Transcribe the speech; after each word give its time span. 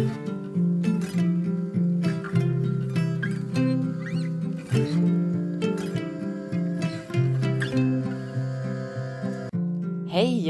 Hej 0.00 0.06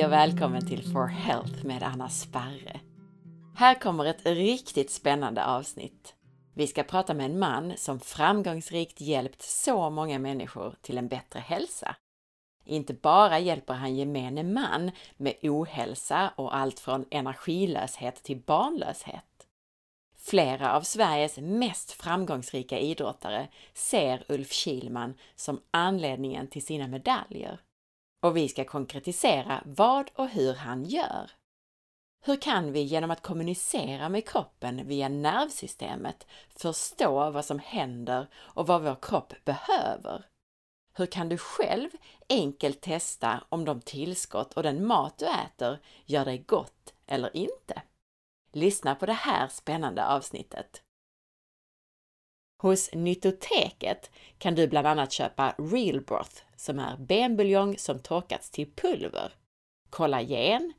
och 0.04 0.12
välkommen 0.12 0.66
till 0.66 0.92
For 0.92 1.06
Health 1.06 1.64
med 1.64 1.82
Anna 1.82 2.08
Sparre. 2.08 2.80
Här 3.56 3.74
kommer 3.74 4.04
ett 4.04 4.26
riktigt 4.26 4.90
spännande 4.90 5.44
avsnitt. 5.44 6.14
Vi 6.54 6.66
ska 6.66 6.82
prata 6.82 7.14
med 7.14 7.26
en 7.26 7.38
man 7.38 7.72
som 7.76 8.00
framgångsrikt 8.00 9.00
hjälpt 9.00 9.42
så 9.42 9.90
många 9.90 10.18
människor 10.18 10.74
till 10.82 10.98
en 10.98 11.08
bättre 11.08 11.40
hälsa. 11.40 11.96
Inte 12.64 12.94
bara 12.94 13.38
hjälper 13.38 13.74
han 13.74 13.96
gemene 13.96 14.42
man 14.42 14.90
med 15.16 15.34
ohälsa 15.42 16.32
och 16.36 16.56
allt 16.56 16.80
från 16.80 17.04
energilöshet 17.10 18.22
till 18.22 18.42
barnlöshet. 18.46 19.29
Flera 20.30 20.76
av 20.76 20.82
Sveriges 20.82 21.36
mest 21.38 21.92
framgångsrika 21.92 22.78
idrottare 22.78 23.48
ser 23.74 24.24
Ulf 24.28 24.52
Kilman 24.52 25.14
som 25.36 25.60
anledningen 25.70 26.48
till 26.48 26.64
sina 26.64 26.88
medaljer. 26.88 27.60
Och 28.22 28.36
vi 28.36 28.48
ska 28.48 28.64
konkretisera 28.64 29.62
vad 29.64 30.10
och 30.14 30.28
hur 30.28 30.54
han 30.54 30.84
gör. 30.84 31.30
Hur 32.24 32.36
kan 32.36 32.72
vi 32.72 32.80
genom 32.80 33.10
att 33.10 33.22
kommunicera 33.22 34.08
med 34.08 34.28
kroppen 34.28 34.88
via 34.88 35.08
nervsystemet 35.08 36.26
förstå 36.56 37.30
vad 37.30 37.44
som 37.44 37.58
händer 37.58 38.26
och 38.34 38.66
vad 38.66 38.82
vår 38.82 38.96
kropp 39.02 39.34
behöver? 39.44 40.26
Hur 40.94 41.06
kan 41.06 41.28
du 41.28 41.38
själv 41.38 41.90
enkelt 42.28 42.80
testa 42.80 43.44
om 43.48 43.64
de 43.64 43.80
tillskott 43.80 44.52
och 44.52 44.62
den 44.62 44.86
mat 44.86 45.18
du 45.18 45.26
äter 45.26 45.78
gör 46.06 46.24
dig 46.24 46.38
gott 46.38 46.94
eller 47.06 47.36
inte? 47.36 47.82
Lyssna 48.52 48.94
på 48.94 49.06
det 49.06 49.12
här 49.12 49.48
spännande 49.48 50.06
avsnittet. 50.06 50.82
Hos 52.62 52.90
Nyttoteket 52.92 54.10
kan 54.38 54.54
du 54.54 54.68
bland 54.68 54.86
annat 54.86 55.12
köpa 55.12 55.54
Real 55.58 56.00
Broth 56.00 56.42
som 56.56 56.78
är 56.78 56.96
benbuljong 56.96 57.78
som 57.78 57.98
torkats 57.98 58.50
till 58.50 58.72
pulver, 58.74 59.32
kollagen, 59.90 60.72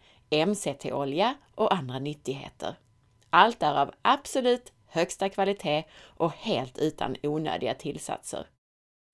MCT-olja 0.47 1.35
och 1.55 1.73
andra 1.73 1.99
nyttigheter. 1.99 2.75
Allt 3.29 3.63
är 3.63 3.73
av 3.73 3.93
absolut 4.01 4.73
högsta 4.87 5.29
kvalitet 5.29 5.83
och 6.01 6.31
helt 6.31 6.77
utan 6.77 7.15
onödiga 7.23 7.73
tillsatser. 7.73 8.47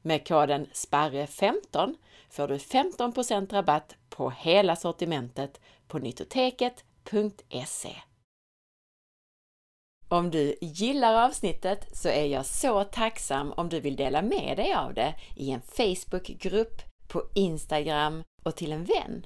Med 0.01 0.27
koden 0.27 0.65
SPARRE15 0.65 1.95
får 2.29 2.47
du 2.47 2.57
15% 2.57 3.53
rabatt 3.53 3.95
på 4.09 4.29
hela 4.29 4.75
sortimentet 4.75 5.61
på 5.87 5.99
nyttoteket.se. 5.99 7.95
Om 10.09 10.31
du 10.31 10.55
gillar 10.61 11.25
avsnittet 11.25 11.97
så 11.97 12.09
är 12.09 12.25
jag 12.25 12.45
så 12.45 12.83
tacksam 12.83 13.51
om 13.51 13.69
du 13.69 13.79
vill 13.79 13.95
dela 13.95 14.21
med 14.21 14.57
dig 14.57 14.73
av 14.73 14.93
det 14.93 15.15
i 15.35 15.51
en 15.51 15.61
Facebookgrupp, 15.61 16.81
på 17.07 17.23
Instagram 17.35 18.23
och 18.43 18.55
till 18.55 18.71
en 18.71 18.85
vän. 18.85 19.25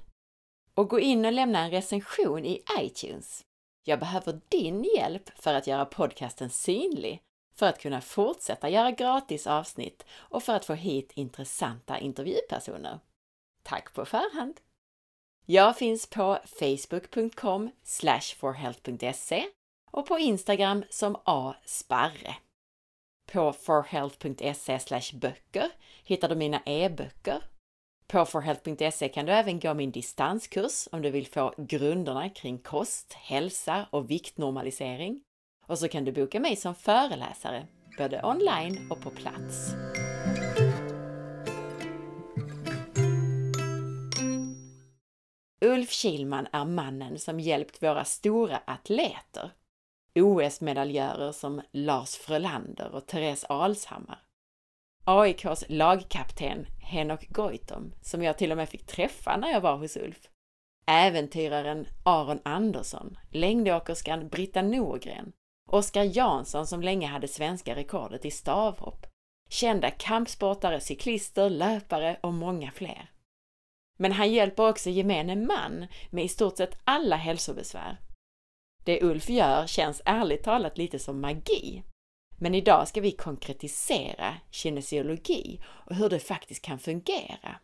Och 0.75 0.89
gå 0.89 0.99
in 0.99 1.25
och 1.25 1.31
lämna 1.31 1.59
en 1.59 1.71
recension 1.71 2.45
i 2.45 2.63
iTunes. 2.79 3.41
Jag 3.83 3.99
behöver 3.99 4.41
din 4.49 4.83
hjälp 4.97 5.29
för 5.35 5.53
att 5.53 5.67
göra 5.67 5.85
podcasten 5.85 6.49
synlig, 6.49 7.21
för 7.55 7.65
att 7.65 7.81
kunna 7.81 8.01
fortsätta 8.01 8.69
göra 8.69 8.91
gratis 8.91 9.47
avsnitt 9.47 10.05
och 10.13 10.43
för 10.43 10.53
att 10.53 10.65
få 10.65 10.73
hit 10.73 11.11
intressanta 11.15 11.99
intervjupersoner. 11.99 12.99
Tack 13.63 13.93
på 13.93 14.05
förhand! 14.05 14.59
Jag 15.45 15.77
finns 15.77 16.09
på 16.09 16.39
facebook.com 16.59 17.71
forhealth.se 18.39 19.45
och 19.91 20.05
på 20.05 20.19
Instagram 20.19 20.83
som 20.89 21.15
asparre. 21.23 22.35
På 23.31 23.53
forhealth.se 23.53 24.79
böcker 25.13 25.69
hittar 26.03 26.29
du 26.29 26.35
mina 26.35 26.61
e-böcker. 26.65 27.43
På 28.07 28.25
forhealth.se 28.25 29.09
kan 29.09 29.25
du 29.25 29.31
även 29.31 29.59
gå 29.59 29.73
min 29.73 29.91
distanskurs 29.91 30.87
om 30.91 31.01
du 31.01 31.11
vill 31.11 31.27
få 31.27 31.53
grunderna 31.57 32.29
kring 32.29 32.57
kost, 32.57 33.13
hälsa 33.13 33.85
och 33.89 34.11
viktnormalisering. 34.11 35.21
Och 35.67 35.79
så 35.79 35.87
kan 35.87 36.05
du 36.05 36.11
boka 36.11 36.39
mig 36.39 36.55
som 36.55 36.75
föreläsare, 36.75 37.67
både 37.97 38.23
online 38.23 38.91
och 38.91 39.01
på 39.01 39.09
plats. 39.09 39.73
Ulf 45.65 45.91
Kilman 45.91 46.47
är 46.51 46.65
mannen 46.65 47.19
som 47.19 47.39
hjälpt 47.39 47.83
våra 47.83 48.05
stora 48.05 48.61
atleter 48.65 49.51
OS-medaljörer 50.19 51.31
som 51.31 51.61
Lars 51.71 52.15
Frölander 52.15 52.95
och 52.95 53.07
Therese 53.07 53.45
Alshammar. 53.49 54.19
AIKs 55.05 55.63
lagkapten 55.69 56.65
Henok 56.79 57.29
Goitom, 57.29 57.93
som 58.01 58.23
jag 58.23 58.37
till 58.37 58.51
och 58.51 58.57
med 58.57 58.69
fick 58.69 58.85
träffa 58.85 59.37
när 59.37 59.51
jag 59.51 59.61
var 59.61 59.77
hos 59.77 59.97
Ulf. 59.97 60.29
Äventyraren 60.85 61.87
Aron 62.03 62.39
Andersson, 62.43 63.17
längdåkerskan 63.29 64.29
Britta 64.29 64.61
Norgren, 64.61 65.31
Oskar 65.69 66.17
Jansson 66.17 66.67
som 66.67 66.81
länge 66.81 67.07
hade 67.07 67.27
svenska 67.27 67.75
rekordet 67.75 68.25
i 68.25 68.31
stavhopp, 68.31 69.07
kända 69.49 69.91
kampsportare, 69.91 70.79
cyklister, 70.79 71.49
löpare 71.49 72.17
och 72.21 72.33
många 72.33 72.71
fler. 72.71 73.11
Men 73.97 74.11
han 74.11 74.31
hjälper 74.31 74.69
också 74.69 74.89
gemene 74.89 75.35
man 75.35 75.87
med 76.09 76.25
i 76.25 76.29
stort 76.29 76.57
sett 76.57 76.77
alla 76.83 77.15
hälsobesvär 77.15 77.97
det 78.83 79.03
Ulf 79.03 79.29
gör 79.29 79.67
känns 79.67 80.01
ärligt 80.05 80.43
talat 80.43 80.77
lite 80.77 80.99
som 80.99 81.21
magi. 81.21 81.83
Men 82.37 82.55
idag 82.55 82.87
ska 82.87 83.01
vi 83.01 83.11
konkretisera 83.11 84.33
kinesiologi 84.51 85.59
och 85.65 85.95
hur 85.95 86.09
det 86.09 86.19
faktiskt 86.19 86.61
kan 86.61 86.79
fungera. 86.79 87.59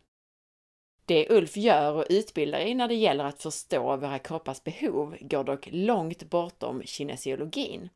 Det 1.06 1.30
Ulf 1.30 1.56
gör 1.56 1.94
och 1.94 2.06
utbildar 2.08 2.60
i 2.60 2.74
när 2.74 2.88
det 2.88 2.94
gäller 2.94 3.24
att 3.24 3.42
förstå 3.42 3.96
våra 3.96 4.18
kroppars 4.18 4.64
behov 4.64 5.16
går 5.20 5.44
dock 5.44 5.68
långt 5.72 6.22
bortom 6.22 6.82
kinesiologin. 6.84 7.88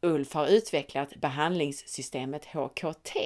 Ulf 0.00 0.34
har 0.34 0.46
utvecklat 0.46 1.16
behandlingssystemet 1.16 2.44
HKT 2.44 3.16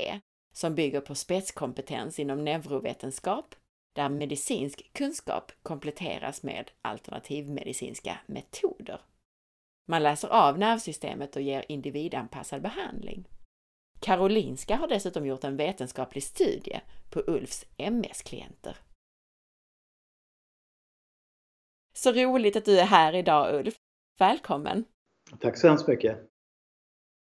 som 0.52 0.74
bygger 0.74 1.00
på 1.00 1.14
spetskompetens 1.14 2.18
inom 2.18 2.44
neurovetenskap, 2.44 3.54
där 3.92 4.08
medicinsk 4.08 4.90
kunskap 4.92 5.52
kompletteras 5.62 6.42
med 6.42 6.70
alternativmedicinska 6.82 8.18
metoder. 8.26 9.00
Man 9.88 10.02
läser 10.02 10.28
av 10.28 10.58
nervsystemet 10.58 11.36
och 11.36 11.42
ger 11.42 11.64
individanpassad 11.68 12.62
behandling. 12.62 13.28
Karolinska 14.00 14.76
har 14.76 14.88
dessutom 14.88 15.26
gjort 15.26 15.44
en 15.44 15.56
vetenskaplig 15.56 16.22
studie 16.22 16.80
på 17.10 17.22
Ulfs 17.26 17.66
MS-klienter. 17.76 18.76
Så 21.94 22.12
roligt 22.12 22.56
att 22.56 22.64
du 22.64 22.80
är 22.80 22.84
här 22.84 23.14
idag 23.14 23.54
Ulf! 23.54 23.74
Välkommen! 24.18 24.84
Tack 25.40 25.58
så 25.58 25.68
hemskt 25.68 25.88
mycket! 25.88 26.18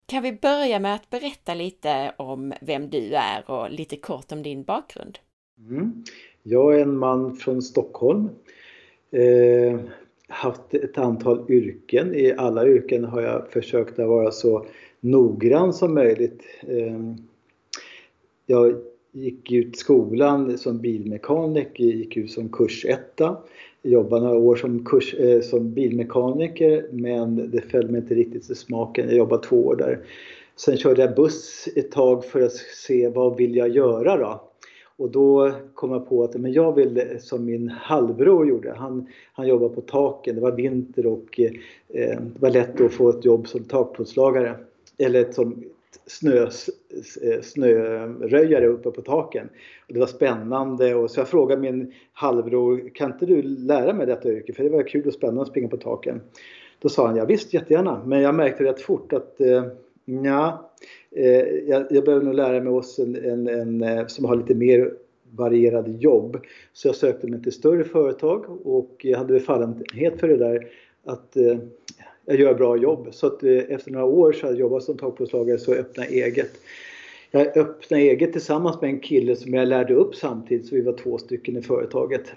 Kan 0.05 0.23
vi 0.23 0.33
börja 0.33 0.79
med 0.79 0.95
att 0.95 1.09
berätta 1.09 1.53
lite 1.53 2.13
om 2.17 2.53
vem 2.61 2.89
du 2.89 3.15
är 3.15 3.51
och 3.51 3.71
lite 3.71 3.97
kort 3.97 4.31
om 4.31 4.43
din 4.43 4.63
bakgrund? 4.63 5.19
Mm. 5.57 6.03
Jag 6.43 6.75
är 6.75 6.81
en 6.81 6.97
man 6.97 7.35
från 7.35 7.61
Stockholm. 7.61 8.29
Eh, 9.11 9.79
haft 10.29 10.73
ett 10.73 10.97
antal 10.97 11.45
yrken. 11.49 12.15
I 12.15 12.33
alla 12.37 12.67
yrken 12.67 13.05
har 13.05 13.21
jag 13.21 13.51
försökt 13.51 13.99
att 13.99 14.07
vara 14.07 14.31
så 14.31 14.65
noggrann 14.99 15.73
som 15.73 15.93
möjligt. 15.93 16.43
Ehm, 16.67 17.15
jag 18.45 18.75
gick 19.11 19.51
ut 19.51 19.77
skolan 19.77 20.57
som 20.57 20.77
bilmekaniker, 20.77 21.83
gick 21.83 22.17
ut 22.17 22.31
som 22.31 22.49
kursetta. 22.49 23.37
Jobbade 23.81 24.25
några 24.25 24.37
år 24.37 24.55
som, 24.55 24.85
kurs, 24.85 25.13
eh, 25.13 25.41
som 25.41 25.73
bilmekaniker 25.73 26.85
men 26.91 27.51
det 27.51 27.61
föll 27.61 27.89
mig 27.89 28.01
inte 28.01 28.15
riktigt 28.15 28.49
i 28.49 28.55
smaken. 28.55 29.05
Jag 29.07 29.17
jobbade 29.17 29.43
två 29.43 29.65
år 29.65 29.75
där. 29.75 29.99
Sen 30.55 30.77
körde 30.77 31.01
jag 31.01 31.15
buss 31.15 31.69
ett 31.75 31.91
tag 31.91 32.25
för 32.25 32.41
att 32.41 32.53
se 32.53 33.07
vad 33.07 33.37
vill 33.37 33.55
jag 33.55 33.69
göra 33.69 34.17
då. 34.17 34.48
Och 34.99 35.11
då 35.11 35.51
kom 35.73 35.91
jag 35.91 36.09
på 36.09 36.23
att 36.23 36.35
men 36.35 36.53
jag 36.53 36.75
vill 36.75 37.17
som 37.19 37.45
min 37.45 37.69
halvbror 37.69 38.47
gjorde. 38.47 38.73
Han, 38.77 39.07
han 39.33 39.47
jobbade 39.47 39.75
på 39.75 39.81
taken, 39.81 40.35
det 40.35 40.41
var 40.41 40.51
vinter 40.51 41.05
och 41.05 41.39
eh, 41.39 41.51
det 42.33 42.39
var 42.39 42.49
lätt 42.49 42.81
att 42.81 42.93
få 42.93 43.09
ett 43.09 43.25
jobb 43.25 43.47
som 43.47 43.63
takplåtslagare. 43.63 44.55
Eller 44.97 45.31
som 45.31 45.63
snö, 46.05 46.43
eh, 47.21 47.41
snöröjare 47.41 48.67
uppe 48.67 48.91
på 48.91 49.01
taken. 49.01 49.49
Och 49.87 49.93
det 49.93 49.99
var 49.99 50.07
spännande 50.07 50.95
och 50.95 51.11
så 51.11 51.19
jag 51.19 51.27
frågade 51.27 51.61
min 51.61 51.93
halvbror, 52.13 52.89
kan 52.93 53.11
inte 53.11 53.25
du 53.25 53.41
lära 53.41 53.93
mig 53.93 54.07
detta 54.07 54.29
yrke? 54.29 54.53
För 54.53 54.63
det 54.63 54.69
var 54.69 54.83
kul 54.83 55.07
och 55.07 55.13
spännande 55.13 55.41
att 55.41 55.47
springa 55.47 55.67
på 55.67 55.77
taken. 55.77 56.21
Då 56.79 56.89
sa 56.89 57.07
han, 57.07 57.15
ja 57.15 57.25
visst 57.25 57.53
jättegärna. 57.53 58.01
Men 58.05 58.21
jag 58.21 58.35
märkte 58.35 58.63
rätt 58.63 58.81
fort 58.81 59.13
att 59.13 59.41
eh, 59.41 59.63
ja, 60.23 60.71
eh, 61.11 61.45
jag, 61.67 61.85
jag 61.89 62.05
behöver 62.05 62.25
nog 62.25 62.35
lära 62.35 62.63
mig 62.63 62.73
oss 62.73 62.99
en, 62.99 63.15
en, 63.15 63.47
en, 63.47 63.83
eh, 63.83 64.07
som 64.07 64.25
har 64.25 64.35
lite 64.35 64.55
mer 64.55 64.93
varierade 65.31 65.91
jobb. 65.91 66.37
Så 66.73 66.87
jag 66.87 66.95
sökte 66.95 67.27
mig 67.27 67.43
till 67.43 67.51
större 67.51 67.83
företag 67.83 68.67
och 68.67 68.95
jag 68.99 69.17
hade 69.17 69.39
fallenhet 69.39 70.19
för 70.19 70.27
det 70.27 70.37
där 70.37 70.67
att 71.05 71.37
eh, 71.37 71.57
jag 72.25 72.39
gör 72.39 72.53
bra 72.53 72.77
jobb. 72.77 73.07
Så 73.11 73.27
att 73.27 73.43
eh, 73.43 73.51
efter 73.51 73.91
några 73.91 74.05
år 74.05 74.31
så 74.31 74.45
hade 74.45 74.57
jag 74.57 74.59
jobbat 74.59 74.83
som 74.83 74.97
takplåtslagare 74.97 75.57
så 75.57 75.73
öppnade 75.73 76.09
eget. 76.09 76.51
Jag 77.31 77.57
öppnade 77.57 78.03
eget 78.03 78.31
tillsammans 78.31 78.81
med 78.81 78.89
en 78.89 78.99
kille 78.99 79.35
som 79.35 79.53
jag 79.53 79.67
lärde 79.67 79.93
upp 79.93 80.15
samtidigt 80.15 80.67
så 80.67 80.75
vi 80.75 80.81
var 80.81 80.93
två 80.93 81.17
stycken 81.17 81.57
i 81.57 81.61
företaget. 81.61 82.33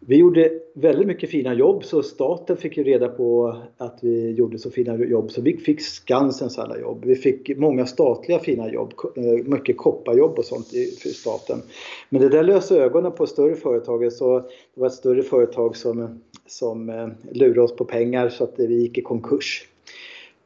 Vi 0.00 0.16
gjorde 0.16 0.50
väldigt 0.74 1.06
mycket 1.06 1.30
fina 1.30 1.54
jobb 1.54 1.84
så 1.84 2.02
staten 2.02 2.56
fick 2.56 2.76
ju 2.76 2.84
reda 2.84 3.08
på 3.08 3.56
att 3.76 3.98
vi 4.02 4.30
gjorde 4.30 4.58
så 4.58 4.70
fina 4.70 4.96
jobb 4.96 5.30
så 5.30 5.42
vi 5.42 5.56
fick 5.56 5.80
Skansens 5.80 6.58
alla 6.58 6.78
jobb. 6.78 7.04
Vi 7.04 7.14
fick 7.14 7.56
många 7.56 7.86
statliga 7.86 8.38
fina 8.38 8.72
jobb, 8.72 8.94
eh, 9.16 9.46
mycket 9.46 9.76
kopparjobb 9.76 10.38
och 10.38 10.44
sånt 10.44 10.66
för 11.02 11.08
staten. 11.08 11.62
Men 12.08 12.22
det 12.22 12.28
där 12.28 12.42
löste 12.42 12.76
ögonen 12.76 13.12
på 13.12 13.26
större 13.26 13.54
företag 13.54 14.12
så 14.12 14.38
det 14.38 14.80
var 14.80 14.86
ett 14.86 14.92
större 14.92 15.22
företag 15.22 15.76
som, 15.76 16.20
som 16.46 16.88
eh, 16.88 17.08
lurade 17.32 17.62
oss 17.62 17.76
på 17.76 17.84
pengar 17.84 18.28
så 18.28 18.44
att 18.44 18.54
vi 18.56 18.80
gick 18.80 18.98
i 18.98 19.02
konkurs. 19.02 19.68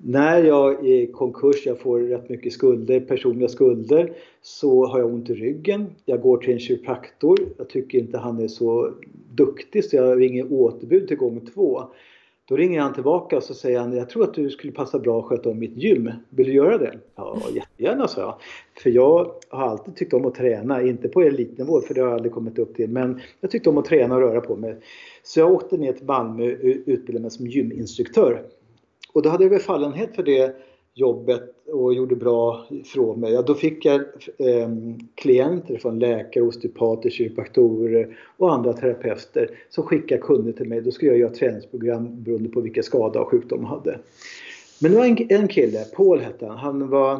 När 0.04 0.44
jag 0.44 0.86
är 0.86 0.94
i 0.94 1.06
konkurs, 1.06 1.66
jag 1.66 1.78
får 1.78 2.00
rätt 2.00 2.28
mycket 2.28 2.52
skulder, 2.52 3.00
personliga 3.00 3.48
skulder, 3.48 4.12
så 4.42 4.86
har 4.86 4.98
jag 4.98 5.14
ont 5.14 5.30
i 5.30 5.34
ryggen. 5.34 5.86
Jag 6.04 6.20
går 6.20 6.36
till 6.36 6.52
en 6.52 6.58
kiropraktor. 6.58 7.38
Jag 7.58 7.68
tycker 7.68 7.98
inte 7.98 8.18
han 8.18 8.38
är 8.38 8.48
så 8.48 8.94
duktig 9.36 9.84
så 9.84 9.96
jag 9.96 10.20
ringer 10.20 10.52
återbud 10.52 11.08
till 11.08 11.16
gång 11.16 11.46
två. 11.54 11.82
Då 12.48 12.56
ringer 12.56 12.80
han 12.80 12.94
tillbaka 12.94 13.36
och 13.36 13.42
så 13.42 13.54
säger 13.54 13.78
han, 13.80 13.96
jag 13.96 14.08
tror 14.08 14.24
att 14.24 14.34
du 14.34 14.50
skulle 14.50 14.72
passa 14.72 14.98
bra 14.98 15.18
att 15.18 15.24
sköta 15.24 15.50
om 15.50 15.58
mitt 15.58 15.76
gym. 15.76 16.10
Vill 16.30 16.46
du 16.46 16.52
göra 16.52 16.78
det? 16.78 16.98
Ja, 17.14 17.38
jättegärna, 17.54 18.08
sa 18.08 18.20
jag. 18.20 18.34
För 18.82 18.90
jag 18.90 19.34
har 19.48 19.68
alltid 19.68 19.96
tyckt 19.96 20.12
om 20.12 20.24
att 20.24 20.34
träna, 20.34 20.82
inte 20.82 21.08
på 21.08 21.20
elitnivå 21.22 21.80
för 21.80 21.94
det 21.94 22.00
har 22.00 22.08
jag 22.08 22.14
aldrig 22.14 22.32
kommit 22.32 22.58
upp 22.58 22.74
till. 22.74 22.90
Men 22.90 23.20
jag 23.40 23.50
tyckte 23.50 23.70
om 23.70 23.78
att 23.78 23.84
träna 23.84 24.14
och 24.14 24.20
röra 24.20 24.40
på 24.40 24.56
mig. 24.56 24.76
Så 25.22 25.40
jag 25.40 25.52
åkte 25.52 25.76
ner 25.76 25.92
till 25.92 26.06
Malmö 26.06 26.52
och 26.52 26.58
utbildade 26.62 27.22
mig 27.22 27.30
som 27.30 27.46
gyminstruktör. 27.46 28.42
Och 29.12 29.22
då 29.22 29.28
hade 29.28 29.44
jag 29.44 29.50
väl 29.50 29.60
fallenhet 29.60 30.16
för 30.16 30.22
det 30.22 30.56
jobbet 30.94 31.42
och 31.66 31.94
gjorde 31.94 32.16
bra 32.16 32.66
ifrån 32.70 33.20
mig. 33.20 33.32
Ja, 33.32 33.42
då 33.42 33.54
fick 33.54 33.84
jag 33.84 34.00
eh, 34.38 34.68
klienter 35.14 35.76
från 35.76 35.98
läkare, 35.98 36.44
osteopater, 36.44 37.10
kiropraktorer 37.10 38.16
och 38.36 38.54
andra 38.54 38.72
terapeuter 38.72 39.50
som 39.70 39.84
skickade 39.84 40.20
kunder 40.20 40.52
till 40.52 40.68
mig. 40.68 40.80
Då 40.80 40.90
skulle 40.90 41.10
jag 41.10 41.20
göra 41.20 41.30
träningsprogram 41.30 42.22
beroende 42.22 42.48
på 42.48 42.60
vilka 42.60 42.82
skada 42.82 43.20
och 43.20 43.28
sjukdom 43.28 43.60
de 43.60 43.66
hade. 43.66 43.98
Men 44.80 44.90
det 44.90 44.98
var 44.98 45.06
en, 45.06 45.26
en 45.28 45.48
kille, 45.48 45.84
Paul 45.96 46.20
hette 46.20 46.46
han. 46.46 46.58
Han 46.58 46.88
var 46.88 47.14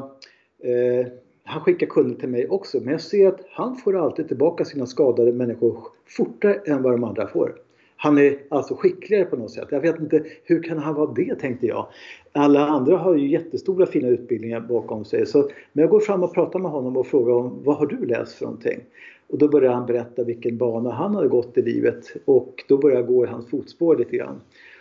eh, 0.63 1.07
han 1.45 1.61
skickar 1.61 1.87
kunder 1.87 2.21
till 2.21 2.29
mig 2.29 2.49
också 2.49 2.81
men 2.81 2.93
jag 2.93 3.01
ser 3.01 3.29
att 3.29 3.41
han 3.51 3.77
får 3.77 3.97
alltid 3.97 4.29
tillbaka 4.29 4.65
sina 4.65 4.87
skadade 4.87 5.33
människor 5.33 5.79
fortare 6.07 6.55
än 6.55 6.83
vad 6.83 6.93
de 6.93 7.05
andra 7.05 7.27
får. 7.27 7.55
Han 8.03 8.19
är 8.19 8.39
alltså 8.49 8.75
skickligare 8.75 9.25
på 9.25 9.37
något 9.37 9.51
sätt. 9.51 9.69
Jag 9.71 9.81
vet 9.81 10.01
inte, 10.01 10.25
hur 10.45 10.63
kan 10.63 10.79
han 10.79 10.95
vara 10.95 11.13
det 11.13 11.35
tänkte 11.35 11.67
jag. 11.67 11.87
Alla 12.33 12.67
andra 12.67 12.97
har 12.97 13.17
ju 13.17 13.29
jättestora 13.29 13.87
fina 13.87 14.09
utbildningar 14.09 14.61
bakom 14.61 15.05
sig. 15.05 15.27
Så, 15.27 15.39
men 15.73 15.83
jag 15.83 15.91
går 15.91 16.01
fram 16.01 16.23
och 16.23 16.35
pratar 16.35 16.59
med 16.59 16.71
honom 16.71 16.97
och 16.97 17.07
frågar 17.07 17.35
om 17.35 17.59
vad 17.65 17.77
har 17.77 17.87
du 17.87 18.07
läst 18.07 18.35
för 18.35 18.45
någonting? 18.45 18.81
Och 19.29 19.39
då 19.39 19.49
börjar 19.49 19.73
han 19.73 19.87
berätta 19.87 20.25
vilken 20.25 20.59
bana 20.59 20.91
han 20.91 21.15
hade 21.15 21.29
gått 21.29 21.59
i 21.59 21.63
livet 21.63 22.13
och 22.25 22.65
då 22.69 22.79
börjar 22.79 22.97
jag 22.97 23.07
gå 23.07 23.25
i 23.25 23.29
hans 23.29 23.51
fotspår 23.51 23.97
lite 23.97 24.17
grann. 24.17 24.41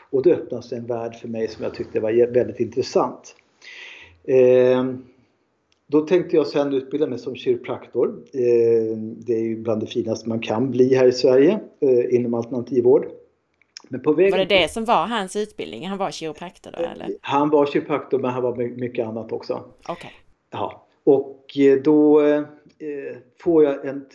Och 0.09 0.23
då 0.23 0.29
öppnas 0.31 0.71
en 0.73 0.85
värld 0.85 1.15
för 1.15 1.27
mig 1.27 1.47
som 1.47 1.63
jag 1.63 1.73
tyckte 1.73 1.99
var 1.99 2.33
väldigt 2.33 2.59
intressant. 2.59 3.35
Eh, 4.23 4.85
då 5.91 6.01
tänkte 6.01 6.35
jag 6.35 6.47
sen 6.47 6.73
utbilda 6.73 7.07
mig 7.07 7.19
som 7.19 7.35
kiropraktor. 7.35 8.23
Eh, 8.33 8.97
det 8.97 9.33
är 9.33 9.43
ju 9.43 9.55
bland 9.55 9.81
det 9.81 9.87
finaste 9.87 10.29
man 10.29 10.39
kan 10.39 10.71
bli 10.71 10.95
här 10.95 11.07
i 11.07 11.11
Sverige 11.11 11.59
eh, 11.79 12.15
inom 12.15 12.33
alternativvård. 12.33 13.05
Men 13.89 14.01
på 14.01 14.13
vägen... 14.13 14.31
Var 14.31 14.37
det 14.37 14.61
det 14.61 14.71
som 14.71 14.85
var 14.85 15.07
hans 15.07 15.35
utbildning? 15.35 15.87
Han 15.87 15.97
var 15.97 16.11
kiropraktor 16.11 16.71
då 16.71 16.83
eller? 16.83 17.07
Han 17.21 17.49
var 17.49 17.65
kiropraktor 17.65 18.19
men 18.19 18.31
han 18.31 18.43
var 18.43 18.55
mycket 18.55 19.07
annat 19.07 19.31
också. 19.31 19.53
Okej. 19.53 19.93
Okay. 19.93 20.11
Ja. 20.51 20.87
Och 21.03 21.57
eh, 21.57 21.81
då 21.83 22.21
får 23.41 23.63
jag 23.63 23.85
en, 23.85 24.05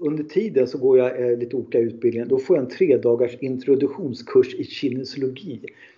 under 0.00 0.24
tiden 0.24 0.66
så 0.66 0.78
går 0.78 0.98
jag 0.98 1.38
lite 1.38 1.56
olika 1.56 1.78
utbildningar. 1.78 2.26
Då 2.26 2.38
får 2.38 2.56
jag 2.56 2.64
en 2.64 2.70
tre 2.70 2.96
dagars 2.96 3.36
introduktionskurs 3.40 4.54
i 4.54 4.64
kinesiologi 4.64 5.60
Eh, 5.60 5.93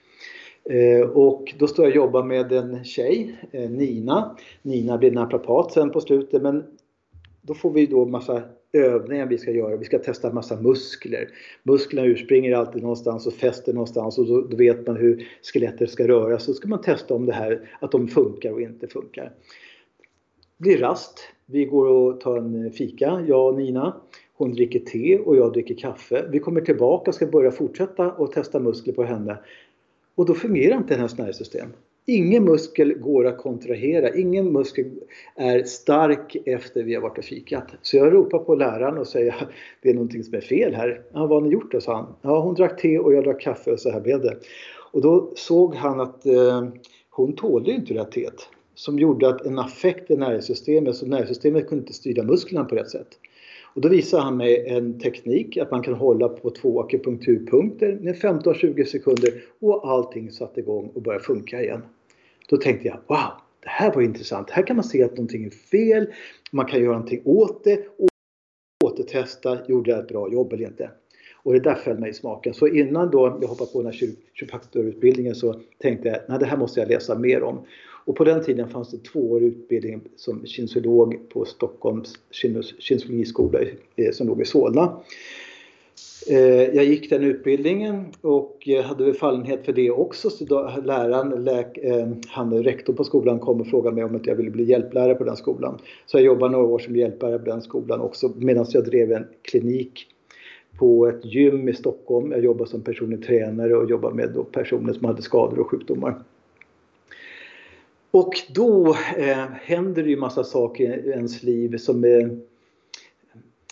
Eh, 0.71 1.09
och 1.09 1.55
då 1.59 1.67
står 1.67 1.85
jag 1.85 1.91
och 1.91 1.97
jobbar 1.97 2.23
med 2.23 2.53
en 2.53 2.85
tjej, 2.85 3.37
eh, 3.53 3.71
Nina. 3.71 4.37
Nina 4.63 4.99
blir 4.99 5.11
naprapat 5.11 5.73
sen 5.73 5.91
på 5.91 6.01
slutet 6.01 6.43
men 6.43 6.65
då 7.43 7.55
får 7.55 7.71
vi 7.71 7.87
då 7.87 8.05
massa 8.05 8.43
övningar 8.73 9.27
vi 9.27 9.39
ska 9.39 9.51
göra. 9.51 9.77
Vi 9.77 9.85
ska 9.85 9.99
testa 9.99 10.33
massa 10.33 10.61
muskler. 10.61 11.29
Musklerna 11.63 12.07
urspringer 12.07 12.57
alltid 12.57 12.83
någonstans 12.83 13.27
och 13.27 13.33
fäster 13.33 13.73
någonstans 13.73 14.19
och 14.19 14.27
då, 14.27 14.41
då 14.41 14.57
vet 14.57 14.87
man 14.87 14.97
hur 14.97 15.29
skelettet 15.43 15.91
ska 15.91 16.09
röra. 16.09 16.39
sig. 16.39 16.47
Så 16.47 16.55
ska 16.55 16.69
man 16.69 16.81
testa 16.81 17.15
om 17.15 17.27
det 17.27 17.33
här, 17.33 17.71
att 17.81 17.93
de 17.93 18.09
funkar 18.09 18.53
och 18.53 18.61
inte 18.61 18.87
funkar. 18.87 19.33
Det 20.59 20.63
blir 20.63 20.79
rast. 20.79 21.21
Vi 21.47 21.65
går 21.65 21.87
och 21.87 22.21
tar 22.21 22.37
en 22.37 22.71
fika, 22.71 23.25
jag 23.29 23.47
och 23.47 23.59
Nina. 23.59 23.97
Hon 24.35 24.53
dricker 24.53 24.81
te 24.81 25.19
och 25.19 25.37
jag 25.37 25.53
dricker 25.53 25.75
kaffe. 25.75 26.29
Vi 26.31 26.39
kommer 26.39 26.61
tillbaka 26.61 27.11
och 27.11 27.15
ska 27.15 27.27
börja 27.27 27.51
fortsätta 27.51 28.13
och 28.13 28.33
testa 28.33 28.61
muskler 28.61 28.95
på 28.95 29.05
henne. 29.05 29.39
Och 30.17 30.27
då 30.27 30.35
fungerar 30.35 30.77
inte 30.77 30.95
hennes 30.95 31.19
nervsystem. 31.19 31.69
Ingen 32.09 32.45
muskel 32.45 32.95
går 32.99 33.27
att 33.27 33.39
kontrahera, 33.39 34.15
ingen 34.15 34.53
muskel 34.53 34.85
är 35.37 35.63
stark 35.63 36.37
efter 36.47 36.83
vi 36.83 36.95
har 36.95 37.03
varit 37.03 37.19
och 37.19 37.25
fikat. 37.25 37.75
Så 37.83 37.97
jag 37.97 38.13
ropar 38.13 38.39
på 38.39 38.55
läraren 38.55 38.99
och 38.99 39.07
säger 39.07 39.35
det 39.83 39.91
är 39.91 39.95
någonting 39.95 40.25
som 40.25 40.35
är 40.35 40.41
fel 40.41 40.75
här. 40.75 41.03
Ja, 41.13 41.21
vad 41.27 41.31
har 41.31 41.41
ni 41.41 41.49
gjort 41.49 41.73
då? 41.73 41.81
sa 41.81 41.97
han. 41.97 42.15
Ja, 42.23 42.41
hon 42.41 42.55
drack 42.55 42.81
te 42.81 42.99
och 42.99 43.13
jag 43.15 43.25
drack 43.25 43.41
kaffe 43.41 43.73
och 43.73 43.81
så 43.81 43.91
här 43.91 44.01
blev 44.01 44.21
det. 44.21 44.37
Och 44.93 45.03
då 45.03 45.33
såg 45.37 45.75
han 45.75 46.01
att 46.01 46.27
eh, 46.27 46.69
hon 47.11 47.33
tålde 47.35 47.71
inte 47.71 47.95
det 47.95 48.01
här 48.01 48.11
teet. 48.11 48.49
Som 48.75 48.99
gjorde 48.99 49.29
att 49.29 49.47
en 49.47 49.59
affekt 49.59 50.11
i 50.11 50.17
nervsystemet, 50.17 50.97
så 50.97 51.07
nervsystemet 51.07 51.69
kunde 51.69 51.83
inte 51.83 51.93
styra 51.93 52.23
musklerna 52.23 52.65
på 52.65 52.75
rätt 52.75 52.91
sätt. 52.91 53.09
Och 53.77 53.83
då 53.83 53.89
visar 53.89 54.21
han 54.21 54.37
mig 54.37 54.67
en 54.67 54.99
teknik 54.99 55.57
att 55.57 55.71
man 55.71 55.83
kan 55.83 55.95
hålla 55.95 56.29
på 56.29 56.51
två 56.51 56.81
akupunkturpunkter 56.83 57.99
med 58.01 58.15
15-20 58.15 58.85
sekunder 58.85 59.43
och 59.61 59.91
allting 59.91 60.31
satte 60.31 60.61
igång 60.61 60.91
och 60.95 61.03
började 61.03 61.25
funka 61.25 61.63
igen. 61.63 61.83
Då 62.49 62.57
tänkte 62.57 62.89
jag, 62.89 62.99
wow, 63.07 63.31
det 63.63 63.69
här 63.69 63.95
var 63.95 64.03
intressant. 64.03 64.51
Här 64.51 64.67
kan 64.67 64.77
man 64.77 64.85
se 64.85 65.03
att 65.05 65.11
någonting 65.11 65.45
är 65.45 65.51
fel, 65.51 66.07
man 66.51 66.67
kan 66.67 66.81
göra 66.81 66.93
någonting 66.93 67.23
åt 67.25 67.65
det 67.65 67.87
och 67.99 68.09
återtesta, 68.85 69.59
gjorde 69.69 69.91
jag 69.91 70.01
ett 70.01 70.09
bra 70.09 70.33
jobb 70.33 70.53
eller 70.53 70.67
inte? 70.67 70.91
Och 71.43 71.53
det 71.53 71.61
där 71.61 71.75
föll 71.75 71.99
mig 71.99 72.11
i 72.11 72.15
smaken. 72.15 72.55
Så 72.55 72.69
innan 72.69 73.11
då 73.11 73.39
jag 73.41 73.49
hoppade 73.49 73.71
på 73.73 73.83
den 73.83 73.93
här 73.93 73.99
kiropraktorutbildningen 74.35 75.35
så 75.35 75.61
tänkte 75.79 76.09
jag, 76.09 76.19
nej 76.29 76.39
det 76.39 76.47
här 76.47 76.57
måste 76.57 76.81
jag 76.81 76.89
läsa 76.89 77.19
mer 77.19 77.43
om. 77.43 77.59
Och 78.07 78.17
på 78.17 78.25
den 78.25 78.45
tiden 78.45 78.69
fanns 78.69 78.91
det 78.91 79.05
tvåårig 79.05 79.47
utbildning 79.47 80.01
som 80.17 80.47
kinesiolog 80.47 81.19
på 81.29 81.45
Stockholms 81.45 82.15
kinesologiskola 82.81 83.61
eh, 83.97 84.11
som 84.13 84.27
låg 84.27 84.41
i 84.41 84.45
Solna. 84.45 85.01
Eh, 86.31 86.65
jag 86.75 86.85
gick 86.85 87.11
den 87.11 87.25
utbildningen 87.25 88.05
och 88.21 88.69
eh, 88.69 88.85
hade 88.85 89.05
väl 89.05 89.15
fallenhet 89.15 89.65
för 89.65 89.73
det 89.73 89.91
också. 89.91 90.31
Så 90.31 90.45
då, 90.45 90.73
läraren, 90.85 91.45
läk, 91.45 91.79
han 92.29 92.63
rektor 92.63 92.93
på 92.93 93.05
skolan 93.05 93.39
kom 93.39 93.61
och 93.61 93.67
frågade 93.67 93.97
mig 93.97 94.05
om 94.05 94.17
att 94.17 94.27
jag 94.27 94.35
ville 94.35 94.51
bli 94.51 94.65
hjälplärare 94.65 95.15
på 95.15 95.25
den 95.25 95.37
skolan. 95.37 95.79
Så 96.07 96.17
jag 96.17 96.25
jobbade 96.25 96.53
några 96.53 96.67
år 96.67 96.79
som 96.79 96.97
hjälplärare 96.97 97.39
på 97.39 97.51
den 97.51 97.63
skolan 97.63 98.01
också 98.01 98.33
medan 98.37 98.67
jag 98.69 98.85
drev 98.85 99.13
en 99.13 99.27
klinik 99.43 100.07
på 100.79 101.07
ett 101.07 101.25
gym 101.25 101.69
i 101.69 101.75
Stockholm. 101.75 102.33
Jag 102.33 102.45
jobbade 102.45 102.71
som 102.71 102.83
personlig 102.83 103.27
tränare 103.27 103.77
och 103.77 103.91
jobbade 103.91 104.15
med 104.15 104.53
personer 104.53 104.93
som 104.93 105.05
hade 105.05 105.23
skador 105.23 105.59
och 105.59 105.71
sjukdomar. 105.71 106.23
Och 108.11 108.35
då 108.55 108.97
eh, 109.17 109.47
händer 109.53 110.03
det 110.03 110.11
ju 110.11 110.17
massa 110.17 110.45
saker 110.45 111.07
i 111.07 111.11
ens 111.11 111.43
liv 111.43 111.77
som, 111.77 112.05
är, 112.05 112.39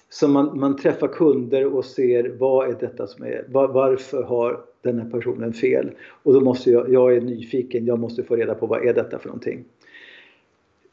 som 0.08 0.32
man, 0.32 0.60
man 0.60 0.76
träffar 0.76 1.08
kunder 1.08 1.74
och 1.74 1.84
ser 1.84 2.36
vad 2.38 2.68
är 2.68 2.76
detta 2.80 3.06
som 3.06 3.24
är, 3.24 3.44
var, 3.48 3.68
varför 3.68 4.22
har 4.22 4.60
den 4.82 4.98
här 4.98 5.10
personen 5.10 5.52
fel? 5.52 5.90
Och 6.22 6.32
då 6.32 6.40
måste 6.40 6.70
jag, 6.70 6.92
jag 6.92 7.16
är 7.16 7.20
nyfiken, 7.20 7.86
jag 7.86 7.98
måste 7.98 8.22
få 8.22 8.36
reda 8.36 8.54
på 8.54 8.66
vad 8.66 8.86
är 8.86 8.94
detta 8.94 9.18
för 9.18 9.28
någonting. 9.28 9.64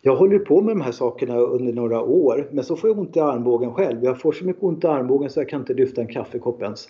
Jag 0.01 0.15
håller 0.15 0.39
på 0.39 0.61
med 0.61 0.71
de 0.75 0.81
här 0.81 0.91
sakerna 0.91 1.37
under 1.37 1.73
några 1.73 2.01
år 2.01 2.47
men 2.51 2.63
så 2.63 2.75
får 2.75 2.89
jag 2.89 2.99
ont 2.99 3.17
i 3.17 3.19
armbågen 3.19 3.73
själv. 3.73 4.03
Jag 4.03 4.21
får 4.21 4.31
så 4.31 4.45
mycket 4.45 4.63
ont 4.63 4.83
i 4.83 4.87
armbågen 4.87 5.29
så 5.29 5.39
jag 5.39 5.49
kan 5.49 5.59
inte 5.59 5.73
lyfta 5.73 6.01
en 6.01 6.07
kaffekopp 6.07 6.61
ens 6.61 6.87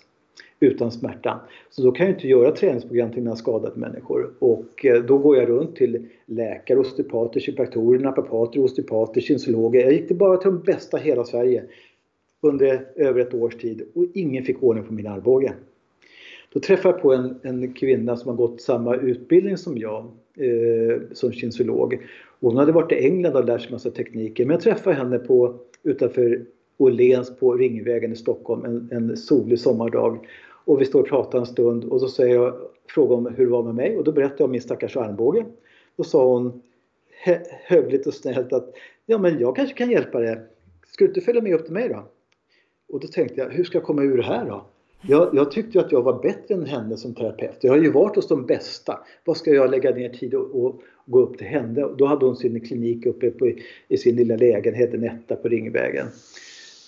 utan 0.62 0.90
smärta. 0.90 1.40
Så 1.70 1.82
då 1.82 1.92
kan 1.92 2.06
jag 2.06 2.14
inte 2.14 2.28
göra 2.28 2.50
träningsprogram 2.50 3.12
till 3.12 3.22
mina 3.22 3.36
skadade 3.36 3.80
människor. 3.80 4.34
Och 4.38 4.86
eh, 4.86 5.02
då 5.02 5.18
går 5.18 5.36
jag 5.36 5.48
runt 5.48 5.76
till 5.76 6.06
läkare, 6.26 6.78
osteopater, 6.78 7.40
kiropraktorer, 7.40 7.98
naprapater, 7.98 8.64
osteopater, 8.64 9.20
kinesologer. 9.20 9.80
Jag 9.80 9.92
gick 9.92 10.08
bara 10.08 10.36
till 10.36 10.50
de 10.50 10.60
bästa 10.60 11.00
i 11.00 11.02
hela 11.02 11.24
Sverige 11.24 11.64
under 12.40 12.86
över 12.96 13.20
ett 13.20 13.34
års 13.34 13.54
tid 13.54 13.82
och 13.94 14.04
ingen 14.14 14.44
fick 14.44 14.62
ordning 14.62 14.84
på 14.84 14.92
min 14.92 15.06
armbåge. 15.06 15.52
Då 16.52 16.60
träffade 16.60 16.94
jag 16.94 17.02
på 17.02 17.12
en, 17.12 17.40
en 17.42 17.72
kvinna 17.72 18.16
som 18.16 18.28
har 18.28 18.36
gått 18.36 18.60
samma 18.60 18.96
utbildning 18.96 19.56
som 19.56 19.78
jag 19.78 20.04
eh, 20.36 21.00
som 21.12 21.32
kinesiolog. 21.32 21.98
Hon 22.40 22.56
hade 22.56 22.72
varit 22.72 22.92
i 22.92 23.06
England 23.06 23.36
och 23.36 23.44
lärt 23.44 23.60
sig 23.60 23.72
massa 23.72 23.90
tekniker 23.90 24.46
men 24.46 24.54
jag 24.54 24.62
träffade 24.62 24.96
henne 24.96 25.18
på, 25.18 25.54
utanför 25.82 26.44
Åhléns 26.82 27.36
på 27.36 27.54
Ringvägen 27.54 28.12
i 28.12 28.16
Stockholm 28.16 28.64
en, 28.64 28.88
en 28.92 29.16
solig 29.16 29.58
sommardag. 29.58 30.18
Och 30.64 30.80
vi 30.80 30.84
står 30.84 31.00
och 31.00 31.08
pratar 31.08 31.38
en 31.38 31.46
stund 31.46 31.84
och 31.84 32.00
så 32.00 32.08
säger 32.08 32.34
jag, 32.34 32.54
frågar 32.88 33.16
om 33.16 33.26
hur 33.26 33.44
det 33.44 33.52
var 33.52 33.62
med 33.62 33.74
mig 33.74 33.96
och 33.98 34.04
då 34.04 34.12
berättar 34.12 34.36
jag 34.38 34.44
om 34.44 34.50
min 34.50 34.60
stackars 34.60 34.96
armbåge. 34.96 35.44
Då 35.96 36.04
sa 36.04 36.26
hon 36.26 36.62
hövligt 37.64 38.06
och 38.06 38.14
snällt 38.14 38.52
att 38.52 38.74
ja 39.06 39.18
men 39.18 39.38
jag 39.38 39.56
kanske 39.56 39.74
kan 39.74 39.90
hjälpa 39.90 40.20
dig. 40.20 40.40
Ska 40.86 41.04
du 41.04 41.08
inte 41.08 41.20
följa 41.20 41.42
med 41.42 41.54
upp 41.54 41.64
till 41.64 41.74
mig 41.74 41.88
då? 41.88 42.04
Och 42.88 43.00
då 43.00 43.08
tänkte 43.08 43.40
jag, 43.40 43.50
hur 43.50 43.64
ska 43.64 43.78
jag 43.78 43.84
komma 43.84 44.02
ur 44.02 44.16
det 44.16 44.22
här 44.22 44.44
då? 44.44 44.66
Jag, 45.08 45.34
jag 45.34 45.50
tyckte 45.50 45.80
att 45.80 45.92
jag 45.92 46.02
var 46.02 46.22
bättre 46.22 46.54
än 46.54 46.66
henne 46.66 46.96
som 46.96 47.14
terapeut. 47.14 47.56
Jag 47.60 47.72
har 47.72 47.78
ju 47.78 47.90
varit 47.90 48.16
hos 48.16 48.28
de 48.28 48.46
bästa. 48.46 48.98
Vad 49.24 49.36
ska 49.36 49.50
jag 49.50 49.70
lägga 49.70 49.90
ner 49.90 50.08
tid 50.08 50.34
och, 50.34 50.64
och 50.64 50.82
gå 51.06 51.20
upp 51.20 51.38
till 51.38 51.46
henne? 51.46 51.88
Då 51.98 52.06
hade 52.06 52.26
hon 52.26 52.36
sin 52.36 52.60
klinik 52.60 53.06
uppe 53.06 53.30
på, 53.30 53.52
i 53.88 53.96
sin 53.96 54.16
lilla 54.16 54.36
lägenhet, 54.36 54.94
en 54.94 55.04
etta 55.04 55.36
på 55.36 55.48
Ringvägen. 55.48 56.06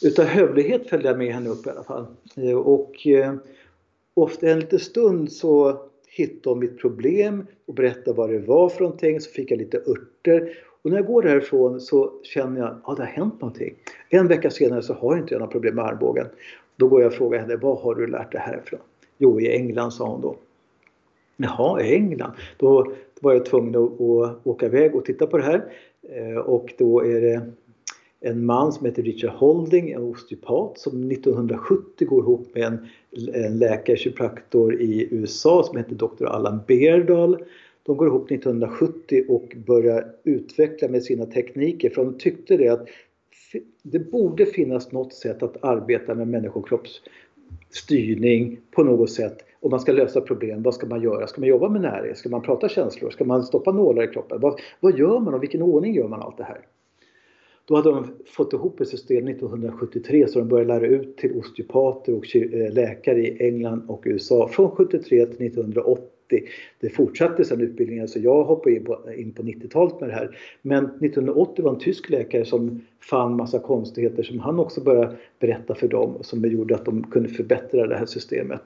Utav 0.03 0.25
hövlighet 0.25 0.89
följde 0.89 1.09
jag 1.09 1.19
med 1.19 1.35
henne 1.35 1.51
upp 1.51 1.67
i 1.67 1.71
alla 1.71 1.85
fall. 1.85 2.07
Eh, 2.37 2.59
och 2.59 3.07
eh, 3.07 3.35
och 4.15 4.23
ofta 4.23 4.49
en 4.49 4.61
liten 4.61 4.79
stund 4.79 5.33
så 5.33 5.81
hittade 6.09 6.51
hon 6.51 6.59
mitt 6.59 6.79
problem 6.79 7.47
och 7.67 7.75
berättade 7.75 8.17
vad 8.17 8.31
det 8.31 8.39
var 8.39 8.69
för 8.69 8.81
någonting. 8.81 9.21
Så 9.21 9.31
fick 9.31 9.51
jag 9.51 9.59
lite 9.59 9.79
örter. 9.79 10.59
Och 10.83 10.91
när 10.91 10.97
jag 10.97 11.07
går 11.07 11.23
därifrån 11.23 11.81
så 11.81 12.13
känner 12.23 12.61
jag 12.61 12.69
att 12.69 12.81
ja, 12.87 12.95
det 12.95 13.03
har 13.03 13.07
hänt 13.07 13.41
någonting. 13.41 13.75
En 14.09 14.29
vecka 14.29 14.51
senare 14.51 14.83
så 14.83 14.95
har 14.95 15.17
inte 15.17 15.35
jag 15.35 15.39
några 15.41 15.53
problem 15.53 15.75
med 15.75 15.85
armbågen. 15.85 16.27
Då 16.77 16.89
går 16.89 17.01
jag 17.03 17.09
och 17.09 17.15
frågar 17.15 17.41
henne, 17.41 17.57
vad 17.57 17.79
har 17.79 17.95
du 17.95 18.07
lärt 18.07 18.33
dig 18.33 18.41
härifrån? 18.41 18.81
Jo, 19.19 19.41
i 19.41 19.57
England, 19.57 19.91
sa 19.91 20.09
hon 20.09 20.21
då. 20.21 20.37
Jaha, 21.37 21.83
i 21.83 21.95
England? 21.95 22.33
Då 22.57 22.93
var 23.21 23.33
jag 23.33 23.45
tvungen 23.45 23.85
att, 23.85 24.47
åka 24.47 24.67
iväg 24.67 24.95
och 24.95 25.05
titta 25.05 25.27
på 25.27 25.39
det 25.39 25.45
här. 25.45 25.65
Eh, 26.09 26.37
och 26.37 26.75
då 26.79 27.05
är 27.05 27.21
det 27.21 27.43
en 28.25 28.47
man 28.47 28.73
som 28.73 28.87
heter 28.87 29.03
Richard 29.03 29.31
Holding, 29.31 29.91
en 29.91 30.03
osteopat 30.03 30.79
som 30.79 31.11
1970 31.11 32.09
går 32.09 32.23
ihop 32.23 32.49
med 32.55 32.63
en, 32.63 32.87
en 33.35 33.59
läkare, 33.59 33.97
kiropraktor 33.97 34.81
i 34.81 35.09
USA 35.11 35.63
som 35.63 35.77
heter 35.77 35.95
Dr. 35.95 36.25
Allan 36.25 36.61
Beardall. 36.67 37.39
De 37.83 37.97
går 37.97 38.09
ihop 38.09 38.31
1970 38.31 39.25
och 39.29 39.57
börjar 39.67 40.07
utveckla 40.25 40.89
med 40.89 41.03
sina 41.03 41.27
tekniker 41.27 41.91
för 41.91 42.05
de 42.05 42.19
tyckte 42.19 42.57
det 42.57 42.69
att 42.69 42.89
det 43.83 43.99
borde 43.99 44.47
finnas 44.47 44.93
något 44.93 45.15
sätt 45.15 45.43
att 45.43 45.65
arbeta 45.65 46.15
med 46.15 46.29
människokroppsstyrning 46.29 48.61
på 48.71 48.83
något 48.83 49.11
sätt. 49.11 49.39
Om 49.61 49.71
man 49.71 49.81
ska 49.81 49.93
lösa 49.93 50.21
problem, 50.21 50.63
vad 50.63 50.75
ska 50.75 50.87
man 50.87 51.03
göra? 51.03 51.27
Ska 51.27 51.41
man 51.41 51.49
jobba 51.49 51.69
med 51.69 51.81
närhet? 51.81 52.19
Ska 52.19 52.29
man 52.29 52.43
prata 52.43 52.69
känslor? 52.69 53.11
Ska 53.11 53.25
man 53.25 53.43
stoppa 53.43 53.73
nålar 53.73 54.03
i 54.03 54.07
kroppen? 54.07 54.41
Vad, 54.41 54.61
vad 54.81 54.99
gör 54.99 55.21
man 55.21 55.35
och 55.35 55.43
vilken 55.43 55.63
ordning 55.63 55.95
gör 55.95 56.09
man 56.09 56.23
allt 56.23 56.37
det 56.37 56.45
här? 56.45 56.61
Då 57.67 57.77
hade 57.77 57.91
de 57.91 58.07
fått 58.27 58.53
ihop 58.53 58.81
ett 58.81 58.89
system 58.89 59.29
1973 59.29 60.29
så 60.29 60.39
de 60.39 60.49
började 60.49 60.75
lära 60.75 60.87
ut 60.87 61.17
till 61.17 61.39
osteopater 61.39 62.15
och 62.15 62.37
eh, 62.37 62.73
läkare 62.73 63.21
i 63.21 63.47
England 63.47 63.83
och 63.89 64.03
USA 64.07 64.49
från 64.49 64.71
73 64.71 65.27
till 65.27 65.47
1980. 65.47 66.09
Det 66.81 66.89
fortsatte 66.89 67.45
sedan 67.45 67.61
utbildningen 67.61 68.09
så 68.09 68.19
jag 68.19 68.45
hoppade 68.45 68.77
in 68.77 68.85
på, 68.85 68.97
på 69.37 69.43
90-talet 69.43 70.01
med 70.01 70.09
det 70.09 70.15
här. 70.15 70.39
Men 70.63 70.85
1980 70.85 71.65
var 71.65 71.73
en 71.73 71.79
tysk 71.79 72.11
läkare 72.11 72.45
som 72.45 72.81
fann 73.01 73.37
massa 73.37 73.59
konstigheter 73.59 74.23
som 74.23 74.39
han 74.39 74.59
också 74.59 74.81
började 74.81 75.17
berätta 75.39 75.75
för 75.75 75.89
dem 75.89 76.19
som 76.21 76.45
gjorde 76.45 76.75
att 76.75 76.85
de 76.85 77.03
kunde 77.03 77.29
förbättra 77.29 77.87
det 77.87 77.97
här 77.97 78.07
systemet. 78.07 78.63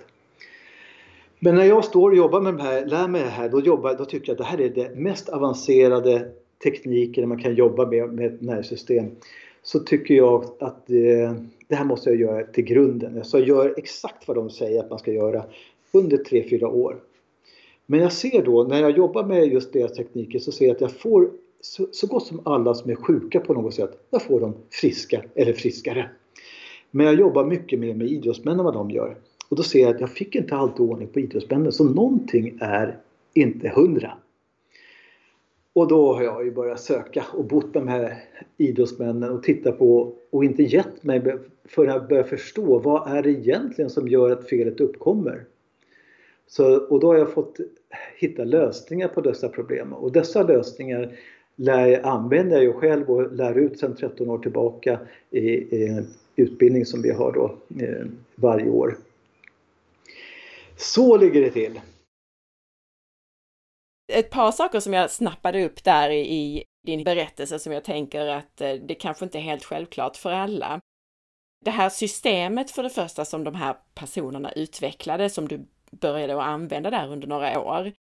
Men 1.38 1.54
när 1.54 1.64
jag 1.64 1.84
står 1.84 2.10
och 2.10 2.16
jobbar 2.16 2.40
med 2.40 2.56
det 2.56 2.62
här, 2.62 2.86
lär 2.86 3.08
mig 3.08 3.22
det 3.22 3.28
här, 3.28 3.48
då, 3.48 3.60
jobbar, 3.60 3.94
då 3.94 4.04
tycker 4.04 4.28
jag 4.28 4.34
att 4.34 4.38
det 4.38 4.44
här 4.44 4.60
är 4.60 4.68
det 4.68 4.94
mest 4.96 5.28
avancerade 5.28 6.28
tekniker 6.62 7.26
man 7.26 7.42
kan 7.42 7.54
jobba 7.54 7.86
med, 7.86 8.12
med 8.12 8.26
ett 8.26 8.40
nervsystem 8.40 9.06
så 9.62 9.78
tycker 9.78 10.14
jag 10.14 10.44
att 10.58 10.86
det, 10.86 11.34
det 11.68 11.74
här 11.74 11.84
måste 11.84 12.10
jag 12.10 12.20
göra 12.20 12.44
till 12.44 12.64
grunden. 12.64 13.24
Så 13.24 13.38
jag 13.38 13.48
gör 13.48 13.74
exakt 13.76 14.28
vad 14.28 14.36
de 14.36 14.50
säger 14.50 14.80
att 14.80 14.90
man 14.90 14.98
ska 14.98 15.12
göra 15.12 15.44
under 15.92 16.16
3-4 16.16 16.64
år. 16.64 16.96
Men 17.86 18.00
jag 18.00 18.12
ser 18.12 18.44
då 18.44 18.64
när 18.64 18.80
jag 18.80 18.96
jobbar 18.96 19.24
med 19.24 19.46
just 19.46 19.72
deras 19.72 19.92
tekniker 19.92 20.38
så 20.38 20.52
ser 20.52 20.66
jag 20.66 20.74
att 20.74 20.80
jag 20.80 20.92
får 20.92 21.30
så, 21.60 21.86
så 21.92 22.06
gott 22.06 22.26
som 22.26 22.40
alla 22.44 22.74
som 22.74 22.90
är 22.90 22.94
sjuka 22.94 23.40
på 23.40 23.54
något 23.54 23.74
sätt, 23.74 23.90
jag 24.10 24.22
får 24.22 24.40
dem 24.40 24.54
friska 24.70 25.24
eller 25.34 25.52
friskare. 25.52 26.10
Men 26.90 27.06
jag 27.06 27.14
jobbar 27.14 27.44
mycket 27.44 27.78
mer 27.78 27.94
med 27.94 28.06
idrottsmän 28.06 28.58
än 28.58 28.64
vad 28.64 28.74
de 28.74 28.90
gör. 28.90 29.16
Och 29.48 29.56
då 29.56 29.62
ser 29.62 29.80
jag 29.80 29.94
att 29.94 30.00
jag 30.00 30.10
fick 30.10 30.34
inte 30.34 30.56
alltid 30.56 30.80
ordning 30.80 31.08
på 31.08 31.20
idrottsmännen 31.20 31.72
så 31.72 31.84
någonting 31.84 32.58
är 32.60 32.98
inte 33.34 33.68
hundra. 33.68 34.12
Och 35.78 35.88
då 35.88 36.12
har 36.12 36.22
jag 36.22 36.44
ju 36.44 36.50
börjat 36.50 36.80
söka 36.80 37.24
och 37.32 37.44
bott 37.44 37.74
med 37.74 37.82
de 37.82 37.88
här 37.88 38.24
idrottsmännen 38.56 39.30
och 39.30 39.42
titta 39.42 39.72
på 39.72 40.12
och 40.30 40.44
inte 40.44 40.62
gett 40.62 41.02
mig 41.02 41.22
för 41.64 41.86
att 41.86 42.08
börja 42.08 42.24
förstå 42.24 42.78
vad 42.78 43.16
är 43.16 43.22
det 43.22 43.30
egentligen 43.30 43.90
som 43.90 44.08
gör 44.08 44.30
att 44.30 44.48
felet 44.48 44.80
uppkommer. 44.80 45.44
Så, 46.46 46.76
och 46.76 47.00
då 47.00 47.06
har 47.06 47.16
jag 47.16 47.32
fått 47.32 47.56
hitta 48.16 48.44
lösningar 48.44 49.08
på 49.08 49.20
dessa 49.20 49.48
problem 49.48 49.92
och 49.92 50.12
dessa 50.12 50.42
lösningar 50.42 51.12
lär, 51.56 52.06
använder 52.06 52.56
jag 52.56 52.64
ju 52.64 52.72
själv 52.72 53.10
och 53.10 53.32
lär 53.32 53.58
ut 53.58 53.78
sedan 53.78 53.96
13 53.96 54.30
år 54.30 54.38
tillbaka 54.38 54.98
i, 55.30 55.40
i 55.50 56.04
utbildning 56.36 56.86
som 56.86 57.02
vi 57.02 57.10
har 57.10 57.32
då 57.32 57.56
eh, 57.84 58.06
varje 58.34 58.70
år. 58.70 58.96
Så 60.76 61.16
ligger 61.16 61.40
det 61.40 61.50
till 61.50 61.80
ett 64.08 64.30
par 64.30 64.52
saker 64.52 64.80
som 64.80 64.92
jag 64.92 65.10
snappade 65.10 65.64
upp 65.64 65.84
där 65.84 66.10
i 66.10 66.64
din 66.86 67.04
berättelse 67.04 67.58
som 67.58 67.72
jag 67.72 67.84
tänker 67.84 68.26
att 68.26 68.60
eh, 68.60 68.72
det 68.72 68.94
kanske 68.94 69.24
inte 69.24 69.38
är 69.38 69.42
helt 69.42 69.64
självklart 69.64 70.16
för 70.16 70.30
alla. 70.30 70.80
Det 71.64 71.70
här 71.70 71.88
systemet 71.88 72.70
för 72.70 72.82
det 72.82 72.90
första 72.90 73.24
som 73.24 73.44
de 73.44 73.54
här 73.54 73.76
personerna 73.94 74.52
utvecklade, 74.52 75.30
som 75.30 75.48
du 75.48 75.66
började 75.90 76.34
att 76.34 76.48
använda 76.48 76.90
där 76.90 77.12
under 77.12 77.28
några 77.28 77.60
år 77.60 77.92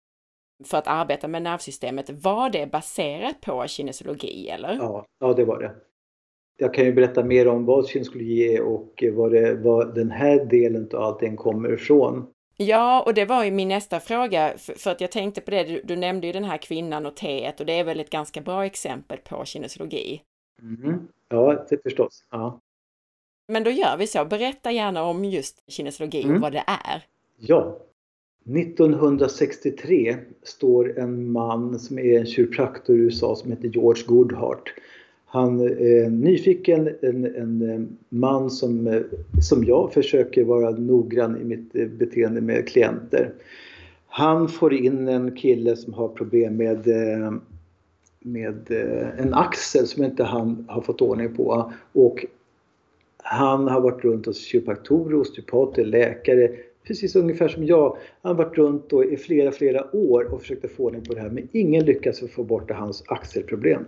för 0.64 0.78
att 0.78 0.86
arbeta 0.86 1.28
med 1.28 1.42
nervsystemet, 1.42 2.10
var 2.10 2.50
det 2.50 2.66
baserat 2.66 3.40
på 3.40 3.66
kinesologi 3.66 4.48
eller? 4.48 4.74
Ja, 4.74 5.06
ja 5.20 5.32
det 5.32 5.44
var 5.44 5.58
det. 5.58 5.74
Jag 6.58 6.74
kan 6.74 6.84
ju 6.84 6.92
berätta 6.92 7.24
mer 7.24 7.48
om 7.48 7.64
vad 7.64 7.88
kinesologi 7.88 8.54
är 8.54 8.62
och 8.62 9.04
var 9.12 9.30
det, 9.30 9.54
var 9.54 9.84
den 9.84 10.10
här 10.10 10.44
delen 10.44 10.90
av 10.94 11.02
allting 11.02 11.36
kommer 11.36 11.72
ifrån. 11.72 12.26
Ja, 12.56 13.02
och 13.02 13.14
det 13.14 13.24
var 13.24 13.44
ju 13.44 13.50
min 13.50 13.68
nästa 13.68 14.00
fråga, 14.00 14.54
för, 14.56 14.90
att 14.90 15.00
jag 15.00 15.12
tänkte 15.12 15.40
på 15.40 15.50
det, 15.50 15.64
du, 15.64 15.82
du, 15.84 15.96
nämnde 15.96 16.26
ju 16.26 16.32
den 16.32 16.44
här 16.44 16.58
kvinnan 16.58 17.06
och 17.06 17.16
teet 17.16 17.60
och 17.60 17.66
det 17.66 17.72
är 17.72 17.84
väl 17.84 18.00
ett 18.00 18.10
ganska 18.10 18.40
bra 18.40 18.64
exempel 18.64 19.18
på 19.18 19.44
kinesologi? 19.44 20.22
Mm. 20.62 21.08
Ja, 21.28 21.66
det 21.68 21.82
förstås. 21.82 22.24
Ja. 22.30 22.60
Men 23.48 23.64
då 23.64 23.70
gör 23.70 23.96
vi 23.96 24.06
så, 24.06 24.24
berätta 24.24 24.72
gärna 24.72 25.02
om 25.02 25.24
just 25.24 25.70
kinesologi 25.70 26.22
mm. 26.22 26.36
och 26.36 26.42
vad 26.42 26.52
det 26.52 26.64
är. 26.66 27.04
Ja. 27.36 27.78
1963 28.44 30.16
står 30.42 30.98
en 30.98 31.32
man 31.32 31.78
som 31.78 31.98
är 31.98 32.18
en 32.18 32.26
kiropraktor 32.26 32.96
i 32.96 32.98
USA 32.98 33.36
som 33.36 33.50
heter 33.50 33.68
George 33.68 34.04
Goodhart 34.06 34.74
han 35.36 35.60
är 35.60 36.10
nyfiken, 36.10 36.88
en, 37.02 37.24
en 37.24 37.70
eh, 37.70 37.80
man 38.08 38.50
som, 38.50 38.86
eh, 38.86 39.02
som 39.42 39.64
jag 39.64 39.92
försöker 39.92 40.44
vara 40.44 40.70
noggrann 40.70 41.40
i 41.40 41.44
mitt 41.44 41.72
beteende 41.98 42.40
med 42.40 42.68
klienter. 42.68 43.32
Han 44.06 44.48
får 44.48 44.74
in 44.74 45.08
en 45.08 45.36
kille 45.36 45.76
som 45.76 45.94
har 45.94 46.08
problem 46.08 46.56
med, 46.56 46.86
med 48.20 48.70
en 49.18 49.34
axel 49.34 49.86
som 49.86 50.04
inte 50.04 50.24
han 50.24 50.64
har 50.68 50.82
fått 50.82 51.02
ordning 51.02 51.34
på. 51.34 51.72
Och 51.92 52.26
han 53.16 53.68
har 53.68 53.80
varit 53.80 54.04
runt 54.04 54.26
hos 54.26 54.38
kiropraktorer, 54.38 55.14
osteopater, 55.14 55.84
läkare 55.84 56.50
precis 56.86 57.16
ungefär 57.16 57.48
som 57.48 57.66
jag. 57.66 57.96
Han 58.22 58.36
har 58.36 58.44
varit 58.44 58.58
runt 58.58 58.90
då 58.90 59.04
i 59.04 59.16
flera, 59.16 59.52
flera 59.52 59.96
år 59.96 60.34
och 60.34 60.40
försökt 60.40 60.76
få 60.76 60.84
ordning 60.84 61.04
på 61.04 61.14
det 61.14 61.20
här 61.20 61.30
men 61.30 61.48
ingen 61.52 61.84
lyckas 61.84 62.20
få 62.30 62.44
bort 62.44 62.70
hans 62.70 63.04
axelproblem. 63.06 63.84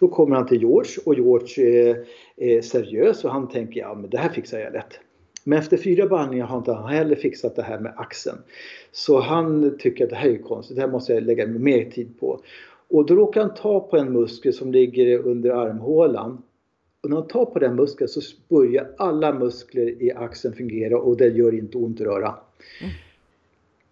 Då 0.00 0.08
kommer 0.08 0.36
han 0.36 0.46
till 0.46 0.60
George 0.60 0.92
och 1.04 1.14
George 1.14 1.90
är, 1.90 2.04
är 2.36 2.60
seriös 2.60 3.24
och 3.24 3.30
han 3.30 3.48
tänker 3.48 3.80
ja 3.80 3.94
men 3.94 4.10
det 4.10 4.18
här 4.18 4.28
fixar 4.28 4.58
jag 4.58 4.72
lätt. 4.72 5.00
Men 5.44 5.58
efter 5.58 5.76
fyra 5.76 6.06
behandlingar 6.06 6.46
har 6.46 6.58
inte 6.58 6.72
han 6.72 6.92
heller 6.92 7.16
fixat 7.16 7.56
det 7.56 7.62
här 7.62 7.80
med 7.80 7.92
axeln. 7.96 8.38
Så 8.92 9.20
han 9.20 9.78
tycker 9.78 10.04
att 10.04 10.10
det 10.10 10.16
här 10.16 10.30
är 10.30 10.38
konstigt, 10.38 10.76
det 10.76 10.82
här 10.82 10.90
måste 10.90 11.12
jag 11.12 11.22
lägga 11.22 11.46
mer 11.46 11.90
tid 11.90 12.20
på. 12.20 12.40
Och 12.90 13.06
då 13.06 13.14
råkar 13.14 13.40
han 13.40 13.54
ta 13.54 13.80
på 13.80 13.96
en 13.96 14.12
muskel 14.12 14.52
som 14.52 14.72
ligger 14.72 15.18
under 15.18 15.50
armhålan 15.50 16.42
och 17.02 17.10
när 17.10 17.16
han 17.16 17.28
tar 17.28 17.44
på 17.44 17.58
den 17.58 17.76
muskeln 17.76 18.08
så 18.08 18.20
börjar 18.48 18.94
alla 18.96 19.32
muskler 19.32 20.02
i 20.02 20.12
axeln 20.12 20.54
fungera 20.54 20.98
och 20.98 21.16
det 21.16 21.28
gör 21.28 21.54
inte 21.54 21.78
ont 21.78 22.00
att 22.00 22.06
röra. 22.06 22.34
Mm. 22.80 22.92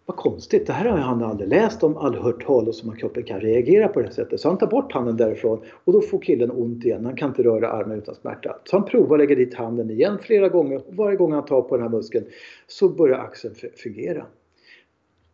Vad 0.07 0.17
konstigt, 0.17 0.67
det 0.67 0.73
här 0.73 0.91
har 0.91 0.99
han 0.99 1.23
aldrig 1.23 1.49
läst 1.49 1.83
om, 1.83 1.97
aldrig 1.97 2.25
hört 2.25 2.47
talas 2.47 2.83
om 2.83 2.91
att 2.91 2.99
kroppen 2.99 3.23
kan 3.23 3.41
reagera 3.41 3.89
på 3.89 4.03
det 4.03 4.11
sättet. 4.11 4.41
Så 4.41 4.49
han 4.49 4.59
tar 4.59 4.67
bort 4.67 4.93
handen 4.93 5.17
därifrån 5.17 5.61
och 5.85 5.93
då 5.93 6.01
får 6.01 6.19
killen 6.19 6.51
ont 6.51 6.85
igen. 6.85 7.05
Han 7.05 7.17
kan 7.17 7.29
inte 7.29 7.43
röra 7.43 7.71
armen 7.71 7.99
utan 7.99 8.15
smärta. 8.15 8.57
Så 8.65 8.77
han 8.77 8.87
provar 8.87 9.17
att 9.17 9.21
lägga 9.21 9.35
dit 9.35 9.55
handen 9.55 9.91
igen 9.91 10.19
flera 10.23 10.49
gånger 10.49 10.77
och 10.77 10.95
varje 10.95 11.17
gång 11.17 11.33
han 11.33 11.45
tar 11.45 11.63
på 11.63 11.77
den 11.77 11.83
här 11.83 11.97
muskeln 11.97 12.27
så 12.67 12.89
börjar 12.89 13.19
axeln 13.19 13.55
fungera 13.77 14.27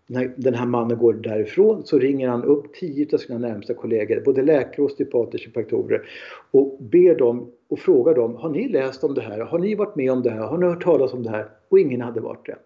när 0.06 0.34
den 0.36 0.54
här 0.54 0.66
mannen 0.66 0.98
går 0.98 1.12
därifrån 1.12 1.82
så 1.84 1.98
ringer 1.98 2.28
han 2.28 2.44
upp 2.44 2.74
tio 2.74 3.08
av 3.12 3.18
sina 3.18 3.38
närmsta 3.38 3.74
kollegor, 3.74 4.22
både 4.24 4.42
läkare, 4.42 4.86
osteopater, 4.86 5.38
kiropraktorer 5.38 6.08
och 6.50 6.78
ber 6.80 7.14
dem 7.14 7.50
och 7.68 7.78
frågar 7.78 8.14
dem, 8.14 8.36
har 8.36 8.50
ni 8.50 8.68
läst 8.68 9.04
om 9.04 9.14
det 9.14 9.20
här? 9.20 9.40
Har 9.40 9.58
ni 9.58 9.74
varit 9.74 9.96
med 9.96 10.12
om 10.12 10.22
det 10.22 10.30
här? 10.30 10.40
Har 10.40 10.58
ni 10.58 10.66
hört 10.66 10.84
talas 10.84 11.12
om 11.12 11.22
det 11.22 11.30
här? 11.30 11.48
Och 11.68 11.78
ingen 11.78 12.00
hade 12.00 12.20
varit 12.20 12.46
det. 12.46 12.56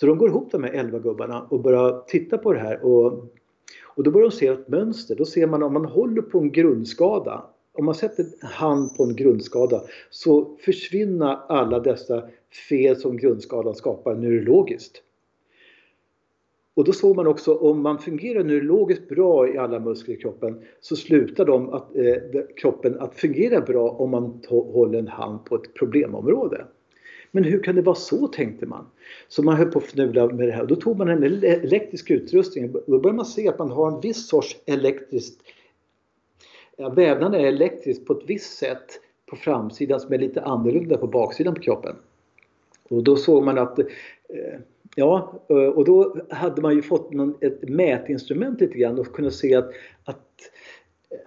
Så 0.00 0.06
de 0.06 0.18
går 0.18 0.28
ihop 0.28 0.50
de 0.50 0.64
här 0.64 0.72
11 0.72 0.98
gubbarna 0.98 1.42
och 1.42 1.60
börjar 1.60 2.04
titta 2.06 2.38
på 2.38 2.52
det 2.52 2.58
här 2.58 2.84
och, 2.84 3.06
och 3.84 4.02
då 4.02 4.10
börjar 4.10 4.30
de 4.30 4.36
se 4.36 4.46
ett 4.46 4.68
mönster. 4.68 5.14
Då 5.14 5.24
ser 5.24 5.46
man 5.46 5.62
om 5.62 5.72
man 5.72 5.84
håller 5.84 6.22
på 6.22 6.38
en 6.38 6.52
grundskada 6.52 7.44
om 7.78 7.84
man 7.84 7.94
sätter 7.94 8.26
hand 8.42 8.96
på 8.96 9.04
en 9.04 9.16
grundskada 9.16 9.82
så 10.10 10.56
försvinner 10.64 11.38
alla 11.48 11.80
dessa 11.80 12.22
fel 12.68 12.96
som 12.96 13.16
grundskadan 13.16 13.74
skapar 13.74 14.14
neurologiskt. 14.14 15.02
Och 16.78 16.84
då 16.84 16.92
såg 16.92 17.16
man 17.16 17.26
också 17.26 17.54
om 17.54 17.82
man 17.82 17.98
fungerar 17.98 18.44
neurologiskt 18.44 19.08
bra 19.08 19.48
i 19.48 19.58
alla 19.58 19.80
muskler 19.80 20.14
i 20.14 20.18
kroppen 20.18 20.62
så 20.80 20.96
slutar 20.96 21.44
de 21.44 21.70
att, 21.70 21.96
eh, 21.96 22.42
kroppen 22.56 23.00
att 23.00 23.14
fungera 23.14 23.60
bra 23.60 23.90
om 23.90 24.10
man 24.10 24.40
håller 24.48 24.98
en 24.98 25.08
hand 25.08 25.44
på 25.44 25.54
ett 25.54 25.74
problemområde. 25.74 26.64
Men 27.30 27.44
hur 27.44 27.62
kan 27.62 27.74
det 27.74 27.82
vara 27.82 27.96
så 27.96 28.28
tänkte 28.28 28.66
man. 28.66 28.86
Så 29.28 29.42
man 29.42 29.56
höll 29.56 29.70
på 29.70 29.78
att 29.78 29.84
fnula 29.84 30.26
med 30.26 30.48
det 30.48 30.52
här. 30.52 30.66
Då 30.66 30.76
tog 30.76 30.98
man 30.98 31.08
en 31.08 31.22
elektrisk 31.22 32.10
utrustning. 32.10 32.72
Då 32.72 32.98
började 32.98 33.16
man 33.16 33.26
se 33.26 33.48
att 33.48 33.58
man 33.58 33.70
har 33.70 33.92
en 33.92 34.00
viss 34.00 34.28
sorts 34.28 34.56
elektriskt 34.66 35.42
ja, 36.76 36.88
vävnaden 36.88 37.40
är 37.40 37.46
elektrisk 37.46 38.06
på 38.06 38.12
ett 38.12 38.24
visst 38.26 38.58
sätt 38.58 39.00
på 39.26 39.36
framsidan 39.36 40.00
som 40.00 40.12
är 40.12 40.18
lite 40.18 40.42
annorlunda 40.42 40.96
på 40.96 41.06
baksidan 41.06 41.54
på 41.54 41.60
kroppen. 41.60 41.96
Och 42.90 43.02
då 43.02 43.16
såg 43.16 43.44
man 43.44 43.58
att 43.58 43.78
eh, 43.78 43.84
Ja, 44.98 45.32
eh, 45.48 45.56
och 45.56 45.84
då 45.84 46.16
hade 46.30 46.62
man 46.62 46.74
ju 46.74 46.82
fått 46.82 47.12
någon, 47.12 47.34
ett 47.40 47.68
mätinstrument 47.68 48.60
lite 48.60 48.78
grann 48.78 48.98
och 48.98 49.12
kunde 49.12 49.30
se 49.30 49.54
att, 49.54 49.70
att 50.04 50.26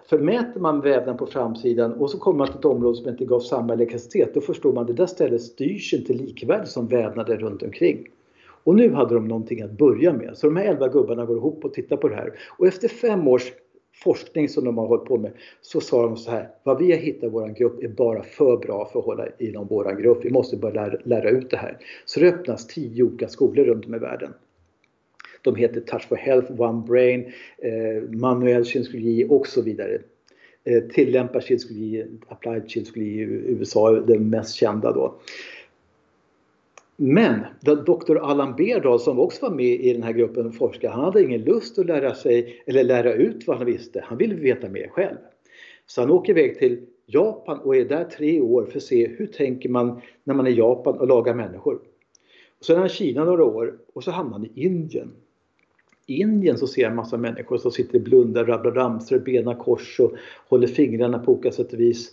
för 0.09 0.19
mäter 0.19 0.59
man 0.59 0.81
vävnaden 0.81 1.17
på 1.17 1.25
framsidan 1.25 1.93
och 1.93 2.09
så 2.09 2.17
kommer 2.17 2.37
man 2.37 2.47
till 2.47 2.57
ett 2.57 2.65
område 2.65 2.97
som 2.97 3.09
inte 3.09 3.25
gav 3.25 3.39
samma 3.39 3.73
elektricitet, 3.73 4.33
då 4.33 4.41
förstår 4.41 4.73
man 4.73 4.81
att 4.81 4.87
det 4.87 4.93
där 4.93 5.05
stället 5.05 5.41
styrs 5.41 5.93
inte 5.93 6.13
likvärdigt 6.13 6.69
som 6.69 6.87
vävnaden 6.87 7.37
runt 7.37 7.63
omkring. 7.63 8.07
Och 8.63 8.75
nu 8.75 8.93
hade 8.93 9.13
de 9.13 9.27
någonting 9.27 9.61
att 9.61 9.71
börja 9.71 10.13
med. 10.13 10.37
Så 10.37 10.47
de 10.47 10.55
här 10.55 10.65
elva 10.65 10.87
gubbarna 10.87 11.25
går 11.25 11.37
ihop 11.37 11.65
och 11.65 11.73
tittar 11.73 11.97
på 11.97 12.07
det 12.07 12.15
här. 12.15 12.33
Och 12.57 12.67
efter 12.67 12.87
fem 12.87 13.27
års 13.27 13.51
forskning 13.93 14.49
som 14.49 14.65
de 14.65 14.77
har 14.77 14.87
hållit 14.87 15.05
på 15.05 15.17
med 15.17 15.31
så 15.61 15.81
sa 15.81 16.01
de 16.01 16.17
så 16.17 16.31
här, 16.31 16.49
vad 16.63 16.79
vi 16.79 16.91
har 16.91 16.99
hittat 16.99 17.23
i 17.23 17.29
vår 17.29 17.47
grupp 17.47 17.83
är 17.83 17.87
bara 17.87 18.23
för 18.23 18.57
bra 18.57 18.89
för 18.93 18.99
att 18.99 19.05
hålla 19.05 19.27
inom 19.39 19.67
vår 19.67 20.01
grupp. 20.01 20.25
Vi 20.25 20.29
måste 20.29 20.57
börja 20.57 20.85
lära, 20.85 20.99
lära 21.03 21.29
ut 21.29 21.49
det 21.49 21.57
här. 21.57 21.77
Så 22.05 22.19
det 22.19 22.27
öppnas 22.27 22.67
tio 22.67 23.03
olika 23.03 23.27
skolor 23.27 23.65
runt 23.65 23.85
om 23.85 23.95
i 23.95 23.99
världen. 23.99 24.33
De 25.41 25.55
heter 25.55 25.81
Touch 25.81 26.07
for 26.07 26.15
Health, 26.15 26.61
One 26.61 26.83
Brain, 26.87 27.25
eh, 27.57 28.09
manuell 28.09 28.65
kinesiologi 28.65 29.25
och 29.29 29.47
så 29.47 29.61
vidare. 29.61 30.01
Eh, 30.63 30.83
tillämpad 30.83 31.43
kinesiologi, 31.43 32.05
applied 32.27 32.69
kinesiologi 32.69 33.11
i 33.11 33.23
USA 33.23 33.91
den 33.91 34.29
mest 34.29 34.55
kända 34.55 34.91
då. 34.91 35.19
Men 36.95 37.39
doktor 37.85 38.19
Allan 38.19 38.55
Berdal 38.55 38.99
som 38.99 39.19
också 39.19 39.45
var 39.49 39.55
med 39.55 39.81
i 39.81 39.93
den 39.93 40.03
här 40.03 40.11
gruppen 40.11 40.51
forskare, 40.51 40.91
han 40.91 41.03
hade 41.03 41.23
ingen 41.23 41.41
lust 41.41 41.79
att 41.79 41.85
lära 41.85 42.15
sig 42.15 42.63
eller 42.65 42.83
lära 42.83 43.13
ut 43.13 43.47
vad 43.47 43.57
han 43.57 43.65
visste. 43.65 44.03
Han 44.05 44.17
ville 44.17 44.35
veta 44.35 44.69
mer 44.69 44.87
själv. 44.87 45.17
Så 45.85 46.01
han 46.01 46.11
åker 46.11 46.37
iväg 46.37 46.59
till 46.59 46.85
Japan 47.05 47.59
och 47.59 47.75
är 47.75 47.85
där 47.85 48.03
tre 48.03 48.41
år 48.41 48.65
för 48.65 48.77
att 48.77 48.83
se 48.83 49.07
hur 49.07 49.27
tänker 49.27 49.69
man 49.69 50.01
när 50.23 50.33
man 50.33 50.47
är 50.47 50.51
i 50.51 50.57
Japan 50.57 50.97
och 50.97 51.07
lagar 51.07 51.33
människor. 51.33 51.79
Och 52.59 52.65
sen 52.65 52.75
är 52.75 52.79
han 52.79 52.87
i 52.87 52.89
Kina 52.89 53.23
några 53.23 53.43
år 53.43 53.77
och 53.93 54.03
så 54.03 54.11
hamnar 54.11 54.33
han 54.33 54.45
i 54.45 54.65
Indien. 54.65 55.11
I 56.07 56.21
Indien 56.21 56.57
så 56.57 56.67
ser 56.67 56.81
jag 56.81 56.89
en 56.89 56.95
massa 56.95 57.17
människor 57.17 57.57
som 57.57 57.71
sitter 57.71 57.97
och 57.97 58.03
blundar, 58.03 58.45
rabblar 58.45 58.71
ramsor, 58.71 59.19
benen 59.19 59.55
kors 59.55 59.99
och 59.99 60.11
håller 60.49 60.67
fingrarna 60.67 61.19
på 61.19 61.31
olika 61.31 61.51
sätt 61.51 61.73
och 61.73 61.79
vis 61.79 62.11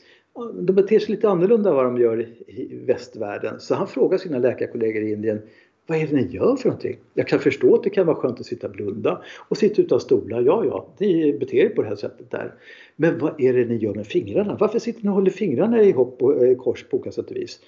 de 0.54 0.72
beter 0.72 0.98
sig 0.98 1.14
lite 1.14 1.28
annorlunda 1.28 1.70
än 1.70 1.76
vad 1.76 1.84
de 1.84 2.00
gör 2.00 2.28
i 2.46 2.80
västvärlden. 2.86 3.60
Så 3.60 3.74
han 3.74 3.86
frågar 3.88 4.18
sina 4.18 4.38
läkarkollegor 4.38 5.02
i 5.02 5.12
Indien 5.12 5.42
vad 5.88 5.98
är 5.98 6.06
det 6.06 6.14
ni 6.14 6.26
gör 6.26 6.56
för 6.56 6.68
någonting? 6.68 6.96
Jag 7.14 7.28
kan 7.28 7.38
förstå 7.38 7.74
att 7.74 7.82
det 7.82 7.90
kan 7.90 8.06
vara 8.06 8.16
skönt 8.16 8.40
att 8.40 8.46
sitta 8.46 8.66
och 8.66 8.72
blunda 8.72 9.22
och 9.48 9.56
sitta 9.56 9.82
utan 9.82 10.00
stolar. 10.00 10.42
Ja, 10.42 10.64
ja, 10.64 10.86
ni 10.98 11.32
beter 11.32 11.56
er 11.56 11.68
på 11.68 11.82
det 11.82 11.88
här 11.88 11.96
sättet 11.96 12.30
där. 12.30 12.54
Men 12.96 13.18
vad 13.18 13.40
är 13.40 13.52
det 13.52 13.64
ni 13.64 13.76
gör 13.76 13.94
med 13.94 14.06
fingrarna? 14.06 14.56
Varför 14.60 14.78
sitter 14.78 15.02
ni 15.02 15.08
och 15.08 15.14
håller 15.14 15.30
fingrarna 15.30 15.82
i 15.82 15.92
hopp 15.92 16.22
och 16.22 16.44
eh, 16.44 16.56
kors 16.56 16.84
på 16.84 16.96
olika 16.96 17.12
sätt 17.12 17.30
och 17.30 17.36
vis? 17.36 17.60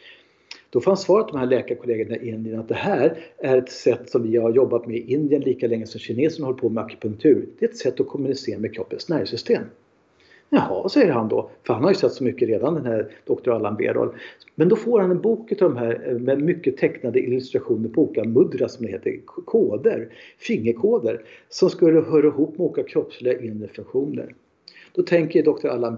Då 0.70 0.80
fanns 0.80 1.02
svaret 1.02 1.28
de 1.28 1.38
här 1.38 1.46
läkarkollegorna 1.46 2.16
i 2.16 2.28
Indien 2.28 2.60
att 2.60 2.68
det 2.68 2.74
här 2.74 3.18
är 3.38 3.58
ett 3.58 3.70
sätt 3.70 4.10
som 4.10 4.22
vi 4.22 4.36
har 4.36 4.50
jobbat 4.50 4.86
med 4.86 4.96
i 4.96 5.12
Indien 5.12 5.42
lika 5.42 5.66
länge 5.66 5.86
som 5.86 6.00
kineserna 6.00 6.46
håller 6.46 6.58
på 6.58 6.68
med 6.68 6.84
akupunktur. 6.84 7.48
Det 7.58 7.64
är 7.64 7.68
ett 7.68 7.76
sätt 7.76 8.00
att 8.00 8.08
kommunicera 8.08 8.58
med 8.58 8.74
kroppens 8.74 9.08
nervsystem. 9.08 9.62
Jaha, 10.52 10.88
säger 10.88 11.12
han 11.12 11.28
då, 11.28 11.50
för 11.66 11.74
han 11.74 11.82
har 11.82 11.90
ju 11.90 11.94
sett 11.94 12.12
så 12.12 12.24
mycket 12.24 12.48
redan 12.48 12.74
den 12.74 12.86
här 12.86 13.12
Dr. 13.26 13.50
Allan 13.50 13.76
Berdal. 13.76 14.08
Men 14.54 14.68
då 14.68 14.76
får 14.76 15.00
han 15.00 15.10
en 15.10 15.20
bok 15.20 15.52
av 15.52 15.58
de 15.58 15.76
här 15.76 16.08
eh, 16.08 16.18
med 16.18 16.42
mycket 16.42 16.76
tecknade 16.76 17.20
illustrationer 17.20 17.88
på 17.88 18.02
olika 18.02 18.24
mudra 18.24 18.68
som 18.68 18.86
det 18.86 18.92
heter, 18.92 19.20
koder, 19.26 20.08
fingerkoder 20.38 21.22
som 21.48 21.70
skulle 21.70 22.00
höra 22.00 22.26
ihop 22.26 22.58
med 22.58 22.66
olika 22.66 22.82
kroppsliga 22.82 23.40
inre 23.40 23.68
funktioner. 23.68 24.34
Då 24.94 25.02
tänker 25.02 25.42
Dr. 25.42 25.68
Allan 25.68 25.96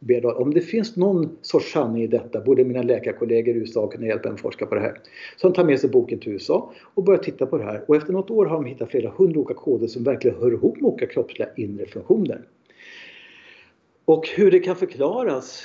Berdal, 0.00 0.34
om 0.36 0.54
det 0.54 0.60
finns 0.60 0.96
någon 0.96 1.28
sorts 1.42 1.72
sanning 1.72 2.02
i 2.02 2.06
detta 2.06 2.40
borde 2.40 2.64
mina 2.64 2.82
läkarkollegor 2.82 3.56
i 3.56 3.58
USA 3.58 3.86
kunna 3.86 4.06
hjälpa 4.06 4.28
en 4.28 4.36
forska 4.36 4.66
på 4.66 4.74
det 4.74 4.80
här. 4.80 5.00
Så 5.36 5.46
han 5.46 5.52
tar 5.52 5.64
med 5.64 5.80
sig 5.80 5.90
boken 5.90 6.18
till 6.18 6.32
USA 6.32 6.72
och 6.94 7.04
börjar 7.04 7.22
titta 7.22 7.46
på 7.46 7.58
det 7.58 7.64
här 7.64 7.84
och 7.86 7.96
efter 7.96 8.12
något 8.12 8.30
år 8.30 8.46
har 8.46 8.56
de 8.56 8.64
hittat 8.64 8.90
flera 8.90 9.12
hundra 9.16 9.40
olika 9.40 9.54
koder 9.54 9.86
som 9.86 10.04
verkligen 10.04 10.36
hör 10.40 10.52
ihop 10.52 10.80
med 10.80 10.90
olika 10.90 11.06
kroppsliga 11.06 11.48
inre 11.56 11.86
funktioner. 11.86 12.42
Och 14.08 14.28
hur 14.28 14.50
det 14.50 14.58
kan 14.58 14.76
förklaras? 14.76 15.62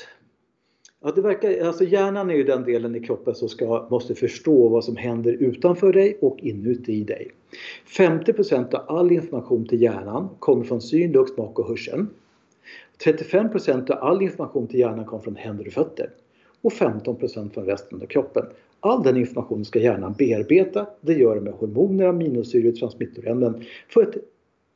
Ja, 1.03 1.11
det 1.11 1.21
verkar, 1.21 1.65
alltså 1.67 1.83
hjärnan 1.83 2.29
är 2.29 2.35
ju 2.35 2.43
den 2.43 2.63
delen 2.63 2.95
i 2.95 2.99
kroppen 2.99 3.35
som 3.35 3.49
ska, 3.49 3.87
måste 3.91 4.15
förstå 4.15 4.67
vad 4.69 4.83
som 4.83 4.95
händer 4.95 5.33
utanför 5.33 5.93
dig 5.93 6.17
och 6.21 6.39
inuti 6.39 7.03
dig. 7.03 7.31
50% 7.97 8.75
av 8.75 8.97
all 8.97 9.11
information 9.11 9.67
till 9.67 9.81
hjärnan 9.81 10.29
kommer 10.39 10.63
från 10.63 10.81
syn, 10.81 11.11
lukt, 11.11 11.33
smak 11.33 11.59
och 11.59 11.67
hörsel. 11.67 12.05
35% 13.05 13.91
av 13.91 13.97
all 14.03 14.21
information 14.21 14.67
till 14.67 14.79
hjärnan 14.79 15.05
kommer 15.05 15.23
från 15.23 15.35
händer 15.35 15.67
och 15.67 15.73
fötter. 15.73 16.09
Och 16.61 16.71
15% 16.71 17.53
från 17.53 17.65
resten 17.65 18.01
av 18.01 18.05
kroppen. 18.05 18.45
All 18.79 19.03
den 19.03 19.17
informationen 19.17 19.65
ska 19.65 19.79
hjärnan 19.79 20.13
bearbeta. 20.17 20.87
Det 21.01 21.13
gör 21.13 21.35
den 21.35 21.43
med 21.43 21.53
hormoner, 21.53 22.05
aminosyror, 22.05 22.71
transmittorämnen 22.71 23.63
för 23.89 24.01
att 24.01 24.15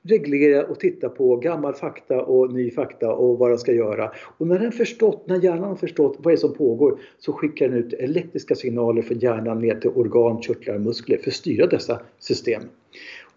reglera 0.08 0.66
och 0.66 0.80
titta 0.80 1.10
på 1.10 1.36
gammal 1.36 1.74
fakta 1.74 2.22
och 2.22 2.54
ny 2.54 2.72
fakta 2.72 3.14
och 3.14 3.38
vad 3.38 3.50
den 3.50 3.58
ska 3.58 3.74
göra. 3.74 4.12
Och 4.38 4.48
när 4.48 4.60
den 4.60 4.72
förstått, 4.72 5.24
när 5.28 5.44
hjärnan 5.44 5.64
har 5.64 5.76
förstått 5.76 6.16
vad 6.20 6.34
det 6.34 6.36
är 6.36 6.38
som 6.38 6.54
pågår 6.54 7.00
så 7.18 7.34
skickar 7.34 7.70
den 7.70 7.78
ut 7.78 7.94
elektriska 7.94 8.56
signaler 8.56 9.02
från 9.02 9.20
hjärnan 9.20 9.62
ner 9.62 9.76
till 9.76 9.90
organ, 9.90 10.42
körtlar 10.42 10.76
och 10.76 10.82
muskler 10.82 11.18
för 11.18 11.30
att 11.30 11.36
styra 11.36 11.68
dessa 11.68 12.02
system. 12.20 12.62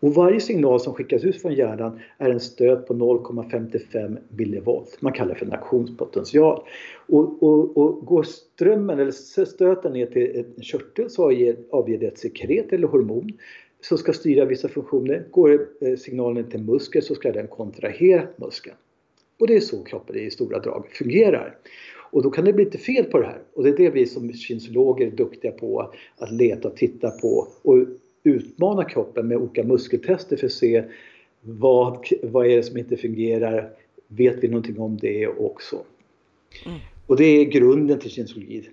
Och 0.00 0.14
varje 0.14 0.40
signal 0.40 0.80
som 0.80 0.94
skickas 0.94 1.24
ut 1.24 1.42
från 1.42 1.54
hjärnan 1.54 2.00
är 2.18 2.30
en 2.30 2.40
stöt 2.40 2.86
på 2.86 2.94
0,55 2.94 4.18
millivolt. 4.28 4.96
Man 5.00 5.12
kallar 5.12 5.34
det 5.34 5.38
för 5.38 5.46
en 5.46 5.52
aktionspotential. 5.52 6.62
Och, 7.08 7.42
och, 7.42 7.76
och 7.76 8.06
går 8.06 8.22
strömmen 8.22 8.98
eller 8.98 9.44
stöten 9.44 9.92
ner 9.92 10.06
till 10.06 10.44
en 10.56 10.62
körtel 10.62 11.10
så 11.10 11.24
avger 11.70 11.98
det 11.98 12.06
ett 12.06 12.18
sekret 12.18 12.72
eller 12.72 12.86
hormon 12.86 13.32
som 13.80 13.98
ska 13.98 14.12
styra 14.12 14.44
vissa 14.44 14.68
funktioner. 14.68 15.24
Går 15.30 15.66
eh, 15.80 15.96
signalen 15.96 16.50
till 16.50 16.60
muskeln 16.60 17.02
så 17.02 17.14
ska 17.14 17.32
den 17.32 17.46
kontrahera 17.46 18.26
muskeln. 18.36 18.76
Och 19.38 19.46
det 19.46 19.56
är 19.56 19.60
så 19.60 19.84
kroppen 19.84 20.16
i 20.16 20.30
stora 20.30 20.58
drag 20.58 20.88
fungerar. 20.90 21.56
Och 22.12 22.22
då 22.22 22.30
kan 22.30 22.44
det 22.44 22.52
bli 22.52 22.64
lite 22.64 22.78
fel 22.78 23.04
på 23.04 23.18
det 23.18 23.26
här. 23.26 23.42
Och 23.54 23.62
det 23.62 23.68
är 23.68 23.76
det 23.76 23.90
vi 23.90 24.06
som 24.06 24.32
kinesologer 24.32 25.06
är 25.06 25.10
duktiga 25.10 25.52
på 25.52 25.92
att 26.16 26.32
leta 26.32 26.68
och 26.68 26.76
titta 26.76 27.10
på 27.10 27.48
och 27.62 27.78
utmana 28.22 28.84
kroppen 28.84 29.28
med 29.28 29.36
olika 29.36 29.64
muskeltester 29.64 30.36
för 30.36 30.46
att 30.46 30.52
se 30.52 30.84
vad, 31.40 32.06
vad 32.22 32.46
är 32.46 32.56
det 32.56 32.62
som 32.62 32.78
inte 32.78 32.96
fungerar? 32.96 33.72
Vet 34.08 34.44
vi 34.44 34.48
någonting 34.48 34.78
om 34.78 34.96
det 34.96 35.26
också? 35.26 35.76
Mm. 36.66 36.78
Och 37.06 37.16
det 37.16 37.24
är 37.24 37.44
grunden 37.44 37.98
till 37.98 38.10
kinesologi. 38.10 38.68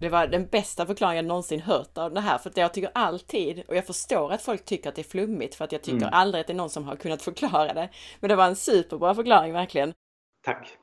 Det 0.00 0.08
var 0.08 0.26
den 0.26 0.46
bästa 0.46 0.86
förklaringen 0.86 1.24
jag 1.24 1.28
någonsin 1.28 1.60
hört 1.60 1.98
av 1.98 2.14
det 2.14 2.20
här, 2.20 2.38
för 2.38 2.50
att 2.50 2.56
jag 2.56 2.74
tycker 2.74 2.90
alltid, 2.94 3.62
och 3.68 3.76
jag 3.76 3.86
förstår 3.86 4.32
att 4.32 4.42
folk 4.42 4.64
tycker 4.64 4.88
att 4.88 4.94
det 4.94 5.02
är 5.02 5.10
flummigt, 5.10 5.54
för 5.54 5.64
att 5.64 5.72
jag 5.72 5.82
tycker 5.82 5.96
mm. 5.96 6.10
aldrig 6.12 6.40
att 6.40 6.46
det 6.46 6.52
är 6.52 6.56
någon 6.56 6.70
som 6.70 6.84
har 6.84 6.96
kunnat 6.96 7.22
förklara 7.28 7.74
det. 7.74 7.88
Men 8.20 8.28
det 8.28 8.36
var 8.36 8.46
en 8.46 8.56
superbra 8.56 9.14
förklaring 9.14 9.52
verkligen. 9.52 9.92
Tack! 10.44 10.76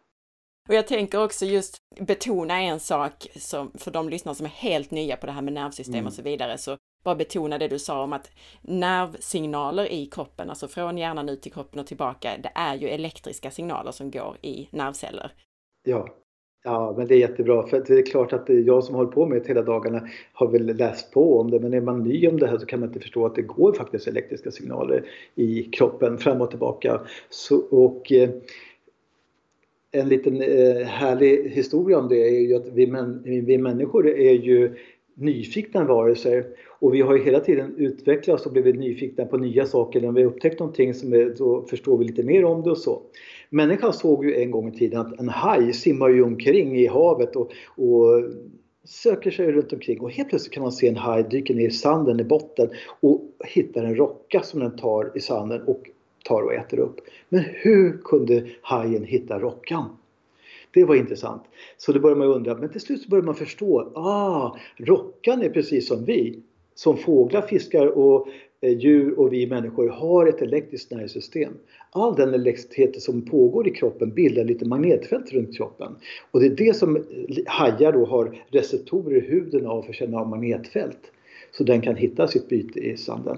Och 0.69 0.73
jag 0.73 0.88
tänker 0.88 1.23
också 1.23 1.45
just 1.45 1.77
betona 1.99 2.62
en 2.62 2.80
sak 2.80 3.27
som 3.36 3.71
för 3.77 3.91
de 3.91 4.10
lyssnare 4.10 4.36
som 4.36 4.45
är 4.45 4.49
helt 4.49 4.91
nya 4.91 5.17
på 5.17 5.25
det 5.25 5.32
här 5.32 5.41
med 5.41 5.53
nervsystem 5.53 5.95
mm. 5.95 6.08
och 6.08 6.13
så 6.13 6.21
vidare, 6.21 6.58
så 6.58 6.77
bara 7.03 7.15
betona 7.15 7.58
det 7.58 7.67
du 7.67 7.80
sa 7.80 8.03
om 8.03 8.13
att 8.13 8.32
nervsignaler 8.62 9.91
i 9.91 10.06
kroppen, 10.06 10.49
alltså 10.49 10.67
från 10.67 10.97
hjärnan 10.97 11.30
ut 11.30 11.41
till 11.41 11.53
kroppen 11.53 11.80
och 11.80 11.88
tillbaka, 11.88 12.38
det 12.38 12.51
är 12.56 12.75
ju 12.75 12.88
elektriska 12.88 13.51
signaler 13.51 13.91
som 13.91 14.12
går 14.12 14.38
i 14.41 14.67
nervceller. 14.71 15.32
Ja. 15.84 16.08
Ja, 16.67 16.93
men 16.97 17.08
det 17.08 17.15
är 17.15 17.19
jättebra. 17.19 17.67
För 17.67 17.84
det 17.88 17.93
är 17.93 18.06
klart 18.06 18.34
att 18.34 18.49
jag 18.49 18.84
som 18.84 18.95
håller 18.95 19.12
på 19.12 19.25
med 19.25 19.41
det 19.41 19.47
hela 19.47 19.62
dagarna 19.62 20.08
har 20.34 20.47
väl 20.47 20.65
läst 20.65 21.12
på 21.12 21.39
om 21.39 21.51
det. 21.51 21.60
Men 21.60 21.73
är 21.73 21.82
man 21.82 22.03
ny 22.03 22.27
om 22.27 22.39
det 22.39 22.47
här 22.47 22.58
så 22.58 22.65
kan 22.65 22.80
man 22.80 22.89
inte 22.89 22.99
förstå 22.99 23.25
att 23.25 23.36
det 23.36 23.41
går 23.41 23.73
faktiskt 23.73 24.08
elektriska 24.08 24.51
signaler 24.51 25.03
i 25.36 25.63
kroppen 25.63 26.17
fram 26.17 26.41
och 26.41 26.49
tillbaka. 26.49 27.01
Så, 27.30 27.58
och 27.58 28.12
eh, 28.12 28.30
en 29.91 30.10
liten 30.10 30.41
eh, 30.41 30.86
härlig 30.86 31.49
historia 31.49 31.99
om 31.99 32.08
det 32.08 32.27
är 32.27 32.39
ju 32.39 32.56
att 32.56 32.67
vi, 32.67 32.88
män, 32.88 33.21
vi 33.23 33.58
människor 33.58 34.08
är 34.08 34.34
ju 34.34 34.75
nyfikna 35.13 35.84
varelser 35.84 36.45
och 36.80 36.93
vi 36.93 37.01
har 37.01 37.15
ju 37.15 37.23
hela 37.23 37.39
tiden 37.39 37.75
utvecklats 37.77 38.45
och 38.45 38.51
blivit 38.51 38.80
nyfikna 38.80 39.25
på 39.25 39.38
nya 39.38 39.65
saker. 39.65 40.01
När 40.01 40.12
vi 40.12 40.25
upptäckt 40.25 40.60
någonting 40.60 40.93
som 40.93 41.13
är, 41.13 41.36
då 41.38 41.62
förstår 41.62 41.97
vi 41.97 42.06
lite 42.06 42.23
mer 42.23 42.45
om 42.45 42.63
det 42.63 42.71
och 42.71 42.77
så. 42.77 43.01
Människan 43.49 43.93
såg 43.93 44.25
ju 44.25 44.36
en 44.41 44.51
gång 44.51 44.67
i 44.67 44.77
tiden 44.77 44.99
att 44.99 45.19
en 45.19 45.29
haj 45.29 45.73
simmar 45.73 46.10
ju 46.10 46.23
omkring 46.23 46.79
i 46.79 46.88
havet 46.88 47.36
och, 47.36 47.51
och 47.75 48.23
söker 48.83 49.31
sig 49.31 49.51
runt 49.51 49.73
omkring 49.73 49.99
och 49.99 50.12
helt 50.12 50.29
plötsligt 50.29 50.53
kan 50.53 50.63
man 50.63 50.71
se 50.71 50.88
en 50.88 50.95
haj 50.95 51.23
dyka 51.23 51.53
ner 51.53 51.67
i 51.67 51.71
sanden 51.71 52.19
i 52.19 52.23
botten 52.23 52.69
och 52.99 53.21
hittar 53.45 53.83
en 53.83 53.95
rocka 53.95 54.41
som 54.43 54.60
den 54.60 54.77
tar 54.77 55.12
i 55.15 55.19
sanden 55.19 55.62
och 55.62 55.89
tar 56.25 56.41
och 56.41 56.53
äter 56.53 56.79
upp. 56.79 56.99
Men 57.29 57.43
hur 57.53 57.97
kunde 58.03 58.47
hajen 58.62 59.03
hitta 59.03 59.39
rockan? 59.39 59.86
Det 60.71 60.86
var 60.86 60.95
intressant. 60.95 61.43
Så 61.77 61.91
då 61.91 61.99
började 61.99 62.19
man 62.19 62.27
undra, 62.27 62.55
men 62.55 62.69
till 62.69 62.81
slut 62.81 63.01
så 63.01 63.10
började 63.10 63.25
man 63.25 63.36
förstå, 63.36 63.91
ah, 63.95 64.57
rockan 64.77 65.41
är 65.41 65.49
precis 65.49 65.88
som 65.88 66.05
vi. 66.05 66.39
Som 66.75 66.97
fåglar, 66.97 67.41
fiskar 67.41 67.88
och 67.88 68.27
Eh, 68.62 68.78
djur 68.78 69.20
och 69.20 69.34
vi 69.34 69.48
människor 69.48 69.89
har 69.89 70.26
ett 70.26 70.41
elektriskt 70.41 70.91
nervsystem. 70.91 71.54
All 71.91 72.15
den 72.15 72.34
elektricitet 72.34 73.02
som 73.02 73.22
pågår 73.22 73.67
i 73.67 73.72
kroppen 73.72 74.10
bildar 74.10 74.43
lite 74.43 74.65
magnetfält 74.65 75.32
runt 75.32 75.58
kroppen. 75.58 75.96
Och 76.32 76.39
det 76.39 76.46
är 76.46 76.50
det 76.50 76.76
som 76.76 76.96
eh, 76.96 77.04
hajar 77.46 77.91
då 77.91 78.06
har 78.06 78.36
receptorer 78.50 79.17
i 79.17 79.20
huden 79.20 79.65
av 79.65 79.82
för 79.82 79.89
att 79.89 79.96
känna 79.96 80.20
av 80.20 80.30
magnetfält. 80.30 81.12
Så 81.52 81.63
den 81.63 81.82
kan 81.82 81.96
hitta 81.96 82.28
sitt 82.28 82.50
byte 82.50 82.80
i 82.80 82.98
sanden. 82.98 83.38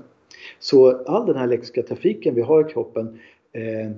Så 0.59 1.03
all 1.03 1.25
den 1.25 1.35
här 1.35 1.43
elektriska 1.43 1.83
trafiken 1.83 2.35
vi 2.35 2.41
har 2.41 2.69
i 2.69 2.73
kroppen 2.73 3.19
eh, 3.53 3.91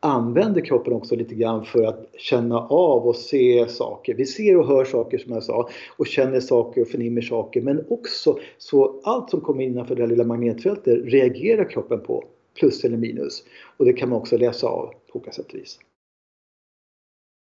använder 0.00 0.60
kroppen 0.60 0.92
också 0.92 1.16
lite 1.16 1.34
grann 1.34 1.64
för 1.64 1.84
att 1.84 2.06
känna 2.18 2.58
av 2.58 3.06
och 3.06 3.16
se 3.16 3.68
saker. 3.68 4.14
Vi 4.14 4.26
ser 4.26 4.56
och 4.56 4.66
hör 4.66 4.84
saker 4.84 5.18
som 5.18 5.32
jag 5.32 5.42
sa 5.42 5.68
och 5.96 6.06
känner 6.06 6.40
saker 6.40 6.80
och 6.80 6.88
förnimmer 6.88 7.20
saker 7.20 7.60
men 7.60 7.84
också 7.88 8.38
så 8.58 9.00
allt 9.04 9.30
som 9.30 9.40
kommer 9.40 9.64
innanför 9.64 9.94
det 9.94 10.02
här 10.02 10.08
lilla 10.08 10.24
magnetfältet 10.24 11.04
reagerar 11.04 11.70
kroppen 11.70 12.00
på, 12.00 12.24
plus 12.58 12.84
eller 12.84 12.96
minus. 12.96 13.44
Och 13.76 13.84
det 13.84 13.92
kan 13.92 14.08
man 14.08 14.18
också 14.18 14.36
läsa 14.36 14.66
av 14.66 14.86
på 15.12 15.18
olika 15.18 15.32
sätt 15.32 15.52
och 15.52 15.54
vis. 15.54 15.78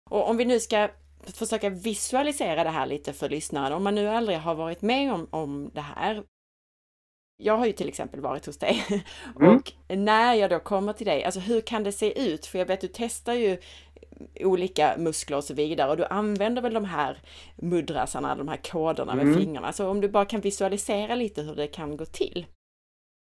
Och 0.10 0.30
om 0.30 0.38
vi 0.38 0.46
nu 0.46 0.60
ska 0.60 0.90
försöka 1.34 1.70
visualisera 1.70 2.64
det 2.64 2.70
här 2.70 2.86
lite 2.86 3.14
för 3.14 3.30
lyssnaren, 3.30 3.74
om 3.74 3.84
man 3.84 3.96
nu 3.96 4.08
aldrig 4.08 4.38
har 4.38 4.56
varit 4.56 4.82
med 4.82 5.14
om, 5.14 5.28
om 5.30 5.72
det 5.74 5.82
här, 5.82 6.24
jag 7.38 7.58
har 7.58 7.66
ju 7.66 7.72
till 7.72 7.88
exempel 7.88 8.20
varit 8.20 8.46
hos 8.46 8.58
dig 8.58 8.86
mm. 9.40 9.56
och 9.56 9.74
när 9.88 10.34
jag 10.34 10.50
då 10.50 10.60
kommer 10.60 10.94
till 10.94 11.06
dig, 11.06 11.24
alltså 11.24 11.40
hur 11.40 11.62
kan 11.62 11.84
det 11.84 11.92
se 11.92 12.30
ut? 12.34 12.46
För 12.46 12.60
jag 12.60 12.66
vet 12.66 12.82
du 12.82 12.90
testar 12.94 13.34
ju 13.34 13.58
olika 14.40 14.96
muskler 14.98 15.38
och 15.38 15.44
så 15.44 15.54
vidare 15.54 15.92
och 15.92 15.98
du 15.98 16.06
använder 16.06 16.62
väl 16.62 16.74
de 16.74 16.86
här 16.86 17.18
mudrasarna, 17.56 18.36
de 18.36 18.48
här 18.48 18.58
koderna 18.58 19.14
mm. 19.14 19.28
med 19.28 19.38
fingrarna. 19.38 19.74
Så 19.74 19.90
om 19.90 20.02
du 20.02 20.10
bara 20.10 20.26
kan 20.26 20.42
visualisera 20.42 21.16
lite 21.16 21.42
hur 21.42 21.56
det 21.56 21.68
kan 21.68 21.98
gå 21.98 22.06
till. 22.06 22.46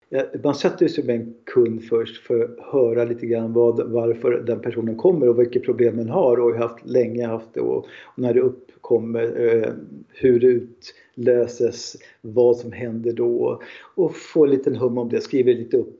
Eh, 0.09 0.23
man 0.43 0.55
sätter 0.55 0.87
sig 0.87 1.03
med 1.03 1.15
en 1.15 1.33
kund 1.43 1.83
först 1.83 2.27
för 2.27 2.43
att 2.43 2.73
höra 2.73 3.03
lite 3.03 3.25
grann 3.25 3.53
vad, 3.53 3.91
varför 3.91 4.31
den 4.31 4.59
personen 4.59 4.95
kommer 4.95 5.29
och 5.29 5.39
vilka 5.39 5.59
problem 5.59 5.97
den 5.97 6.09
har 6.09 6.39
och 6.39 6.55
haft 6.55 6.85
länge 6.85 7.27
haft 7.27 7.53
det 7.53 7.61
och, 7.61 7.77
och 7.77 7.87
när 8.15 8.33
det 8.33 8.41
uppkommer, 8.41 9.47
eh, 9.47 9.73
hur 10.09 10.39
det 10.39 10.47
utlöses, 10.47 11.95
vad 12.21 12.57
som 12.57 12.71
händer 12.71 13.13
då 13.13 13.61
och 13.95 14.15
få 14.15 14.45
en 14.45 14.51
liten 14.51 14.75
hum 14.75 14.97
om 14.97 15.09
det, 15.09 15.21
skriver 15.21 15.53
lite 15.53 15.77
upp 15.77 15.99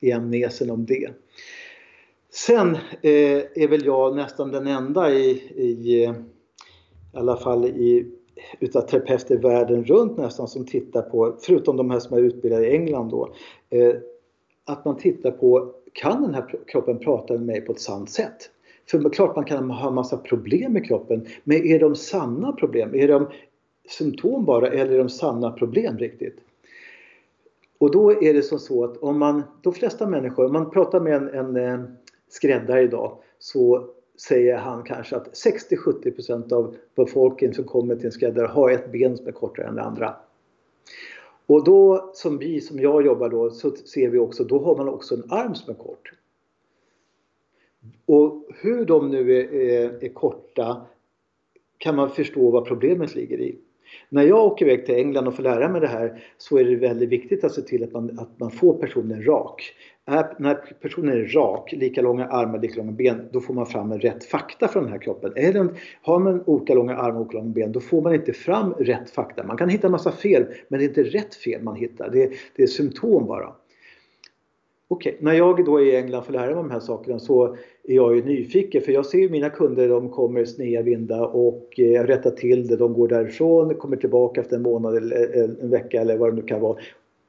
i 0.00 0.12
amnesen 0.12 0.70
om 0.70 0.86
det. 0.86 1.10
Sen 2.30 2.74
eh, 3.02 3.42
är 3.54 3.68
väl 3.68 3.84
jag 3.84 4.16
nästan 4.16 4.50
den 4.50 4.66
enda 4.66 5.12
i, 5.12 5.30
i, 5.56 6.04
i 6.04 6.14
alla 7.12 7.36
fall 7.36 7.64
i 7.64 8.06
utav 8.60 8.80
terapeuter 8.80 9.36
världen 9.36 9.84
runt 9.84 10.16
nästan 10.16 10.48
som 10.48 10.66
tittar 10.66 11.02
på, 11.02 11.36
förutom 11.40 11.76
de 11.76 11.90
här 11.90 11.98
som 11.98 12.16
är 12.16 12.22
utbildade 12.22 12.66
i 12.66 12.76
England 12.76 13.08
då, 13.08 13.34
eh, 13.70 13.94
att 14.64 14.84
man 14.84 14.96
tittar 14.96 15.30
på, 15.30 15.72
kan 15.92 16.22
den 16.22 16.34
här 16.34 16.54
kroppen 16.66 16.98
prata 16.98 17.32
med 17.32 17.42
mig 17.42 17.60
på 17.60 17.72
ett 17.72 17.80
sant 17.80 18.10
sätt? 18.10 18.50
För 18.90 19.10
klart 19.10 19.36
man 19.36 19.44
kan 19.44 19.70
ha 19.70 19.90
massa 19.90 20.16
problem 20.16 20.72
med 20.72 20.86
kroppen, 20.86 21.26
men 21.44 21.66
är 21.66 21.78
de 21.78 21.94
sanna 21.94 22.52
problem? 22.52 22.94
Är 22.94 23.08
de 23.08 23.26
symptom 23.88 24.44
bara 24.44 24.68
eller 24.68 24.92
är 24.92 24.98
de 24.98 25.08
sanna 25.08 25.50
problem 25.50 25.98
riktigt? 25.98 26.36
Och 27.78 27.90
då 27.90 28.22
är 28.22 28.34
det 28.34 28.42
som 28.42 28.58
så 28.58 28.84
att 28.84 28.96
om 28.96 29.18
man, 29.18 29.42
de 29.62 29.72
flesta 29.72 30.06
människor, 30.06 30.46
om 30.46 30.52
man 30.52 30.70
pratar 30.70 31.00
med 31.00 31.14
en, 31.14 31.28
en 31.28 31.56
eh, 31.56 31.80
skräddare 32.28 32.82
idag 32.82 33.18
så 33.38 33.90
säger 34.20 34.56
han 34.56 34.82
kanske 34.82 35.16
att 35.16 35.32
60-70% 35.32 36.52
av 36.52 36.76
befolkningen 36.94 37.54
som 37.54 37.64
kommer 37.64 37.96
till 37.96 38.06
en 38.06 38.12
skräddare 38.12 38.46
har 38.46 38.70
ett 38.70 38.92
ben 38.92 39.16
som 39.16 39.26
är 39.26 39.32
kortare 39.32 39.66
än 39.66 39.74
det 39.74 39.82
andra. 39.82 40.16
Och 41.46 41.64
då 41.64 42.10
som 42.14 42.38
vi, 42.38 42.60
som 42.60 42.78
jag 42.78 43.06
jobbar 43.06 43.28
då, 43.28 43.50
så 43.50 43.70
ser 43.70 44.08
vi 44.08 44.18
också, 44.18 44.44
då 44.44 44.58
har 44.58 44.76
man 44.76 44.88
också 44.88 45.14
en 45.14 45.30
arm 45.30 45.54
som 45.54 45.74
är 45.74 45.78
kort. 45.78 46.12
Och 48.06 48.46
hur 48.54 48.84
de 48.84 49.10
nu 49.10 49.36
är, 49.36 49.54
är, 49.54 50.04
är 50.04 50.08
korta 50.08 50.86
kan 51.78 51.96
man 51.96 52.10
förstå 52.10 52.50
vad 52.50 52.66
problemet 52.66 53.14
ligger 53.14 53.40
i. 53.40 53.58
När 54.08 54.22
jag 54.22 54.46
åker 54.46 54.66
iväg 54.66 54.86
till 54.86 54.94
England 54.94 55.28
och 55.28 55.34
får 55.34 55.42
lära 55.42 55.68
mig 55.68 55.80
det 55.80 55.86
här 55.86 56.22
så 56.38 56.58
är 56.58 56.64
det 56.64 56.76
väldigt 56.76 57.08
viktigt 57.08 57.44
att 57.44 57.52
se 57.52 57.62
till 57.62 57.84
att 57.84 57.92
man, 57.92 58.18
att 58.18 58.40
man 58.40 58.50
får 58.50 58.74
personen 58.74 59.26
rak. 59.26 59.72
Är, 60.06 60.34
när 60.38 60.54
personen 60.54 61.12
är 61.12 61.24
rak, 61.24 61.72
lika 61.72 62.02
långa 62.02 62.26
armar, 62.26 62.58
lika 62.58 62.76
långa 62.76 62.92
ben, 62.92 63.28
då 63.32 63.40
får 63.40 63.54
man 63.54 63.66
fram 63.66 63.92
rätt 63.92 64.24
fakta 64.24 64.68
från 64.68 64.82
den 64.82 64.92
här 64.92 65.00
kroppen. 65.00 65.32
Är 65.36 65.52
den, 65.52 65.74
har 66.02 66.18
man 66.18 66.42
olika 66.46 66.74
långa 66.74 66.96
armar 66.96 67.20
och 67.20 67.26
olika 67.26 67.38
långa 67.38 67.50
ben, 67.50 67.72
då 67.72 67.80
får 67.80 68.02
man 68.02 68.14
inte 68.14 68.32
fram 68.32 68.72
rätt 68.72 69.10
fakta. 69.10 69.44
Man 69.44 69.56
kan 69.56 69.68
hitta 69.68 69.86
en 69.86 69.92
massa 69.92 70.12
fel, 70.12 70.46
men 70.68 70.78
det 70.78 70.84
är 70.84 70.88
inte 70.88 71.02
rätt 71.02 71.34
fel 71.34 71.62
man 71.62 71.76
hittar. 71.76 72.10
Det, 72.10 72.32
det 72.56 72.62
är 72.62 72.66
symptom 72.66 73.26
bara. 73.26 73.52
Okej, 74.90 75.12
okay. 75.12 75.24
när 75.24 75.32
jag 75.32 75.64
då 75.64 75.80
är 75.80 75.84
i 75.84 75.96
England 75.96 76.22
får 76.22 76.32
lära 76.32 76.46
mig 76.46 76.54
de 76.54 76.70
här 76.70 76.80
sakerna 76.80 77.18
så 77.18 77.56
är 77.88 77.94
jag 77.94 78.16
ju 78.16 78.24
nyfiken 78.24 78.82
för 78.82 78.92
jag 78.92 79.06
ser 79.06 79.18
ju 79.18 79.28
mina 79.28 79.50
kunder, 79.50 79.88
de 79.88 80.08
kommer 80.08 80.44
sneda 80.44 80.82
vindar 80.82 81.36
och 81.36 81.74
eh, 81.76 81.86
jag 81.86 82.08
rättar 82.08 82.30
till 82.30 82.66
det, 82.66 82.76
de 82.76 82.94
går 82.94 83.08
därifrån, 83.08 83.74
kommer 83.74 83.96
tillbaka 83.96 84.40
efter 84.40 84.56
en 84.56 84.62
månad 84.62 84.96
eller 84.96 85.16
eh, 85.16 85.42
eh, 85.42 85.50
en 85.62 85.70
vecka 85.70 86.00
eller 86.00 86.16
vad 86.16 86.32
det 86.32 86.36
nu 86.36 86.42
kan 86.42 86.60
vara 86.60 86.78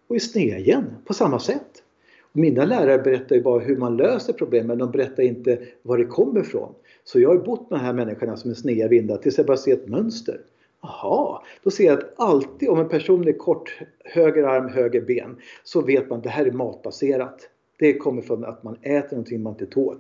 och 0.08 0.16
är 0.16 0.20
sneda 0.20 0.58
igen 0.58 0.84
på 1.06 1.14
samma 1.14 1.40
sätt. 1.40 1.84
Mina 2.32 2.66
lärare 2.66 2.98
berättar 2.98 3.36
ju 3.36 3.42
bara 3.42 3.60
hur 3.60 3.78
man 3.78 3.98
löser 3.98 4.34
problemen, 4.34 4.78
de 4.78 4.92
berättar 4.92 5.24
inte 5.24 5.60
var 5.82 5.98
det 5.98 6.06
kommer 6.06 6.40
ifrån. 6.40 6.74
Så 7.04 7.20
jag 7.20 7.30
har 7.30 7.38
bott 7.38 7.70
med 7.70 7.80
de 7.80 7.84
här 7.86 7.94
människorna 7.94 8.38
som 8.38 8.52
är 8.52 8.56
sneda 8.56 8.88
vindar 8.88 9.18
tills 9.18 9.38
jag 9.38 9.48
bara 9.48 9.58
ser 9.58 9.74
ett 9.74 9.88
mönster. 9.88 10.42
Jaha, 10.82 11.42
då 11.64 11.72
ser 11.72 11.84
jag 11.84 12.00
att 12.00 12.14
alltid 12.16 12.70
om 12.70 12.80
en 12.80 12.90
person 12.90 13.28
är 13.28 13.32
kort, 13.32 13.80
höger 14.04 14.44
arm, 14.44 14.70
höger 14.70 15.02
ben, 15.02 15.36
så 15.64 15.82
vet 15.82 16.10
man 16.10 16.18
att 16.18 16.24
det 16.24 16.30
här 16.30 16.46
är 16.46 16.52
matbaserat. 16.52 17.50
Det 17.80 17.94
kommer 17.94 18.22
från 18.22 18.46
att 18.46 18.64
man 18.64 18.78
äter 18.82 19.12
någonting 19.12 19.44
man 19.44 19.54
inte 19.54 19.66
tål. 19.66 19.98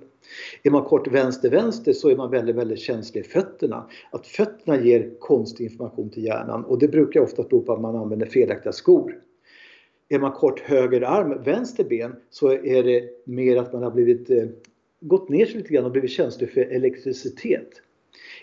Är 0.63 0.71
man 0.71 0.83
kort 0.83 1.07
vänster-vänster 1.07 1.93
så 1.93 2.09
är 2.09 2.15
man 2.15 2.31
väldigt, 2.31 2.55
väldigt 2.55 2.79
känslig 2.79 3.21
i 3.21 3.23
fötterna. 3.23 3.89
Att 4.11 4.27
fötterna 4.27 4.81
ger 4.81 5.11
konstig 5.19 5.63
information 5.63 6.09
till 6.09 6.23
hjärnan 6.23 6.65
och 6.65 6.79
det 6.79 6.87
brukar 6.87 7.21
ofta 7.21 7.43
bero 7.43 7.61
på 7.61 7.73
att 7.73 7.81
man 7.81 7.95
använder 7.95 8.25
felaktiga 8.25 8.73
skor. 8.73 9.19
Är 10.09 10.19
man 10.19 10.31
kort 10.31 10.59
höger 10.59 11.01
arm, 11.01 11.43
vänster 11.43 11.83
ben 11.83 12.15
så 12.29 12.51
är 12.51 12.83
det 12.83 13.09
mer 13.25 13.57
att 13.57 13.73
man 13.73 13.83
har 13.83 13.91
blivit, 13.91 14.29
eh, 14.29 14.47
gått 14.99 15.29
ner 15.29 15.45
sig 15.45 15.55
lite 15.55 15.73
grann 15.73 15.85
och 15.85 15.91
blivit 15.91 16.11
känslig 16.11 16.49
för 16.51 16.61
elektricitet. 16.61 17.69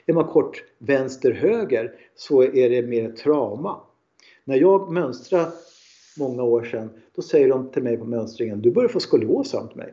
Är 0.07 0.13
man 0.15 0.25
kort 0.25 0.65
vänster-höger 0.79 1.95
så 2.15 2.43
är 2.43 2.71
det 2.71 2.83
mer 2.83 3.11
trauma. 3.11 3.81
När 4.45 4.57
jag 4.57 4.93
mönstrar 4.93 5.47
många 6.19 6.43
år 6.43 6.63
sedan, 6.63 6.91
då 7.15 7.23
säger 7.23 7.49
de 7.49 7.69
till 7.69 7.83
mig 7.83 7.97
på 7.97 8.05
mönstringen, 8.05 8.61
du 8.61 8.71
börjar 8.71 8.89
få 8.89 9.01
skolios, 9.01 9.51
sa 9.51 9.67
till 9.67 9.77
mig. 9.77 9.93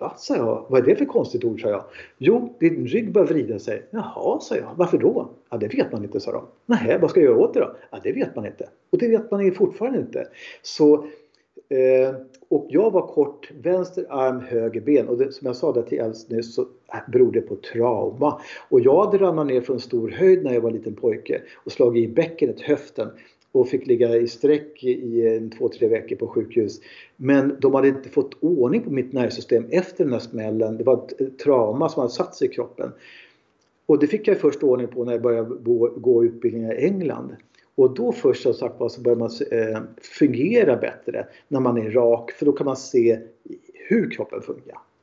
Va, 0.00 0.14
sa 0.16 0.36
jag. 0.36 0.66
Vad 0.68 0.80
är 0.80 0.86
det 0.86 0.96
för 0.96 1.04
konstigt 1.04 1.44
ord, 1.44 1.62
sa 1.62 1.68
jag. 1.68 1.84
Jo, 2.18 2.56
din 2.60 2.86
rygg 2.86 3.12
börjar 3.12 3.26
vrida 3.28 3.58
sig. 3.58 3.82
Jaha, 3.90 4.40
sa 4.40 4.56
jag. 4.56 4.70
Varför 4.76 4.98
då? 4.98 5.30
Ja, 5.50 5.56
det 5.56 5.68
vet 5.68 5.92
man 5.92 6.04
inte, 6.04 6.20
sa 6.20 6.32
de. 6.32 6.44
Nej, 6.66 6.98
vad 7.00 7.10
ska 7.10 7.20
jag 7.20 7.30
göra 7.30 7.44
åt 7.44 7.54
det 7.54 7.60
då? 7.60 7.76
Ja, 7.90 7.98
det 8.02 8.12
vet 8.12 8.36
man 8.36 8.46
inte. 8.46 8.68
Och 8.90 8.98
det 8.98 9.08
vet 9.08 9.30
man 9.30 9.54
fortfarande 9.54 9.98
inte. 9.98 10.26
Så 10.62 11.06
Eh, 11.72 12.14
och 12.48 12.66
jag 12.68 12.90
var 12.90 13.06
kort, 13.06 13.50
vänster 13.62 14.06
arm, 14.10 14.40
höger 14.40 14.80
ben 14.80 15.08
och 15.08 15.18
det, 15.18 15.32
som 15.32 15.46
jag 15.46 15.56
sa 15.56 15.72
där 15.72 15.82
till 15.82 15.98
Els 15.98 16.28
nyss 16.28 16.54
så 16.54 16.62
äh, 16.62 17.10
beror 17.12 17.32
det 17.32 17.40
på 17.40 17.56
trauma. 17.56 18.40
Och 18.68 18.80
jag 18.80 19.04
hade 19.04 19.18
ramlat 19.18 19.46
ner 19.46 19.60
från 19.60 19.80
stor 19.80 20.08
höjd 20.08 20.44
när 20.44 20.54
jag 20.54 20.60
var 20.60 20.70
liten 20.70 20.94
pojke 20.94 21.42
och 21.64 21.72
slagit 21.72 22.10
i 22.10 22.12
bäckenet, 22.12 22.60
höften 22.60 23.08
och 23.52 23.68
fick 23.68 23.86
ligga 23.86 24.16
i 24.16 24.28
sträck 24.28 24.84
i 24.84 25.26
en, 25.26 25.50
två, 25.50 25.68
tre 25.68 25.88
veckor 25.88 26.16
på 26.16 26.26
sjukhus. 26.26 26.80
Men 27.16 27.56
de 27.60 27.74
hade 27.74 27.88
inte 27.88 28.08
fått 28.08 28.36
ordning 28.40 28.82
på 28.82 28.90
mitt 28.90 29.12
nervsystem 29.12 29.66
efter 29.70 30.04
den 30.04 30.12
här 30.12 30.20
smällen. 30.20 30.76
Det 30.76 30.84
var 30.84 30.94
ett 31.18 31.38
trauma 31.38 31.88
som 31.88 32.00
hade 32.00 32.12
satt 32.12 32.34
sig 32.34 32.48
i 32.48 32.50
kroppen. 32.50 32.92
Och 33.86 33.98
det 33.98 34.06
fick 34.06 34.28
jag 34.28 34.38
först 34.38 34.62
ordning 34.62 34.88
på 34.88 35.04
när 35.04 35.12
jag 35.12 35.22
började 35.22 35.54
gå 35.96 36.24
utbildningar 36.24 36.74
i 36.74 36.84
England. 36.84 37.36
Och 37.74 37.94
då 37.94 38.12
först 38.12 38.42
som 38.42 38.54
sagt 38.54 38.74
så 38.90 39.00
börjar 39.00 39.16
man 39.16 39.30
eh, 39.50 39.80
fungera 40.02 40.76
bättre 40.76 41.26
när 41.48 41.60
man 41.60 41.78
är 41.78 41.90
rak 41.90 42.32
för 42.32 42.46
då 42.46 42.52
kan 42.52 42.64
man 42.64 42.76
se 42.76 43.18
hur 43.88 44.10
kroppen 44.10 44.42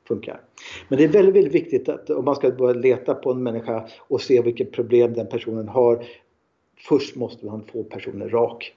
funkar. 0.07 0.41
Men 0.87 0.97
det 0.97 1.03
är 1.03 1.07
väldigt, 1.07 1.35
väldigt 1.35 1.53
viktigt 1.53 1.89
att 1.89 2.09
om 2.09 2.25
man 2.25 2.35
ska 2.35 2.51
börja 2.51 2.73
leta 2.73 3.15
på 3.15 3.31
en 3.31 3.43
människa 3.43 3.87
och 3.99 4.21
se 4.21 4.41
vilket 4.41 4.71
problem 4.71 5.13
den 5.13 5.27
personen 5.27 5.67
har 5.67 6.05
först 6.87 7.15
måste 7.15 7.45
man 7.45 7.63
få 7.63 7.83
personen 7.83 8.29
rak. 8.29 8.75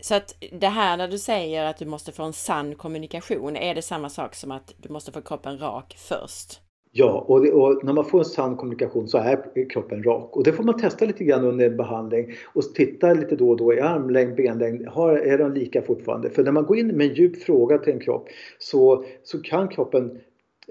Så 0.00 0.14
att 0.14 0.36
det 0.52 0.66
här 0.66 0.96
när 0.96 1.08
du 1.08 1.18
säger 1.18 1.64
att 1.64 1.76
du 1.76 1.86
måste 1.86 2.12
få 2.12 2.22
en 2.22 2.32
sann 2.32 2.74
kommunikation, 2.74 3.56
är 3.56 3.74
det 3.74 3.82
samma 3.82 4.08
sak 4.08 4.34
som 4.34 4.50
att 4.50 4.74
du 4.76 4.88
måste 4.88 5.12
få 5.12 5.20
kroppen 5.20 5.58
rak 5.58 5.96
först? 5.98 6.60
Ja, 6.94 7.24
och, 7.28 7.44
det, 7.44 7.52
och, 7.52 7.84
när 7.84 7.92
man 7.92 8.04
får 8.04 8.18
en 8.18 8.24
sann 8.24 8.56
kommunikation 8.56 9.08
så 9.08 9.18
är 9.18 9.70
kroppen 9.70 10.02
rak. 10.02 10.36
Och 10.36 10.44
det 10.44 10.52
får 10.52 10.64
man 10.64 10.78
testa 10.78 11.04
lite 11.04 11.24
grann 11.24 11.44
under 11.44 11.66
en 11.66 11.76
behandling 11.76 12.32
och 12.54 12.62
titta 12.62 13.14
lite 13.14 13.36
då 13.36 13.50
och 13.50 13.56
då 13.56 13.74
i 13.74 13.80
armlängd, 13.80 14.36
benlängd. 14.36 14.88
Har, 14.88 15.12
är 15.12 15.38
de 15.38 15.52
lika 15.52 15.82
fortfarande? 15.82 16.30
För 16.30 16.44
när 16.44 16.52
man 16.52 16.64
går 16.64 16.78
in 16.78 16.86
med 16.86 17.10
en 17.10 17.14
djup 17.14 17.42
fråga 17.42 17.78
till 17.78 17.92
en 17.92 18.00
kropp 18.00 18.28
så, 18.58 19.04
så 19.22 19.42
kan 19.42 19.68
kroppen 19.68 20.20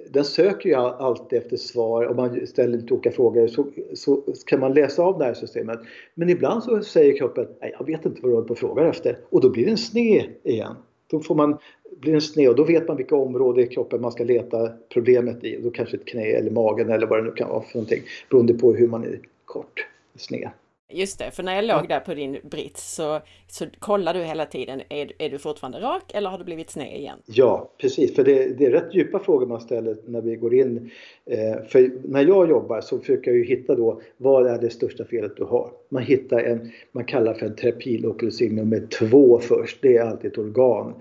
den 0.09 0.25
söker 0.25 0.69
ju 0.69 0.75
alltid 0.75 1.39
efter 1.39 1.57
svar. 1.57 2.05
Om 2.05 2.15
man 2.15 2.47
ställer 2.47 2.77
lite 2.77 2.93
olika 2.93 3.11
frågor 3.11 3.47
så, 3.47 3.67
så 3.93 4.23
kan 4.45 4.59
man 4.59 4.73
läsa 4.73 5.03
av 5.03 5.19
det 5.19 5.25
här 5.25 5.33
systemet. 5.33 5.79
Men 6.13 6.29
ibland 6.29 6.63
så 6.63 6.81
säger 6.81 7.17
kroppen, 7.17 7.47
nej 7.61 7.75
jag 7.79 7.85
vet 7.85 8.05
inte 8.05 8.21
vad 8.21 8.31
du 8.31 8.35
håller 8.35 8.47
på 8.47 8.51
och 8.51 8.57
frågar 8.57 8.85
efter. 8.85 9.17
Och 9.29 9.41
då 9.41 9.49
blir 9.49 9.65
det 9.65 9.71
en 9.71 9.77
sned 9.77 10.25
igen. 10.43 10.75
Då 11.07 11.19
får 11.19 11.35
man, 11.35 11.57
blir 11.99 12.13
en 12.13 12.21
sned 12.21 12.49
och 12.49 12.55
då 12.55 12.63
vet 12.63 12.87
man 12.87 12.97
vilka 12.97 13.15
områden 13.15 13.63
i 13.63 13.67
kroppen 13.67 14.01
man 14.01 14.11
ska 14.11 14.23
leta 14.23 14.69
problemet 14.93 15.43
i. 15.43 15.61
Då 15.63 15.71
kanske 15.71 15.97
ett 15.97 16.05
knä 16.05 16.25
eller 16.25 16.51
magen 16.51 16.89
eller 16.89 17.07
vad 17.07 17.19
det 17.19 17.23
nu 17.23 17.31
kan 17.31 17.49
vara 17.49 17.61
för 17.61 17.75
någonting. 17.75 18.01
Beroende 18.29 18.53
på 18.53 18.73
hur 18.73 18.87
man 18.87 19.03
är 19.03 19.19
kort 19.45 19.87
sned. 20.15 20.49
Just 20.93 21.19
det, 21.19 21.31
för 21.31 21.43
när 21.43 21.55
jag 21.55 21.65
låg 21.65 21.89
där 21.89 21.99
på 21.99 22.13
din 22.13 22.37
brits 22.43 22.95
så, 22.95 23.19
så 23.47 23.65
kollar 23.79 24.13
du 24.13 24.19
hela 24.19 24.45
tiden, 24.45 24.81
är, 24.89 25.11
är 25.17 25.29
du 25.29 25.37
fortfarande 25.37 25.79
rak 25.79 26.03
eller 26.13 26.29
har 26.29 26.37
du 26.37 26.43
blivit 26.43 26.69
sned 26.69 26.95
igen? 26.95 27.17
Ja, 27.25 27.71
precis, 27.77 28.15
för 28.15 28.23
det, 28.23 28.57
det 28.57 28.65
är 28.65 28.71
rätt 28.71 28.95
djupa 28.95 29.19
frågor 29.19 29.45
man 29.45 29.61
ställer 29.61 29.97
när 30.05 30.21
vi 30.21 30.35
går 30.35 30.53
in. 30.53 30.91
Eh, 31.25 31.63
för 31.67 31.91
när 32.03 32.25
jag 32.25 32.49
jobbar 32.49 32.81
så 32.81 32.99
försöker 32.99 33.31
jag 33.31 33.37
ju 33.37 33.45
hitta 33.45 33.75
då, 33.75 34.01
vad 34.17 34.47
är 34.47 34.57
det 34.57 34.69
största 34.69 35.05
felet 35.05 35.37
du 35.37 35.43
har? 35.43 35.71
Man 35.89 36.03
hittar 36.03 36.39
en, 36.39 36.71
man 36.91 37.05
kallar 37.05 37.33
för 37.33 37.45
en 37.45 37.55
terapilokalisering 37.55 38.55
nummer 38.55 38.87
två 38.99 39.39
först, 39.39 39.77
det 39.81 39.97
är 39.97 40.01
alltid 40.01 40.31
ett 40.31 40.37
organ. 40.37 40.93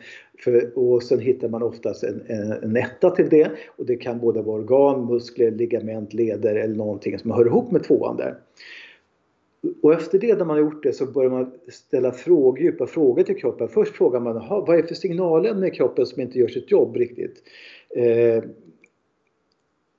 För, 0.45 0.79
och 0.79 1.03
sen 1.03 1.21
hittar 1.21 1.49
man 1.49 1.63
oftast 1.63 2.05
en, 2.05 2.23
en, 2.27 2.53
en 2.53 2.77
etta 2.77 3.11
till 3.11 3.29
det 3.29 3.51
och 3.77 3.87
det 3.87 3.97
kan 3.97 4.19
både 4.19 4.43
vara 4.43 4.61
organ, 4.61 5.07
muskler, 5.07 5.51
ligament, 5.51 6.15
leder 6.15 6.55
eller 6.55 6.75
någonting 6.75 7.19
som 7.19 7.31
hör 7.31 7.47
ihop 7.47 7.71
med 7.71 7.85
tvåan 7.85 8.17
där. 8.17 8.35
Och 9.83 9.93
efter 9.93 10.19
det, 10.19 10.39
när 10.39 10.45
man 10.45 10.57
har 10.57 10.65
gjort 10.65 10.83
det, 10.83 10.93
så 10.93 11.07
börjar 11.07 11.31
man 11.31 11.53
ställa 11.69 12.13
frågor, 12.13 12.61
djupa 12.61 12.87
frågor 12.87 13.23
till 13.23 13.37
kroppen. 13.37 13.69
Först 13.69 13.97
frågar 13.97 14.21
man, 14.21 14.35
vad 14.49 14.69
är 14.71 14.83
det 14.83 14.89
för 14.89 14.95
signalämne 14.95 15.67
i 15.67 15.71
kroppen 15.71 16.07
som 16.07 16.23
inte 16.23 16.39
gör 16.39 16.49
sitt 16.49 16.71
jobb 16.71 16.97
riktigt? 16.97 17.43
Eh, 17.97 18.45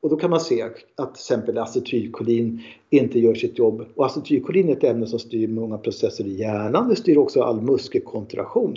och 0.01 0.09
då 0.09 0.15
kan 0.15 0.29
man 0.29 0.39
se 0.39 0.61
att 0.61 0.75
till 0.95 1.21
exempel 1.21 1.57
acetylkolin 1.57 2.61
inte 2.89 3.19
gör 3.19 3.33
sitt 3.33 3.57
jobb. 3.57 3.85
Och 3.95 4.05
acetylkolin 4.05 4.69
är 4.69 4.73
ett 4.73 4.83
ämne 4.83 5.07
som 5.07 5.19
styr 5.19 5.47
många 5.47 5.77
processer 5.77 6.23
i 6.23 6.33
hjärnan. 6.33 6.89
Det 6.89 6.95
styr 6.95 7.17
också 7.17 7.41
all 7.41 7.61
muskelkontraktion. 7.61 8.75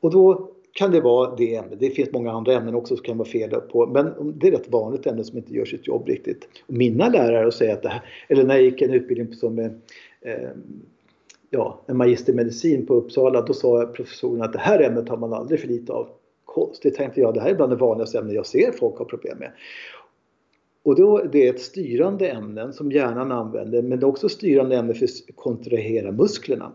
Och 0.00 0.10
då 0.10 0.50
kan 0.78 0.90
det 0.90 1.00
vara 1.00 1.34
det 1.36 1.54
ämnet. 1.54 1.80
Det 1.80 1.90
finns 1.90 2.12
många 2.12 2.32
andra 2.32 2.52
ämnen 2.52 2.74
också 2.74 2.96
som 2.96 3.04
kan 3.04 3.18
vara 3.18 3.28
fel 3.28 3.50
på. 3.50 3.86
Men 3.86 4.34
det 4.38 4.48
är 4.48 4.52
ett 4.52 4.68
vanligt 4.68 5.06
ämne 5.06 5.24
som 5.24 5.38
inte 5.38 5.54
gör 5.54 5.64
sitt 5.64 5.86
jobb 5.86 6.08
riktigt. 6.08 6.48
Mina 6.66 7.08
lärare 7.08 7.52
säger 7.52 7.72
att 7.72 7.82
det 7.82 7.88
här, 7.88 8.02
eller 8.28 8.44
när 8.44 8.54
jag 8.54 8.64
gick 8.64 8.82
en 8.82 8.94
utbildning 8.94 9.34
som 9.34 9.58
eh, 9.58 9.70
ja, 11.50 11.80
en 11.86 11.96
magister 11.96 12.32
i 12.32 12.36
medicin 12.36 12.86
på 12.86 12.94
Uppsala, 12.94 13.42
då 13.42 13.54
sa 13.54 13.86
professorn 13.86 14.42
att 14.42 14.52
det 14.52 14.58
här 14.58 14.82
ämnet 14.82 15.08
har 15.08 15.16
man 15.16 15.32
aldrig 15.32 15.60
för 15.60 15.68
lite 15.68 15.92
av. 15.92 16.08
Konstigt 16.44 16.94
tänkte 16.94 17.20
jag, 17.20 17.34
det 17.34 17.40
här 17.40 17.50
är 17.50 17.54
bland 17.54 17.72
de 17.72 17.78
vanligaste 17.78 18.18
ämnen 18.18 18.34
jag 18.34 18.46
ser 18.46 18.72
folk 18.72 18.98
ha 18.98 19.04
problem 19.04 19.38
med. 19.38 19.52
Och 20.82 20.96
då, 20.96 21.22
det 21.32 21.48
är 21.48 21.54
ett 21.54 21.60
styrande 21.60 22.28
ämne 22.28 22.72
som 22.72 22.92
hjärnan 22.92 23.32
använder 23.32 23.82
men 23.82 24.00
det 24.00 24.06
är 24.06 24.08
också 24.08 24.28
styrande 24.28 24.76
ämne 24.76 24.94
för 24.94 25.04
att 25.04 25.36
kontrahera 25.36 26.12
musklerna. 26.12 26.72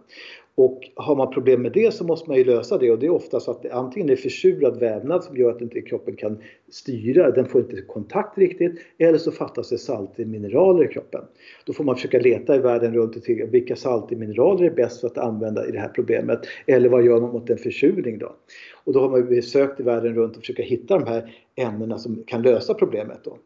Och 0.55 0.89
har 0.95 1.15
man 1.15 1.33
problem 1.33 1.61
med 1.61 1.71
det 1.71 1.93
så 1.93 2.03
måste 2.03 2.29
man 2.29 2.37
ju 2.37 2.43
lösa 2.43 2.77
det 2.77 2.91
och 2.91 2.99
det 2.99 3.05
är 3.05 3.09
ofta 3.09 3.39
så 3.39 3.51
att 3.51 3.63
det 3.63 3.71
antingen 3.71 4.09
är 4.09 4.15
försurad 4.15 4.79
vävnad 4.79 5.23
som 5.23 5.37
gör 5.37 5.51
att 5.51 5.61
inte 5.61 5.81
kroppen 5.81 6.15
kan 6.15 6.37
styra, 6.69 7.31
den 7.31 7.45
får 7.45 7.61
inte 7.61 7.81
kontakt 7.81 8.37
riktigt 8.37 8.79
eller 8.97 9.17
så 9.17 9.31
fattas 9.31 9.69
det 9.69 9.77
salter 9.77 10.25
mineraler 10.25 10.85
i 10.85 10.87
kroppen. 10.87 11.21
Då 11.65 11.73
får 11.73 11.83
man 11.83 11.95
försöka 11.95 12.19
leta 12.19 12.55
i 12.55 12.59
världen 12.59 12.93
runt 12.93 13.15
och 13.15 13.23
till 13.23 13.45
vilka 13.51 13.75
salter 13.75 14.15
mineraler 14.15 14.65
är 14.65 14.75
bäst 14.75 15.01
för 15.01 15.07
att 15.07 15.17
använda 15.17 15.67
i 15.67 15.71
det 15.71 15.79
här 15.79 15.89
problemet 15.95 16.39
eller 16.67 16.89
vad 16.89 17.05
gör 17.05 17.21
man 17.21 17.31
mot 17.31 17.49
en 17.49 17.57
försurning 17.57 18.17
då? 18.17 18.35
Och 18.83 18.93
då 18.93 18.99
har 18.99 19.09
man 19.09 19.41
sökt 19.41 19.79
i 19.79 19.83
världen 19.83 20.15
runt 20.15 20.35
och 20.35 20.41
försöka 20.41 20.63
hitta 20.63 20.99
de 20.99 21.07
här 21.07 21.35
ämnena 21.55 21.97
som 21.97 22.23
kan 22.27 22.41
lösa 22.41 22.73
problemet 22.73 23.19
då. 23.23 23.37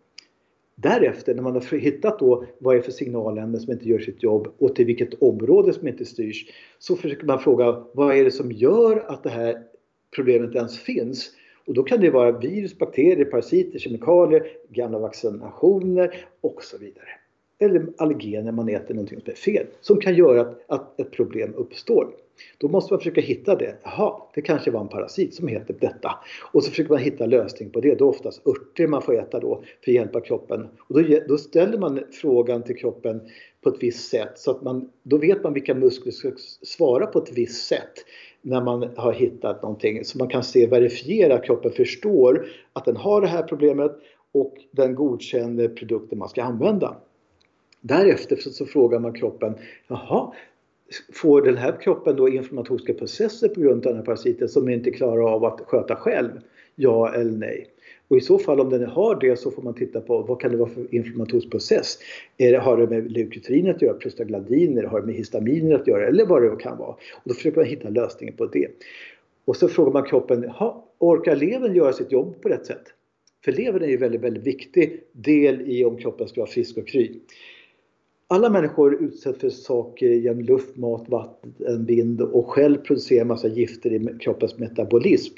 Därefter 0.81 1.35
när 1.35 1.43
man 1.43 1.53
har 1.53 1.77
hittat 1.77 2.19
då 2.19 2.45
vad 2.59 2.75
är 2.75 2.81
för 2.81 2.91
signalämnen 2.91 3.61
som 3.61 3.73
inte 3.73 3.89
gör 3.89 3.99
sitt 3.99 4.23
jobb 4.23 4.47
och 4.57 4.75
till 4.75 4.85
vilket 4.85 5.21
område 5.21 5.73
som 5.73 5.87
inte 5.87 6.05
styrs 6.05 6.51
så 6.79 6.95
försöker 6.95 7.25
man 7.25 7.39
fråga 7.39 7.83
vad 7.93 8.15
är 8.15 8.23
det 8.23 8.31
som 8.31 8.51
gör 8.51 9.05
att 9.07 9.23
det 9.23 9.29
här 9.29 9.63
problemet 10.15 10.55
ens 10.55 10.79
finns? 10.79 11.31
Och 11.65 11.73
då 11.73 11.83
kan 11.83 11.99
det 11.99 12.09
vara 12.09 12.39
virus, 12.39 12.77
bakterier, 12.77 13.25
parasiter, 13.25 13.79
kemikalier, 13.79 14.47
gamla 14.69 14.99
vaccinationer 14.99 16.27
och 16.41 16.63
så 16.63 16.77
vidare. 16.77 17.09
Eller 17.59 17.87
allergener, 17.97 18.51
man 18.51 18.69
äter 18.69 18.93
någonting 18.93 19.19
som 19.19 19.31
är 19.31 19.35
fel, 19.35 19.67
som 19.81 20.01
kan 20.01 20.15
göra 20.15 20.41
att, 20.41 20.61
att 20.67 20.99
ett 20.99 21.11
problem 21.11 21.53
uppstår. 21.55 22.07
Då 22.57 22.67
måste 22.67 22.93
man 22.93 22.99
försöka 22.99 23.21
hitta 23.21 23.55
det. 23.55 23.77
Jaha, 23.83 24.21
det 24.33 24.41
kanske 24.41 24.71
var 24.71 24.81
en 24.81 24.87
parasit 24.87 25.35
som 25.35 25.47
heter 25.47 25.75
detta. 25.79 26.11
Och 26.51 26.63
så 26.63 26.69
försöker 26.69 26.89
man 26.89 26.99
hitta 26.99 27.25
lösning 27.25 27.69
på 27.69 27.81
det. 27.81 27.95
Då 27.95 28.05
är 28.05 28.09
oftast 28.09 28.47
örter 28.47 28.87
man 28.87 29.01
får 29.01 29.19
äta 29.19 29.39
då 29.39 29.63
för 29.83 29.91
att 29.91 29.95
hjälpa 29.95 30.21
kroppen. 30.21 30.67
Och 30.77 31.03
då, 31.03 31.19
då 31.27 31.37
ställer 31.37 31.77
man 31.77 32.03
frågan 32.11 32.63
till 32.63 32.75
kroppen 32.75 33.21
på 33.61 33.69
ett 33.69 33.83
visst 33.83 34.09
sätt 34.09 34.31
så 34.35 34.51
att 34.51 34.61
man, 34.61 34.89
då 35.03 35.17
vet 35.17 35.43
man 35.43 35.53
vilka 35.53 35.75
muskler 35.75 36.11
ska 36.11 36.31
svara 36.61 37.05
på 37.05 37.19
ett 37.19 37.31
visst 37.33 37.67
sätt 37.67 37.93
när 38.41 38.61
man 38.61 38.89
har 38.95 39.13
hittat 39.13 39.61
någonting. 39.61 40.05
Så 40.05 40.17
man 40.17 40.27
kan 40.27 40.43
se, 40.43 40.67
verifiera 40.67 41.35
att 41.35 41.43
kroppen 41.43 41.71
förstår 41.71 42.47
att 42.73 42.85
den 42.85 42.97
har 42.97 43.21
det 43.21 43.27
här 43.27 43.43
problemet 43.43 43.91
och 44.31 44.55
den 44.71 44.95
godkänner 44.95 45.67
produkten 45.67 46.19
man 46.19 46.29
ska 46.29 46.43
använda. 46.43 46.97
Därefter 47.81 48.35
så, 48.35 48.49
så 48.49 48.65
frågar 48.65 48.99
man 48.99 49.13
kroppen, 49.13 49.55
jaha, 49.87 50.33
får 51.13 51.41
den 51.41 51.57
här 51.57 51.81
kroppen 51.81 52.15
då 52.15 52.29
inflammatoriska 52.29 52.93
processer 52.93 53.47
på 53.47 53.61
grund 53.61 53.85
av 53.85 53.91
den 53.91 53.95
här 53.95 54.05
parasiten 54.05 54.49
som 54.49 54.65
den 54.65 54.73
inte 54.73 54.91
klarar 54.91 55.33
av 55.33 55.45
att 55.45 55.61
sköta 55.61 55.95
själv? 55.95 56.31
Ja 56.75 57.13
eller 57.13 57.31
nej? 57.31 57.67
Och 58.07 58.17
i 58.17 58.21
så 58.21 58.39
fall 58.39 58.59
om 58.59 58.69
den 58.69 58.85
har 58.85 59.19
det 59.19 59.39
så 59.39 59.51
får 59.51 59.61
man 59.61 59.73
titta 59.73 60.01
på 60.01 60.21
vad 60.21 60.41
kan 60.41 60.51
det 60.51 60.57
vara 60.57 60.69
för 60.69 60.95
inflammatorisk 60.95 61.51
process? 61.51 61.99
Är 62.37 62.51
det, 62.51 62.57
har 62.57 62.77
det 62.77 62.87
med 62.87 63.11
leukotrin 63.11 63.69
att 63.69 63.81
göra, 63.81 63.93
prostaglandiner, 63.93 64.83
har 64.83 64.99
det 65.01 65.05
med 65.05 65.15
histaminer 65.15 65.75
att 65.75 65.87
göra 65.87 66.07
eller 66.07 66.25
vad 66.25 66.41
det 66.41 66.55
kan 66.59 66.77
vara? 66.77 66.89
Och 66.89 67.21
då 67.23 67.33
försöker 67.33 67.57
man 67.57 67.65
hitta 67.65 67.89
lösningen 67.89 68.35
på 68.35 68.45
det. 68.45 68.67
Och 69.45 69.55
så 69.55 69.67
frågar 69.67 69.91
man 69.91 70.03
kroppen, 70.03 70.51
orkar 70.99 71.35
levern 71.35 71.75
göra 71.75 71.93
sitt 71.93 72.11
jobb 72.11 72.41
på 72.41 72.49
rätt 72.49 72.65
sätt? 72.65 72.83
För 73.45 73.51
levern 73.51 73.83
är 73.83 73.87
ju 73.87 73.93
en 73.93 73.99
väldigt, 73.99 74.21
väldigt 74.21 74.43
viktig 74.43 75.03
del 75.11 75.61
i 75.61 75.85
om 75.85 75.97
kroppen 75.97 76.27
ska 76.27 76.41
vara 76.41 76.51
frisk 76.51 76.77
och 76.77 76.87
kry. 76.87 77.19
Alla 78.29 78.49
människor 78.49 79.03
utsätts 79.03 79.39
för 79.39 79.49
saker 79.49 80.07
genom 80.07 80.43
luft, 80.43 80.77
mat, 80.77 81.09
vatten, 81.09 81.85
vind 81.85 82.21
och 82.21 82.49
själv 82.49 82.77
producerar 82.77 83.25
massa 83.25 83.47
gifter 83.47 83.93
i 83.93 84.17
kroppens 84.19 84.57
metabolism. 84.57 85.33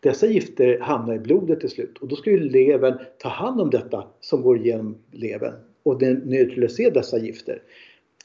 Dessa 0.00 0.26
gifter 0.26 0.78
hamnar 0.80 1.14
i 1.14 1.18
blodet 1.18 1.60
till 1.60 1.70
slut 1.70 1.98
och 1.98 2.08
då 2.08 2.16
ska 2.16 2.30
ju 2.30 2.40
levern 2.40 2.98
ta 3.18 3.28
hand 3.28 3.60
om 3.60 3.70
detta 3.70 4.04
som 4.20 4.42
går 4.42 4.58
genom 4.58 4.96
levern 5.10 5.54
och 5.82 5.98
den 5.98 6.14
neutraliserar 6.14 6.94
dessa 6.94 7.18
gifter. 7.18 7.62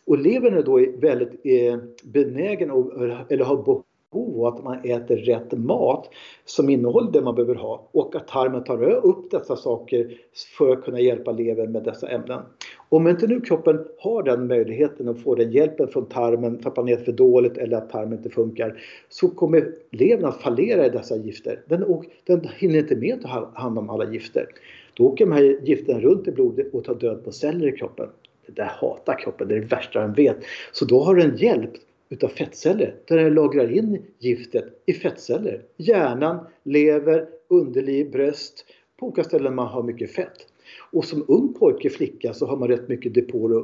Och 0.06 0.18
levern 0.18 0.54
är 0.54 0.64
då 0.64 0.86
väldigt 0.98 1.30
eh, 1.44 1.78
benägen 2.04 2.68
benägen 2.68 3.26
eller 3.30 3.44
har 3.44 3.64
behov 4.12 4.46
av 4.46 4.54
att 4.56 4.64
man 4.64 4.80
äter 4.84 5.18
rätt 5.18 5.52
mat 5.52 6.10
som 6.46 6.70
innehåller 6.70 7.12
det 7.12 7.22
man 7.22 7.36
behöver 7.36 7.56
ha 7.56 7.90
och 7.92 8.16
att 8.16 8.28
tarmen 8.28 8.64
tar 8.64 8.84
upp 8.84 9.32
dessa 9.32 9.56
saker 9.56 10.18
för 10.58 10.74
att 10.74 10.84
kunna 10.84 11.00
hjälpa 11.00 11.32
levern 11.32 11.72
med 11.72 11.84
dessa 11.84 12.10
ämnen. 12.10 12.42
Om 12.91 13.08
inte 13.08 13.28
nu 13.28 13.41
kroppen 13.41 13.86
har 13.97 14.23
den 14.23 14.47
möjligheten 14.47 15.10
att 15.10 15.19
få 15.19 15.36
den 15.36 15.52
hjälpen 15.52 15.88
från 15.88 16.06
tarmen 16.06 16.60
för 16.60 16.69
att 16.69 16.78
man 16.78 16.88
äter 16.88 17.04
för 17.04 17.12
dåligt 17.12 17.58
eller 17.58 17.78
att 17.78 17.89
tarmen 17.89 18.17
inte 18.17 18.30
funkar 18.30 18.82
så 19.10 19.30
kommer 19.30 19.71
levern 19.91 20.25
att 20.25 20.41
fallera 20.41 20.86
i 20.86 20.89
dessa 20.89 21.17
gifter. 21.17 21.62
Den, 21.65 22.04
den 22.25 22.47
hinner 22.58 22.80
inte 22.80 22.95
med 22.95 23.13
att 23.13 23.21
ta 23.21 23.52
hand 23.54 23.78
om 23.78 23.89
alla 23.89 24.12
gifter. 24.12 24.45
Då 24.93 25.04
åker 25.04 25.25
de 25.25 25.32
här 25.32 25.60
gifterna 25.63 25.99
runt 25.99 26.28
i 26.28 26.32
blodet 26.32 26.73
och 26.73 26.84
tar 26.84 26.95
död 26.95 27.23
på 27.23 27.32
celler 27.32 27.67
i 27.67 27.71
kroppen. 27.71 28.10
Det 28.45 28.56
där 28.56 28.71
hatar 28.82 29.19
kroppen, 29.19 29.47
det 29.47 29.56
är 29.56 29.60
det 29.60 29.65
värsta 29.65 30.02
den 30.02 30.13
vet. 30.13 30.38
Så 30.71 30.86
då 30.86 31.04
har 31.04 31.15
den 31.15 31.38
hjälp 31.38 31.71
utav 32.10 32.28
fettceller 32.28 32.95
där 33.06 33.17
den 33.17 33.34
lagrar 33.34 33.71
in 33.71 34.06
giftet 34.19 34.65
i 34.86 34.93
fettceller. 34.93 35.62
Hjärnan, 35.78 36.45
lever, 36.63 37.28
underliv, 37.47 38.12
bröst, 38.12 38.65
på 38.99 39.06
olika 39.06 39.23
ställen 39.23 39.56
man 39.56 39.67
har 39.67 39.84
mycket 39.84 40.12
fett. 40.12 40.47
Och 40.91 41.05
som 41.05 41.25
ung 41.27 41.53
pojke, 41.53 41.89
flicka 41.89 42.34
så 42.34 42.45
har 42.45 42.58
man 42.58 42.67
rätt 42.67 42.88
mycket 42.88 43.13
depåer 43.13 43.60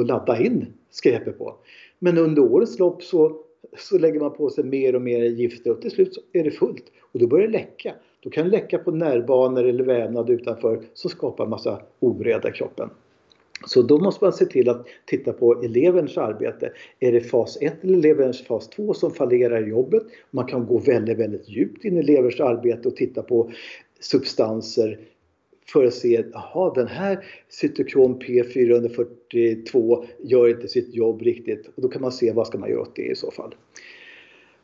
att 0.00 0.06
ladda 0.06 0.42
in 0.42 0.66
skräpet 0.90 1.38
på. 1.38 1.54
Men 1.98 2.18
under 2.18 2.42
årets 2.42 2.78
lopp 2.78 3.02
så, 3.02 3.36
så 3.78 3.98
lägger 3.98 4.20
man 4.20 4.32
på 4.32 4.50
sig 4.50 4.64
mer 4.64 4.94
och 4.94 5.02
mer 5.02 5.22
gifter 5.22 5.70
och 5.70 5.82
till 5.82 5.90
slut 5.90 6.14
så 6.14 6.20
är 6.32 6.44
det 6.44 6.50
fullt. 6.50 6.84
Och 7.12 7.18
då 7.18 7.26
börjar 7.26 7.46
det 7.46 7.52
läcka. 7.52 7.94
Då 8.20 8.30
kan 8.30 8.44
det 8.44 8.50
läcka 8.50 8.78
på 8.78 8.90
nervbanor 8.90 9.64
eller 9.64 9.84
vävnad 9.84 10.30
utanför 10.30 10.82
som 10.94 11.10
skapar 11.10 11.46
massa 11.46 11.82
oreda 12.00 12.48
i 12.48 12.52
kroppen. 12.52 12.90
Så 13.66 13.82
då 13.82 13.98
måste 13.98 14.24
man 14.24 14.32
se 14.32 14.46
till 14.46 14.68
att 14.68 14.86
titta 15.06 15.32
på 15.32 15.62
elevens 15.62 16.18
arbete. 16.18 16.72
Är 17.00 17.12
det 17.12 17.20
fas 17.20 17.58
1 17.60 17.84
eller 17.84 17.98
elevens 17.98 18.42
fas 18.42 18.68
2 18.68 18.94
som 18.94 19.10
fallerar 19.10 19.66
i 19.66 19.70
jobbet? 19.70 20.02
Man 20.30 20.46
kan 20.46 20.66
gå 20.66 20.78
väldigt, 20.78 21.18
väldigt 21.18 21.48
djupt 21.48 21.84
in 21.84 21.96
i 21.96 22.00
elevers 22.00 22.40
arbete 22.40 22.88
och 22.88 22.96
titta 22.96 23.22
på 23.22 23.50
substanser 24.00 24.98
för 25.72 25.84
att 25.84 25.94
se, 25.94 26.24
jaha 26.32 26.72
den 26.74 26.86
här 26.86 27.24
cytokrom 27.48 28.18
P442 28.18 30.04
gör 30.18 30.48
inte 30.48 30.68
sitt 30.68 30.94
jobb 30.94 31.22
riktigt. 31.22 31.66
Och 31.74 31.82
då 31.82 31.88
kan 31.88 32.02
man 32.02 32.12
se 32.12 32.32
vad 32.32 32.46
ska 32.46 32.58
man 32.58 32.70
göra 32.70 32.80
åt 32.80 32.96
det 32.96 33.02
i 33.02 33.14
så 33.14 33.30
fall. 33.30 33.54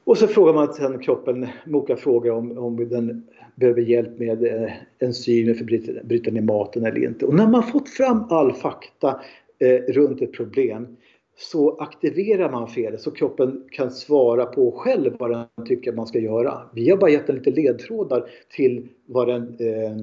Och 0.05 0.19
så 0.19 0.27
frågar 0.27 0.55
man 0.55 0.75
sen 0.75 0.99
kroppen, 0.99 1.47
Moka 1.67 1.97
frågar 1.97 2.33
om, 2.33 2.59
om 2.59 2.89
den 2.89 3.27
behöver 3.55 3.83
hjälp 3.83 4.19
med 4.19 4.45
eh, 4.45 4.73
enzymer 4.99 5.55
för 5.55 5.65
att 5.65 6.05
bryta 6.05 6.31
ner 6.31 6.43
maten 6.43 6.87
eller 6.87 7.05
inte. 7.05 7.27
Och 7.27 7.35
när 7.35 7.47
man 7.47 7.63
fått 7.63 7.89
fram 7.89 8.25
all 8.31 8.53
fakta 8.53 9.21
eh, 9.59 9.93
runt 9.93 10.23
ett 10.23 10.33
problem 10.33 10.97
så 11.37 11.77
aktiverar 11.77 12.51
man 12.51 12.69
felet 12.69 13.01
så 13.01 13.11
kroppen 13.11 13.65
kan 13.71 13.91
svara 13.91 14.47
på 14.47 14.73
själv 14.73 15.17
vad 15.19 15.31
den 15.31 15.67
tycker 15.67 15.93
man 15.93 16.07
ska 16.07 16.19
göra. 16.19 16.61
Vi 16.75 16.91
har 16.91 16.97
bara 16.97 17.11
gett 17.11 17.27
den 17.27 17.37
lite 17.37 17.51
ledtrådar 17.51 18.31
till 18.57 18.89
vad 19.07 19.29
den, 19.29 19.43
eh, 19.43 19.97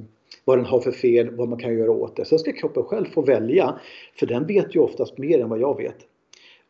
vad 0.45 0.57
den 0.57 0.65
har 0.65 0.79
för 0.79 0.91
fel, 0.91 1.29
vad 1.35 1.49
man 1.49 1.59
kan 1.59 1.77
göra 1.77 1.91
åt 1.91 2.15
det. 2.15 2.25
Sen 2.25 2.39
ska 2.39 2.51
kroppen 2.51 2.83
själv 2.83 3.05
få 3.05 3.21
välja, 3.21 3.79
för 4.19 4.25
den 4.25 4.47
vet 4.47 4.75
ju 4.75 4.79
oftast 4.79 5.17
mer 5.17 5.39
än 5.39 5.49
vad 5.49 5.59
jag 5.59 5.77
vet 5.77 5.97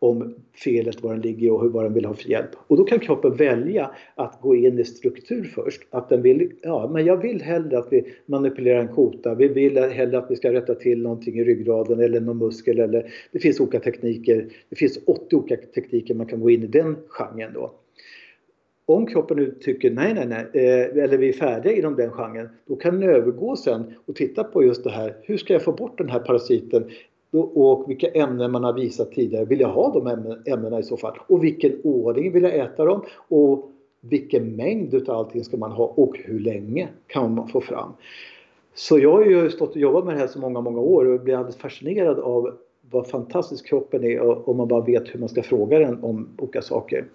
om 0.03 0.35
felet, 0.63 1.03
var 1.03 1.11
den 1.11 1.21
ligger 1.21 1.51
och 1.51 1.71
vad 1.71 1.83
den 1.83 1.93
vill 1.93 2.05
ha 2.05 2.13
för 2.13 2.29
hjälp. 2.29 2.49
Och 2.67 2.77
då 2.77 2.83
kan 2.83 2.99
kroppen 2.99 3.35
välja 3.35 3.91
att 4.15 4.41
gå 4.41 4.55
in 4.55 4.79
i 4.79 4.83
struktur 4.83 5.43
först. 5.43 5.81
Att 5.89 6.09
den 6.09 6.21
vill, 6.21 6.51
ja 6.61 6.89
men 6.93 7.05
jag 7.05 7.17
vill 7.17 7.41
hellre 7.41 7.77
att 7.77 7.87
vi 7.91 8.13
manipulerar 8.25 8.79
en 8.79 8.87
kota. 8.87 9.35
Vi 9.35 9.47
vill 9.47 9.77
hellre 9.77 10.17
att 10.17 10.31
vi 10.31 10.35
ska 10.35 10.53
rätta 10.53 10.75
till 10.75 11.01
någonting 11.01 11.39
i 11.39 11.43
ryggraden 11.43 11.99
eller 11.99 12.19
någon 12.19 12.37
muskel 12.37 12.79
eller 12.79 13.11
det 13.31 13.39
finns 13.39 13.59
olika 13.59 13.79
tekniker. 13.79 14.49
Det 14.69 14.75
finns 14.75 14.99
80 15.05 15.35
olika 15.35 15.57
tekniker 15.57 16.15
man 16.15 16.27
kan 16.27 16.41
gå 16.41 16.49
in 16.49 16.63
i 16.63 16.67
den 16.67 16.95
genren 17.07 17.53
då. 17.53 17.71
Om 18.85 19.05
kroppen 19.05 19.37
nu 19.37 19.51
tycker 19.61 19.91
nej, 19.91 20.13
nej, 20.13 20.27
nej, 20.27 20.45
eh, 20.53 21.03
eller 21.03 21.17
vi 21.17 21.29
är 21.29 21.33
färdiga 21.33 21.73
inom 21.73 21.95
den 21.95 22.11
genren, 22.11 22.49
då 22.65 22.75
kan 22.75 22.99
den 22.99 23.09
övergå 23.09 23.55
sen 23.55 23.93
och 24.05 24.15
titta 24.15 24.43
på 24.43 24.63
just 24.63 24.83
det 24.83 24.91
här. 24.91 25.15
Hur 25.21 25.37
ska 25.37 25.53
jag 25.53 25.63
få 25.63 25.71
bort 25.71 25.97
den 25.97 26.09
här 26.09 26.19
parasiten 26.19 26.89
och 27.37 27.89
vilka 27.89 28.07
ämnen 28.07 28.51
man 28.51 28.63
har 28.63 28.73
visat 28.73 29.11
tidigare. 29.11 29.45
Vill 29.45 29.59
jag 29.59 29.69
ha 29.69 29.93
de 29.93 30.07
ämnena 30.51 30.79
i 30.79 30.83
så 30.83 30.97
fall? 30.97 31.17
Och 31.27 31.43
vilken 31.43 31.81
ordning 31.83 32.31
vill 32.31 32.43
jag 32.43 32.55
äta 32.55 32.85
dem? 32.85 33.01
Och 33.27 33.71
vilken 34.01 34.55
mängd 34.55 34.93
utav 34.93 35.17
allting 35.17 35.43
ska 35.43 35.57
man 35.57 35.71
ha 35.71 35.85
och 35.85 36.17
hur 36.17 36.39
länge 36.39 36.87
kan 37.07 37.35
man 37.35 37.47
få 37.47 37.61
fram? 37.61 37.93
Så 38.73 38.99
jag 38.99 39.11
har 39.11 39.25
ju 39.25 39.49
stått 39.49 39.69
och 39.69 39.77
jobbat 39.77 40.05
med 40.05 40.15
det 40.15 40.19
här 40.19 40.27
så 40.27 40.39
många, 40.39 40.61
många 40.61 40.79
år 40.79 41.05
och 41.05 41.19
blir 41.19 41.35
alldeles 41.35 41.57
fascinerad 41.57 42.19
av 42.19 42.57
vad 42.91 43.07
fantastisk 43.07 43.67
kroppen 43.67 44.03
är 44.03 44.49
om 44.49 44.57
man 44.57 44.67
bara 44.67 44.81
vet 44.81 45.15
hur 45.15 45.19
man 45.19 45.29
ska 45.29 45.43
fråga 45.43 45.79
den 45.79 46.03
om 46.03 46.29
olika 46.37 46.61
saker. 46.61 47.05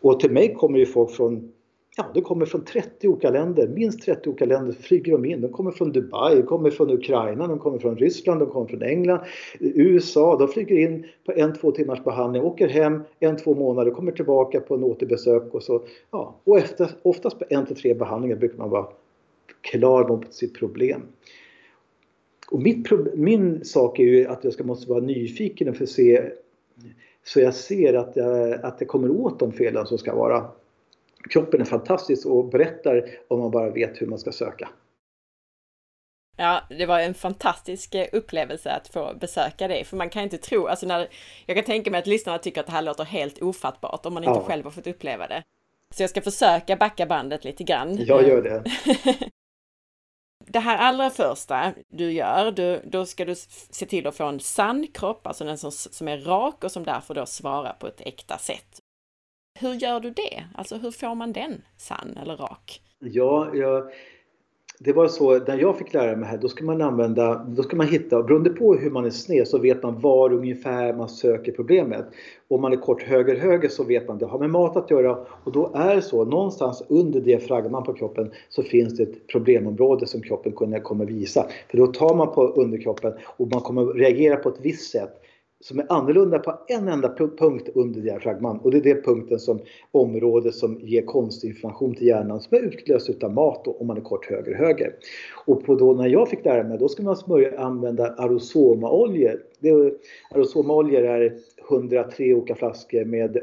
Och 0.00 0.20
till 0.20 0.30
mig 0.30 0.54
kommer 0.54 0.78
ju 0.78 0.86
folk 0.86 1.10
från 1.10 1.52
Ja, 1.96 2.10
de 2.14 2.20
kommer 2.20 2.46
från 2.46 2.64
30 2.64 3.08
olika 3.08 3.30
länder, 3.30 3.68
minst 3.68 4.02
30 4.02 4.28
olika 4.28 4.44
länder 4.44 4.72
flyger 4.72 5.12
de 5.12 5.24
in. 5.24 5.40
De 5.40 5.52
kommer 5.52 5.70
från 5.70 5.92
Dubai, 5.92 6.36
de 6.36 6.42
kommer 6.42 6.70
från 6.70 6.90
Ukraina, 6.90 7.46
de 7.46 7.58
kommer 7.58 7.78
från 7.78 7.96
Ryssland, 7.96 8.40
de 8.40 8.50
kommer 8.50 8.66
från 8.66 8.82
England, 8.82 9.20
USA. 9.60 10.36
De 10.38 10.48
flyger 10.48 10.76
in 10.76 11.06
på 11.24 11.32
en, 11.32 11.54
två 11.54 11.72
timmars 11.72 12.04
behandling, 12.04 12.42
åker 12.42 12.68
hem 12.68 13.02
en, 13.20 13.36
två 13.36 13.54
månader, 13.54 13.90
kommer 13.90 14.12
tillbaka 14.12 14.60
på 14.60 14.74
en 14.74 14.84
återbesök 14.84 15.54
och 15.54 15.62
så. 15.62 15.82
Ja, 16.10 16.34
och 16.44 16.58
efter, 16.58 16.90
oftast 17.02 17.38
på 17.38 17.44
en 17.48 17.66
till 17.66 17.76
tre 17.76 17.94
behandlingar 17.94 18.36
brukar 18.36 18.58
man 18.58 18.70
vara 18.70 18.86
klar 19.60 20.08
mot 20.08 20.34
sitt 20.34 20.58
problem. 20.58 21.02
Och 22.50 22.62
mitt, 22.62 22.88
min 23.14 23.64
sak 23.64 23.98
är 23.98 24.04
ju 24.04 24.26
att 24.26 24.44
jag 24.44 24.52
ska, 24.52 24.64
måste 24.64 24.90
vara 24.90 25.00
nyfiken 25.00 25.74
för 25.74 25.84
att 25.84 25.90
se 25.90 26.22
så 27.24 27.40
jag 27.40 27.54
ser 27.54 27.94
att, 27.94 28.16
jag, 28.16 28.52
att 28.64 28.78
det 28.78 28.84
kommer 28.84 29.10
åt 29.10 29.38
de 29.38 29.52
felen 29.52 29.86
som 29.86 29.98
ska 29.98 30.14
vara 30.14 30.50
kroppen 31.30 31.60
är 31.60 31.64
fantastisk 31.64 32.26
och 32.26 32.44
berättar 32.48 33.10
om 33.28 33.40
man 33.40 33.50
bara 33.50 33.70
vet 33.70 34.02
hur 34.02 34.06
man 34.06 34.18
ska 34.18 34.32
söka. 34.32 34.68
Ja, 36.36 36.60
det 36.68 36.86
var 36.86 37.00
en 37.00 37.14
fantastisk 37.14 37.94
eh, 37.94 38.06
upplevelse 38.12 38.70
att 38.70 38.88
få 38.88 39.14
besöka 39.20 39.68
dig, 39.68 39.84
för 39.84 39.96
man 39.96 40.10
kan 40.10 40.22
inte 40.22 40.38
tro, 40.38 40.66
alltså 40.66 40.86
när, 40.86 41.08
jag 41.46 41.56
kan 41.56 41.64
tänka 41.64 41.90
mig 41.90 41.98
att 41.98 42.06
lyssnarna 42.06 42.38
tycker 42.38 42.60
att 42.60 42.66
det 42.66 42.72
här 42.72 42.82
låter 42.82 43.04
helt 43.04 43.42
ofattbart 43.42 44.06
om 44.06 44.14
man 44.14 44.24
inte 44.24 44.38
ja. 44.38 44.44
själv 44.44 44.64
har 44.64 44.70
fått 44.70 44.86
uppleva 44.86 45.26
det. 45.26 45.42
Så 45.94 46.02
jag 46.02 46.10
ska 46.10 46.20
försöka 46.20 46.76
backa 46.76 47.06
bandet 47.06 47.44
lite 47.44 47.64
grann. 47.64 47.96
Jag 48.04 48.28
gör 48.28 48.42
det. 48.42 48.64
det 50.52 50.58
här 50.58 50.78
allra 50.78 51.10
första 51.10 51.72
du 51.88 52.12
gör, 52.12 52.52
du, 52.52 52.80
då 52.84 53.06
ska 53.06 53.24
du 53.24 53.34
se 53.70 53.86
till 53.86 54.06
att 54.06 54.16
få 54.16 54.24
en 54.24 54.40
sann 54.40 54.86
kropp, 54.86 55.26
alltså 55.26 55.44
den 55.44 55.58
som, 55.58 55.72
som 55.72 56.08
är 56.08 56.18
rak 56.18 56.64
och 56.64 56.72
som 56.72 56.84
därför 56.84 57.14
då 57.14 57.26
svarar 57.26 57.72
på 57.72 57.86
ett 57.86 58.00
äkta 58.00 58.38
sätt. 58.38 58.78
Hur 59.60 59.74
gör 59.74 60.00
du 60.00 60.10
det? 60.10 60.44
Alltså 60.54 60.76
hur 60.76 60.90
får 60.90 61.14
man 61.14 61.32
den 61.32 61.62
sann 61.76 62.16
eller 62.22 62.36
rak? 62.36 62.82
Ja, 62.98 63.50
jag, 63.54 63.92
det 64.84 64.92
var 64.92 65.08
så 65.08 65.38
när 65.38 65.58
jag 65.58 65.78
fick 65.78 65.94
lära 65.94 66.16
mig 66.16 66.28
här, 66.28 66.38
då 66.38 66.48
ska 66.48 66.64
man 66.64 66.82
använda, 66.82 67.46
då 67.48 67.62
ska 67.62 67.76
man 67.76 67.88
hitta, 67.88 68.22
beroende 68.22 68.50
på 68.50 68.74
hur 68.74 68.90
man 68.90 69.04
är 69.04 69.10
sned 69.10 69.48
så 69.48 69.58
vet 69.58 69.82
man 69.82 70.00
var 70.00 70.32
ungefär 70.32 70.92
man 70.92 71.08
söker 71.08 71.52
problemet. 71.52 72.04
Om 72.48 72.60
man 72.62 72.72
är 72.72 72.76
kort 72.76 73.02
höger 73.02 73.36
höger 73.36 73.68
så 73.68 73.84
vet 73.84 74.08
man 74.08 74.18
det 74.18 74.26
har 74.26 74.38
med 74.38 74.50
mat 74.50 74.76
att 74.76 74.90
göra 74.90 75.18
och 75.44 75.52
då 75.52 75.70
är 75.74 75.96
det 75.96 76.02
så 76.02 76.24
någonstans 76.24 76.82
under 76.88 77.20
diafragman 77.20 77.84
på 77.84 77.92
kroppen 77.92 78.30
så 78.48 78.62
finns 78.62 78.96
det 78.96 79.02
ett 79.02 79.26
problemområde 79.26 80.06
som 80.06 80.22
kroppen 80.22 80.80
kommer 80.82 81.06
visa. 81.06 81.46
För 81.70 81.78
då 81.78 81.86
tar 81.86 82.14
man 82.14 82.34
på 82.34 82.46
underkroppen 82.46 83.12
och 83.36 83.48
man 83.48 83.60
kommer 83.60 83.84
reagera 83.84 84.36
på 84.36 84.48
ett 84.48 84.60
visst 84.60 84.90
sätt 84.90 85.20
som 85.60 85.78
är 85.78 85.86
annorlunda 85.88 86.38
på 86.38 86.58
en 86.68 86.88
enda 86.88 87.14
punkt 87.38 87.68
under 87.74 88.00
diafragman 88.00 88.58
och 88.58 88.70
det 88.70 88.76
är 88.76 88.94
det 88.94 89.04
punkten 89.04 89.38
som 89.38 89.60
området 89.90 90.54
som 90.54 90.80
ger 90.80 91.02
konstinformation 91.02 91.94
till 91.94 92.06
hjärnan 92.06 92.40
som 92.40 92.56
är 92.56 92.60
utlöst 92.60 93.10
utav 93.10 93.32
mat 93.32 93.64
då, 93.64 93.72
om 93.72 93.86
man 93.86 93.96
är 93.96 94.00
kort 94.00 94.26
höger 94.26 94.54
höger. 94.54 94.94
Och 95.46 95.64
på 95.64 95.74
då 95.74 95.92
när 95.92 96.08
jag 96.08 96.28
fick 96.28 96.44
lära 96.44 96.68
mig 96.68 96.78
då 96.78 96.88
ska 96.88 97.02
man 97.02 97.16
smörja, 97.16 97.60
använda 97.60 98.14
arosomaoljor. 98.14 99.42
arosomaoljor 100.30 101.02
är 101.02 101.36
103 101.70 102.34
olika 102.34 102.54
flaskor 102.54 103.04
med 103.04 103.38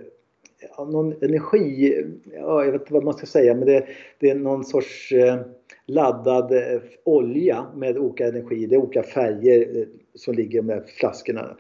ja, 0.78 0.86
någon 0.86 1.14
energi, 1.22 2.04
ja, 2.34 2.66
jag 2.66 2.72
vet 2.72 2.82
inte 2.82 2.94
vad 2.94 3.04
man 3.04 3.14
ska 3.14 3.26
säga 3.26 3.56
men 3.56 3.66
det, 3.66 3.86
det 4.20 4.30
är 4.30 4.36
någon 4.36 4.64
sorts 4.64 5.12
eh, 5.12 5.40
laddad 5.86 6.52
eh, 6.52 6.82
olja 7.04 7.66
med 7.76 7.98
olika 7.98 8.28
energi. 8.28 8.66
Det 8.66 8.76
är 8.76 8.80
olika 8.80 9.04
färger 9.04 9.78
eh, 9.80 9.88
som 10.16 10.34
ligger 10.34 10.62
med 10.62 10.84
flaskorna. 10.88 11.58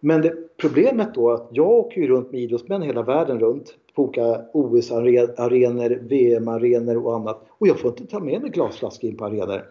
Men 0.00 0.22
det, 0.22 0.34
problemet 0.56 1.14
då 1.14 1.30
att 1.30 1.48
jag 1.50 1.70
åker 1.70 2.00
ju 2.00 2.06
runt 2.06 2.32
med 2.32 2.40
idrottsmän 2.40 2.82
hela 2.82 3.02
världen 3.02 3.40
runt 3.40 3.74
på 3.94 4.02
olika 4.02 4.40
OS-arenor, 4.52 5.98
VM-arenor 6.08 7.06
och 7.06 7.14
annat. 7.14 7.46
Och 7.58 7.68
jag 7.68 7.80
får 7.80 7.90
inte 7.90 8.06
ta 8.06 8.20
med 8.20 8.42
mig 8.42 8.50
glasflaskor 8.50 9.10
in 9.10 9.16
på 9.16 9.24
arenor. 9.24 9.64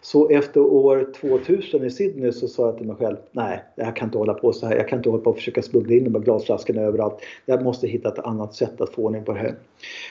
Så 0.00 0.28
efter 0.28 0.60
år 0.60 1.12
2000 1.20 1.84
i 1.84 1.90
Sydney 1.90 2.32
så 2.32 2.48
sa 2.48 2.66
jag 2.66 2.76
till 2.76 2.86
mig 2.86 2.96
själv, 2.96 3.16
nej, 3.32 3.64
jag 3.74 3.96
kan 3.96 4.08
inte 4.08 4.18
hålla 4.18 4.34
på 4.34 4.52
så 4.52 4.66
här. 4.66 4.76
Jag 4.76 4.88
kan 4.88 4.98
inte 4.98 5.10
hålla 5.10 5.22
på 5.22 5.30
och 5.30 5.36
försöka 5.36 5.62
smuggla 5.62 5.94
in 5.94 6.04
de 6.04 6.14
här 6.14 6.22
glasflaskorna 6.22 6.82
överallt. 6.82 7.18
Jag 7.46 7.62
måste 7.62 7.86
hitta 7.86 8.08
ett 8.08 8.18
annat 8.18 8.54
sätt 8.54 8.80
att 8.80 8.90
få 8.90 9.02
ordning 9.02 9.24
på 9.24 9.32
det 9.32 9.38
här. 9.38 9.54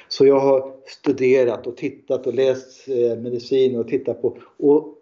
Så 0.07 0.25
jag 0.25 0.39
har 0.39 0.71
studerat 0.85 1.67
och 1.67 1.77
tittat 1.77 2.27
och 2.27 2.33
läst 2.33 2.89
eh, 2.89 3.17
medicin 3.19 3.79
och 3.79 3.87
tittat 3.87 4.21
på 4.21 4.37
och 4.57 4.98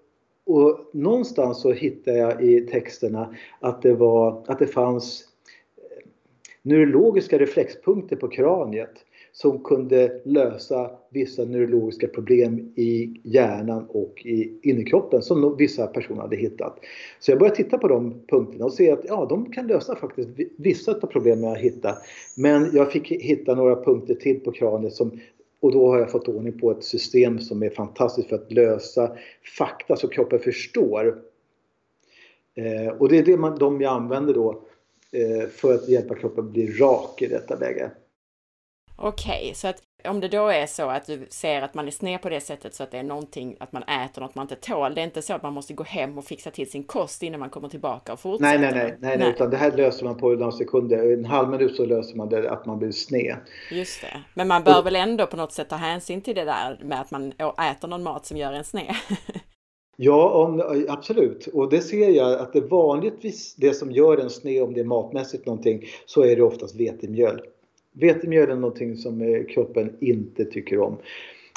och 0.48 0.90
någonstans 0.94 1.62
så 1.62 1.72
hittade 1.72 2.18
jag 2.18 2.44
i 2.44 2.62
texterna 2.62 3.36
att 3.60 3.82
det, 3.82 3.94
var, 3.94 4.44
att 4.48 4.60
det 4.60 4.68
fanns 4.68 5.24
eh, 5.78 6.10
neurologiska 6.62 7.38
reflexpunkter 7.38 8.16
på 8.16 8.28
kraniet 8.28 8.94
som 9.32 9.64
kunde 9.64 10.22
lösa 10.26 10.92
vissa 11.10 11.46
neurologiska 11.46 12.08
problem 12.08 12.74
i 12.76 13.22
hjärnan 13.24 13.86
och 13.90 14.26
i 14.26 14.60
innerkroppen 14.64 15.22
som 15.22 15.58
vissa 15.58 15.88
personer 15.88 16.22
hade 16.22 16.36
hittat. 16.36 16.80
Så 17.20 17.32
jag 17.32 17.40
började 17.40 17.56
titta 17.56 17.78
på 17.78 17.88
de 17.88 18.22
punkterna 18.28 18.66
och 18.66 18.74
se 18.74 18.92
att 18.92 19.06
ja, 19.08 19.26
de 19.30 19.52
kan 19.52 19.68
lösa 19.68 19.96
faktiskt 19.96 20.30
vissa 20.58 20.92
av 20.92 21.08
problemen 21.08 21.50
jag 21.50 21.56
hittat. 21.56 21.98
Men 22.38 22.70
jag 22.74 22.92
fick 22.92 23.12
hitta 23.12 23.56
några 23.56 23.84
punkter 23.84 24.16
till 24.16 24.40
på 24.40 24.52
kraniet 24.52 24.94
som 24.94 25.20
och 25.60 25.72
då 25.72 25.92
har 25.92 26.00
jag 26.00 26.12
fått 26.12 26.28
ordning 26.28 26.60
på 26.60 26.72
ett 26.72 26.84
system 26.84 27.40
som 27.40 27.64
är 27.64 27.70
fantastiskt 27.70 28.30
för 28.30 28.36
att 28.36 28.52
lösa 28.52 29.18
fakta 29.58 29.96
så 29.96 30.08
kroppen 30.08 30.40
förstår. 30.40 31.22
Eh, 32.56 32.88
och 32.88 33.10
det 33.10 33.18
är 33.18 33.26
det 33.26 33.38
man, 33.38 33.60
de 33.60 33.82
jag 33.82 33.94
använder 33.94 34.34
då 34.34 34.64
eh, 35.12 35.50
för 35.50 35.74
att 35.74 35.90
hjälpa 35.90 36.16
kroppen 36.16 36.46
att 36.46 36.52
bli 36.52 36.68
rak 36.68 37.22
i 37.22 37.28
detta 37.28 37.56
läge. 37.56 37.92
Okej, 38.96 39.42
okay, 39.42 39.54
så 39.54 39.68
att 39.68 39.82
om 40.08 40.20
det 40.20 40.28
då 40.28 40.48
är 40.48 40.66
så 40.66 40.90
att 40.90 41.06
du 41.06 41.28
ser 41.30 41.62
att 41.62 41.74
man 41.74 41.88
är 41.88 41.92
sned 41.92 42.22
på 42.22 42.30
det 42.30 42.42
sättet 42.42 42.74
så 42.74 42.84
att 42.84 42.92
det 42.92 42.98
är 42.98 43.04
någonting, 43.04 43.58
att 43.60 43.72
man 43.72 43.84
äter 43.84 44.22
något 44.22 44.36
man 44.36 44.44
inte 44.44 44.56
tål. 44.56 44.96
Det 44.96 45.02
är 45.02 45.06
inte 45.06 45.22
så 45.22 45.34
att 45.34 45.44
man 45.44 45.54
måste 45.54 45.74
gå 45.74 45.84
hem 45.84 46.18
och 46.18 46.26
fixa 46.26 46.52
till 46.52 46.72
sin 46.72 46.84
kost 46.84 47.24
innan 47.24 47.40
man 47.40 47.50
kommer 47.50 47.70
tillbaka 47.70 48.14
och 48.14 48.20
fortsätter? 48.20 48.60
Nej, 48.60 48.72
nej, 48.72 48.72
nej, 48.74 48.98
nej, 49.00 49.18
nej. 49.18 49.30
utan 49.30 49.50
det 49.50 49.58
här 49.58 49.72
löser 49.72 50.06
man 50.06 50.18
på 50.18 50.30
några 50.30 50.52
sekunder. 50.52 51.14
En 51.14 51.26
halv 51.26 51.50
minut 51.50 51.76
så 51.76 51.86
löser 51.86 52.16
man 52.16 52.30
det, 52.30 52.52
att 52.52 52.66
man 52.66 52.80
blir 52.80 52.92
sned. 52.92 53.38
Just 53.72 54.02
det. 54.02 54.22
Men 54.34 54.48
man 54.48 54.64
bör 54.64 54.80
och, 54.80 54.86
väl 54.86 54.96
ändå 54.96 55.28
på 55.28 55.38
något 55.38 55.52
sätt 55.52 55.70
ta 55.70 55.76
hänsyn 55.76 56.22
till 56.22 56.36
det 56.36 56.46
där 56.46 56.80
med 56.84 57.02
att 57.02 57.12
man 57.12 57.32
äter 57.72 57.88
någon 57.88 58.04
mat 58.04 58.26
som 58.26 58.38
gör 58.38 58.54
en 58.54 58.64
sned? 58.64 58.96
Ja, 60.00 60.30
om, 60.30 60.86
absolut. 60.90 61.48
Och 61.48 61.70
det 61.70 61.82
ser 61.82 62.10
jag 62.10 62.40
att 62.40 62.54
det 62.54 62.62
vanligtvis 62.62 63.56
det 63.56 63.74
som 63.74 63.92
gör 63.92 64.18
en 64.18 64.30
sned, 64.30 64.64
om 64.64 64.74
det 64.74 64.80
är 64.80 64.86
matmässigt 64.86 65.46
någonting, 65.46 65.84
så 66.06 66.24
är 66.24 66.36
det 66.36 66.42
oftast 66.42 66.76
vetemjöl. 66.76 67.42
Vetemjöl 68.00 68.50
är 68.50 68.56
någonting 68.56 68.98
som 68.98 69.22
eh, 69.22 69.46
kroppen 69.46 69.98
inte 70.00 70.46
tycker 70.46 70.80
om. 70.80 70.98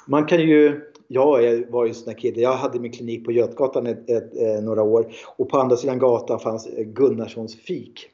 Man 0.07 0.27
kan 0.27 0.41
ju 0.41 0.81
jag 1.13 1.65
var 1.71 1.85
ju 1.85 1.89
en 1.89 1.95
sån 1.95 2.15
kille. 2.15 2.41
Jag 2.41 2.53
hade 2.53 2.81
min 2.81 2.93
klinik 2.93 3.25
på 3.25 3.33
Götgatan 3.33 3.87
ett, 3.87 4.11
ett, 4.11 4.37
ett, 4.37 4.65
några 4.65 4.83
år 4.83 5.13
och 5.37 5.49
på 5.49 5.59
andra 5.59 5.77
sidan 5.77 5.99
gatan 5.99 6.41
fanns 6.41 6.67
eh, 6.67 6.85
Gunnarssons 6.85 7.57
fik. 7.57 8.09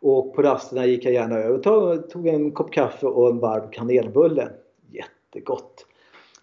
Och 0.00 0.34
på 0.34 0.42
rasterna 0.42 0.86
gick 0.86 1.04
jag 1.04 1.14
gärna 1.14 1.38
över 1.38 1.74
och 1.74 2.10
tog 2.10 2.26
en 2.26 2.52
kopp 2.52 2.72
kaffe 2.72 3.06
och 3.06 3.30
en 3.30 3.38
varm 3.38 3.70
kanelbulle. 3.70 4.48
Jättegott! 4.90 5.86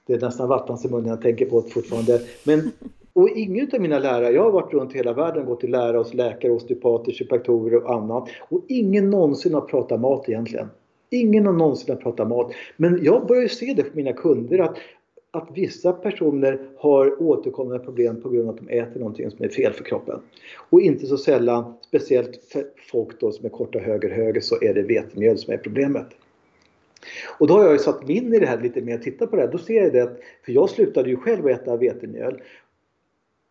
Det 0.05 0.13
är 0.13 0.19
nästan 0.19 0.49
vattnas 0.49 0.85
i 0.85 0.89
munnen 0.89 1.09
jag 1.09 1.21
tänker 1.21 1.45
på 1.45 1.61
det 1.61 1.69
fortfarande. 1.69 2.21
Men, 2.43 2.71
och 3.13 3.29
ingen 3.29 3.69
av 3.73 3.81
mina 3.81 3.99
lärare, 3.99 4.33
jag 4.33 4.43
har 4.43 4.51
varit 4.51 4.73
runt 4.73 4.93
hela 4.93 5.13
världen 5.13 5.41
och 5.41 5.47
gått 5.47 5.59
till 5.59 5.71
lärare 5.71 5.97
hos 5.97 6.13
läkare, 6.13 6.51
osteopater, 6.51 7.11
kiropraktorer 7.11 7.83
och 7.83 7.93
annat. 7.93 8.29
Och 8.49 8.61
ingen 8.67 9.09
någonsin 9.09 9.53
har 9.53 9.61
pratat 9.61 9.99
mat 9.99 10.29
egentligen. 10.29 10.67
Ingen 11.09 11.45
har 11.45 11.53
någonsin 11.53 11.95
har 11.95 12.01
pratat 12.01 12.27
mat. 12.27 12.51
Men 12.77 13.03
jag 13.03 13.27
börjar 13.27 13.47
se 13.47 13.73
det 13.73 13.83
på 13.83 13.97
mina 13.97 14.13
kunder 14.13 14.59
att 14.59 14.77
att 15.31 15.49
vissa 15.53 15.93
personer 15.93 16.59
har 16.77 17.21
återkommande 17.21 17.79
problem 17.79 18.21
på 18.21 18.29
grund 18.29 18.49
av 18.49 18.55
att 18.55 18.67
de 18.67 18.79
äter 18.79 18.99
någonting 18.99 19.31
som 19.31 19.45
är 19.45 19.49
fel 19.49 19.73
för 19.73 19.83
kroppen. 19.83 20.19
Och 20.69 20.81
inte 20.81 21.05
så 21.05 21.17
sällan, 21.17 21.73
speciellt 21.81 22.43
för 22.43 22.65
folk 22.91 23.19
då 23.19 23.31
som 23.31 23.45
är 23.45 23.49
korta 23.49 23.79
höger 23.79 24.09
höger, 24.09 24.41
så 24.41 24.55
är 24.61 24.73
det 24.73 24.81
vetemjöl 24.81 25.37
som 25.37 25.53
är 25.53 25.57
problemet. 25.57 26.07
Och 27.39 27.47
då 27.47 27.53
har 27.53 27.63
jag 27.63 27.73
ju 27.73 27.79
satt 27.79 28.07
mig 28.07 28.17
in 28.17 28.33
i 28.33 28.39
det 28.39 28.45
här 28.45 28.61
lite 28.61 28.81
mer, 28.81 28.95
och 28.95 29.03
tittat 29.03 29.29
på 29.29 29.35
det 29.35 29.41
här. 29.41 29.51
Då 29.51 29.57
ser 29.57 29.83
jag 29.83 29.93
det 29.93 30.03
att, 30.03 30.19
för 30.45 30.51
jag 30.51 30.69
slutade 30.69 31.09
ju 31.09 31.15
själv 31.15 31.47
äta 31.47 31.77
vetemjöl. 31.77 32.41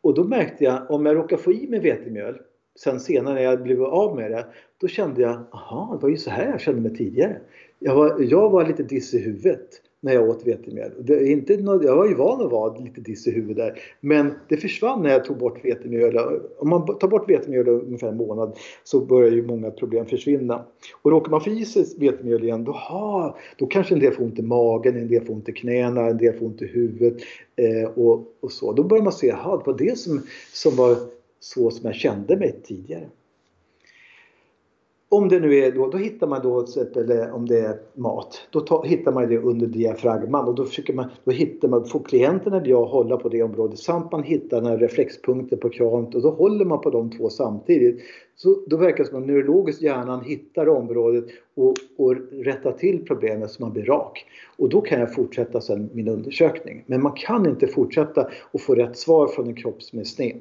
Och 0.00 0.14
då 0.14 0.24
märkte 0.24 0.64
jag, 0.64 0.90
om 0.90 1.06
jag 1.06 1.16
råkar 1.16 1.36
få 1.36 1.52
i 1.52 1.68
mig 1.68 1.80
vetemjöl, 1.80 2.38
sen 2.76 3.00
senare 3.00 3.34
när 3.34 3.42
jag 3.42 3.62
blev 3.62 3.84
av 3.84 4.16
med 4.16 4.30
det, 4.30 4.46
då 4.80 4.88
kände 4.88 5.22
jag, 5.22 5.38
aha, 5.50 5.96
det 5.96 6.02
var 6.02 6.10
ju 6.10 6.16
så 6.16 6.30
här 6.30 6.50
jag 6.50 6.60
kände 6.60 6.80
mig 6.80 6.96
tidigare. 6.96 7.40
Jag 7.78 7.94
var, 7.94 8.20
jag 8.20 8.50
var 8.50 8.66
lite 8.66 8.82
diss 8.82 9.14
i 9.14 9.18
huvudet 9.18 9.82
när 10.00 10.12
jag 10.12 10.28
åt 10.28 10.46
vetemjöl. 10.46 10.90
Det 10.98 11.26
inte 11.26 11.56
något, 11.56 11.84
jag 11.84 11.96
var 11.96 12.08
ju 12.08 12.14
van 12.14 12.40
att 12.40 12.52
vara 12.52 12.78
lite 12.78 13.00
diss 13.00 13.26
i 13.26 13.30
huvudet 13.30 13.56
där. 13.56 13.82
Men 14.00 14.32
det 14.48 14.56
försvann 14.56 15.02
när 15.02 15.10
jag 15.10 15.24
tog 15.24 15.36
bort 15.38 15.64
vetemjöl. 15.64 16.18
Om 16.58 16.68
man 16.68 16.98
tar 16.98 17.08
bort 17.08 17.30
vetemjöl 17.30 17.68
ungefär 17.68 18.08
en 18.08 18.16
månad 18.16 18.56
så 18.84 19.00
börjar 19.00 19.30
ju 19.30 19.46
många 19.46 19.70
problem 19.70 20.06
försvinna. 20.06 20.64
Och 21.02 21.10
råkar 21.10 21.30
man 21.30 21.40
få 21.40 21.50
i 21.50 21.64
sig 21.64 21.84
vetemjöl 21.98 22.44
igen 22.44 22.64
då, 22.64 22.72
ha, 22.72 23.36
då 23.56 23.66
kanske 23.66 23.94
en 23.94 24.00
del 24.00 24.12
får 24.12 24.24
ont 24.24 24.38
i 24.38 24.42
magen, 24.42 24.96
en 24.96 25.08
del 25.08 25.24
får 25.24 25.34
ont 25.34 25.48
i 25.48 25.52
knäna, 25.52 26.06
en 26.06 26.18
del 26.18 26.38
får 26.38 26.46
ont 26.46 26.62
i 26.62 26.66
huvudet 26.66 27.22
eh, 27.56 27.90
och, 27.90 28.34
och, 28.40 28.52
så. 28.52 28.72
Då 28.72 28.82
börjar 28.82 29.04
man 29.04 29.12
se, 29.12 29.30
att 29.30 29.64
det 29.64 29.70
var 29.70 29.78
det 29.78 29.98
som, 29.98 30.22
som 30.52 30.76
var 30.76 30.96
så 31.40 31.70
som 31.70 31.86
jag 31.86 31.94
kände 31.94 32.36
mig 32.36 32.60
tidigare 32.62 33.08
om 35.08 35.28
det 35.28 35.40
nu 35.40 35.56
är 35.56 35.72
då, 35.72 35.90
då 35.90 35.98
hittar 35.98 36.26
man 36.26 36.42
då 36.42 36.62
till 36.62 36.82
exempel 36.82 37.18
eh, 37.18 37.34
om 37.34 37.46
det 37.46 37.58
är 37.58 37.78
mat. 37.94 38.48
Då 38.50 38.60
ta, 38.60 38.84
hittar 38.84 39.12
man 39.12 39.28
det 39.28 39.38
under 39.38 39.66
diafragman 39.66 40.48
och 40.48 40.54
då 40.54 40.64
försöker 40.64 40.92
man, 40.92 41.10
då 41.24 41.30
hittar 41.30 41.68
man, 41.68 41.84
får 41.84 42.00
klienten 42.00 42.52
eller 42.52 42.66
jag 42.66 42.84
hålla 42.84 43.16
på 43.16 43.28
det 43.28 43.42
området 43.42 43.78
samt 43.78 44.12
man 44.12 44.22
hittar 44.22 44.60
den 44.60 44.78
reflexpunkter 44.78 45.56
på 45.56 45.68
kranet 45.68 46.14
och 46.14 46.22
då 46.22 46.30
håller 46.30 46.64
man 46.64 46.80
på 46.80 46.90
de 46.90 47.10
två 47.10 47.30
samtidigt. 47.30 48.00
Så 48.36 48.56
då 48.66 48.76
verkar 48.76 49.04
det 49.04 49.10
som 49.10 49.18
att 49.18 49.26
neurologiskt 49.26 49.82
hjärnan 49.82 50.24
hittar 50.24 50.68
området 50.68 51.24
och, 51.54 51.74
och 51.96 52.14
rättar 52.32 52.72
till 52.72 53.04
problemet 53.04 53.50
så 53.50 53.62
man 53.62 53.72
blir 53.72 53.84
rak. 53.84 54.26
Och 54.56 54.68
då 54.68 54.80
kan 54.80 55.00
jag 55.00 55.14
fortsätta 55.14 55.60
sen 55.60 55.90
min 55.92 56.08
undersökning. 56.08 56.84
Men 56.86 57.02
man 57.02 57.12
kan 57.12 57.46
inte 57.46 57.66
fortsätta 57.66 58.28
och 58.52 58.60
få 58.60 58.74
rätt 58.74 58.96
svar 58.96 59.26
från 59.26 59.46
en 59.46 59.54
kropp 59.54 59.82
som 59.82 59.98
är 59.98 60.04
sned. 60.04 60.40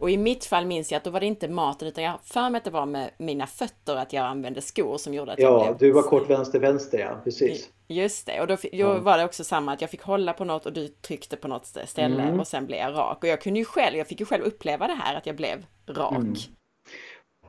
Och 0.00 0.10
i 0.10 0.16
mitt 0.16 0.44
fall 0.44 0.66
minns 0.66 0.92
jag 0.92 0.96
att 0.96 1.04
då 1.04 1.10
var 1.10 1.20
det 1.20 1.26
inte 1.26 1.48
maten 1.48 1.88
utan 1.88 2.04
jag 2.04 2.18
för 2.22 2.50
mig 2.50 2.58
att 2.58 2.64
det 2.64 2.70
var 2.70 2.86
med 2.86 3.10
mina 3.18 3.46
fötter 3.46 3.96
att 3.96 4.12
jag 4.12 4.24
använde 4.24 4.60
skor 4.60 4.96
som 4.96 5.14
gjorde 5.14 5.32
att 5.32 5.38
ja, 5.38 5.48
jag 5.48 5.60
blev... 5.60 5.68
Ja, 5.68 5.76
du 5.78 5.92
var 5.92 6.02
kort 6.02 6.30
vänster 6.30 6.60
vänster 6.60 6.98
ja, 6.98 7.20
precis. 7.24 7.68
Just 7.88 8.26
det, 8.26 8.40
och 8.40 8.46
då, 8.46 8.56
då 8.72 8.98
var 8.98 9.18
det 9.18 9.24
också 9.24 9.44
samma 9.44 9.72
att 9.72 9.80
jag 9.80 9.90
fick 9.90 10.02
hålla 10.02 10.32
på 10.32 10.44
något 10.44 10.66
och 10.66 10.72
du 10.72 10.88
tryckte 10.88 11.36
på 11.36 11.48
något 11.48 11.66
ställe 11.84 12.22
mm. 12.22 12.40
och 12.40 12.46
sen 12.46 12.66
blev 12.66 12.78
jag 12.78 12.94
rak. 12.94 13.22
Och 13.22 13.28
jag 13.28 13.40
kunde 13.40 13.58
ju 13.58 13.64
själv, 13.64 13.96
jag 13.96 14.06
fick 14.06 14.20
ju 14.20 14.26
själv 14.26 14.44
uppleva 14.44 14.86
det 14.86 14.94
här 14.94 15.16
att 15.16 15.26
jag 15.26 15.36
blev 15.36 15.66
rak. 15.88 16.16
Mm. 16.16 16.34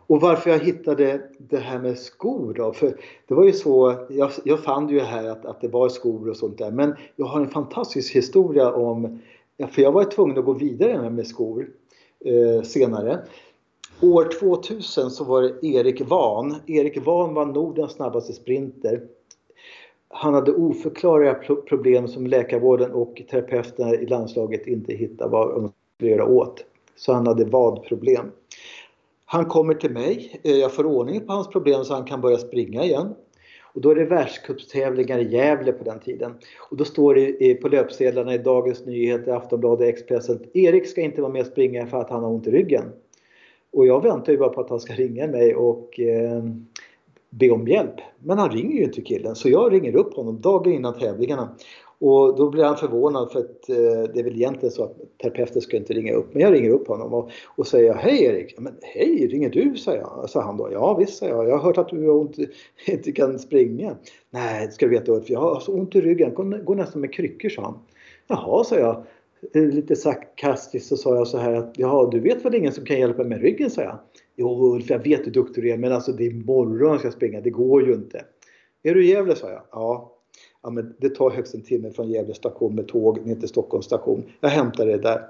Och 0.07 0.21
varför 0.21 0.49
jag 0.49 0.59
hittade 0.59 1.21
det 1.39 1.59
här 1.59 1.79
med 1.79 1.97
skor 1.97 2.53
då? 2.53 2.73
För 2.73 2.97
det 3.27 3.33
var 3.33 3.45
ju 3.45 3.53
så, 3.53 4.05
jag, 4.09 4.31
jag 4.43 4.63
fann 4.63 4.89
ju 4.89 4.99
här 4.99 5.29
att, 5.29 5.45
att 5.45 5.61
det 5.61 5.67
var 5.67 5.89
skor 5.89 6.29
och 6.29 6.37
sånt 6.37 6.57
där. 6.57 6.71
Men 6.71 6.95
jag 7.15 7.25
har 7.25 7.39
en 7.39 7.49
fantastisk 7.49 8.15
historia 8.15 8.71
om, 8.71 9.21
för 9.69 9.81
jag 9.81 9.91
var 9.91 10.03
tvungen 10.03 10.37
att 10.37 10.45
gå 10.45 10.53
vidare 10.53 11.09
med 11.09 11.27
skor 11.27 11.67
eh, 12.25 12.63
senare. 12.63 13.19
År 14.01 14.23
2000 14.39 15.11
så 15.11 15.23
var 15.23 15.41
det 15.41 15.67
Erik 15.67 16.01
Van. 16.09 16.55
Erik 16.67 17.05
Van 17.05 17.33
var 17.33 17.45
Nordens 17.45 17.91
snabbaste 17.91 18.33
sprinter. 18.33 19.03
Han 20.09 20.33
hade 20.33 20.53
oförklarliga 20.53 21.33
problem 21.69 22.07
som 22.07 22.27
läkarvården 22.27 22.91
och 22.91 23.21
terapeuterna 23.29 23.95
i 23.95 24.05
landslaget 24.05 24.67
inte 24.67 24.93
hittade 24.93 25.29
vad 25.29 25.49
de 25.49 25.71
skulle 25.95 26.11
göra 26.11 26.25
åt. 26.25 26.65
Så 26.95 27.13
han 27.13 27.27
hade 27.27 27.45
vadproblem. 27.45 28.25
Han 29.25 29.45
kommer 29.45 29.73
till 29.73 29.91
mig, 29.91 30.41
eh, 30.43 30.55
jag 30.55 30.73
får 30.73 30.85
ordning 30.85 31.27
på 31.27 31.33
hans 31.33 31.47
problem 31.47 31.85
så 31.85 31.93
han 31.93 32.05
kan 32.05 32.21
börja 32.21 32.37
springa 32.37 32.83
igen. 32.83 33.15
Och 33.73 33.81
då 33.81 33.89
är 33.89 33.95
det 33.95 34.05
världscupstävlingar 34.05 35.19
i 35.19 35.31
Gävle 35.31 35.71
på 35.71 35.83
den 35.83 35.99
tiden. 35.99 36.33
Och 36.69 36.77
då 36.77 36.85
står 36.85 37.15
det 37.15 37.53
på 37.53 37.67
löpsedlarna 37.67 38.33
i 38.33 38.37
Dagens 38.37 38.85
Nyheter, 38.85 39.31
Aftonbladet, 39.31 39.87
Expressen. 39.87 40.39
Erik 40.53 40.87
ska 40.87 41.01
inte 41.01 41.21
vara 41.21 41.31
med 41.31 41.41
och 41.41 41.47
springa 41.47 41.87
för 41.87 41.97
att 41.97 42.09
han 42.09 42.23
har 42.23 42.31
ont 42.31 42.47
i 42.47 42.51
ryggen. 42.51 42.83
Och 43.71 43.87
jag 43.87 44.03
väntar 44.03 44.31
ju 44.31 44.37
bara 44.37 44.49
på 44.49 44.61
att 44.61 44.69
han 44.69 44.79
ska 44.79 44.93
ringa 44.93 45.27
mig 45.27 45.55
och 45.55 45.99
eh, 45.99 46.43
be 47.29 47.51
om 47.51 47.67
hjälp. 47.67 47.95
Men 48.19 48.37
han 48.37 48.51
ringer 48.51 48.77
ju 48.77 48.83
inte 48.83 49.01
killen 49.01 49.35
så 49.35 49.49
jag 49.49 49.73
ringer 49.73 49.95
upp 49.95 50.13
honom 50.13 50.41
dagen 50.41 50.73
innan 50.73 50.99
tävlingarna. 50.99 51.55
Och 52.01 52.35
då 52.35 52.49
blir 52.49 52.63
han 52.63 52.77
förvånad 52.77 53.31
för 53.31 53.39
att 53.39 53.69
eh, 53.69 54.13
det 54.13 54.19
är 54.19 54.23
väl 54.23 54.35
egentligen 54.35 54.71
så 54.71 54.83
att 54.83 54.97
terapeuten 55.21 55.61
ska 55.61 55.77
inte 55.77 55.93
ringa 55.93 56.13
upp. 56.13 56.33
Men 56.33 56.41
jag 56.41 56.53
ringer 56.53 56.69
upp 56.69 56.87
honom 56.87 57.13
och, 57.13 57.29
och 57.45 57.67
säger 57.67 57.93
Hej 57.93 58.23
Erik! 58.23 58.59
Men 58.59 58.73
hej, 58.81 59.27
ringer 59.27 59.49
du? 59.49 59.77
sa 59.77 59.95
jag. 59.95 60.29
Sa 60.29 60.41
han 60.41 60.57
då. 60.57 60.69
Ja 60.71 60.93
visst, 60.93 61.17
sa 61.17 61.25
jag. 61.25 61.49
Jag 61.49 61.57
har 61.57 61.63
hört 61.63 61.77
att 61.77 61.89
du 61.89 62.07
har 62.07 62.17
ont, 62.17 62.37
inte 62.87 63.11
kan 63.11 63.39
springa. 63.39 63.95
Nej, 64.29 64.71
ska 64.71 64.85
du 64.85 64.91
veta 64.91 65.11
Ulf. 65.11 65.29
Jag 65.29 65.39
har 65.39 65.59
så 65.59 65.73
ont 65.73 65.95
i 65.95 66.01
ryggen. 66.01 66.33
Går, 66.33 66.63
går 66.63 66.75
nästan 66.75 67.01
med 67.01 67.13
kryckor, 67.13 67.49
sa 67.49 67.61
han. 67.61 67.79
Jaha, 68.27 68.63
sa 68.63 68.75
jag. 68.75 69.03
Eh, 69.53 69.63
lite 69.63 69.95
sarkastiskt 69.95 70.87
så 70.87 70.97
sa 70.97 71.15
jag 71.15 71.27
så 71.27 71.37
här 71.37 71.53
att 71.53 71.73
ja, 71.77 72.09
du 72.11 72.19
vet 72.19 72.45
väl 72.45 72.55
ingen 72.55 72.73
som 72.73 72.85
kan 72.85 72.99
hjälpa 72.99 73.23
med 73.23 73.41
ryggen, 73.41 73.69
sa 73.69 73.81
jag. 73.81 73.99
Jo 74.35 74.73
Ulf, 74.75 74.89
jag 74.89 75.03
vet 75.03 75.27
hur 75.27 75.31
duktig 75.31 75.63
du 75.63 75.69
är 75.69 75.77
men 75.77 75.91
alltså 75.91 76.11
det 76.11 76.23
är 76.23 76.29
imorgon 76.29 76.91
jag 76.91 76.99
ska 76.99 77.11
springa. 77.11 77.41
Det 77.41 77.49
går 77.49 77.87
ju 77.87 77.93
inte. 77.93 78.25
Är 78.83 78.93
du 78.93 79.05
i 79.05 79.09
Gävle, 79.09 79.35
sa 79.35 79.49
jag. 79.49 79.61
Ja 79.71 80.17
ja, 80.63 80.69
men 80.69 80.95
det 80.97 81.09
tar 81.09 81.29
högst 81.29 81.53
en 81.53 81.61
timme 81.61 81.91
från 81.91 82.09
Gävle 82.09 82.33
station 82.33 82.75
med 82.75 82.87
tåg 82.87 83.25
ner 83.25 83.35
till 83.35 83.49
Stockholms 83.49 83.85
station. 83.85 84.23
Jag 84.39 84.49
hämtar 84.49 84.85
det 84.85 84.97
där. 84.97 85.21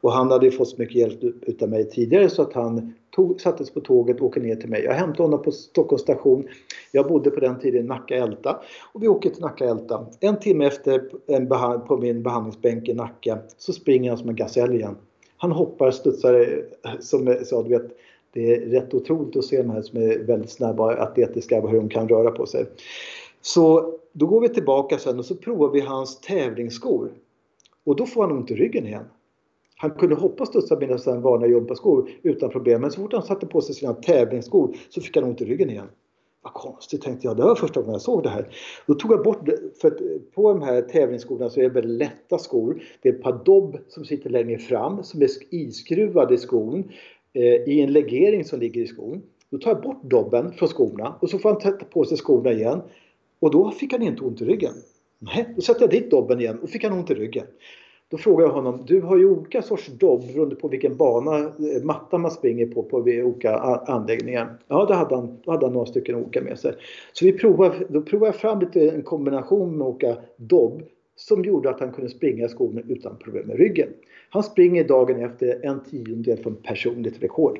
Och 0.00 0.12
han 0.12 0.30
hade 0.30 0.50
fått 0.50 0.68
så 0.68 0.76
mycket 0.78 0.94
hjälp 0.94 1.22
utav 1.22 1.68
mig 1.68 1.90
tidigare 1.90 2.28
så 2.28 2.42
att 2.42 2.52
han 2.52 2.94
tog, 3.10 3.40
sattes 3.40 3.70
på 3.70 3.80
tåget 3.80 4.20
och 4.20 4.26
åker 4.26 4.40
ner 4.40 4.56
till 4.56 4.68
mig. 4.68 4.84
Jag 4.84 4.92
hämtade 4.92 5.22
honom 5.22 5.42
på 5.42 5.52
Stockholms 5.52 6.02
station. 6.02 6.48
Jag 6.92 7.08
bodde 7.08 7.30
på 7.30 7.40
den 7.40 7.58
tiden 7.58 7.84
i 7.84 7.88
Nacka-Älta 7.88 8.60
och 8.92 9.02
vi 9.02 9.08
åker 9.08 9.30
till 9.30 9.42
Nacka-Älta. 9.42 10.06
En 10.20 10.40
timme 10.40 10.66
efter 10.66 11.02
en 11.26 11.48
på 11.86 11.96
min 11.96 12.22
behandlingsbänk 12.22 12.88
i 12.88 12.94
Nacka 12.94 13.38
så 13.56 13.72
springer 13.72 14.10
han 14.10 14.18
som 14.18 14.28
en 14.28 14.36
gasell 14.36 14.74
igen. 14.74 14.96
Han 15.36 15.52
hoppar, 15.52 15.90
studsar 15.90 16.34
eh, 16.34 16.90
som 17.00 17.28
eh, 17.28 17.34
jag 17.34 17.46
sa, 17.46 17.62
du 17.62 17.68
vet, 17.68 17.96
det 18.32 18.54
är 18.54 18.60
rätt 18.60 18.94
otroligt 18.94 19.36
att 19.36 19.44
se 19.44 19.56
de 19.56 19.70
här 19.70 19.82
som 19.82 20.02
är 20.02 20.18
väldigt 20.18 20.50
snabba, 20.50 20.94
atletiska, 20.94 21.60
hur 21.60 21.76
de 21.76 21.88
kan 21.88 22.08
röra 22.08 22.30
på 22.30 22.46
sig. 22.46 22.66
Så 23.46 23.94
då 24.12 24.26
går 24.26 24.40
vi 24.40 24.48
tillbaka 24.48 24.98
sen 24.98 25.18
och 25.18 25.24
så 25.24 25.34
provar 25.34 25.68
vi 25.68 25.80
hans 25.80 26.20
tävlingsskor. 26.20 27.12
Och 27.84 27.96
då 27.96 28.06
får 28.06 28.22
han 28.22 28.32
ont 28.32 28.50
i 28.50 28.54
ryggen 28.54 28.86
igen. 28.86 29.04
Han 29.76 29.90
kunde 29.90 30.14
hoppa 30.14 30.46
studsa 30.46 30.78
med 30.78 31.00
sina 31.00 31.20
vanliga 31.20 31.50
gympaskor 31.50 32.10
utan 32.22 32.50
problem. 32.50 32.80
Men 32.80 32.90
så 32.90 33.00
fort 33.00 33.12
han 33.12 33.22
satte 33.22 33.46
på 33.46 33.60
sig 33.60 33.74
sina 33.74 33.94
tävlingsskor 33.94 34.76
så 34.88 35.00
fick 35.00 35.16
han 35.16 35.24
ont 35.24 35.40
i 35.40 35.44
ryggen 35.44 35.70
igen. 35.70 35.86
Vad 36.42 36.52
konstigt 36.52 37.02
tänkte 37.02 37.26
jag. 37.26 37.36
Det 37.36 37.42
var 37.42 37.54
första 37.54 37.80
gången 37.80 37.92
jag 37.92 38.02
såg 38.02 38.22
det 38.22 38.28
här. 38.28 38.48
Då 38.86 38.94
tog 38.94 39.12
jag 39.12 39.22
bort. 39.22 39.48
För 39.80 39.88
att 39.88 40.00
eh, 40.00 40.06
på 40.34 40.52
de 40.52 40.62
här 40.62 40.82
tävlingsskorna 40.82 41.50
så 41.50 41.60
är 41.60 41.64
det 41.64 41.70
väldigt 41.70 41.98
lätta 41.98 42.38
skor. 42.38 42.82
Det 43.02 43.08
är 43.08 43.12
ett 43.12 43.22
par 43.22 43.44
dobb 43.44 43.78
som 43.88 44.04
sitter 44.04 44.30
längre 44.30 44.58
fram 44.58 45.02
som 45.02 45.22
är 45.22 45.28
iskruvade 45.50 46.34
i 46.34 46.38
skon. 46.38 46.92
Eh, 47.32 47.42
I 47.42 47.80
en 47.80 47.92
legering 47.92 48.44
som 48.44 48.60
ligger 48.60 48.80
i 48.80 48.86
skon. 48.86 49.22
Då 49.50 49.58
tar 49.58 49.70
jag 49.70 49.82
bort 49.82 50.02
dobben 50.02 50.52
från 50.52 50.68
skorna 50.68 51.14
och 51.20 51.30
så 51.30 51.38
får 51.38 51.48
han 51.48 51.60
sätta 51.60 51.84
på 51.84 52.04
sig 52.04 52.16
skorna 52.16 52.52
igen. 52.52 52.82
Och 53.40 53.50
då 53.50 53.70
fick 53.70 53.92
han 53.92 54.02
inte 54.02 54.22
ont 54.22 54.40
i 54.40 54.44
ryggen. 54.44 54.72
Nej, 55.18 55.48
då 55.56 55.62
satte 55.62 55.82
jag 55.82 55.90
dit 55.90 56.10
dobben 56.10 56.40
igen 56.40 56.58
och 56.62 56.70
fick 56.70 56.84
han 56.84 56.92
ont 56.92 57.10
i 57.10 57.14
ryggen. 57.14 57.46
Då 58.08 58.18
frågade 58.18 58.48
jag 58.48 58.54
honom, 58.54 58.84
du 58.86 59.00
har 59.00 59.16
ju 59.16 59.30
olika 59.30 59.62
sorts 59.62 59.86
dobb 59.86 60.26
beroende 60.26 60.54
på 60.54 60.68
vilken 60.68 60.96
bana, 60.96 61.38
eh, 61.38 61.82
matta 61.82 62.18
man 62.18 62.30
springer 62.30 62.66
på 62.66 62.82
på 62.82 62.96
olika 62.96 63.56
anläggningar. 63.86 64.58
Ja, 64.68 64.86
då 64.88 64.94
hade 64.94 65.14
han, 65.14 65.38
då 65.44 65.50
hade 65.50 65.66
han 65.66 65.72
några 65.72 65.86
stycken 65.86 66.14
olika 66.14 66.42
med 66.42 66.58
sig. 66.58 66.74
Så 67.12 67.24
vi 67.24 67.32
provade, 67.32 67.86
då 67.88 68.02
provade 68.02 68.28
jag 68.28 68.36
fram 68.36 68.60
lite, 68.60 68.90
en 68.90 69.02
kombination 69.02 69.78
med 69.78 69.86
olika 69.86 70.16
dobb 70.36 70.82
som 71.16 71.44
gjorde 71.44 71.70
att 71.70 71.80
han 71.80 71.92
kunde 71.92 72.10
springa 72.10 72.48
skogen 72.48 72.84
utan 72.88 73.16
problem 73.16 73.46
med 73.46 73.58
ryggen. 73.58 73.88
Han 74.30 74.42
springer 74.42 74.84
dagen 74.84 75.24
efter 75.24 75.66
en 75.66 75.84
tiondel 75.84 76.38
från 76.38 76.54
personligt 76.54 77.22
rekord. 77.22 77.58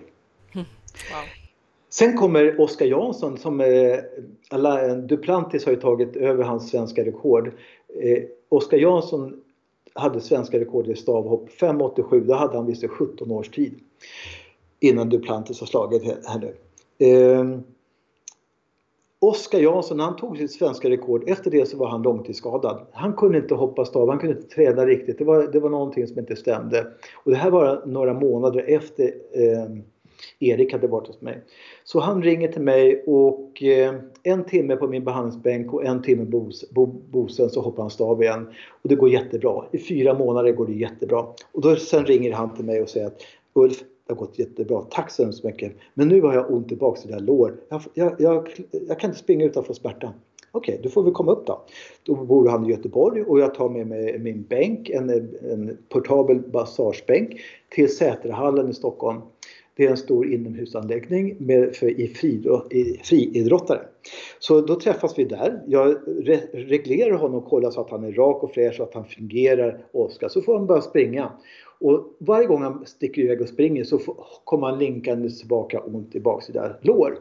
Wow. 1.12 1.45
Sen 1.88 2.16
kommer 2.16 2.60
Oskar 2.60 2.86
Jansson 2.86 3.38
som 3.38 3.60
eh, 3.60 4.96
Duplantis 5.08 5.64
har 5.64 5.72
ju 5.72 5.80
tagit 5.80 6.16
över 6.16 6.44
hans 6.44 6.70
svenska 6.70 7.04
rekord. 7.04 7.52
Eh, 8.02 8.22
Oskar 8.48 8.78
Jansson 8.78 9.40
hade 9.94 10.20
svenska 10.20 10.60
rekord 10.60 10.88
i 10.88 10.94
stavhopp 10.94 11.48
5,87. 11.60 12.20
Då 12.20 12.34
hade 12.34 12.56
han 12.56 12.66
visst 12.66 12.90
17 12.90 13.30
års 13.30 13.48
tid. 13.48 13.74
Innan 14.80 15.08
Duplantis 15.08 15.60
har 15.60 15.66
slagit 15.66 16.02
här 16.26 16.40
nu. 16.40 16.54
Eh, 17.06 17.58
Oskar 19.18 19.58
Jansson, 19.58 20.00
han 20.00 20.16
tog 20.16 20.36
sitt 20.36 20.52
svenska 20.52 20.90
rekord. 20.90 21.28
Efter 21.28 21.50
det 21.50 21.68
så 21.68 21.76
var 21.76 21.88
han 21.88 22.02
långtidsskadad. 22.02 22.86
Han 22.92 23.12
kunde 23.12 23.38
inte 23.38 23.54
hoppa 23.54 23.84
stav, 23.84 24.08
han 24.08 24.18
kunde 24.18 24.36
inte 24.36 24.48
träna 24.54 24.86
riktigt. 24.86 25.18
Det 25.18 25.24
var, 25.24 25.42
det 25.52 25.60
var 25.60 25.70
någonting 25.70 26.06
som 26.06 26.18
inte 26.18 26.36
stämde. 26.36 26.86
Och 27.24 27.30
det 27.30 27.36
här 27.36 27.50
var 27.50 27.82
några 27.86 28.14
månader 28.14 28.64
efter 28.68 29.04
eh, 29.32 29.82
Erik 30.38 30.72
hade 30.72 30.86
varit 30.86 31.06
hos 31.06 31.20
mig. 31.20 31.40
Så 31.84 32.00
han 32.00 32.22
ringer 32.22 32.52
till 32.52 32.62
mig 32.62 33.04
och 33.06 33.62
eh, 33.62 33.94
en 34.22 34.44
timme 34.44 34.76
på 34.76 34.88
min 34.88 35.04
behandlingsbänk 35.04 35.72
och 35.72 35.84
en 35.84 36.02
timme 36.02 36.26
på 36.26 36.50
bo, 36.70 36.86
bosen 36.86 37.50
så 37.50 37.60
hoppar 37.60 37.82
han 37.82 37.90
stav 37.90 38.22
igen. 38.22 38.48
Och 38.82 38.88
det 38.88 38.94
går 38.94 39.08
jättebra. 39.08 39.64
I 39.72 39.78
fyra 39.78 40.14
månader 40.14 40.52
går 40.52 40.66
det 40.66 40.72
jättebra. 40.72 41.26
Och 41.52 41.60
då 41.60 41.76
sen 41.76 42.06
ringer 42.06 42.32
han 42.32 42.54
till 42.54 42.64
mig 42.64 42.82
och 42.82 42.88
säger 42.88 43.06
att 43.06 43.22
Ulf, 43.52 43.78
det 44.06 44.12
har 44.12 44.16
gått 44.16 44.38
jättebra. 44.38 44.82
Tack 44.90 45.10
så 45.10 45.22
hemskt 45.22 45.44
mycket. 45.44 45.72
Men 45.94 46.08
nu 46.08 46.20
har 46.20 46.34
jag 46.34 46.50
ont 46.50 46.72
i 46.72 46.76
baksida 46.76 47.18
lår. 47.18 47.54
Jag, 47.68 47.82
jag, 47.94 48.14
jag, 48.18 48.48
jag, 48.88 49.00
kan 49.00 49.10
inte 49.10 49.20
springa 49.20 49.44
utan 49.44 49.60
att 49.60 49.66
få 49.66 49.74
smärta. 49.74 50.12
Okej, 50.52 50.74
okay, 50.74 50.82
då 50.82 50.88
får 50.88 51.02
vi 51.02 51.10
komma 51.10 51.32
upp 51.32 51.46
då. 51.46 51.64
Då 52.02 52.14
bor 52.14 52.48
han 52.48 52.66
i 52.66 52.70
Göteborg 52.70 53.22
och 53.22 53.40
jag 53.40 53.54
tar 53.54 53.68
med 53.68 53.86
mig 53.86 54.18
min 54.18 54.42
bänk, 54.42 54.90
en, 54.90 55.10
en 55.50 55.78
portabel 55.88 56.42
massagebänk 56.52 57.40
till 57.68 57.96
Säterhallen 57.96 58.70
i 58.70 58.74
Stockholm. 58.74 59.20
Det 59.76 59.84
är 59.84 59.90
en 59.90 59.96
stor 59.96 60.32
inomhusanläggning 60.32 61.36
med, 61.38 61.76
för, 61.76 62.00
i, 62.00 62.08
fri, 62.08 62.42
i 62.70 63.00
friidrottare. 63.04 63.80
Så 64.38 64.60
då 64.60 64.80
träffas 64.80 65.18
vi 65.18 65.24
där. 65.24 65.62
Jag 65.66 65.96
re, 66.06 66.40
reglerar 66.52 67.16
honom 67.16 67.42
och 67.42 67.50
kollar 67.50 67.70
så 67.70 67.80
att 67.80 67.90
han 67.90 68.04
är 68.04 68.12
rak 68.12 68.42
och 68.42 68.54
fräsch 68.54 68.80
och 68.80 68.88
att 68.88 68.94
han 68.94 69.04
fungerar, 69.04 69.86
Oskar. 69.92 70.28
Så 70.28 70.42
får 70.42 70.58
han 70.58 70.66
börja 70.66 70.82
springa. 70.82 71.32
Och 71.80 72.16
varje 72.18 72.46
gång 72.46 72.62
han 72.62 72.86
sticker 72.86 73.22
iväg 73.22 73.40
och 73.40 73.48
springer 73.48 73.84
så 73.84 73.98
kommer 74.44 74.66
han 74.66 74.78
linkande 74.78 75.30
tillbaka 75.30 75.80
ont 75.80 76.14
i 76.14 76.20
baksida 76.20 76.76
lår. 76.80 77.18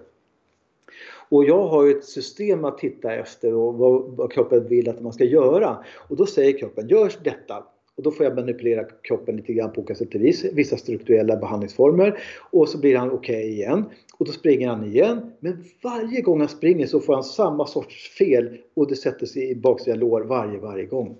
Och 1.29 1.45
jag 1.45 1.67
har 1.67 1.85
ju 1.85 1.91
ett 1.91 2.05
system 2.05 2.65
att 2.65 2.77
titta 2.77 3.13
efter 3.13 3.53
och 3.53 3.73
vad, 3.73 4.01
vad 4.17 4.31
kroppen 4.31 4.67
vill 4.67 4.89
att 4.89 5.01
man 5.01 5.13
ska 5.13 5.23
göra. 5.23 5.77
Och 6.09 6.15
då 6.15 6.25
säger 6.25 6.57
kroppen, 6.57 6.87
gör 6.87 7.11
detta. 7.23 7.63
Och 7.97 8.03
då 8.03 8.11
får 8.11 8.25
jag 8.25 8.35
manipulera 8.35 8.83
kroppen 8.83 9.35
lite 9.35 9.53
grann 9.53 9.71
på 9.71 9.81
olika 9.81 9.95
sätt 9.95 10.15
och 10.15 10.21
vis, 10.21 10.45
vissa 10.53 10.77
strukturella 10.77 11.35
behandlingsformer. 11.35 12.19
Och 12.51 12.69
så 12.69 12.77
blir 12.77 12.97
han 12.97 13.11
okej 13.11 13.35
okay 13.35 13.49
igen. 13.51 13.85
Och 14.17 14.25
då 14.25 14.31
springer 14.31 14.69
han 14.69 14.85
igen. 14.85 15.31
Men 15.39 15.63
varje 15.83 16.21
gång 16.21 16.39
han 16.39 16.49
springer 16.49 16.87
så 16.87 16.99
får 16.99 17.13
han 17.13 17.23
samma 17.23 17.65
sorts 17.65 18.17
fel 18.17 18.57
och 18.73 18.87
det 18.87 18.95
sätter 18.95 19.25
sig 19.25 19.49
i 19.49 19.55
baksida 19.55 19.95
lår 19.95 20.21
varje, 20.21 20.59
varje 20.59 20.85
gång. 20.85 21.17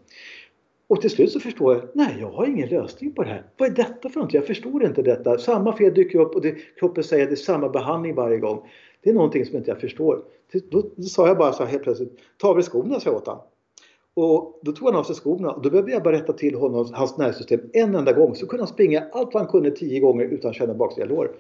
Och 0.88 1.01
till 1.01 1.09
slut 1.09 1.32
så 1.32 1.39
förstår 1.39 1.73
jag, 1.73 1.84
nej 1.93 2.15
jag 2.19 2.32
har 2.32 2.45
ingen 2.45 2.69
lösning 2.69 3.11
på 3.11 3.23
det 3.23 3.30
här. 3.30 3.43
Vad 3.57 3.69
är 3.69 3.73
detta 3.73 4.09
för 4.09 4.19
något? 4.19 4.34
Jag 4.34 4.47
förstår 4.47 4.86
inte 4.86 5.01
detta. 5.01 5.38
Samma 5.38 5.78
fel 5.78 5.93
dyker 5.93 6.19
upp 6.19 6.36
och 6.36 6.41
det, 6.41 6.55
kroppen 6.80 7.03
säger 7.03 7.23
att 7.23 7.30
det 7.30 7.34
är 7.34 7.36
samma 7.36 7.69
behandling 7.69 8.15
varje 8.15 8.38
gång. 8.38 8.69
Det 9.01 9.09
är 9.09 9.13
någonting 9.13 9.45
som 9.45 9.57
inte 9.57 9.71
jag 9.71 9.82
förstår. 9.82 10.23
Då, 10.71 10.84
då 10.95 11.03
sa 11.03 11.28
jag 11.28 11.38
bara 11.38 11.53
så 11.53 11.63
här 11.63 11.71
helt 11.71 11.84
plötsligt, 11.84 12.19
ta 12.38 12.47
av 12.47 12.55
dig 12.55 12.63
skorna 12.63 12.99
sa 12.99 13.09
jag 13.09 13.17
åt 13.17 13.28
honom. 13.28 13.43
Och 14.16 14.59
då 14.61 14.72
tog 14.72 14.88
han 14.88 14.95
av 14.95 15.03
sig 15.03 15.16
skorna 15.16 15.51
och 15.51 15.61
då 15.61 15.70
behövde 15.70 15.91
jag 15.91 16.03
bara 16.03 16.16
rätta 16.16 16.34
till 16.34 16.55
honom, 16.55 16.88
hans 16.93 17.18
nervsystem 17.18 17.59
en 17.74 17.95
enda 17.95 18.13
gång. 18.13 18.36
Så 18.36 18.47
kunde 18.47 18.61
han 18.61 18.74
springa 18.74 19.03
allt 19.11 19.34
vad 19.34 19.43
han 19.43 19.51
kunde 19.51 19.72
tio 19.72 19.99
gånger 19.99 20.26
utan 20.26 20.49
att 20.49 20.55
känna 20.55 20.74
baksida 20.74 21.07
lår. 21.07 21.32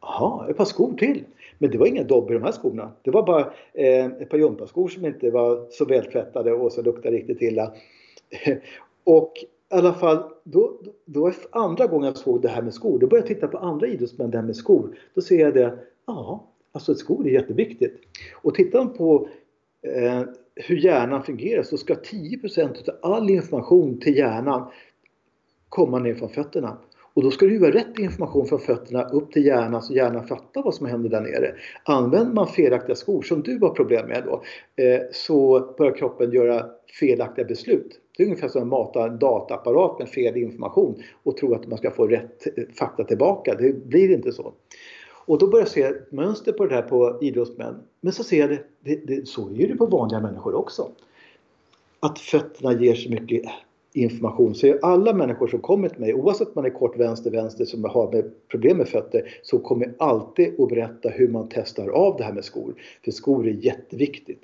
Jaha, 0.00 0.50
ett 0.50 0.56
par 0.56 0.64
skor 0.64 0.94
till. 0.98 1.24
Men 1.58 1.70
det 1.70 1.78
var 1.78 1.86
inga 1.86 2.04
dobb 2.04 2.30
i 2.30 2.34
de 2.34 2.42
här 2.42 2.52
skorna. 2.52 2.92
Det 3.02 3.10
var 3.10 3.22
bara 3.22 3.40
eh, 3.72 4.06
ett 4.06 4.30
par 4.30 4.38
gympaskor 4.38 4.88
som 4.88 5.06
inte 5.06 5.30
var 5.30 5.66
så 5.70 5.84
vältvättade 5.84 6.52
och 6.52 6.72
som 6.72 6.84
luktade 6.84 7.16
riktigt 7.16 7.42
illa. 7.42 7.72
och 9.04 9.32
i 9.70 9.76
alla 9.76 9.94
fall, 9.94 10.22
då, 10.44 10.72
då 11.04 11.32
andra 11.50 11.86
gången 11.86 12.06
jag 12.06 12.16
såg 12.16 12.42
det 12.42 12.48
här 12.48 12.62
med 12.62 12.74
skor, 12.74 12.98
då 12.98 13.06
började 13.06 13.28
jag 13.28 13.36
titta 13.36 13.48
på 13.48 13.58
andra 13.58 13.86
idrottsmän, 13.86 14.30
det 14.30 14.38
här 14.38 14.44
med 14.44 14.56
skor. 14.56 14.96
Då 15.14 15.20
ser 15.20 15.40
jag 15.40 15.54
det, 15.54 15.78
ja, 16.06 16.44
alltså 16.72 16.94
skor 16.94 17.26
är 17.26 17.30
jätteviktigt. 17.30 18.00
Och 18.42 18.54
tittar 18.54 18.78
man 18.78 18.92
på 18.92 19.28
eh, 19.82 20.22
hur 20.56 20.76
hjärnan 20.76 21.22
fungerar 21.22 21.62
så 21.62 21.76
ska 21.76 21.94
10% 21.94 22.88
av 23.02 23.12
all 23.12 23.30
information 23.30 24.00
till 24.00 24.16
hjärnan 24.16 24.70
komma 25.68 25.98
ner 25.98 26.14
från 26.14 26.28
fötterna. 26.28 26.78
Och 27.14 27.22
då 27.22 27.30
ska 27.30 27.46
det 27.46 27.52
ju 27.52 27.58
vara 27.58 27.74
rätt 27.74 27.98
information 27.98 28.46
från 28.46 28.58
fötterna 28.58 29.08
upp 29.08 29.32
till 29.32 29.46
hjärnan 29.46 29.82
så 29.82 29.94
hjärnan 29.94 30.26
fattar 30.26 30.62
vad 30.62 30.74
som 30.74 30.86
händer 30.86 31.10
där 31.10 31.20
nere. 31.20 31.54
Använder 31.84 32.34
man 32.34 32.48
felaktiga 32.48 32.96
skor, 32.96 33.22
som 33.22 33.42
du 33.42 33.58
har 33.58 33.70
problem 33.70 34.08
med 34.08 34.24
då, 34.26 34.42
eh, 34.84 35.00
så 35.12 35.60
börjar 35.78 35.96
kroppen 35.96 36.32
göra 36.32 36.66
felaktiga 37.00 37.44
beslut. 37.44 38.00
Det 38.16 38.22
är 38.22 38.26
ungefär 38.26 38.48
som 38.48 38.62
att 38.62 38.68
mata 38.68 39.06
en 39.06 39.18
dataapparat 39.18 39.98
med 39.98 40.08
fel 40.08 40.36
information 40.36 41.02
och 41.22 41.36
tro 41.36 41.54
att 41.54 41.66
man 41.66 41.78
ska 41.78 41.90
få 41.90 42.06
rätt 42.06 42.58
eh, 42.58 42.64
fakta 42.78 43.04
tillbaka. 43.04 43.54
Det 43.54 43.86
blir 43.86 44.10
inte 44.10 44.32
så. 44.32 44.52
Och 45.26 45.38
då 45.38 45.46
börjar 45.46 45.62
jag 45.62 45.72
se 45.72 45.82
ett 45.82 46.12
mönster 46.12 46.52
på 46.52 46.66
det 46.66 46.74
här 46.74 46.82
på 46.82 47.18
idrottsmän. 47.20 47.74
Men 48.00 48.12
så 48.12 48.24
ser 48.24 48.40
jag 48.40 48.50
det, 48.50 48.64
det, 48.80 49.06
det 49.06 49.28
så 49.28 49.50
är 49.50 49.68
det 49.68 49.76
på 49.76 49.86
vanliga 49.86 50.20
människor 50.20 50.54
också. 50.54 50.88
Att 52.00 52.18
fötterna 52.18 52.72
ger 52.72 52.94
så 52.94 53.10
mycket 53.10 53.42
information. 53.92 54.54
Så 54.54 54.78
alla 54.82 55.14
människor 55.14 55.48
som 55.48 55.60
kommer 55.60 55.88
till 55.88 56.00
mig, 56.00 56.14
oavsett 56.14 56.48
om 56.48 56.52
man 56.54 56.64
är 56.64 56.70
kort 56.70 56.96
vänster, 56.98 57.30
vänster 57.30 57.64
som 57.64 57.84
har 57.84 58.12
med 58.12 58.48
problem 58.48 58.76
med 58.76 58.88
fötter, 58.88 59.38
så 59.42 59.58
kommer 59.58 59.84
jag 59.86 59.94
alltid 59.98 60.60
att 60.60 60.68
berätta 60.68 61.08
hur 61.08 61.28
man 61.28 61.48
testar 61.50 61.88
av 61.88 62.16
det 62.16 62.24
här 62.24 62.32
med 62.32 62.44
skor. 62.44 62.74
För 63.04 63.10
skor 63.10 63.48
är 63.48 63.52
jätteviktigt. 63.52 64.42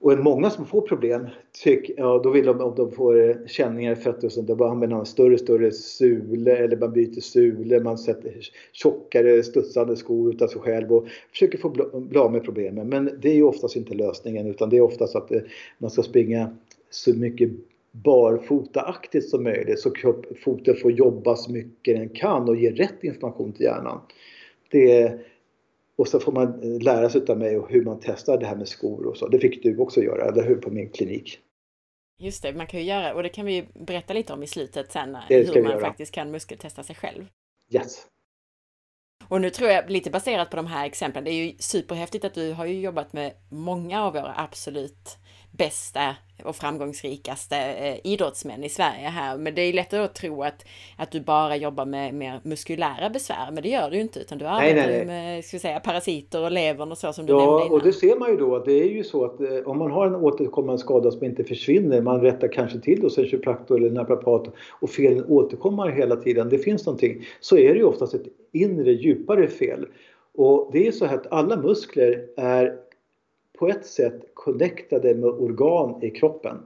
Och 0.00 0.18
många 0.18 0.50
som 0.50 0.66
får 0.66 0.80
problem, 0.80 1.28
tyck, 1.64 1.90
ja, 1.96 2.20
då 2.24 2.30
vill 2.30 2.46
de 2.46 2.60
om 2.60 2.74
de 2.74 2.92
får 2.92 3.28
eh, 3.28 3.36
känningar 3.46 3.92
i 3.92 3.96
fötter 3.96 4.26
och 4.26 4.32
sånt, 4.32 4.48
då 4.48 4.64
använder 4.64 4.96
man 4.96 5.06
större 5.06 5.38
större 5.38 5.72
sule 5.72 6.56
eller 6.56 6.76
man 6.76 6.92
byter 6.92 7.20
sule, 7.20 7.80
man 7.80 7.98
sätter 7.98 8.34
tjockare 8.72 9.42
studsande 9.42 9.96
skor 9.96 10.34
utav 10.34 10.48
sig 10.48 10.60
själv 10.60 10.92
och 10.92 11.06
försöker 11.30 11.58
få 11.58 11.68
bli 11.94 12.18
av 12.18 12.32
med 12.32 12.44
problemen. 12.44 12.88
Men 12.88 13.10
det 13.22 13.30
är 13.30 13.34
ju 13.34 13.42
oftast 13.42 13.76
inte 13.76 13.94
lösningen 13.94 14.46
utan 14.46 14.70
det 14.70 14.76
är 14.76 14.80
oftast 14.80 15.16
att 15.16 15.32
eh, 15.32 15.40
man 15.78 15.90
ska 15.90 16.02
springa 16.02 16.56
så 16.90 17.14
mycket 17.14 17.50
barfotaaktigt 17.92 19.28
som 19.28 19.44
möjligt 19.44 19.80
så 19.80 19.92
foten 20.44 20.76
får 20.76 20.92
jobba 20.92 21.36
så 21.36 21.52
mycket 21.52 21.96
den 21.96 22.08
kan 22.08 22.48
och 22.48 22.56
ge 22.56 22.70
rätt 22.70 23.04
information 23.04 23.52
till 23.52 23.64
hjärnan. 23.64 24.00
Det 24.70 25.20
och 25.98 26.08
så 26.08 26.20
får 26.20 26.32
man 26.32 26.60
lära 26.78 27.10
sig 27.10 27.22
av 27.28 27.38
mig 27.38 27.60
hur 27.68 27.84
man 27.84 28.00
testar 28.02 28.38
det 28.38 28.46
här 28.46 28.56
med 28.56 28.68
skor 28.68 29.06
och 29.06 29.16
så. 29.16 29.28
Det 29.28 29.38
fick 29.38 29.62
du 29.62 29.78
också 29.78 30.00
göra, 30.00 30.24
eller 30.24 30.42
hur, 30.42 30.56
på 30.56 30.70
min 30.70 30.90
klinik. 30.90 31.38
Just 32.18 32.42
det, 32.42 32.52
man 32.52 32.66
kan 32.66 32.80
ju 32.80 32.86
göra, 32.86 33.14
och 33.14 33.22
det 33.22 33.28
kan 33.28 33.46
vi 33.46 33.68
berätta 33.74 34.14
lite 34.14 34.32
om 34.32 34.42
i 34.42 34.46
slutet 34.46 34.92
sen, 34.92 35.16
hur 35.28 35.62
man 35.62 35.80
faktiskt 35.80 36.12
kan 36.12 36.30
muskeltesta 36.30 36.82
sig 36.82 36.96
själv. 36.96 37.26
Yes. 37.74 38.06
Och 39.28 39.40
nu 39.40 39.50
tror 39.50 39.70
jag, 39.70 39.90
lite 39.90 40.10
baserat 40.10 40.50
på 40.50 40.56
de 40.56 40.66
här 40.66 40.86
exemplen, 40.86 41.24
det 41.24 41.30
är 41.30 41.44
ju 41.44 41.56
superhäftigt 41.58 42.24
att 42.24 42.34
du 42.34 42.52
har 42.52 42.66
ju 42.66 42.80
jobbat 42.80 43.12
med 43.12 43.32
många 43.50 44.02
av 44.02 44.12
våra 44.12 44.34
absolut 44.36 45.16
bästa 45.56 46.16
och 46.44 46.56
framgångsrikaste 46.56 47.56
eh, 47.56 48.12
idrottsmän 48.12 48.64
i 48.64 48.68
Sverige 48.68 49.08
här. 49.08 49.38
Men 49.38 49.54
det 49.54 49.62
är 49.62 49.72
lättare 49.72 50.00
att 50.00 50.14
tro 50.14 50.42
att, 50.42 50.64
att 50.96 51.10
du 51.10 51.20
bara 51.20 51.56
jobbar 51.56 51.84
med 51.84 52.14
mer 52.14 52.40
muskulära 52.42 53.10
besvär, 53.10 53.50
men 53.52 53.62
det 53.62 53.68
gör 53.68 53.90
du 53.90 53.96
inte, 54.00 54.20
utan 54.20 54.38
du 54.38 54.44
arbetar 54.44 54.86
nej, 54.86 54.96
nej, 54.96 55.06
med 55.06 55.44
ska 55.44 55.58
säga, 55.58 55.80
parasiter 55.80 56.42
och 56.42 56.52
levern 56.52 56.90
och 56.90 56.98
så 56.98 57.12
som 57.12 57.26
du 57.26 57.32
ja, 57.32 57.38
nämnde 57.38 57.62
innan. 57.62 57.72
och 57.72 57.82
det 57.82 57.92
ser 57.92 58.16
man 58.16 58.30
ju 58.30 58.36
då 58.36 58.56
att 58.56 58.64
det 58.64 58.82
är 58.82 58.88
ju 58.88 59.04
så 59.04 59.24
att 59.24 59.40
eh, 59.40 59.58
om 59.66 59.78
man 59.78 59.90
har 59.90 60.06
en 60.06 60.14
återkommande 60.14 60.78
skada 60.78 61.10
som 61.10 61.24
inte 61.24 61.44
försvinner, 61.44 62.00
man 62.00 62.20
rättar 62.20 62.48
kanske 62.48 62.80
till 62.80 63.02
hos 63.02 63.18
en 63.18 63.26
kiropraktor 63.26 63.78
eller 63.78 63.90
naprapat 63.90 64.54
och 64.80 64.90
felen 64.90 65.24
återkommer 65.28 65.88
hela 65.88 66.16
tiden, 66.16 66.48
det 66.48 66.58
finns 66.58 66.86
någonting, 66.86 67.26
så 67.40 67.56
är 67.56 67.72
det 67.72 67.78
ju 67.78 67.84
oftast 67.84 68.14
ett 68.14 68.26
inre 68.52 68.92
djupare 68.92 69.48
fel. 69.48 69.86
Och 70.34 70.70
det 70.72 70.86
är 70.86 70.92
så 70.92 71.06
här 71.06 71.14
att 71.14 71.32
alla 71.32 71.56
muskler 71.56 72.24
är 72.36 72.85
på 73.58 73.68
ett 73.68 73.86
sätt 73.86 74.20
connectade 74.34 75.14
med 75.14 75.30
organ 75.30 76.02
i 76.02 76.10
kroppen. 76.10 76.56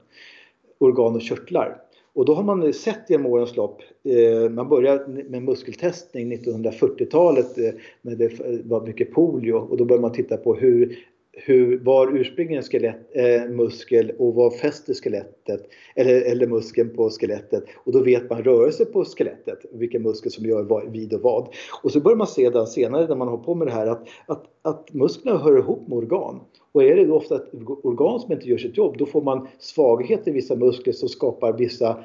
Organ 0.79 1.15
och 1.15 1.23
körtlar. 1.23 1.83
Och 2.13 2.25
då 2.25 2.35
har 2.35 2.43
man 2.43 2.73
sett 2.73 3.11
genom 3.11 3.27
årens 3.27 3.57
lopp, 3.57 3.83
eh, 4.05 4.51
man 4.51 4.69
började 4.69 5.25
med 5.25 5.43
muskeltestning 5.43 6.33
1940-talet 6.33 7.59
eh, 7.59 7.73
när 8.03 8.17
det 8.17 8.31
var 8.65 8.87
mycket 8.87 9.13
polio 9.13 9.53
och 9.53 9.77
då 9.77 9.85
började 9.85 10.03
man 10.03 10.13
titta 10.13 10.37
på 10.37 10.55
hur 10.55 10.97
hur, 11.33 11.79
var 11.79 12.17
ursprungligen 12.17 12.63
skelett, 12.63 13.11
eh, 13.13 13.51
muskel 13.51 14.13
och 14.19 14.35
var 14.35 14.51
fäster 14.51 14.95
skelettet 14.95 15.69
eller, 15.95 16.23
eller 16.23 16.47
muskeln 16.47 16.97
på 16.97 17.11
skelettet 17.11 17.65
och 17.75 17.93
då 17.93 18.03
vet 18.03 18.31
man 18.31 18.43
rörelse 18.43 18.85
på 18.85 19.05
skelettet, 19.05 19.59
vilken 19.73 20.03
muskel 20.03 20.33
som 20.33 20.45
gör 20.45 20.63
vad, 20.63 20.93
vid 20.93 21.15
och 21.15 21.21
vad. 21.21 21.49
Och 21.83 21.93
så 21.93 22.01
börjar 22.01 22.17
man 22.17 22.27
se 22.27 22.67
senare 22.67 23.07
när 23.09 23.17
man 23.17 23.29
har 23.29 23.37
på 23.39 23.55
med 23.55 23.67
det 23.67 23.73
här 23.73 23.87
att, 23.87 24.09
att, 24.27 24.45
att 24.63 24.93
musklerna 24.93 25.39
hör 25.39 25.59
ihop 25.59 25.89
med 25.89 25.99
organ. 25.99 26.41
Och 26.73 26.85
är 26.85 26.97
det 26.97 27.05
då 27.05 27.17
ofta 27.17 27.37
ett 27.37 27.51
organ 27.83 28.21
som 28.21 28.33
inte 28.33 28.49
gör 28.49 28.59
sitt 28.59 28.77
jobb, 28.77 28.99
då 28.99 29.07
får 29.07 29.23
man 29.23 29.49
svaghet 29.59 30.29
i 30.29 30.31
vissa 30.31 30.57
muskler 30.57 30.93
som 30.93 31.09
skapar 31.09 31.53
vissa 31.53 32.05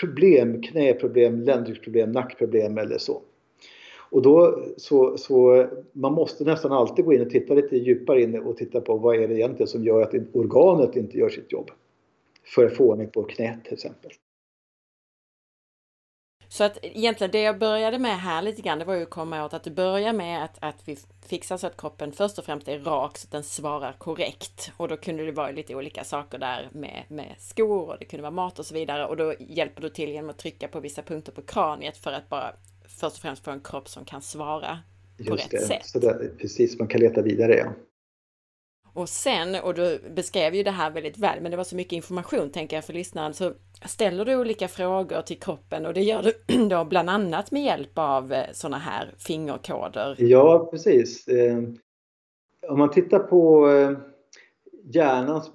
problem, 0.00 0.62
knäproblem, 0.62 1.40
ländryggsproblem, 1.40 2.12
nackproblem 2.12 2.78
eller 2.78 2.98
så. 2.98 3.22
Och 4.10 4.22
då 4.22 4.64
så, 4.76 5.16
så 5.16 5.66
man 5.92 6.12
måste 6.12 6.44
nästan 6.44 6.72
alltid 6.72 7.04
gå 7.04 7.12
in 7.12 7.20
och 7.20 7.30
titta 7.30 7.54
lite 7.54 7.76
djupare 7.76 8.22
in 8.22 8.42
och 8.42 8.56
titta 8.56 8.80
på 8.80 8.96
vad 8.96 9.16
är 9.16 9.28
det 9.28 9.34
egentligen 9.34 9.68
som 9.68 9.84
gör 9.84 10.02
att 10.02 10.14
organet 10.32 10.96
inte 10.96 11.18
gör 11.18 11.28
sitt 11.28 11.52
jobb. 11.52 11.70
För 12.44 12.66
att 12.66 12.76
få 12.76 12.84
ordning 12.84 13.08
på 13.08 13.22
knät 13.22 13.64
till 13.64 13.72
exempel. 13.72 14.10
Så 16.52 16.64
att 16.64 16.78
egentligen 16.82 17.30
det 17.30 17.42
jag 17.42 17.58
började 17.58 17.98
med 17.98 18.20
här 18.20 18.42
lite 18.42 18.62
grann, 18.62 18.78
det 18.78 18.84
var 18.84 18.94
ju 18.94 19.02
att 19.02 19.10
komma 19.10 19.44
åt 19.44 19.54
att 19.54 19.64
du 19.64 19.70
börjar 19.70 20.12
med 20.12 20.44
att, 20.44 20.56
att 20.60 20.76
vi 20.84 20.98
fixar 21.26 21.56
så 21.56 21.66
att 21.66 21.76
kroppen 21.76 22.12
först 22.12 22.38
och 22.38 22.44
främst 22.44 22.68
är 22.68 22.78
rak 22.78 23.18
så 23.18 23.26
att 23.26 23.30
den 23.30 23.42
svarar 23.42 23.92
korrekt. 23.98 24.72
Och 24.76 24.88
då 24.88 24.96
kunde 24.96 25.26
det 25.26 25.32
vara 25.32 25.50
lite 25.50 25.74
olika 25.74 26.04
saker 26.04 26.38
där 26.38 26.68
med, 26.72 27.04
med 27.08 27.34
skor 27.38 27.88
och 27.88 27.96
det 27.98 28.04
kunde 28.04 28.22
vara 28.22 28.30
mat 28.30 28.58
och 28.58 28.66
så 28.66 28.74
vidare. 28.74 29.06
Och 29.06 29.16
då 29.16 29.34
hjälper 29.38 29.82
du 29.82 29.88
till 29.88 30.10
genom 30.10 30.30
att 30.30 30.38
trycka 30.38 30.68
på 30.68 30.80
vissa 30.80 31.02
punkter 31.02 31.32
på 31.32 31.42
kraniet 31.42 31.96
för 31.96 32.12
att 32.12 32.28
bara 32.28 32.54
först 32.88 33.16
och 33.16 33.22
främst 33.22 33.44
få 33.44 33.50
en 33.50 33.60
kropp 33.60 33.88
som 33.88 34.04
kan 34.04 34.22
svara 34.22 34.78
på 35.16 35.24
Just 35.24 35.44
rätt 35.44 35.50
det. 35.50 35.66
sätt. 35.66 35.86
Så 35.86 35.98
det, 35.98 36.38
precis, 36.38 36.78
man 36.78 36.88
kan 36.88 37.00
leta 37.00 37.22
vidare 37.22 37.54
ja. 37.54 37.72
Och 38.94 39.08
sen, 39.08 39.54
och 39.62 39.74
du 39.74 40.00
beskrev 40.14 40.54
ju 40.54 40.62
det 40.62 40.70
här 40.70 40.90
väldigt 40.90 41.18
väl, 41.18 41.42
men 41.42 41.50
det 41.50 41.56
var 41.56 41.64
så 41.64 41.76
mycket 41.76 41.92
information 41.92 42.50
tänker 42.50 42.76
jag 42.76 42.84
för 42.84 42.92
lyssnaren, 42.92 43.34
så 43.34 43.52
ställer 43.84 44.24
du 44.24 44.36
olika 44.36 44.68
frågor 44.68 45.22
till 45.22 45.38
kroppen 45.38 45.86
och 45.86 45.94
det 45.94 46.02
gör 46.02 46.22
du 46.22 46.68
då 46.68 46.84
bland 46.84 47.10
annat 47.10 47.50
med 47.50 47.62
hjälp 47.62 47.90
av 47.94 48.32
eh, 48.32 48.44
sådana 48.52 48.78
här 48.78 49.14
fingerkoder. 49.18 50.16
Ja, 50.18 50.68
precis. 50.70 51.28
Eh, 51.28 51.58
om 52.68 52.78
man 52.78 52.90
tittar 52.90 53.18
på 53.18 53.70
eh, 53.70 53.90
hjärnans 54.84 55.50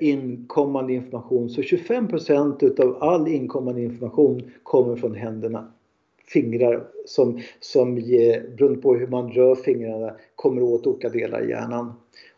inkommande 0.00 0.92
information 0.92 1.50
så 1.50 1.60
25% 1.60 2.64
utav 2.64 3.02
all 3.02 3.28
inkommande 3.28 3.82
information 3.82 4.52
kommer 4.62 4.96
från 4.96 5.14
händerna 5.14 5.72
fingrar 6.26 6.86
som, 7.06 7.40
som 7.60 7.94
beroende 7.94 8.80
på 8.80 8.94
hur 8.94 9.06
man 9.06 9.30
rör 9.30 9.54
fingrarna 9.54 10.14
kommer 10.34 10.62
åt 10.62 10.86
olika 10.86 11.08
delar 11.08 11.44
i 11.44 11.50
hjärnan. 11.50 11.92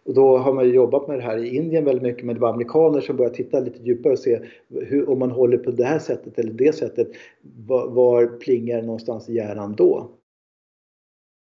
Och 0.07 0.15
då 0.15 0.39
har 0.39 0.53
man 0.53 0.71
jobbat 0.71 1.09
med 1.09 1.19
det 1.19 1.23
här 1.23 1.39
i 1.39 1.57
Indien 1.57 1.85
väldigt 1.85 2.03
mycket 2.03 2.25
men 2.25 2.35
det 2.35 2.41
var 2.41 2.49
amerikaner 2.49 3.01
som 3.01 3.17
började 3.17 3.37
titta 3.37 3.61
lite 3.61 3.83
djupare 3.83 4.13
och 4.13 4.19
se 4.19 4.41
hur, 4.69 5.11
om 5.11 5.19
man 5.19 5.31
håller 5.31 5.59
på 5.59 5.71
det 5.71 5.85
här 5.85 5.99
sättet 5.99 6.39
eller 6.39 6.53
det 6.53 6.75
sättet, 6.75 7.09
var, 7.67 7.89
var 7.89 8.27
plingar 8.27 8.83
någonstans 8.83 9.29
i 9.29 9.35
hjärnan 9.35 9.75
då? 9.75 10.11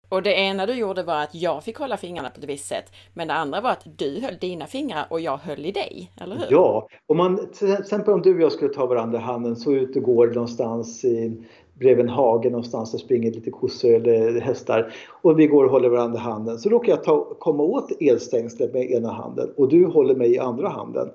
Och 0.09 0.23
det 0.23 0.35
ena 0.35 0.67
du 0.67 0.75
gjorde 0.75 1.03
var 1.03 1.23
att 1.23 1.35
jag 1.35 1.65
fick 1.65 1.77
hålla 1.77 1.97
fingrarna 1.97 2.31
på 2.31 2.41
ett 2.41 2.49
visst 2.49 2.69
sätt, 2.69 2.93
men 3.15 3.29
det 3.29 3.35
andra 3.35 3.61
var 3.61 3.71
att 3.71 3.87
du 3.97 4.21
höll 4.21 4.37
dina 4.41 4.67
fingrar 4.67 5.07
och 5.11 5.21
jag 5.21 5.37
höll 5.37 5.67
i 5.67 5.73
dig, 5.73 6.13
eller 6.21 6.37
hur? 6.37 6.47
Ja, 6.51 6.89
om 7.07 7.17
man, 7.17 7.51
till 7.53 7.73
exempel 7.73 8.15
om 8.15 8.23
du 8.23 8.35
och 8.35 8.41
jag 8.41 8.53
skulle 8.53 8.75
ta 8.75 8.87
varandra 8.87 9.19
i 9.19 9.23
handen 9.23 9.57
så 9.57 9.73
ut 9.73 9.97
och 9.97 10.03
går 10.03 10.27
någonstans 10.27 11.05
i, 11.05 11.45
bredvid 11.79 12.05
en 12.05 12.09
hage 12.09 12.51
någonstans 12.51 12.93
där 12.93 12.99
springer 12.99 13.33
lite 13.33 13.51
kossor 13.51 13.95
eller 13.95 14.41
hästar 14.41 14.93
och 15.23 15.39
vi 15.39 15.47
går 15.47 15.65
och 15.65 15.71
håller 15.71 15.89
varandra 15.89 16.19
i 16.19 16.23
handen. 16.23 16.59
Så 16.59 16.69
råkar 16.69 16.93
jag 16.93 17.05
ta, 17.05 17.35
komma 17.39 17.63
åt 17.63 17.93
elstängslet 18.01 18.75
med 18.75 18.91
ena 18.91 19.13
handen 19.13 19.51
och 19.57 19.69
du 19.69 19.85
håller 19.85 20.15
mig 20.15 20.35
i 20.35 20.39
andra 20.39 20.69
handen. 20.69 21.09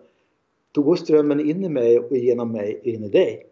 Då 0.72 0.82
går 0.82 0.96
strömmen 0.96 1.40
in 1.40 1.64
i 1.64 1.70
mig 1.70 2.00
och 2.00 2.18
genom 2.18 2.52
mig 2.52 2.82
in 2.84 3.04
i 3.04 3.10
dig. 3.10 3.48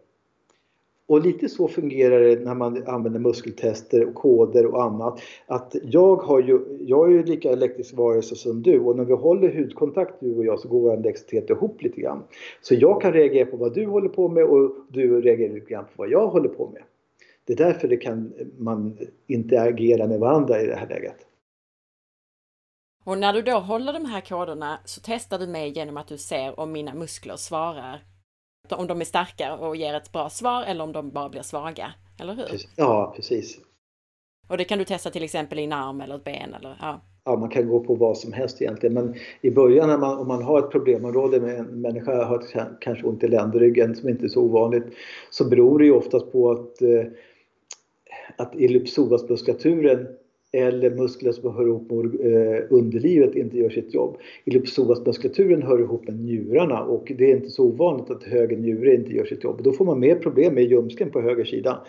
Och 1.10 1.20
lite 1.20 1.48
så 1.48 1.68
fungerar 1.68 2.20
det 2.20 2.44
när 2.44 2.54
man 2.54 2.82
använder 2.86 3.20
muskeltester 3.20 4.08
och 4.08 4.14
koder 4.14 4.66
och 4.66 4.82
annat. 4.82 5.20
Att 5.46 5.76
jag, 5.82 6.16
har 6.16 6.40
ju, 6.40 6.60
jag 6.80 7.06
är 7.06 7.10
ju 7.12 7.22
lika 7.24 7.50
elektrisk 7.50 7.96
varelse 7.96 8.36
som 8.36 8.62
du 8.62 8.80
och 8.80 8.96
när 8.96 9.04
vi 9.04 9.12
håller 9.12 9.54
hudkontakt 9.54 10.14
du 10.20 10.36
och 10.36 10.44
jag 10.44 10.60
så 10.60 10.68
går 10.68 10.80
vår 10.80 10.92
elektricitet 10.92 11.50
ihop 11.50 11.82
lite 11.82 12.00
grann. 12.00 12.22
Så 12.60 12.74
jag 12.74 13.02
kan 13.02 13.12
reagera 13.12 13.46
på 13.46 13.56
vad 13.56 13.74
du 13.74 13.86
håller 13.86 14.08
på 14.08 14.28
med 14.28 14.44
och 14.44 14.72
du 14.88 15.20
reagerar 15.20 15.54
lite 15.54 15.70
grann 15.70 15.84
på 15.84 15.90
vad 15.96 16.10
jag 16.10 16.26
håller 16.26 16.48
på 16.48 16.70
med. 16.72 16.82
Det 17.46 17.52
är 17.52 17.56
därför 17.56 17.88
det 17.88 17.96
kan 17.96 18.32
man 18.58 18.98
interagera 19.26 20.06
med 20.06 20.20
varandra 20.20 20.60
i 20.60 20.66
det 20.66 20.76
här 20.76 20.88
läget. 20.88 21.26
Och 23.04 23.18
när 23.18 23.32
du 23.32 23.42
då 23.42 23.58
håller 23.58 23.92
de 23.92 24.04
här 24.04 24.20
koderna 24.20 24.78
så 24.84 25.00
testar 25.04 25.38
du 25.38 25.46
mig 25.46 25.70
genom 25.70 25.96
att 25.96 26.08
du 26.08 26.18
ser 26.18 26.60
om 26.60 26.72
mina 26.72 26.94
muskler 26.94 27.36
svarar. 27.36 28.04
Om 28.70 28.86
de 28.86 29.00
är 29.00 29.04
starka 29.04 29.56
och 29.56 29.76
ger 29.76 29.94
ett 29.94 30.12
bra 30.12 30.30
svar 30.30 30.62
eller 30.62 30.84
om 30.84 30.92
de 30.92 31.10
bara 31.10 31.28
blir 31.28 31.42
svaga. 31.42 31.94
Eller 32.20 32.34
hur? 32.34 32.46
Ja, 32.76 33.12
precis. 33.16 33.58
Och 34.48 34.56
det 34.56 34.64
kan 34.64 34.78
du 34.78 34.84
testa 34.84 35.10
till 35.10 35.22
exempel 35.22 35.58
i 35.58 35.64
en 35.64 35.72
arm 35.72 36.00
eller 36.00 36.16
ett 36.16 36.24
ben 36.24 36.54
eller 36.54 36.76
ja. 36.80 37.00
Ja, 37.24 37.36
man 37.36 37.48
kan 37.48 37.68
gå 37.68 37.80
på 37.80 37.94
vad 37.94 38.18
som 38.18 38.32
helst 38.32 38.62
egentligen. 38.62 38.94
Men 38.94 39.14
i 39.40 39.50
början 39.50 39.88
när 39.88 39.98
man, 39.98 40.18
om 40.18 40.28
man 40.28 40.42
har 40.42 40.58
ett 40.58 40.70
problemområde 40.70 41.40
med 41.40 41.58
en 41.58 41.80
människa 41.80 42.24
har 42.24 42.44
kanske 42.80 43.06
ont 43.06 43.22
i 43.22 43.28
ländryggen 43.28 43.96
som 43.96 44.08
inte 44.08 44.26
är 44.26 44.28
så 44.28 44.42
ovanligt 44.42 44.84
så 45.30 45.48
beror 45.48 45.78
det 45.78 45.84
ju 45.84 45.92
oftast 45.92 46.32
på 46.32 46.50
att 46.50 46.82
eh, 46.82 47.04
att 48.36 48.54
ellipsoasmuskulaturen 48.54 50.06
eller 50.52 50.90
muskler 50.90 51.32
som 51.32 51.54
hör 51.54 51.66
ihop 51.66 51.90
med 51.90 52.04
eh, 52.04 52.62
underlivet 52.70 53.34
inte 53.34 53.58
gör 53.58 53.70
sitt 53.70 53.94
jobb. 53.94 54.16
Ellipsoasmuskulaturen 54.44 55.62
hör 55.62 55.80
ihop 55.80 56.06
med 56.06 56.20
njurarna 56.20 56.82
och 56.82 57.12
det 57.18 57.30
är 57.30 57.36
inte 57.36 57.50
så 57.50 57.64
ovanligt 57.64 58.10
att 58.10 58.24
höger 58.24 58.56
njure 58.56 58.94
inte 58.94 59.12
gör 59.12 59.24
sitt 59.24 59.44
jobb. 59.44 59.62
Då 59.62 59.72
får 59.72 59.84
man 59.84 60.00
mer 60.00 60.14
problem 60.14 60.54
med 60.54 60.64
ljumsken 60.64 61.10
på 61.10 61.20
höger 61.20 61.44
sida. 61.44 61.80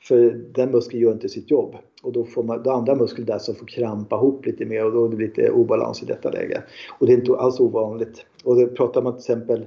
För 0.00 0.30
den 0.54 0.70
muskeln 0.70 1.02
gör 1.02 1.12
inte 1.12 1.28
sitt 1.28 1.50
jobb. 1.50 1.76
Och 2.02 2.12
då 2.12 2.24
får 2.24 2.42
man 2.42 2.62
då 2.62 2.70
andra 2.70 2.94
muskler 2.94 3.26
där 3.26 3.38
som 3.38 3.54
får 3.54 3.66
krampa 3.66 4.16
ihop 4.16 4.46
lite 4.46 4.64
mer 4.64 4.84
och 4.84 4.92
då 4.92 5.08
blir 5.08 5.18
det 5.18 5.24
lite 5.24 5.50
obalans 5.50 6.02
i 6.02 6.06
detta 6.06 6.30
läge. 6.30 6.62
Och 7.00 7.06
det 7.06 7.12
är 7.12 7.16
inte 7.16 7.36
alls 7.36 7.60
ovanligt. 7.60 8.26
Och 8.44 8.56
det 8.56 8.66
pratar 8.66 9.02
man 9.02 9.12
till 9.12 9.20
exempel 9.20 9.66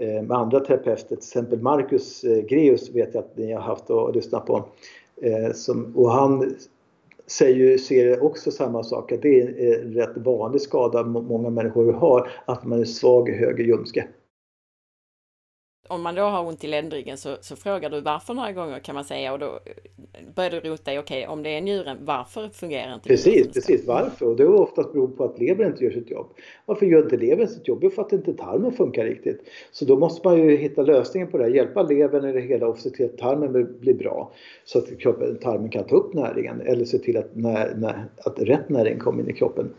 eh, 0.00 0.22
med 0.22 0.32
andra 0.32 0.60
terapeuter, 0.60 1.08
till 1.08 1.16
exempel 1.16 1.62
Marcus 1.62 2.24
eh, 2.24 2.44
Greus 2.44 2.90
vet 2.94 3.14
jag 3.14 3.24
att 3.24 3.36
ni 3.36 3.52
har 3.52 3.60
haft 3.60 3.90
och 3.90 4.14
lyssnat 4.14 4.46
på. 4.46 4.64
Eh, 5.22 5.52
som, 5.52 5.96
och 5.96 6.10
han 6.10 6.56
säger, 7.26 7.78
ser 7.78 8.24
också 8.24 8.50
samma 8.50 8.82
sak, 8.82 9.12
att 9.12 9.22
det 9.22 9.40
är 9.40 9.48
en 9.48 9.56
eh, 9.56 10.00
rätt 10.00 10.16
vanlig 10.16 10.60
skada 10.60 11.04
många 11.04 11.50
människor 11.50 11.92
har, 11.92 12.30
att 12.44 12.64
man 12.64 12.80
är 12.80 12.84
svag 12.84 13.28
i 13.28 13.32
höger 13.32 13.64
ljumske 13.64 14.06
om 15.88 16.02
man 16.02 16.14
då 16.14 16.22
har 16.22 16.44
ont 16.44 16.64
i 16.64 16.66
ländryggen 16.66 17.16
så, 17.16 17.36
så, 17.40 17.56
frågar 17.56 17.90
du 17.90 18.00
varför 18.00 18.34
några 18.34 18.52
gånger 18.52 18.78
kan 18.78 18.94
man 18.94 19.04
säga 19.04 19.32
och 19.32 19.38
då 19.38 19.58
börjar 20.34 20.50
du 20.50 20.60
rota 20.60 20.92
i, 20.92 20.98
okej, 20.98 21.22
okay, 21.22 21.32
om 21.32 21.42
det 21.42 21.50
är 21.50 21.60
njuren, 21.60 21.98
varför 22.04 22.48
fungerar 22.48 22.94
inte 22.94 23.08
Precis, 23.08 23.52
precis, 23.52 23.86
varför? 23.86 24.26
Och 24.26 24.36
det 24.36 24.42
är 24.42 24.54
oftast 24.54 24.92
beror 24.92 25.08
på 25.08 25.24
att 25.24 25.38
levern 25.38 25.66
inte 25.66 25.84
gör 25.84 25.90
sitt 25.90 26.10
jobb. 26.10 26.26
Varför 26.66 26.86
gör 26.86 27.02
inte 27.02 27.16
levern 27.16 27.48
sitt 27.48 27.68
jobb? 27.68 27.78
Jo, 27.82 27.90
för 27.90 28.02
att 28.02 28.12
inte 28.12 28.32
tarmen 28.32 28.72
funkar 28.72 29.04
riktigt. 29.04 29.40
Så 29.72 29.84
då 29.84 29.96
måste 29.96 30.28
man 30.28 30.38
ju 30.38 30.56
hitta 30.56 30.82
lösningen 30.82 31.30
på 31.30 31.38
det 31.38 31.44
här, 31.44 31.50
hjälpa 31.50 31.82
levern 31.82 32.24
i 32.24 32.32
det 32.32 32.40
hela 32.40 32.66
och 32.66 32.78
se 32.78 32.90
till 32.90 33.04
att 33.04 33.18
tarmen 33.18 33.78
blir 33.80 33.94
bra. 33.94 34.32
Så 34.64 34.78
att 34.78 34.98
kroppen, 34.98 35.38
tarmen 35.38 35.70
kan 35.70 35.84
ta 35.84 35.96
upp 35.96 36.14
näringen 36.14 36.60
eller 36.60 36.84
se 36.84 36.98
till 36.98 37.16
att, 37.16 37.36
när, 37.36 37.74
när, 37.74 38.04
att 38.24 38.38
rätt 38.38 38.68
näring 38.68 38.98
kommer 38.98 39.22
in 39.22 39.30
i 39.30 39.32
kroppen. 39.32 39.70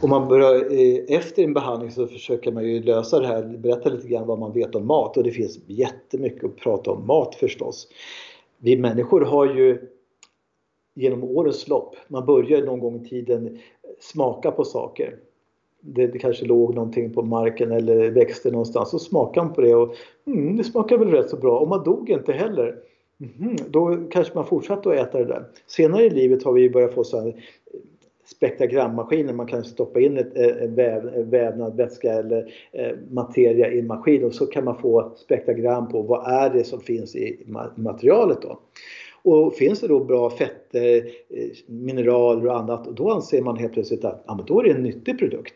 Om 0.00 0.10
man 0.10 0.28
börjar, 0.28 0.54
eh, 0.54 1.16
efter 1.16 1.42
en 1.42 1.54
behandling 1.54 1.90
så 1.90 2.06
försöker 2.06 2.52
man 2.52 2.64
ju 2.64 2.82
lösa 2.82 3.20
det 3.20 3.26
här, 3.26 3.42
berätta 3.42 3.88
lite 3.88 4.08
grann 4.08 4.26
vad 4.26 4.38
man 4.38 4.52
vet 4.52 4.74
om 4.74 4.86
mat 4.86 5.16
och 5.16 5.22
det 5.22 5.30
finns 5.34 5.58
jättemycket 5.66 6.44
att 6.44 6.56
prata 6.56 6.90
om 6.90 7.06
mat 7.06 7.34
förstås. 7.34 7.88
Vi 8.58 8.76
människor 8.76 9.20
har 9.20 9.54
ju 9.54 9.78
genom 10.94 11.24
årens 11.24 11.68
lopp, 11.68 11.96
man 12.08 12.26
börjar 12.26 12.62
någon 12.62 12.80
gång 12.80 13.04
i 13.04 13.08
tiden 13.08 13.58
smaka 14.00 14.50
på 14.50 14.64
saker. 14.64 15.16
Det, 15.80 16.06
det 16.06 16.18
kanske 16.18 16.44
låg 16.44 16.74
någonting 16.74 17.14
på 17.14 17.22
marken 17.22 17.72
eller 17.72 18.10
växte 18.10 18.50
någonstans 18.50 18.94
och 18.94 19.00
smakade 19.00 19.46
man 19.46 19.54
på 19.54 19.60
det 19.60 19.74
och 19.74 19.94
mm, 20.26 20.56
det 20.56 20.64
smakar 20.64 20.98
väl 20.98 21.10
rätt 21.10 21.30
så 21.30 21.36
bra 21.36 21.58
och 21.58 21.68
man 21.68 21.84
dog 21.84 22.10
inte 22.10 22.32
heller. 22.32 22.78
Mm, 23.20 23.56
då 23.68 23.96
kanske 24.10 24.34
man 24.34 24.46
fortsatte 24.46 24.88
att 24.90 24.96
äta 25.08 25.18
det 25.18 25.24
där. 25.24 25.44
Senare 25.66 26.04
i 26.04 26.10
livet 26.10 26.42
har 26.44 26.52
vi 26.52 26.70
börjat 26.70 26.94
få 26.94 27.04
så 27.04 27.20
här 27.20 27.44
spektrogrammaskiner. 28.24 29.32
Man 29.32 29.46
kan 29.46 29.64
stoppa 29.64 30.00
in 30.00 30.18
ett, 30.18 30.36
eh, 30.36 30.62
en 30.62 30.74
väv, 30.74 31.30
vävnad, 31.30 31.76
vätska 31.76 32.12
eller 32.12 32.54
eh, 32.72 32.92
materia 33.10 33.72
i 33.72 33.78
en 33.78 33.86
maskin 33.86 34.24
och 34.24 34.34
så 34.34 34.46
kan 34.46 34.64
man 34.64 34.78
få 34.78 35.12
spektrogram 35.16 35.88
på 35.88 36.02
vad 36.02 36.32
är 36.32 36.50
det 36.50 36.64
som 36.64 36.80
finns 36.80 37.16
i 37.16 37.46
materialet 37.74 38.42
då. 38.42 38.60
Och 39.22 39.54
finns 39.54 39.80
det 39.80 39.88
då 39.88 40.04
bra 40.04 40.30
fetter, 40.30 40.96
eh, 40.96 41.50
mineraler 41.66 42.46
och 42.46 42.58
annat, 42.58 42.96
då 42.96 43.10
anser 43.10 43.42
man 43.42 43.56
helt 43.56 43.72
plötsligt 43.72 44.04
att 44.04 44.24
ja, 44.26 44.34
men 44.34 44.46
då 44.46 44.60
är 44.60 44.64
det 44.64 44.70
en 44.70 44.82
nyttig 44.82 45.18
produkt. 45.18 45.54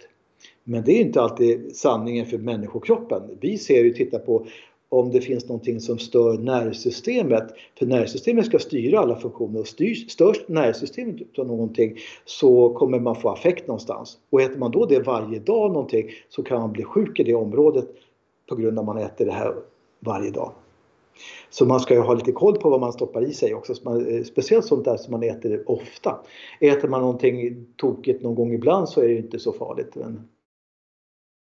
Men 0.64 0.84
det 0.84 0.92
är 0.92 1.00
inte 1.00 1.20
alltid 1.20 1.76
sanningen 1.76 2.26
för 2.26 2.38
människokroppen. 2.38 3.22
Vi 3.40 3.58
ser 3.58 3.84
ju, 3.84 3.92
titta 3.92 4.18
på 4.18 4.46
om 4.88 5.10
det 5.10 5.20
finns 5.20 5.48
någonting 5.48 5.80
som 5.80 5.98
stör 5.98 6.38
nervsystemet. 6.38 7.44
För 7.78 7.86
nervsystemet 7.86 8.46
ska 8.46 8.58
styra 8.58 9.00
alla 9.00 9.16
funktioner 9.16 9.60
och 9.60 9.66
styrs, 9.66 10.10
störs 10.10 10.48
nervsystemet 10.48 11.38
av 11.38 11.46
någonting 11.46 11.96
så 12.24 12.74
kommer 12.74 13.00
man 13.00 13.16
få 13.16 13.28
affekt 13.28 13.66
någonstans. 13.66 14.18
Och 14.30 14.40
äter 14.40 14.58
man 14.58 14.70
då 14.70 14.86
det 14.86 15.00
varje 15.00 15.38
dag 15.38 15.72
någonting 15.72 16.10
så 16.28 16.42
kan 16.42 16.60
man 16.60 16.72
bli 16.72 16.84
sjuk 16.84 17.20
i 17.20 17.24
det 17.24 17.34
området 17.34 17.88
på 18.48 18.56
grund 18.56 18.78
av 18.78 18.88
att 18.88 18.96
man 18.96 19.04
äter 19.04 19.26
det 19.26 19.32
här 19.32 19.54
varje 20.00 20.30
dag. 20.30 20.52
Så 21.50 21.66
man 21.66 21.80
ska 21.80 21.94
ju 21.94 22.00
ha 22.00 22.14
lite 22.14 22.32
koll 22.32 22.56
på 22.56 22.70
vad 22.70 22.80
man 22.80 22.92
stoppar 22.92 23.22
i 23.22 23.32
sig 23.32 23.54
också. 23.54 23.74
Man, 23.84 24.06
eh, 24.06 24.22
speciellt 24.22 24.64
sånt 24.64 24.84
där 24.84 24.96
som 24.96 25.12
man 25.12 25.22
äter 25.22 25.62
ofta. 25.66 26.18
Äter 26.60 26.88
man 26.88 27.00
någonting 27.00 27.66
tokigt 27.76 28.22
någon 28.22 28.34
gång 28.34 28.54
ibland 28.54 28.88
så 28.88 29.00
är 29.00 29.08
det 29.08 29.16
inte 29.16 29.38
så 29.38 29.52
farligt. 29.52 29.94
Men... 29.94 30.28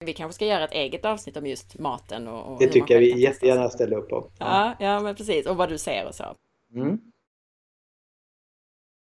Vi 0.06 0.14
kanske 0.14 0.36
ska 0.36 0.46
göra 0.46 0.64
ett 0.64 0.74
eget 0.74 1.06
avsnitt 1.06 1.38
om 1.38 1.48
just 1.48 1.80
maten 1.80 2.28
och, 2.28 2.52
och 2.52 2.60
Det 2.60 2.68
tycker 2.68 2.94
jag 2.94 3.02
vi 3.02 3.20
jättegärna 3.20 3.70
ställer 3.70 3.98
upp 3.98 4.10
på. 4.10 4.32
Ja. 4.40 4.74
ja, 4.80 5.00
men 5.00 5.16
precis. 5.16 5.46
Och 5.46 5.58
vad 5.58 5.70
du 5.70 5.78
ser 5.78 6.08
och 6.08 6.16
så. 6.16 6.36
Mm. 6.74 7.00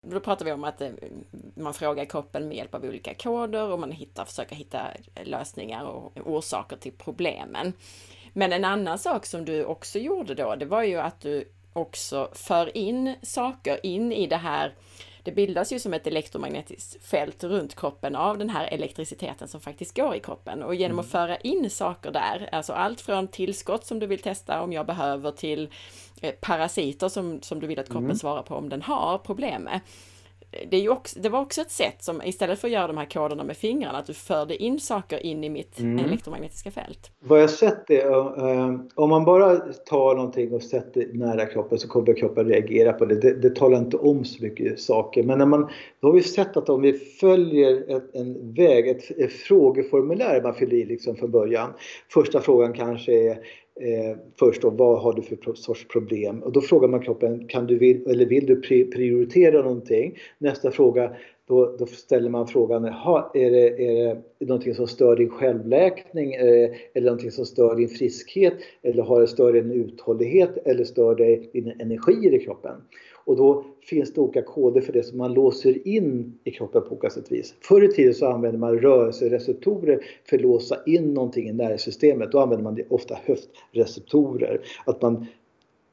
Då 0.06 0.20
pratar 0.20 0.44
vi 0.44 0.52
om 0.52 0.64
att 0.64 0.80
eh, 0.80 0.90
man 1.56 1.74
frågar 1.74 2.04
kroppen 2.04 2.48
med 2.48 2.56
hjälp 2.56 2.74
av 2.74 2.84
olika 2.84 3.14
koder 3.14 3.72
och 3.72 3.80
man 3.80 3.92
hittar, 3.92 4.24
försöker 4.24 4.56
hitta 4.56 4.82
lösningar 5.24 5.84
och 5.84 6.12
orsaker 6.24 6.76
till 6.76 6.92
problemen. 6.92 7.72
Men 8.32 8.52
en 8.52 8.64
annan 8.64 8.98
sak 8.98 9.26
som 9.26 9.44
du 9.44 9.64
också 9.64 9.98
gjorde 9.98 10.34
då, 10.34 10.54
det 10.54 10.66
var 10.66 10.82
ju 10.82 10.96
att 10.96 11.20
du 11.20 11.48
också 11.72 12.28
för 12.32 12.76
in 12.76 13.14
saker 13.22 13.86
in 13.86 14.12
i 14.12 14.26
det 14.26 14.36
här 14.36 14.74
det 15.22 15.32
bildas 15.32 15.72
ju 15.72 15.78
som 15.78 15.94
ett 15.94 16.06
elektromagnetiskt 16.06 17.04
fält 17.04 17.44
runt 17.44 17.76
kroppen 17.76 18.16
av 18.16 18.38
den 18.38 18.50
här 18.50 18.66
elektriciteten 18.66 19.48
som 19.48 19.60
faktiskt 19.60 19.96
går 19.96 20.14
i 20.14 20.20
kroppen 20.20 20.62
och 20.62 20.74
genom 20.74 20.98
att 20.98 21.04
mm. 21.04 21.10
föra 21.10 21.36
in 21.36 21.70
saker 21.70 22.10
där, 22.10 22.48
alltså 22.52 22.72
allt 22.72 23.00
från 23.00 23.28
tillskott 23.28 23.86
som 23.86 23.98
du 23.98 24.06
vill 24.06 24.22
testa 24.22 24.62
om 24.62 24.72
jag 24.72 24.86
behöver 24.86 25.30
till 25.30 25.70
eh, 26.20 26.34
parasiter 26.40 27.08
som, 27.08 27.42
som 27.42 27.60
du 27.60 27.66
vill 27.66 27.78
att 27.78 27.86
kroppen 27.86 28.04
mm. 28.04 28.16
svarar 28.16 28.42
på 28.42 28.54
om 28.54 28.68
den 28.68 28.82
har 28.82 29.18
problem 29.18 29.62
med 29.62 29.80
det, 30.70 30.76
är 30.76 30.80
ju 30.80 30.88
också, 30.88 31.20
det 31.20 31.28
var 31.28 31.40
också 31.40 31.60
ett 31.60 31.70
sätt 31.70 32.04
som 32.04 32.22
istället 32.22 32.58
för 32.58 32.68
att 32.68 32.72
göra 32.72 32.86
de 32.86 32.96
här 32.96 33.04
koderna 33.04 33.44
med 33.44 33.56
fingrarna, 33.56 33.98
att 33.98 34.06
du 34.06 34.14
förde 34.14 34.62
in 34.62 34.80
saker 34.80 35.26
in 35.26 35.44
i 35.44 35.48
mitt 35.48 35.78
mm. 35.78 36.04
elektromagnetiska 36.04 36.70
fält. 36.70 37.10
Vad 37.20 37.42
jag 37.42 37.50
sett 37.50 37.86
det, 37.86 38.04
uh, 38.04 38.80
om 38.94 39.10
man 39.10 39.24
bara 39.24 39.56
tar 39.56 40.14
någonting 40.14 40.52
och 40.52 40.62
sätter 40.62 41.08
nära 41.12 41.46
kroppen 41.46 41.78
så 41.78 41.88
kommer 41.88 42.16
kroppen 42.16 42.46
reagera 42.46 42.92
på 42.92 43.04
det. 43.04 43.14
det. 43.14 43.34
Det 43.34 43.56
talar 43.56 43.78
inte 43.78 43.96
om 43.96 44.24
så 44.24 44.42
mycket 44.42 44.80
saker. 44.80 45.22
Men 45.22 45.38
när 45.38 45.46
man, 45.46 45.68
då 46.00 46.08
har 46.08 46.14
vi 46.14 46.22
sett 46.22 46.56
att 46.56 46.68
om 46.68 46.82
vi 46.82 46.92
följer 46.92 47.96
ett, 47.96 48.14
en 48.14 48.54
väg, 48.54 48.88
ett, 48.88 49.10
ett 49.10 49.32
frågeformulär 49.32 50.42
man 50.42 50.54
fyller 50.54 50.76
i 50.76 50.84
liksom 50.84 51.16
från 51.16 51.30
början. 51.30 51.70
Första 52.08 52.40
frågan 52.40 52.72
kanske 52.72 53.12
är 53.12 53.38
eh, 53.80 54.18
först 54.38 54.62
då, 54.62 54.70
vad 54.70 55.00
har 55.00 55.12
du 55.12 55.22
för 55.22 55.54
sorts 55.54 55.88
problem? 55.88 56.42
Och 56.42 56.52
då 56.52 56.60
frågar 56.60 56.88
man 56.88 57.00
kroppen, 57.00 57.48
kan 57.48 57.66
du 57.66 57.78
vill, 57.78 58.06
eller 58.06 58.26
vill 58.26 58.46
du 58.46 58.60
prioritera 58.90 59.62
någonting? 59.62 60.18
Nästa 60.38 60.70
fråga, 60.70 61.12
då, 61.48 61.76
då 61.78 61.86
ställer 61.86 62.30
man 62.30 62.46
frågan, 62.46 62.84
är 62.84 63.50
det, 63.50 63.68
är 63.68 64.22
det 64.38 64.46
någonting 64.46 64.74
som 64.74 64.86
stör 64.86 65.16
din 65.16 65.30
självläkning? 65.30 66.34
Eh, 66.34 66.70
eller 66.94 67.06
någonting 67.06 67.30
som 67.30 67.46
stör 67.46 67.76
din 67.76 67.88
friskhet? 67.88 68.54
Eller 68.82 69.02
har 69.02 69.20
det 69.20 69.26
stör 69.26 69.52
din 69.52 69.70
uthållighet? 69.70 70.56
Eller 70.64 70.84
stör 70.84 71.14
det 71.14 71.52
din 71.52 71.72
energi 71.80 72.36
i 72.36 72.38
kroppen? 72.38 72.76
Och 73.24 73.36
då 73.36 73.64
finns 73.82 74.14
det 74.14 74.20
olika 74.20 74.42
koder 74.42 74.80
för 74.80 74.92
det 74.92 75.02
som 75.02 75.18
man 75.18 75.34
låser 75.34 75.88
in 75.88 76.38
i 76.44 76.50
kroppen 76.50 76.82
på 76.82 76.88
olika 76.88 77.10
sätt 77.10 77.32
vis. 77.32 77.54
Förr 77.60 77.84
i 77.84 77.88
tiden 77.88 78.14
så 78.14 78.26
använde 78.26 78.58
man 78.58 78.78
rörelsereceptorer 78.78 80.04
för 80.24 80.36
att 80.36 80.42
låsa 80.42 80.76
in 80.86 81.14
någonting 81.14 81.48
i 81.48 81.52
nervsystemet. 81.52 82.32
Då 82.32 82.40
använde 82.40 82.64
man 82.64 82.78
ofta 82.88 83.18
höftreceptorer. 83.24 84.60
Att 84.86 85.02
man 85.02 85.26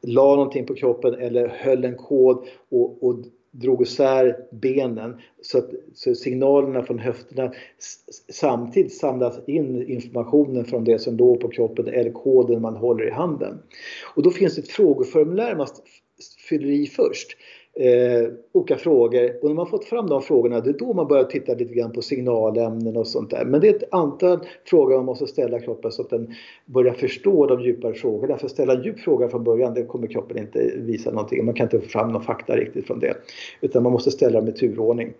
la 0.01 0.35
någonting 0.35 0.65
på 0.65 0.75
kroppen 0.75 1.13
eller 1.13 1.47
höll 1.47 1.85
en 1.85 1.95
kod 1.95 2.45
och, 2.69 3.03
och 3.03 3.15
drog 3.51 3.81
isär 3.81 4.37
benen 4.51 5.17
så 5.41 5.57
att 5.57 5.69
så 5.93 6.15
signalerna 6.15 6.83
från 6.83 6.99
höfterna 6.99 7.53
samtidigt 8.29 8.93
samlas 8.93 9.39
in 9.47 9.89
informationen 9.89 10.65
från 10.65 10.83
det 10.83 10.99
som 10.99 11.17
låg 11.17 11.39
på 11.39 11.47
kroppen 11.49 11.87
eller 11.87 12.11
koden 12.11 12.61
man 12.61 12.75
håller 12.75 13.07
i 13.07 13.11
handen. 13.11 13.59
Och 14.15 14.23
då 14.23 14.31
finns 14.31 14.55
det 14.55 14.61
ett 14.61 14.69
frågeformulär 14.69 15.55
man 15.55 15.67
fyller 16.49 16.69
i 16.69 16.87
först. 16.87 17.37
Eh, 17.73 18.31
olika 18.51 18.77
frågor 18.77 19.35
och 19.41 19.47
när 19.49 19.55
man 19.55 19.67
fått 19.67 19.85
fram 19.85 20.07
de 20.07 20.21
frågorna 20.21 20.59
det 20.59 20.69
är 20.69 20.73
då 20.73 20.93
man 20.93 21.07
börjar 21.07 21.23
titta 21.23 21.53
lite 21.53 21.73
grann 21.73 21.91
på 21.91 22.01
signalämnen 22.01 22.97
och 22.97 23.07
sånt 23.07 23.29
där. 23.29 23.45
Men 23.45 23.61
det 23.61 23.67
är 23.67 23.75
ett 23.75 23.93
antal 23.93 24.39
frågor 24.65 24.95
man 24.95 25.05
måste 25.05 25.27
ställa 25.27 25.59
kroppen 25.59 25.91
så 25.91 26.01
att 26.01 26.09
den 26.09 26.35
börjar 26.65 26.93
förstå 26.93 27.47
de 27.47 27.61
djupare 27.61 27.93
frågorna. 27.93 28.37
För 28.37 28.45
att 28.45 28.51
ställa 28.51 28.73
en 28.73 28.83
djup 28.83 28.99
fråga 28.99 29.29
från 29.29 29.43
början 29.43 29.73
det 29.73 29.83
kommer 29.83 30.07
kroppen 30.07 30.37
inte 30.37 30.71
visa 30.75 31.11
någonting. 31.11 31.45
Man 31.45 31.55
kan 31.55 31.65
inte 31.65 31.79
få 31.79 31.87
fram 31.87 32.11
någon 32.11 32.23
fakta 32.23 32.55
riktigt 32.55 32.87
från 32.87 32.99
det. 32.99 33.13
Utan 33.61 33.83
man 33.83 33.91
måste 33.91 34.11
ställa 34.11 34.39
dem 34.39 34.49
i 34.49 34.51
turordning. 34.51 35.13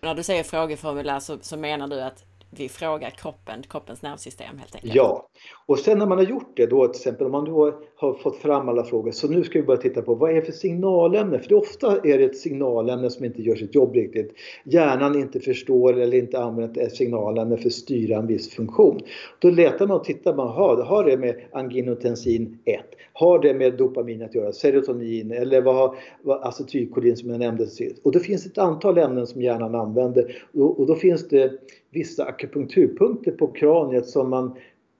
När 0.00 0.14
du 0.14 0.22
säger 0.22 0.42
frågeformulär 0.42 1.18
så, 1.20 1.38
så 1.40 1.56
menar 1.56 1.88
du 1.88 2.00
att 2.00 2.24
vi 2.60 2.68
frågar 2.68 3.10
kroppen, 3.10 3.62
kroppens 3.68 4.02
nervsystem 4.02 4.58
helt 4.58 4.74
enkelt. 4.74 4.94
Ja, 4.94 5.28
och 5.66 5.78
sen 5.78 5.98
när 5.98 6.06
man 6.06 6.18
har 6.18 6.24
gjort 6.24 6.56
det 6.56 6.66
då 6.66 6.86
till 6.86 7.00
exempel 7.00 7.26
om 7.26 7.32
man 7.32 7.44
då 7.44 7.80
har 7.96 8.14
fått 8.14 8.36
fram 8.36 8.68
alla 8.68 8.84
frågor 8.84 9.10
så 9.10 9.28
nu 9.28 9.44
ska 9.44 9.58
vi 9.58 9.66
börja 9.66 9.80
titta 9.80 10.02
på 10.02 10.14
vad 10.14 10.30
är 10.30 10.34
det 10.34 10.42
för 10.42 10.52
signalämne? 10.52 11.38
För 11.38 11.48
det 11.48 11.54
ofta 11.54 11.96
är 11.96 12.18
det 12.18 12.24
ett 12.24 12.36
signalämne 12.36 13.10
som 13.10 13.24
inte 13.24 13.42
gör 13.42 13.56
sitt 13.56 13.74
jobb 13.74 13.94
riktigt. 13.94 14.34
Hjärnan 14.64 15.18
inte 15.18 15.40
förstår 15.40 16.00
eller 16.00 16.16
inte 16.16 16.38
använder 16.38 16.82
ett 16.82 16.96
signalämne 16.96 17.56
för 17.56 17.66
att 17.66 17.72
styra 17.72 18.18
en 18.18 18.26
viss 18.26 18.54
funktion. 18.54 19.00
Då 19.38 19.50
letar 19.50 19.86
man 19.86 19.96
och 19.96 20.04
tittar 20.04 20.34
man, 20.34 20.48
har, 20.48 20.82
har 20.82 21.04
det 21.04 21.16
med 21.16 21.40
anginotensin 21.52 22.58
1? 22.64 22.80
Har 23.12 23.38
det 23.38 23.54
med 23.54 23.76
dopamin 23.76 24.22
att 24.22 24.34
göra? 24.34 24.52
Serotonin 24.52 25.32
eller 25.32 25.62
vad 25.62 25.74
har 25.74 25.96
vad, 26.22 26.42
acetylkolin 26.42 27.16
som 27.16 27.30
jag 27.30 27.38
nämnde 27.38 27.66
sist? 27.66 28.00
Och 28.04 28.12
det 28.12 28.20
finns 28.20 28.46
ett 28.46 28.58
antal 28.58 28.98
ämnen 28.98 29.26
som 29.26 29.42
hjärnan 29.42 29.74
använder 29.74 30.44
och, 30.54 30.80
och 30.80 30.86
då 30.86 30.94
finns 30.94 31.28
det 31.28 31.52
vissa 31.90 32.24
akupunkturpunkter 32.44 33.32
på 33.32 33.46
kraniet 33.46 34.06
som 34.06 34.30
man 34.30 34.54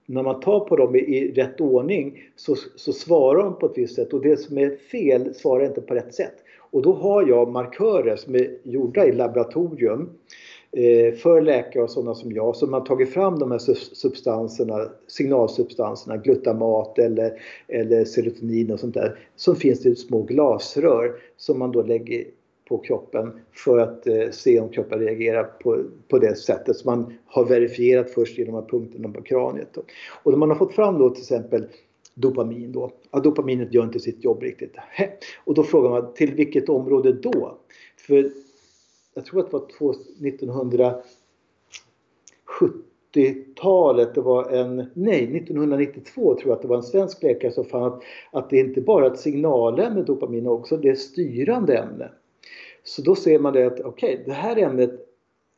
när 0.05 0.23
man 0.23 0.39
tar 0.39 0.59
på 0.59 0.75
dem 0.75 0.95
i, 0.95 0.99
i 0.99 1.31
rätt 1.31 1.61
ordning 1.61 2.19
så, 2.35 2.55
så 2.75 2.93
svarar 2.93 3.43
de 3.43 3.59
på 3.59 3.65
ett 3.65 3.77
visst 3.77 3.95
sätt 3.95 4.13
och 4.13 4.21
det 4.21 4.37
som 4.37 4.57
är 4.57 4.75
fel 4.75 5.33
svarar 5.33 5.65
inte 5.65 5.81
på 5.81 5.93
rätt 5.93 6.13
sätt. 6.13 6.33
Och 6.71 6.81
då 6.81 6.93
har 6.93 7.27
jag 7.27 7.51
markörer 7.51 8.15
som 8.15 8.35
är 8.35 8.57
gjorda 8.63 9.05
i 9.05 9.11
laboratorium 9.11 10.09
eh, 10.71 11.13
för 11.13 11.41
läkare 11.41 11.83
och 11.83 11.89
sådana 11.89 12.15
som 12.15 12.31
jag 12.31 12.55
som 12.55 12.73
har 12.73 12.81
tagit 12.81 13.13
fram 13.13 13.39
de 13.39 13.51
här 13.51 13.59
substanserna, 13.95 14.89
signalsubstanserna, 15.07 16.17
glutamat 16.17 16.99
eller, 16.99 17.41
eller 17.67 18.05
serotonin 18.05 18.71
och 18.71 18.79
sånt 18.79 18.93
där 18.93 19.19
som 19.35 19.55
finns 19.55 19.85
i 19.85 19.95
små 19.95 20.21
glasrör 20.21 21.15
som 21.37 21.59
man 21.59 21.71
då 21.71 21.83
lägger 21.83 22.25
på 22.69 22.77
kroppen 22.77 23.31
för 23.51 23.77
att 23.77 24.07
eh, 24.07 24.29
se 24.31 24.59
om 24.59 24.69
kroppen 24.69 24.99
reagerar 24.99 25.43
på, 25.43 25.83
på 26.07 26.19
det 26.19 26.35
sättet 26.35 26.75
som 26.75 26.91
man 26.91 27.13
har 27.25 27.45
verifierat 27.45 28.09
först 28.09 28.37
genom 28.37 28.53
de 28.53 28.61
här 28.61 28.69
punkterna 28.69 29.09
på 29.09 29.21
kraniet. 29.21 29.69
Då. 29.73 29.81
Och 30.23 30.31
när 30.31 30.37
man 30.37 30.49
har 30.49 30.57
fått 30.57 30.73
fram 30.73 30.99
då 30.99 31.09
till 31.09 31.21
exempel 31.21 31.65
dopamin 32.15 32.71
då. 32.71 32.91
Ja, 33.11 33.19
dopaminet 33.19 33.73
gör 33.73 33.83
inte 33.83 33.99
sitt 33.99 34.23
jobb 34.23 34.43
riktigt. 34.43 34.75
Och 35.45 35.53
då 35.53 35.63
frågar 35.63 35.89
man 35.89 36.13
till 36.13 36.33
vilket 36.33 36.69
område 36.69 37.13
då? 37.13 37.57
För 37.97 38.31
jag 39.13 39.25
tror 39.25 39.39
att 39.39 39.51
det 39.51 39.57
var 39.57 39.95
1970-talet, 42.59 44.15
det 44.15 44.21
var 44.21 44.49
en, 44.51 44.85
nej 44.93 45.37
1992 45.37 46.35
tror 46.35 46.49
jag 46.49 46.55
att 46.55 46.61
det 46.61 46.67
var 46.67 46.77
en 46.77 46.83
svensk 46.83 47.23
läkare 47.23 47.51
som 47.51 47.65
fann 47.65 47.83
att, 47.83 48.03
att 48.31 48.49
det 48.49 48.57
inte 48.57 48.81
bara 48.81 49.05
är 49.05 49.11
ett 49.11 49.19
signalämne 49.19 50.01
dopamin 50.01 50.47
också, 50.47 50.77
det 50.77 50.87
är 50.87 50.93
ett 50.93 50.99
styrande 50.99 51.77
ämne. 51.77 52.11
Så 52.85 53.01
då 53.01 53.15
ser 53.15 53.39
man 53.39 53.53
det 53.53 53.65
att 53.65 53.79
okej, 53.79 54.13
okay, 54.13 54.25
det 54.25 54.33
här 54.33 54.57
ämnet 54.57 54.91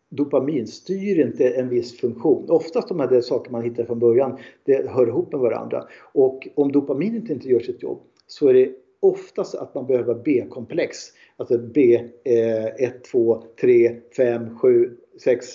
dopamin 0.09 0.67
styr 0.67 1.19
inte 1.19 1.49
en 1.49 1.69
viss 1.69 1.97
funktion. 1.97 2.49
Oftast 2.49 2.88
de 2.88 2.99
här 2.99 3.21
saker 3.21 3.51
man 3.51 3.63
hittar 3.63 3.86
från 3.86 3.99
början, 3.99 4.38
det 4.63 4.89
hör 4.89 5.07
ihop 5.07 5.32
med 5.32 5.41
varandra. 5.41 5.88
Och 6.13 6.47
om 6.55 6.71
dopaminet 6.71 7.30
inte 7.30 7.49
gör 7.49 7.59
sitt 7.59 7.84
jobb 7.84 7.99
så 8.28 8.47
är 8.47 8.53
det 8.53 8.71
oftast 8.99 9.55
att 9.55 9.75
man 9.75 9.88
behöver 9.88 10.15
B-komplex. 10.25 10.97
Alltså 11.38 11.57
B 11.57 12.03
1, 12.23 13.03
2, 13.03 13.43
3, 13.61 13.95
5, 14.17 14.57
7, 14.59 14.97
6 15.23 15.45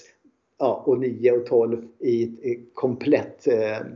ja, 0.58 0.82
och 0.86 0.98
9 0.98 1.32
och 1.32 1.46
12 1.46 1.82
i 1.98 2.24
ett 2.52 2.74
komplett 2.74 3.46
eh, 3.46 3.86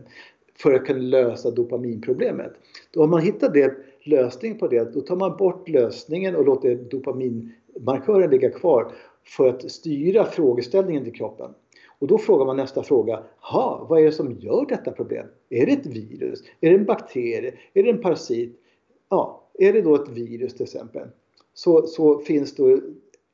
för 0.54 0.72
att 0.72 0.86
kunna 0.86 0.98
lösa 0.98 1.50
dopaminproblemet. 1.50 2.52
Då 2.90 3.00
har 3.00 3.08
man 3.08 3.22
hittat 3.22 3.54
det, 3.54 3.74
lösningen 4.02 4.58
på 4.58 4.68
det, 4.68 4.94
då 4.94 5.00
tar 5.00 5.16
man 5.16 5.36
bort 5.36 5.68
lösningen 5.68 6.36
och 6.36 6.44
låter 6.44 6.74
dopamin 6.74 7.52
markören 7.80 8.30
ligga 8.30 8.50
kvar 8.50 8.92
för 9.24 9.48
att 9.48 9.70
styra 9.70 10.24
frågeställningen 10.24 11.04
till 11.04 11.14
kroppen. 11.14 11.50
Och 11.98 12.06
då 12.06 12.18
frågar 12.18 12.46
man 12.46 12.56
nästa 12.56 12.82
fråga, 12.82 13.22
ha, 13.52 13.86
vad 13.90 14.00
är 14.00 14.04
det 14.04 14.12
som 14.12 14.32
gör 14.32 14.66
detta 14.68 14.92
problem? 14.92 15.26
Är 15.50 15.66
det 15.66 15.72
ett 15.72 15.86
virus? 15.86 16.42
Är 16.60 16.70
det 16.70 16.76
en 16.76 16.84
bakterie? 16.84 17.54
Är 17.74 17.82
det 17.82 17.90
en 17.90 18.02
parasit? 18.02 18.60
Ja, 19.08 19.42
är 19.58 19.72
det 19.72 19.82
då 19.82 19.94
ett 19.94 20.08
virus 20.08 20.54
till 20.54 20.62
exempel? 20.62 21.08
Så, 21.54 21.86
så 21.86 22.18
finns 22.18 22.54
då 22.54 22.80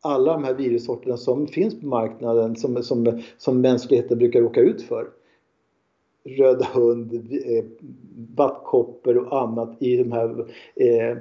alla 0.01 0.33
de 0.33 0.45
här 0.45 0.55
virussorterna 0.55 1.17
som 1.17 1.47
finns 1.47 1.81
på 1.81 1.87
marknaden 1.87 2.57
som, 2.57 2.83
som, 2.83 3.23
som 3.39 3.61
mänskligheten 3.61 4.19
brukar 4.19 4.41
råka 4.41 4.61
ut 4.61 4.83
för. 4.83 5.09
röda 6.25 6.65
hund, 6.75 7.15
eh, 7.47 7.65
vattkoppor 8.37 9.17
och 9.17 9.43
annat 9.43 9.83
i 9.83 9.97
de 9.97 10.13
här 10.13 10.47
eh, 10.75 11.17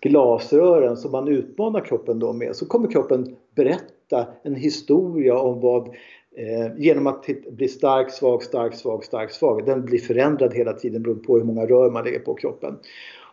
glasrören 0.00 0.96
som 0.96 1.12
man 1.12 1.28
utmanar 1.28 1.80
kroppen 1.80 2.18
då 2.18 2.32
med. 2.32 2.56
Så 2.56 2.66
kommer 2.66 2.90
kroppen 2.90 3.36
berätta 3.54 4.26
en 4.42 4.54
historia 4.54 5.38
om 5.38 5.60
vad 5.60 5.88
eh, 6.36 6.78
genom 6.78 7.06
att 7.06 7.26
bli 7.50 7.68
stark, 7.68 8.10
svag, 8.10 8.42
stark, 8.42 8.74
svag, 8.74 9.04
stark, 9.04 9.30
svag. 9.30 9.66
Den 9.66 9.84
blir 9.84 9.98
förändrad 9.98 10.54
hela 10.54 10.72
tiden 10.72 11.02
beroende 11.02 11.24
på 11.24 11.36
hur 11.36 11.44
många 11.44 11.66
rör 11.66 11.90
man 11.90 12.04
lägger 12.04 12.18
på 12.18 12.34
kroppen. 12.34 12.78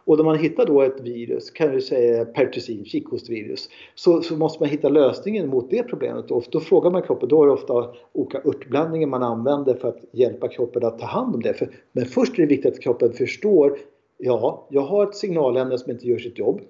Och 0.05 0.17
när 0.17 0.23
man 0.23 0.37
hittar 0.37 0.65
då 0.65 0.81
ett 0.81 1.01
virus, 1.01 1.51
kan 1.51 1.71
vi 1.71 1.81
säga 1.81 2.25
pertusin, 2.25 2.85
kikhostvirus, 2.85 3.69
så, 3.95 4.21
så 4.21 4.37
måste 4.37 4.63
man 4.63 4.69
hitta 4.69 4.89
lösningen 4.89 5.47
mot 5.49 5.69
det 5.69 5.83
problemet. 5.83 6.31
Och 6.31 6.45
då 6.51 6.59
frågar 6.59 6.91
man 6.91 7.01
kroppen, 7.01 7.29
då 7.29 7.43
är 7.43 7.47
det 7.47 7.53
ofta 7.53 7.93
olika 8.13 8.37
örtblandningar 8.37 9.07
man 9.07 9.23
använder 9.23 9.73
för 9.73 9.87
att 9.87 9.99
hjälpa 10.11 10.47
kroppen 10.47 10.85
att 10.85 10.99
ta 10.99 11.05
hand 11.05 11.35
om 11.35 11.41
det. 11.41 11.53
För, 11.53 11.69
men 11.91 12.05
först 12.05 12.33
är 12.33 12.41
det 12.41 12.45
viktigt 12.45 12.73
att 12.73 12.79
kroppen 12.79 13.13
förstår, 13.13 13.77
ja, 14.21 14.67
jag 14.69 14.81
har 14.81 15.03
ett 15.03 15.15
signalämne 15.15 15.77
som 15.77 15.91
inte 15.91 16.07
gör 16.07 16.17
sitt 16.17 16.39
jobb. 16.39 16.61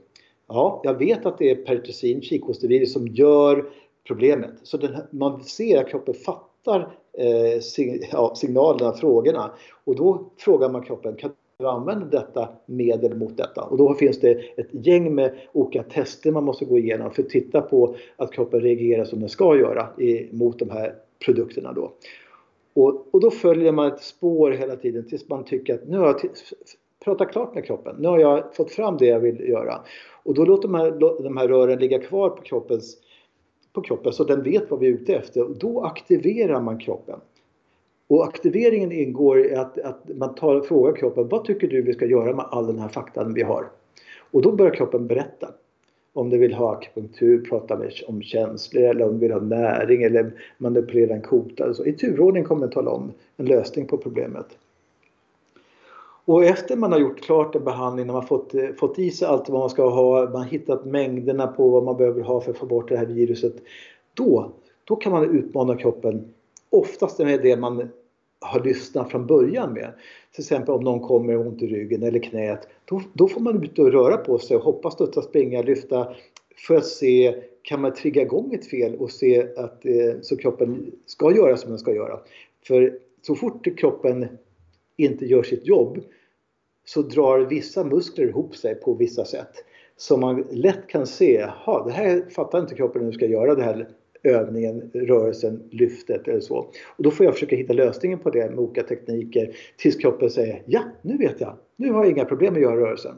Ja, 0.47 0.81
jag 0.83 0.93
vet 0.93 1.25
att 1.25 1.37
det 1.37 1.51
är 1.51 1.55
pertussin, 1.55 2.21
kikhostevirus, 2.21 2.93
som 2.93 3.07
gör 3.07 3.69
problemet. 4.07 4.51
Så 4.63 4.77
här, 4.77 5.07
man 5.11 5.43
ser 5.43 5.81
att 5.83 5.89
kroppen 5.89 6.13
fattar 6.13 6.95
eh, 7.17 7.61
sig, 7.61 8.09
ja, 8.11 8.35
signalerna, 8.35 8.93
frågorna. 8.93 9.51
Och 9.83 9.95
då 9.95 10.31
frågar 10.37 10.69
man 10.69 10.83
kroppen, 10.83 11.15
kan 11.15 11.31
du 11.57 11.67
använda 11.67 12.05
detta 12.05 12.49
medel 12.65 13.17
mot 13.17 13.37
detta? 13.37 13.61
Och 13.61 13.77
då 13.77 13.93
finns 13.93 14.19
det 14.19 14.31
ett 14.31 14.69
gäng 14.71 15.15
med 15.15 15.37
olika 15.53 15.83
tester 15.83 16.31
man 16.31 16.43
måste 16.43 16.65
gå 16.65 16.77
igenom 16.77 17.11
för 17.11 17.23
att 17.23 17.29
titta 17.29 17.61
på 17.61 17.95
att 18.15 18.31
kroppen 18.31 18.61
reagerar 18.61 19.05
som 19.05 19.19
den 19.19 19.29
ska 19.29 19.57
göra 19.57 19.87
i, 19.97 20.29
mot 20.31 20.59
de 20.59 20.69
här 20.69 20.95
produkterna 21.25 21.73
då. 21.73 21.91
Och, 22.73 23.07
och, 23.11 23.21
då 23.21 23.31
följer 23.31 23.71
man 23.71 23.87
ett 23.87 24.01
spår 24.01 24.51
hela 24.51 24.75
tiden 24.75 25.07
tills 25.07 25.29
man 25.29 25.43
tycker 25.43 25.73
att 25.73 25.87
nu 25.87 25.97
har 25.97 26.05
jag 26.05 26.19
Prata 27.03 27.25
klart 27.25 27.55
med 27.55 27.65
kroppen. 27.65 27.95
Nu 27.99 28.07
har 28.07 28.19
jag 28.19 28.55
fått 28.55 28.71
fram 28.71 28.97
det 28.97 29.05
jag 29.05 29.19
vill 29.19 29.49
göra. 29.49 29.81
Och 30.23 30.33
då 30.33 30.45
låter 30.45 30.67
de 30.67 30.75
här, 30.75 30.91
de 31.23 31.37
här 31.37 31.47
rören 31.47 31.79
ligga 31.79 31.99
kvar 31.99 32.29
på 32.29 32.41
kroppens 32.41 32.97
på 33.73 33.81
kroppen 33.81 34.13
så 34.13 34.23
den 34.23 34.43
vet 34.43 34.71
vad 34.71 34.79
vi 34.79 34.87
är 34.87 34.91
ute 34.91 35.15
efter. 35.15 35.43
Och 35.43 35.57
då 35.57 35.81
aktiverar 35.81 36.61
man 36.61 36.79
kroppen. 36.79 37.19
Och 38.07 38.23
aktiveringen 38.23 38.91
ingår 38.91 39.39
i 39.39 39.55
att, 39.55 39.79
att 39.79 40.01
man 40.15 40.35
tar, 40.35 40.61
frågar 40.61 40.95
kroppen 40.95 41.27
vad 41.27 41.45
tycker 41.45 41.67
du 41.67 41.81
vi 41.81 41.93
ska 41.93 42.05
göra 42.05 42.35
med 42.35 42.45
all 42.51 42.67
den 42.67 42.79
här 42.79 42.89
faktan 42.89 43.33
vi 43.33 43.43
har? 43.43 43.65
Och 44.31 44.41
då 44.41 44.51
börjar 44.51 44.73
kroppen 44.73 45.07
berätta. 45.07 45.51
Om 46.13 46.29
du 46.29 46.37
vill 46.37 46.53
ha 46.53 46.75
akupunktur, 46.75 47.45
prata 47.45 47.77
med, 47.77 47.91
om 48.07 48.21
känslor 48.21 48.83
eller 48.83 49.05
om 49.05 49.13
du 49.13 49.19
vill 49.19 49.31
ha 49.31 49.39
näring 49.39 50.03
eller 50.03 50.31
manipulera 50.57 51.13
en 51.13 51.21
kota. 51.21 51.73
Så 51.73 51.85
I 51.85 51.93
turordning 51.93 52.43
kommer 52.43 52.61
den 52.61 52.71
tala 52.71 52.91
om 52.91 53.11
en 53.37 53.45
lösning 53.45 53.87
på 53.87 53.97
problemet. 53.97 54.57
Och 56.25 56.45
efter 56.45 56.75
man 56.75 56.91
har 56.91 56.99
gjort 56.99 57.21
klart 57.21 57.55
en 57.55 57.63
behandling, 57.63 58.07
när 58.07 58.13
man 58.13 58.27
fått, 58.27 58.53
eh, 58.53 58.69
fått 58.79 58.99
i 58.99 59.11
sig 59.11 59.27
allt 59.27 59.49
vad 59.49 59.59
man 59.59 59.69
ska 59.69 59.89
ha, 59.89 60.23
man 60.23 60.35
har 60.35 60.49
hittat 60.49 60.85
mängderna 60.85 61.47
på 61.47 61.69
vad 61.69 61.83
man 61.83 61.97
behöver 61.97 62.21
ha 62.21 62.41
för 62.41 62.51
att 62.51 62.57
få 62.57 62.65
bort 62.65 62.89
det 62.89 62.97
här 62.97 63.05
viruset. 63.05 63.55
Då, 64.13 64.51
då 64.83 64.95
kan 64.95 65.11
man 65.11 65.37
utmana 65.37 65.77
kroppen 65.77 66.33
oftast 66.69 67.19
med 67.19 67.41
det 67.41 67.57
man 67.57 67.89
har 68.39 68.59
lyssnat 68.59 69.11
från 69.11 69.27
början 69.27 69.73
med. 69.73 69.93
Till 70.31 70.41
exempel 70.41 70.75
om 70.75 70.83
någon 70.83 70.99
kommer 70.99 71.27
med 71.27 71.47
ont 71.47 71.61
i 71.61 71.67
ryggen 71.67 72.03
eller 72.03 72.19
knät. 72.19 72.67
Då, 72.85 73.01
då 73.13 73.27
får 73.27 73.41
man 73.41 73.63
ut 73.63 73.79
och 73.79 73.91
röra 73.91 74.17
på 74.17 74.39
sig 74.39 74.57
och 74.57 74.63
hoppa, 74.63 74.91
studsa, 74.91 75.21
springa, 75.21 75.61
lyfta 75.61 76.07
för 76.67 76.75
att 76.75 76.85
se 76.85 77.35
kan 77.61 77.81
man 77.81 77.93
trigga 77.93 78.21
igång 78.21 78.53
ett 78.53 78.69
fel 78.69 78.95
och 78.95 79.11
se 79.11 79.47
att 79.57 79.85
eh, 79.85 80.21
så 80.21 80.37
kroppen 80.37 80.91
ska 81.05 81.35
göra 81.35 81.57
som 81.57 81.69
den 81.69 81.79
ska 81.79 81.93
göra. 81.93 82.19
För 82.67 82.99
så 83.21 83.35
fort 83.35 83.77
kroppen 83.77 84.27
inte 85.05 85.25
gör 85.25 85.43
sitt 85.43 85.67
jobb 85.67 85.99
så 86.85 87.01
drar 87.01 87.39
vissa 87.39 87.83
muskler 87.83 88.27
ihop 88.27 88.55
sig 88.55 88.75
på 88.75 88.93
vissa 88.93 89.25
sätt. 89.25 89.51
Som 89.95 90.19
man 90.19 90.47
lätt 90.51 90.87
kan 90.87 91.07
se, 91.07 91.33
jaha, 91.33 91.85
det 91.85 91.91
här 91.91 92.29
fattar 92.29 92.59
inte 92.59 92.75
kroppen 92.75 93.05
hur 93.05 93.11
ska 93.11 93.25
göra 93.25 93.55
det 93.55 93.63
här 93.63 93.87
övningen, 94.23 94.91
rörelsen, 94.93 95.63
lyftet 95.71 96.27
eller 96.27 96.39
så. 96.39 96.55
Och 96.97 97.03
då 97.03 97.11
får 97.11 97.25
jag 97.25 97.33
försöka 97.33 97.55
hitta 97.55 97.73
lösningen 97.73 98.19
på 98.19 98.29
det 98.29 98.49
med 98.49 98.59
olika 98.59 98.83
tekniker 98.83 99.55
tills 99.77 99.95
kroppen 99.95 100.29
säger, 100.29 100.63
ja, 100.65 100.81
nu 101.01 101.17
vet 101.17 101.41
jag, 101.41 101.57
nu 101.75 101.91
har 101.91 102.03
jag 102.03 102.11
inga 102.11 102.25
problem 102.25 102.53
med 102.53 102.59
att 102.59 102.71
göra 102.71 102.81
rörelsen. 102.81 103.15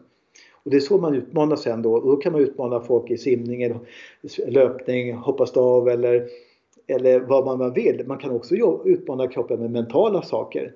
Och 0.64 0.72
det 0.72 0.78
är 0.78 0.82
så 0.82 0.98
man 0.98 1.16
utmanar 1.16 1.56
sen 1.56 1.82
då. 1.82 1.94
Och 1.94 2.08
då 2.08 2.16
kan 2.16 2.32
man 2.32 2.42
utmana 2.42 2.80
folk 2.80 3.12
i 3.12 3.18
simning, 3.18 3.80
löpning, 4.48 5.14
hoppa 5.14 5.46
stav 5.46 5.90
eller, 5.90 6.28
eller 6.88 7.20
vad 7.20 7.58
man 7.58 7.74
vill. 7.74 8.04
Man 8.08 8.18
kan 8.18 8.32
också 8.32 8.56
utmana 8.86 9.28
kroppen 9.28 9.60
med 9.60 9.72
mentala 9.72 10.22
saker. 10.22 10.74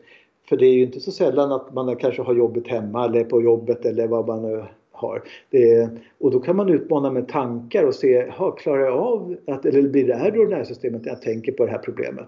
För 0.49 0.57
det 0.57 0.65
är 0.65 0.73
ju 0.73 0.83
inte 0.83 0.99
så 0.99 1.11
sällan 1.11 1.51
att 1.51 1.73
man 1.73 1.95
kanske 1.95 2.21
har 2.21 2.33
jobbet 2.33 2.67
hemma 2.67 3.05
eller 3.05 3.23
på 3.23 3.41
jobbet 3.41 3.85
eller 3.85 4.07
vad 4.07 4.27
man 4.27 4.41
nu 4.41 4.63
har. 4.91 5.23
Är, 5.51 5.89
och 6.19 6.31
då 6.31 6.39
kan 6.39 6.55
man 6.55 6.69
utmana 6.69 7.11
med 7.11 7.27
tankar 7.27 7.83
och 7.83 7.95
se, 7.95 8.29
ha, 8.29 8.51
klarar 8.51 8.85
jag 8.85 8.97
av 8.97 9.35
att, 9.47 9.65
eller 9.65 9.81
blir 9.81 10.07
det 10.07 10.15
här 10.15 10.31
då 10.31 10.45
det 10.45 10.55
här 10.55 10.63
systemet 10.63 11.01
när 11.01 11.09
jag 11.09 11.21
tänker 11.21 11.51
på 11.51 11.65
det 11.65 11.71
här 11.71 11.77
problemet? 11.77 12.27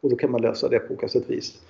Och 0.00 0.10
då 0.10 0.16
kan 0.16 0.30
man 0.30 0.42
lösa 0.42 0.68
det 0.68 0.78
på 0.78 0.92
olika 0.92 1.08
sätt 1.08 1.30
vis. 1.30 1.60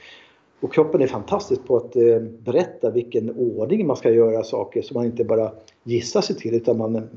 Och 0.61 0.73
kroppen 0.73 1.03
är 1.03 1.07
fantastisk 1.07 1.65
på 1.67 1.77
att 1.77 1.97
eh, 1.97 2.21
berätta 2.21 2.91
vilken 2.91 3.31
ordning 3.31 3.87
man 3.87 3.97
ska 3.97 4.11
göra 4.11 4.43
saker 4.45 4.83
så 4.83 4.95
man 4.95 5.07
inte 5.07 5.25
bara 5.25 5.53
gissar 5.85 6.21
sig 6.21 6.37
till 6.37 6.55
utan 6.55 6.79
man... 6.79 7.09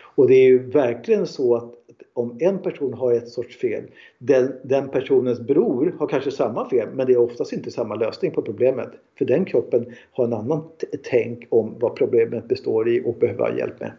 Och 0.00 0.28
det 0.28 0.34
är 0.34 0.44
ju 0.44 0.58
verkligen 0.58 1.26
så 1.26 1.56
att 1.56 1.74
om 2.14 2.36
en 2.38 2.58
person 2.58 2.94
har 2.94 3.12
ett 3.12 3.28
sorts 3.28 3.56
fel, 3.56 3.82
den, 4.18 4.52
den, 4.62 4.88
personens 4.88 5.40
bror 5.40 5.94
har 5.98 6.06
kanske 6.06 6.30
samma 6.30 6.68
fel 6.68 6.88
men 6.94 7.06
det 7.06 7.12
är 7.12 7.18
oftast 7.18 7.52
inte 7.52 7.70
samma 7.70 7.94
lösning 7.94 8.30
på 8.30 8.42
problemet. 8.42 8.88
För 9.18 9.24
den 9.24 9.44
kroppen 9.44 9.94
har 10.12 10.24
en 10.24 10.32
annan 10.32 10.62
tänk 11.02 11.46
om 11.48 11.74
vad 11.80 11.96
problemet 11.96 12.48
består 12.48 12.88
i 12.88 13.02
och 13.04 13.14
behöver 13.14 13.40
ha 13.40 13.58
hjälp 13.58 13.80
med. 13.80 13.92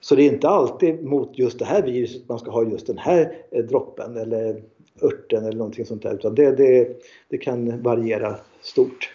Så 0.00 0.14
det 0.14 0.22
är 0.22 0.32
inte 0.32 0.48
alltid 0.48 1.04
mot 1.04 1.38
just 1.38 1.58
det 1.58 1.64
här 1.64 1.82
viruset 1.82 2.28
man 2.28 2.38
ska 2.38 2.50
ha 2.50 2.64
just 2.64 2.86
den 2.86 2.98
här 2.98 3.36
eh, 3.50 3.64
droppen 3.64 4.16
eller 4.16 4.62
örten 5.02 5.44
eller 5.44 5.58
någonting 5.58 5.86
sånt 5.86 6.02
där 6.02 6.14
utan 6.14 6.34
det, 6.34 6.56
det, 6.56 7.02
det 7.28 7.38
kan 7.38 7.82
variera 7.82 8.36
stort. 8.62 9.10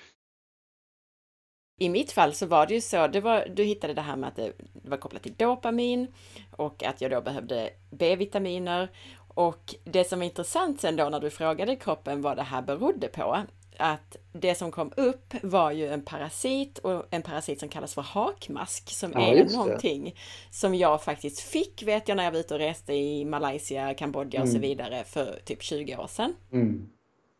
I 1.80 1.89
mitt 1.89 2.11
fall 2.11 2.34
så 2.34 2.45
var 2.45 2.67
det 2.67 2.73
ju 2.73 2.82
så, 2.82 3.07
det 3.07 3.21
var, 3.21 3.47
du 3.55 3.63
hittade 3.63 3.93
det 3.93 4.01
här 4.01 4.15
med 4.15 4.28
att 4.28 4.36
det 4.36 4.51
var 4.73 4.97
kopplat 4.97 5.23
till 5.23 5.34
dopamin 5.38 6.07
och 6.51 6.84
att 6.84 7.01
jag 7.01 7.11
då 7.11 7.21
behövde 7.21 7.69
B-vitaminer. 7.89 8.91
Och 9.28 9.75
det 9.84 10.03
som 10.03 10.19
var 10.19 10.25
intressant 10.25 10.82
sen 10.82 10.95
då 10.95 11.09
när 11.09 11.19
du 11.19 11.30
frågade 11.30 11.75
kroppen 11.75 12.21
vad 12.21 12.38
det 12.38 12.43
här 12.43 12.61
berodde 12.61 13.07
på, 13.07 13.38
att 13.78 14.17
det 14.34 14.55
som 14.55 14.71
kom 14.71 14.91
upp 14.97 15.34
var 15.43 15.71
ju 15.71 15.88
en 15.88 16.01
parasit 16.01 16.78
och 16.78 17.05
en 17.09 17.21
parasit 17.21 17.59
som 17.59 17.69
kallas 17.69 17.93
för 17.93 18.01
hakmask 18.01 18.89
som 18.89 19.11
ja, 19.11 19.19
är 19.19 19.45
någonting 19.45 20.15
som 20.51 20.75
jag 20.75 21.03
faktiskt 21.03 21.39
fick 21.39 21.84
vet 21.84 22.07
jag 22.07 22.15
när 22.15 22.23
jag 22.23 22.32
var 22.32 22.39
ute 22.39 22.53
och 22.53 22.59
reste 22.59 22.93
i 22.93 23.25
Malaysia, 23.25 23.93
Kambodja 23.93 24.41
och 24.41 24.47
så 24.47 24.57
mm. 24.57 24.61
vidare 24.61 25.03
för 25.03 25.39
typ 25.45 25.63
20 25.63 25.97
år 25.97 26.07
sedan. 26.07 26.36
Mm. 26.51 26.89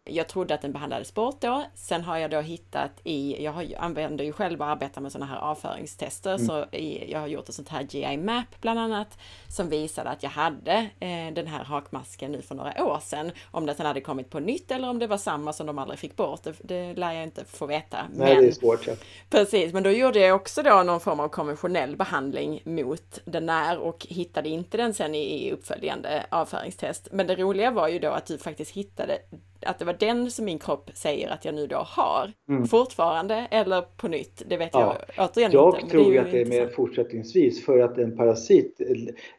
Jag 0.10 0.28
trodde 0.28 0.54
att 0.54 0.62
den 0.62 0.72
behandlades 0.72 1.14
bort 1.14 1.42
då. 1.42 1.64
Sen 1.76 2.04
har 2.04 2.18
jag 2.18 2.32
då 2.32 2.40
hittat 2.40 2.92
i, 3.04 3.44
jag 3.44 3.52
har, 3.52 3.66
använder 3.78 4.26
ju 4.26 4.32
själv 4.32 4.62
och 4.62 4.68
arbetar 4.68 5.02
med 5.02 5.12
sådana 5.12 5.32
här 5.32 5.40
avföringstester, 5.40 6.36
mm. 6.36 6.48
så 6.48 6.66
i, 6.72 7.12
jag 7.12 7.20
har 7.20 7.28
gjort 7.28 7.50
ett 7.50 7.56
sånt 7.56 7.70
här 7.70 7.88
GI 7.90 8.18
map 8.18 8.62
bland 8.62 8.80
annat, 8.80 9.18
som 9.48 9.70
visade 9.70 10.10
att 10.10 10.24
jag 10.24 10.30
hade 10.30 10.90
eh, 11.00 11.34
den 11.34 11.48
här 11.48 11.64
hakmasken 11.64 12.32
nu 12.32 12.42
för 12.42 12.56
några 12.56 12.86
år 12.86 13.00
sedan. 13.04 13.32
Om 13.52 13.66
den 13.66 13.76
sen 13.76 13.86
hade 13.86 14.02
kommit 14.02 14.30
på 14.30 14.40
nytt 14.40 14.72
eller 14.72 14.90
om 14.90 15.00
det 15.00 15.08
var 15.08 15.18
samma 15.18 15.54
som 15.54 15.68
de 15.68 15.78
aldrig 15.78 16.00
fick 16.00 16.16
bort, 16.16 16.44
det, 16.44 16.56
det 16.62 16.94
lär 16.94 17.14
jag 17.14 17.24
inte 17.24 17.46
få 17.46 17.66
veta. 17.66 17.98
Nej, 18.14 18.34
men, 18.34 18.44
det 18.44 18.50
är 18.50 18.52
svårt. 18.52 18.88
Ja. 18.88 18.94
Precis, 19.30 19.74
men 19.74 19.84
då 19.84 19.90
gjorde 19.90 20.20
jag 20.20 20.36
också 20.36 20.64
då 20.64 20.84
någon 20.84 21.00
form 21.00 21.20
av 21.20 21.28
konventionell 21.28 21.96
behandling 21.96 22.62
mot 22.64 23.20
den 23.26 23.50
här 23.50 23.78
och 23.78 24.08
hittade 24.10 24.50
inte 24.50 24.78
den 24.78 24.94
sen 24.94 25.16
i, 25.16 25.48
i 25.48 25.52
uppföljande 25.52 26.26
avföringstest. 26.30 27.08
Men 27.12 27.28
det 27.28 27.36
roliga 27.36 27.72
var 27.72 27.88
ju 27.88 28.00
då 28.00 28.10
att 28.10 28.26
du 28.26 28.38
faktiskt 28.38 28.72
hittade 28.72 29.18
att 29.66 29.80
det 29.80 29.86
var 29.86 29.96
den 30.00 30.32
som 30.32 30.46
min 30.46 30.60
kropp 30.60 30.90
säger 30.94 31.30
att 31.30 31.46
jag 31.46 31.56
nu 31.56 31.68
då 31.68 31.78
har. 31.78 32.32
Mm. 32.50 32.68
Fortfarande 32.68 33.48
eller 33.52 33.82
på 33.82 34.08
nytt, 34.08 34.44
det 34.48 34.58
vet 34.58 34.70
ja. 34.74 34.98
jag 35.16 35.30
återigen 35.30 35.52
jag 35.52 35.68
inte. 35.68 35.80
Jag 35.82 35.90
tror 35.90 36.14
det 36.14 36.20
att 36.20 36.32
det 36.32 36.42
är 36.42 36.46
mer 36.46 36.68
fortsättningsvis 36.68 37.66
för 37.66 37.80
att 37.80 37.98
en 37.98 38.18
parasit, 38.18 38.82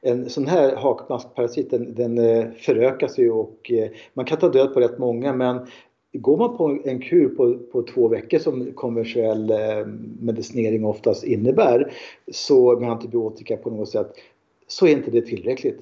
en 0.00 0.30
sån 0.30 0.46
här 0.46 0.76
hakmaskparasit 0.76 1.70
den, 1.70 1.94
den 1.94 2.18
eh, 2.18 2.50
förökas 2.50 3.18
ju 3.18 3.30
och 3.30 3.70
eh, 3.72 3.88
man 4.14 4.24
kan 4.24 4.38
ta 4.38 4.48
död 4.48 4.74
på 4.74 4.80
rätt 4.80 4.98
många 4.98 5.32
men 5.32 5.66
Går 6.12 6.36
man 6.36 6.56
på 6.56 6.78
en 6.84 7.02
kur 7.02 7.28
på, 7.28 7.58
på 7.72 7.82
två 7.82 8.08
veckor 8.08 8.38
som 8.38 8.72
konventionell 8.72 9.50
eh, 9.50 9.86
medicinering 10.20 10.84
oftast 10.84 11.24
innebär, 11.24 11.92
så 12.32 12.80
med 12.80 12.90
antibiotika 12.90 13.56
på 13.56 13.70
något 13.70 13.88
sätt, 13.88 14.12
så 14.66 14.86
är 14.86 14.90
inte 14.90 15.10
det 15.10 15.22
tillräckligt. 15.22 15.80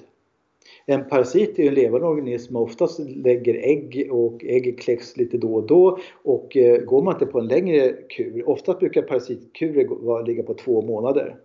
En 0.89 1.09
parasit 1.09 1.59
är 1.59 1.67
en 1.67 1.73
levande 1.73 2.07
organism 2.07 2.47
som 2.53 2.55
oftast 2.55 2.99
lägger 2.99 3.53
ägg 3.53 4.07
och 4.11 4.45
ägg 4.45 4.79
kläcks 4.79 5.17
lite 5.17 5.37
då 5.37 5.53
och 5.53 5.67
då 5.67 5.97
och 6.23 6.57
eh, 6.57 6.81
går 6.81 7.03
man 7.03 7.13
inte 7.13 7.25
på 7.25 7.39
en 7.39 7.47
längre 7.47 7.89
kur, 7.89 8.49
oftast 8.49 8.79
brukar 8.79 9.01
parasitkurer 9.01 10.25
ligga 10.25 10.43
på 10.43 10.53
två 10.53 10.81
månader. 10.81 11.37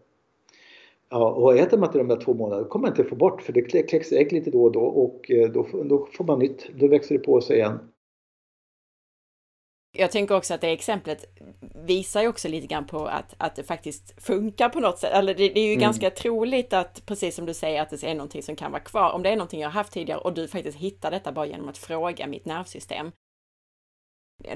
Ja, 1.10 1.30
och 1.30 1.56
äter 1.56 1.78
man 1.78 1.88
inte 1.88 1.98
de 1.98 2.08
där 2.08 2.20
två 2.20 2.34
månaderna 2.34 2.68
kommer 2.68 2.82
man 2.82 2.92
inte 2.92 3.04
få 3.04 3.16
bort 3.16 3.42
för 3.42 3.52
det 3.52 3.62
kläcks 3.62 4.12
ägg 4.12 4.32
lite 4.32 4.50
då 4.50 4.64
och 4.64 4.72
då 4.72 4.80
och 4.80 5.30
eh, 5.30 5.50
då, 5.50 5.66
då 5.84 6.08
får 6.12 6.24
man 6.24 6.38
nytt, 6.38 6.70
då 6.78 6.86
växer 6.86 7.14
det 7.14 7.24
på 7.24 7.40
sig 7.40 7.56
igen. 7.56 7.78
Jag 9.94 10.10
tänker 10.10 10.36
också 10.36 10.54
att 10.54 10.60
det 10.60 10.72
exemplet 10.72 11.24
visar 11.74 12.22
ju 12.22 12.28
också 12.28 12.48
lite 12.48 12.66
grann 12.66 12.86
på 12.86 13.06
att, 13.06 13.34
att 13.38 13.56
det 13.56 13.62
faktiskt 13.62 14.22
funkar 14.22 14.68
på 14.68 14.80
något 14.80 14.98
sätt. 14.98 15.12
Eller 15.12 15.34
det, 15.34 15.48
det 15.48 15.60
är 15.60 15.66
ju 15.66 15.72
mm. 15.72 15.80
ganska 15.80 16.10
troligt 16.10 16.72
att, 16.72 17.06
precis 17.06 17.34
som 17.34 17.46
du 17.46 17.54
säger, 17.54 17.82
att 17.82 17.90
det 17.90 18.04
är 18.04 18.14
någonting 18.14 18.42
som 18.42 18.56
kan 18.56 18.72
vara 18.72 18.82
kvar. 18.82 19.12
Om 19.12 19.22
det 19.22 19.28
är 19.28 19.36
någonting 19.36 19.60
jag 19.60 19.70
haft 19.70 19.92
tidigare 19.92 20.20
och 20.20 20.34
du 20.34 20.48
faktiskt 20.48 20.78
hittar 20.78 21.10
detta 21.10 21.32
bara 21.32 21.46
genom 21.46 21.68
att 21.68 21.78
fråga 21.78 22.26
mitt 22.26 22.44
nervsystem, 22.44 23.12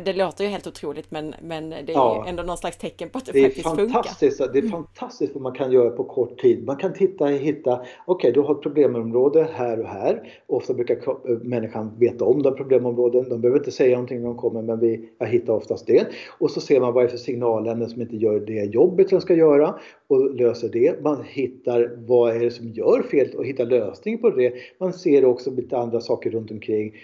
det 0.05 0.13
låter 0.13 0.45
ju 0.45 0.51
helt 0.51 0.67
otroligt 0.67 1.11
men, 1.11 1.35
men 1.43 1.71
det 1.71 1.77
är 1.77 1.93
ja. 1.93 2.25
ändå 2.29 2.43
någon 2.43 2.57
slags 2.57 2.77
tecken 2.77 3.09
på 3.09 3.19
att 3.19 3.25
det, 3.25 3.33
det 3.33 3.43
faktiskt 3.43 3.67
fantastiskt, 3.67 4.39
funkar. 4.39 4.53
Det 4.53 4.59
är 4.59 4.63
mm. 4.63 4.73
fantastiskt 4.73 5.35
vad 5.35 5.43
man 5.43 5.53
kan 5.53 5.73
göra 5.73 5.91
på 5.91 6.05
kort 6.05 6.41
tid. 6.41 6.67
Man 6.67 6.77
kan 6.77 6.93
titta, 6.93 7.27
hitta, 7.27 7.73
okej 7.75 7.87
okay, 8.07 8.33
du 8.33 8.41
har 8.41 8.55
ett 8.55 8.63
problemområde 8.63 9.49
här 9.53 9.81
och 9.81 9.89
här. 9.89 10.33
Ofta 10.47 10.75
brukar 10.75 10.99
människan 11.45 11.99
veta 11.99 12.25
om 12.25 12.43
de 12.43 12.55
problemområden. 12.55 13.29
De 13.29 13.41
behöver 13.41 13.59
inte 13.59 13.71
säga 13.71 13.97
någonting 13.97 14.21
när 14.21 14.27
de 14.27 14.37
kommer 14.37 14.63
men 14.63 14.81
vi, 14.81 15.09
jag 15.19 15.27
hittar 15.27 15.53
oftast 15.53 15.87
det. 15.87 16.07
Och 16.39 16.51
så 16.51 16.61
ser 16.61 16.81
man 16.81 16.95
vad 16.95 17.05
det 17.05 17.07
är 17.07 17.11
för 17.11 17.17
signalämnen 17.17 17.91
som 17.91 18.03
inte 18.03 18.17
gör 18.17 18.41
det 18.41 18.65
jobbet 18.65 19.09
som 19.09 19.21
ska 19.21 19.35
göra 19.35 19.75
och 20.07 20.35
löser 20.35 20.69
det. 20.69 21.03
Man 21.03 21.25
hittar 21.25 21.97
vad 22.07 22.37
är 22.37 22.41
det 22.41 22.51
som 22.51 22.69
gör 22.69 23.03
fel 23.03 23.29
och 23.37 23.45
hittar 23.45 23.67
lösning 23.67 24.19
på 24.19 24.31
det. 24.31 24.53
Man 24.79 24.93
ser 24.93 25.25
också 25.25 25.51
lite 25.51 25.79
andra 25.79 26.01
saker 26.01 26.31
runt 26.31 26.51
omkring 26.51 26.95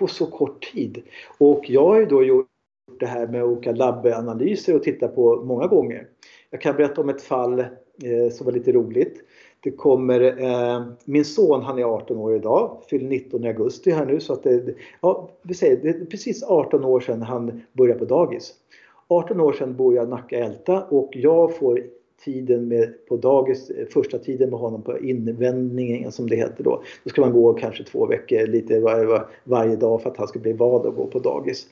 på 0.00 0.06
så 0.06 0.26
kort 0.26 0.72
tid. 0.72 1.02
Och 1.38 1.64
jag 1.68 1.86
har 1.86 2.00
ju 2.00 2.06
då 2.06 2.24
gjort 2.24 2.46
det 3.00 3.06
här 3.06 3.26
med 3.26 3.44
olika 3.44 3.72
labbanalyser 3.72 4.76
och 4.76 4.82
tittat 4.82 5.14
på 5.14 5.42
många 5.44 5.66
gånger. 5.66 6.06
Jag 6.50 6.60
kan 6.60 6.76
berätta 6.76 7.00
om 7.00 7.08
ett 7.08 7.22
fall 7.22 7.58
eh, 7.58 8.32
som 8.32 8.44
var 8.46 8.52
lite 8.52 8.72
roligt. 8.72 9.22
Det 9.62 9.70
kommer, 9.70 10.20
eh, 10.20 10.82
min 11.04 11.24
son 11.24 11.62
han 11.62 11.78
är 11.78 11.84
18 11.84 12.16
år 12.16 12.36
idag, 12.36 12.82
fyller 12.90 13.08
19 13.08 13.44
i 13.44 13.48
augusti 13.48 13.90
här 13.90 14.06
nu 14.06 14.20
så 14.20 14.32
att 14.32 14.42
det, 14.42 14.74
ja, 15.00 15.30
vi 15.42 15.54
säger, 15.54 15.76
det 15.76 15.88
är 15.88 16.04
precis 16.04 16.42
18 16.42 16.84
år 16.84 17.00
sedan 17.00 17.22
han 17.22 17.62
började 17.72 17.98
på 17.98 18.04
dagis. 18.04 18.54
18 19.08 19.40
år 19.40 19.52
sedan 19.52 19.76
bor 19.76 19.94
jag 19.94 20.06
i 20.06 20.10
Nacka 20.10 20.38
Älta 20.38 20.82
och 20.82 21.10
jag 21.12 21.56
får 21.56 21.82
tiden 22.24 22.68
med, 22.68 23.06
på 23.08 23.16
dagis, 23.16 23.70
eh, 23.70 23.86
första 23.86 24.18
tiden 24.18 24.50
med 24.50 24.58
honom 24.58 24.82
på 24.82 24.98
invändningen 24.98 26.12
som 26.12 26.28
det 26.28 26.36
heter 26.36 26.64
då. 26.64 26.82
Då 27.04 27.10
ska 27.10 27.20
man 27.20 27.32
gå 27.32 27.52
kanske 27.52 27.84
två 27.84 28.06
veckor 28.06 28.46
lite 28.46 28.80
var, 28.80 29.04
var, 29.04 29.28
varje 29.44 29.76
dag 29.76 30.02
för 30.02 30.10
att 30.10 30.16
han 30.16 30.28
ska 30.28 30.38
bli 30.38 30.52
vad 30.52 30.86
och 30.86 30.94
gå 30.94 31.06
på 31.06 31.18
dagis. 31.18 31.66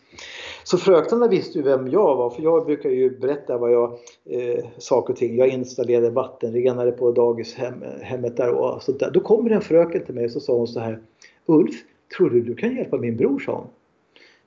Så 0.65 0.79
fröknarna 0.79 1.29
visste 1.29 1.59
ju 1.59 1.65
vem 1.65 1.89
jag 1.89 2.17
var 2.17 2.31
för 2.31 2.43
jag 2.43 2.67
brukar 2.67 2.91
ju 2.91 3.19
berätta 3.19 3.59
vad 3.59 3.73
jag, 3.73 3.93
eh, 4.25 4.65
saker 4.79 5.13
och 5.13 5.19
ting. 5.19 5.37
Jag 5.37 5.49
installerade 5.49 6.11
vattenrenare 6.11 6.91
på 6.91 7.13
dagishemmet 7.13 8.37
där 8.37 8.51
och 8.51 8.83
sånt 8.83 9.01
där. 9.01 9.11
Då 9.11 9.21
kommer 9.21 9.51
en 9.51 9.61
fröken 9.61 10.05
till 10.05 10.15
mig 10.15 10.25
och 10.25 10.31
så 10.31 10.41
sa 10.41 10.57
hon 10.57 10.69
så 10.69 10.81
här 10.81 11.01
Ulf, 11.47 11.75
tror 12.17 12.31
du 12.31 12.41
du 12.41 12.55
kan 12.55 12.77
hjälpa 12.77 12.97
min 12.97 13.17
bror? 13.17 13.39
sa 13.39 13.53
hon. 13.53 13.67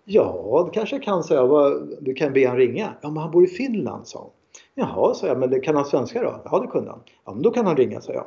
Ja, 0.06 0.64
det 0.66 0.80
kanske 0.80 0.96
jag 0.96 1.04
kan, 1.04 1.24
sa 1.24 1.34
jag. 1.36 1.82
Du 2.00 2.14
kan 2.14 2.34
be 2.34 2.48
han 2.48 2.58
ringa. 2.58 2.94
Ja, 3.02 3.10
men 3.10 3.18
han 3.18 3.32
bor 3.32 3.44
i 3.44 3.48
Finland, 3.48 4.08
sa 4.08 4.20
hon. 4.20 4.30
Jaha, 4.76 5.14
sa 5.14 5.28
jag, 5.28 5.40
men 5.40 5.50
det 5.50 5.60
kan 5.60 5.76
han 5.76 5.86
svenska 5.86 6.22
då? 6.24 6.42
Ja, 6.46 6.60
det 6.60 6.68
kunde 6.68 6.90
han. 6.90 7.00
Ja, 7.26 7.34
men 7.34 7.42
då 7.42 7.52
kan 7.52 7.66
han 7.66 7.78
ringa, 7.78 8.02
sa 8.02 8.14
jag. 8.14 8.26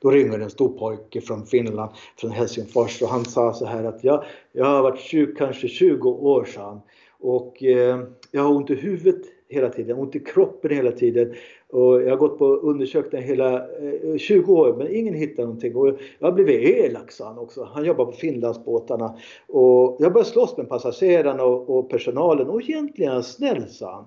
Då 0.00 0.10
ringer 0.10 0.38
en 0.38 0.50
stor 0.50 0.78
pojke 0.78 1.20
från 1.20 1.46
Finland, 1.46 1.90
från 2.16 2.30
Helsingfors 2.30 3.02
och 3.02 3.08
han 3.08 3.24
sa 3.24 3.52
så 3.52 3.66
här 3.66 3.84
att 3.84 4.04
jag, 4.04 4.24
jag 4.52 4.64
har 4.64 4.82
varit 4.82 5.00
sjuk 5.00 5.38
kanske 5.38 5.68
20 5.68 6.10
år, 6.10 6.44
sa 6.44 6.62
han. 6.62 6.80
Och 7.20 7.62
eh, 7.62 8.00
jag 8.30 8.42
har 8.42 8.56
ont 8.56 8.70
i 8.70 8.74
huvudet 8.74 9.22
hela 9.48 9.68
tiden, 9.68 9.98
ont 9.98 10.16
i 10.16 10.20
kroppen 10.20 10.70
hela 10.70 10.92
tiden. 10.92 11.34
Och 11.68 12.02
jag 12.02 12.10
har 12.10 12.16
gått 12.16 12.38
på 12.38 12.46
undersökningar 12.46 13.26
hela 13.26 13.54
eh, 13.54 14.16
20 14.18 14.52
år 14.52 14.74
men 14.78 14.94
ingen 14.94 15.14
hittar 15.14 15.42
någonting. 15.42 15.76
Och 15.76 15.98
jag 16.18 16.26
har 16.26 16.32
blivit 16.32 16.76
elak, 16.76 17.12
sa 17.12 17.26
han 17.26 17.38
också. 17.38 17.68
Han 17.72 17.84
jobbar 17.84 18.04
på 18.04 18.12
Finlandsbåtarna. 18.12 19.18
Och 19.48 19.96
jag 20.00 20.12
började 20.12 20.30
slåss 20.30 20.56
med 20.56 20.68
passagerarna 20.68 21.44
och, 21.44 21.78
och 21.78 21.90
personalen 21.90 22.48
och 22.48 22.62
egentligen 22.62 23.10
är 23.10 23.14
han 23.14 23.24
snäll, 23.24 23.68
sa 23.68 23.94
han 23.94 24.04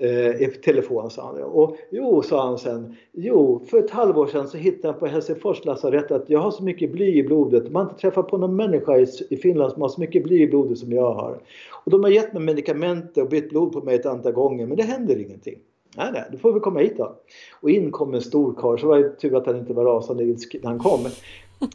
Eh, 0.00 0.42
i 0.42 0.46
telefon 0.64 1.10
sa 1.10 1.26
han. 1.26 1.42
Och 1.42 1.76
jo, 1.90 2.22
sa 2.22 2.46
han 2.46 2.58
sen, 2.58 2.96
jo, 3.12 3.62
för 3.70 3.78
ett 3.78 3.90
halvår 3.90 4.26
sedan 4.26 4.48
så 4.48 4.56
hittade 4.56 4.92
han 4.92 5.00
på 5.00 5.06
Helsingfors 5.06 5.64
lasarett 5.64 6.10
att 6.10 6.30
jag 6.30 6.40
har 6.40 6.50
så 6.50 6.64
mycket 6.64 6.92
bly 6.92 7.18
i 7.18 7.22
blodet. 7.22 7.72
Man 7.72 7.82
har 7.82 7.90
inte 7.90 8.00
träffat 8.00 8.28
på 8.28 8.38
någon 8.38 8.56
människa 8.56 8.98
i, 9.30 9.36
Finland 9.36 9.72
som 9.72 9.82
har 9.82 9.88
så 9.88 10.00
mycket 10.00 10.24
bly 10.24 10.42
i 10.42 10.46
blodet 10.46 10.78
som 10.78 10.92
jag 10.92 11.14
har. 11.14 11.40
Och 11.84 11.90
de 11.90 12.02
har 12.02 12.10
gett 12.10 12.32
mig 12.32 12.42
medicament 12.42 13.18
och 13.18 13.28
bytt 13.28 13.50
blod 13.50 13.72
på 13.72 13.80
mig 13.80 13.94
ett 13.94 14.06
antal 14.06 14.32
gånger 14.32 14.66
men 14.66 14.76
det 14.76 14.82
händer 14.82 15.16
ingenting. 15.16 15.58
Nej, 15.96 16.10
nej, 16.12 16.24
då 16.32 16.38
får 16.38 16.52
vi 16.52 16.60
komma 16.60 16.80
hit 16.80 16.94
då. 16.96 17.16
Och 17.60 17.70
in 17.70 17.90
kom 17.90 18.14
en 18.14 18.20
stor 18.20 18.54
karl, 18.54 18.78
så 18.78 18.86
var 18.86 18.98
det 18.98 19.10
tur 19.10 19.36
att 19.36 19.46
han 19.46 19.56
inte 19.56 19.72
var 19.72 19.84
rasande 19.84 20.24
när 20.24 20.68
han 20.68 20.78
kom. 20.78 21.00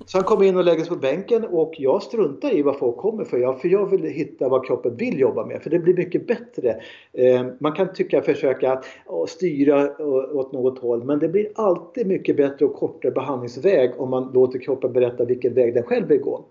Så 0.05 0.17
han 0.17 0.23
kommer 0.23 0.45
in 0.45 0.57
och 0.57 0.63
lägger 0.63 0.79
sig 0.79 0.89
på 0.89 0.95
bänken 0.95 1.45
och 1.45 1.73
jag 1.77 2.03
struntar 2.03 2.53
i 2.53 2.61
vad 2.61 2.77
folk 2.77 2.97
kommer 2.97 3.23
för. 3.25 3.38
Jag, 3.38 3.61
för 3.61 3.67
jag 3.69 3.86
vill 3.86 4.03
hitta 4.03 4.49
vad 4.49 4.65
kroppen 4.65 4.95
vill 4.95 5.19
jobba 5.19 5.45
med 5.45 5.63
för 5.63 5.69
det 5.69 5.79
blir 5.79 5.93
mycket 5.93 6.27
bättre. 6.27 6.81
Eh, 7.13 7.45
man 7.59 7.71
kan 7.71 7.93
tycka 7.93 8.21
försöka 8.21 8.71
att 8.71 9.29
styra 9.29 9.81
eh, 9.81 10.07
åt 10.36 10.51
något 10.51 10.79
håll 10.79 11.03
men 11.03 11.19
det 11.19 11.29
blir 11.29 11.47
alltid 11.55 12.07
mycket 12.07 12.38
bättre 12.38 12.65
och 12.65 12.75
kortare 12.75 13.11
behandlingsväg 13.11 13.91
om 13.97 14.09
man 14.09 14.31
låter 14.34 14.59
kroppen 14.59 14.93
berätta 14.93 15.25
vilken 15.25 15.53
väg 15.53 15.73
den 15.73 15.84
själv 15.84 16.07
vill 16.07 16.21
gå. 16.21 16.45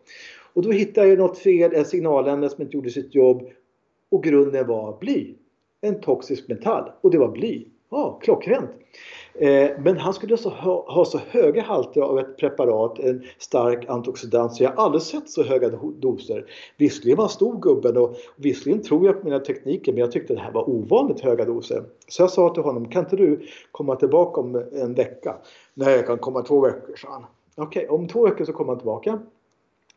Och 0.54 0.62
då 0.62 0.70
hittade 0.70 1.08
jag 1.08 1.18
något 1.18 1.38
fel, 1.38 1.74
en 1.74 1.84
signalämne 1.84 2.48
som 2.48 2.62
inte 2.62 2.76
gjorde 2.76 2.90
sitt 2.90 3.14
jobb 3.14 3.42
och 4.10 4.22
grunden 4.22 4.66
var 4.66 4.98
bly. 5.00 5.34
En 5.80 6.00
toxisk 6.00 6.48
metall 6.48 6.90
och 7.00 7.10
det 7.10 7.18
var 7.18 7.28
bly. 7.28 7.64
Ja, 7.90 8.18
klockrent! 8.22 8.70
Eh, 9.34 9.70
men 9.78 9.98
han 9.98 10.14
skulle 10.14 10.34
alltså 10.34 10.48
ha, 10.48 11.04
så 11.04 11.20
höga 11.28 11.62
halter 11.62 12.00
av 12.00 12.18
ett 12.18 12.36
preparat, 12.36 12.98
en 12.98 13.22
stark 13.38 13.88
antioxidant, 13.88 14.54
så 14.54 14.62
jag 14.62 14.70
har 14.70 14.84
aldrig 14.84 15.02
sett 15.02 15.30
så 15.30 15.42
höga 15.42 15.70
doser. 15.98 16.44
Visserligen 16.76 17.16
var 17.16 17.24
han 17.24 17.30
stor 17.30 17.60
gubben 17.60 17.96
och 17.96 18.16
visserligen 18.36 18.82
tror 18.82 19.06
jag 19.06 19.20
på 19.20 19.24
mina 19.24 19.38
tekniker 19.38 19.92
men 19.92 20.00
jag 20.00 20.12
tyckte 20.12 20.34
det 20.34 20.40
här 20.40 20.52
var 20.52 20.70
ovanligt 20.70 21.20
höga 21.20 21.44
doser. 21.44 21.84
Så 22.08 22.22
jag 22.22 22.30
sa 22.30 22.54
till 22.54 22.62
honom, 22.62 22.88
kan 22.88 23.04
inte 23.04 23.16
du 23.16 23.40
komma 23.70 23.96
tillbaka 23.96 24.40
om 24.40 24.64
en 24.72 24.94
vecka? 24.94 25.36
Nej, 25.74 25.96
jag 25.96 26.06
kan 26.06 26.18
komma 26.18 26.42
två 26.42 26.60
veckor, 26.60 26.96
sa 26.96 27.08
han. 27.10 27.24
Okej, 27.56 27.84
okay, 27.84 27.96
om 27.96 28.08
två 28.08 28.24
veckor 28.24 28.44
så 28.44 28.52
kommer 28.52 28.72
han 28.72 28.78
tillbaka. 28.78 29.18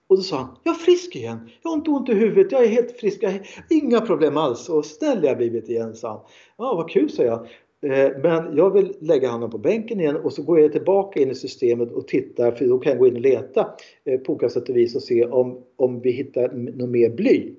Och 0.08 0.18
då 0.18 0.24
sa 0.24 0.38
han, 0.38 0.48
jag 0.64 0.76
är 0.76 0.80
frisk 0.80 1.16
igen. 1.16 1.50
Jag 1.62 1.70
har 1.70 1.78
inte 1.78 1.90
ont 1.90 2.10
i 2.10 2.14
huvudet, 2.14 2.52
jag 2.52 2.64
är 2.64 2.68
helt 2.68 2.92
frisk, 3.00 3.24
jag 3.24 3.32
har 3.32 3.42
inga 3.70 4.02
problem 4.02 4.38
alls. 4.38 4.70
Och 4.70 4.86
snäll 4.86 5.24
jag 5.24 5.38
blivit 5.38 5.70
igen, 5.70 5.96
sa 5.96 6.10
han. 6.10 6.20
Ja, 6.58 6.76
vad 6.76 6.90
kul, 6.90 7.10
sa 7.10 7.24
jag. 7.24 7.48
Eh, 7.86 8.12
men 8.24 8.58
jag 8.58 8.74
vill 8.74 8.94
lägga 9.00 9.30
honom 9.30 9.50
på 9.50 9.58
bänken 9.58 10.00
igen 10.00 10.16
och 10.16 10.34
så 10.34 10.44
går 10.44 10.60
jag 10.60 10.72
tillbaka 10.72 11.20
in 11.20 11.32
i 11.32 11.36
systemet 11.36 11.92
och 11.92 12.08
tittar 12.08 12.52
för 12.52 12.66
då 12.66 12.80
kan 12.80 12.92
jag 12.92 13.00
gå 13.00 13.08
in 13.08 13.16
och 13.16 13.22
leta 13.22 13.68
eh, 14.06 14.20
på 14.20 14.34
olika 14.34 14.50
sätt 14.50 14.70
och 14.70 14.76
vis 14.76 14.96
och 14.96 15.04
se 15.04 15.26
om, 15.26 15.64
om 15.76 16.02
vi 16.02 16.12
hittar 16.12 16.52
något 16.52 16.90
mer 16.90 17.10
bly. 17.10 17.54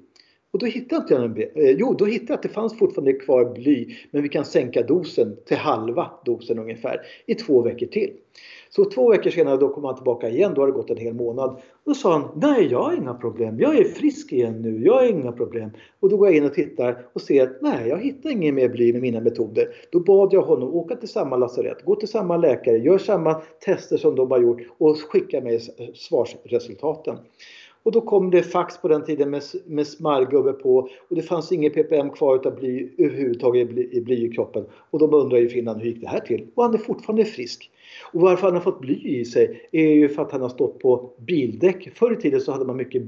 Och 0.53 0.59
då 0.59 0.67
hittade 0.67 1.03
inte 1.03 1.15
jag 1.15 1.21
någon, 1.21 1.39
eh, 1.39 1.71
jo, 1.79 1.95
då 1.99 2.05
hittade 2.05 2.33
jag 2.33 2.37
att 2.37 2.43
det 2.43 2.49
fanns 2.49 2.79
fortfarande 2.79 3.13
kvar 3.13 3.55
bly 3.55 3.97
men 4.11 4.23
vi 4.23 4.29
kan 4.29 4.45
sänka 4.45 4.83
dosen 4.83 5.37
till 5.47 5.57
halva 5.57 6.11
dosen 6.25 6.59
ungefär 6.59 7.01
i 7.27 7.35
två 7.35 7.63
veckor 7.63 7.87
till. 7.87 8.11
Så 8.77 8.85
två 8.85 9.11
veckor 9.11 9.31
senare 9.31 9.57
då 9.57 9.69
kom 9.69 9.85
han 9.85 9.95
tillbaka 9.95 10.29
igen, 10.29 10.53
då 10.55 10.63
har 10.63 10.67
det 10.67 10.73
gått 10.73 10.91
en 10.91 10.97
hel 10.97 11.15
månad. 11.15 11.61
Då 11.85 11.95
sa 11.95 12.13
han, 12.13 12.29
nej 12.35 12.69
jag 12.71 12.83
har 12.83 12.93
inga 12.93 13.15
problem, 13.15 13.61
jag 13.61 13.77
är 13.77 13.85
frisk 13.85 14.33
igen 14.33 14.63
nu, 14.63 14.85
jag 14.85 14.95
har 14.95 15.07
inga 15.07 15.33
problem. 15.33 15.71
Och 16.01 16.09
då 16.09 16.17
går 16.17 16.29
jag 16.29 16.37
in 16.37 16.45
och 16.45 16.55
tittar 16.55 17.07
och 17.13 17.21
ser 17.21 17.43
att 17.43 17.63
nej, 17.63 17.89
jag 17.89 17.99
hittar 17.99 18.31
ingen 18.31 18.55
mer 18.55 18.69
bly 18.69 18.93
med 18.93 19.03
mina 19.03 19.21
metoder. 19.21 19.69
Då 19.91 20.01
bad 20.01 20.33
jag 20.33 20.43
honom 20.43 20.75
åka 20.75 20.97
till 20.97 21.09
samma 21.09 21.37
lasarett, 21.37 21.85
gå 21.85 21.97
till 21.97 22.09
samma 22.09 22.37
läkare, 22.37 22.79
gör 22.79 22.99
samma 22.99 23.35
tester 23.65 23.97
som 23.97 24.15
de 24.15 24.31
har 24.31 24.41
gjort 24.41 24.61
och 24.79 24.97
skicka 24.97 25.41
mig 25.41 25.61
svarsresultaten. 25.95 27.17
Och 27.83 27.93
då 27.93 28.01
kom 28.01 28.31
det 28.31 28.43
fax 28.43 28.79
på 28.79 28.89
den 28.89 29.05
tiden 29.05 29.31
med, 29.31 29.43
med 29.67 29.87
smarrgubbe 29.87 30.53
på 30.53 30.77
och 31.09 31.17
det 31.17 31.23
fanns 31.23 31.53
inget 31.53 31.75
ppm 31.75 32.11
kvar 32.11 32.37
utav 32.37 32.55
bly 32.55 32.89
överhuvudtaget 32.99 33.71
i 33.71 33.73
bly, 33.73 33.89
i 33.93 34.01
bly 34.01 34.27
i 34.27 34.33
kroppen. 34.33 34.65
Och 34.91 34.99
de 34.99 35.15
undrar 35.15 35.39
i 35.39 35.49
Finland 35.49 35.81
hur 35.81 35.89
gick 35.89 36.01
det 36.01 36.09
här 36.09 36.21
till? 36.21 36.47
Och 36.55 36.63
han 36.65 36.75
är 36.75 36.79
fortfarande 36.79 37.25
frisk. 37.25 37.71
Och 38.13 38.21
varför 38.21 38.47
han 38.47 38.55
har 38.55 38.63
fått 38.63 38.81
bly 38.81 39.21
i 39.21 39.25
sig 39.25 39.69
är 39.73 39.89
ju 39.89 40.09
för 40.09 40.23
att 40.23 40.33
han 40.33 40.41
har 40.41 40.49
stått 40.49 40.79
på 40.79 41.13
bildäck. 41.19 41.89
Förr 41.95 42.13
i 42.13 42.17
tiden 42.17 42.41
så 42.41 42.53
hade 42.53 42.65
man 42.65 42.77
mycket 42.77 43.03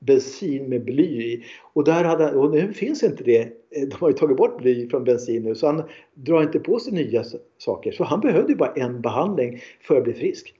bensin 0.00 0.68
med 0.68 0.84
bly 0.84 1.22
i. 1.22 1.44
Och, 1.72 1.84
där 1.84 2.04
hade, 2.04 2.32
och 2.32 2.50
nu 2.50 2.72
finns 2.72 3.02
inte 3.02 3.24
det. 3.24 3.40
Eh, 3.40 3.88
de 3.88 3.96
har 4.00 4.08
ju 4.08 4.14
tagit 4.14 4.36
bort 4.36 4.58
bly 4.58 4.88
från 4.88 5.04
bensin 5.04 5.42
nu 5.42 5.54
så 5.54 5.66
han 5.66 5.82
drar 6.14 6.42
inte 6.42 6.58
på 6.58 6.78
sig 6.78 6.92
nya 6.92 7.24
saker. 7.58 7.92
Så 7.92 8.04
han 8.04 8.20
behövde 8.20 8.54
bara 8.54 8.72
en 8.72 9.00
behandling 9.00 9.60
för 9.80 9.96
att 9.96 10.04
bli 10.04 10.12
frisk. 10.12 10.54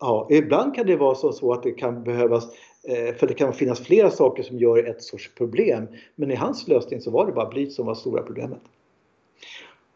Ja, 0.00 0.28
ibland 0.30 0.74
kan 0.74 0.86
det 0.86 0.96
vara 0.96 1.14
så 1.14 1.52
att 1.52 1.62
det 1.62 1.70
kan 1.70 2.04
behövas 2.04 2.44
eh, 2.88 3.14
för 3.14 3.26
det 3.26 3.34
kan 3.34 3.52
finnas 3.52 3.80
flera 3.80 4.10
saker 4.10 4.42
som 4.42 4.58
gör 4.58 4.84
ett 4.84 5.02
sorts 5.02 5.34
problem. 5.34 5.86
Men 6.14 6.30
i 6.30 6.34
hans 6.34 6.68
lösning 6.68 7.00
så 7.00 7.10
var 7.10 7.26
det 7.26 7.32
bara 7.32 7.48
bly 7.48 7.70
som 7.70 7.86
var 7.86 7.94
stora 7.94 8.22
problemet. 8.22 8.60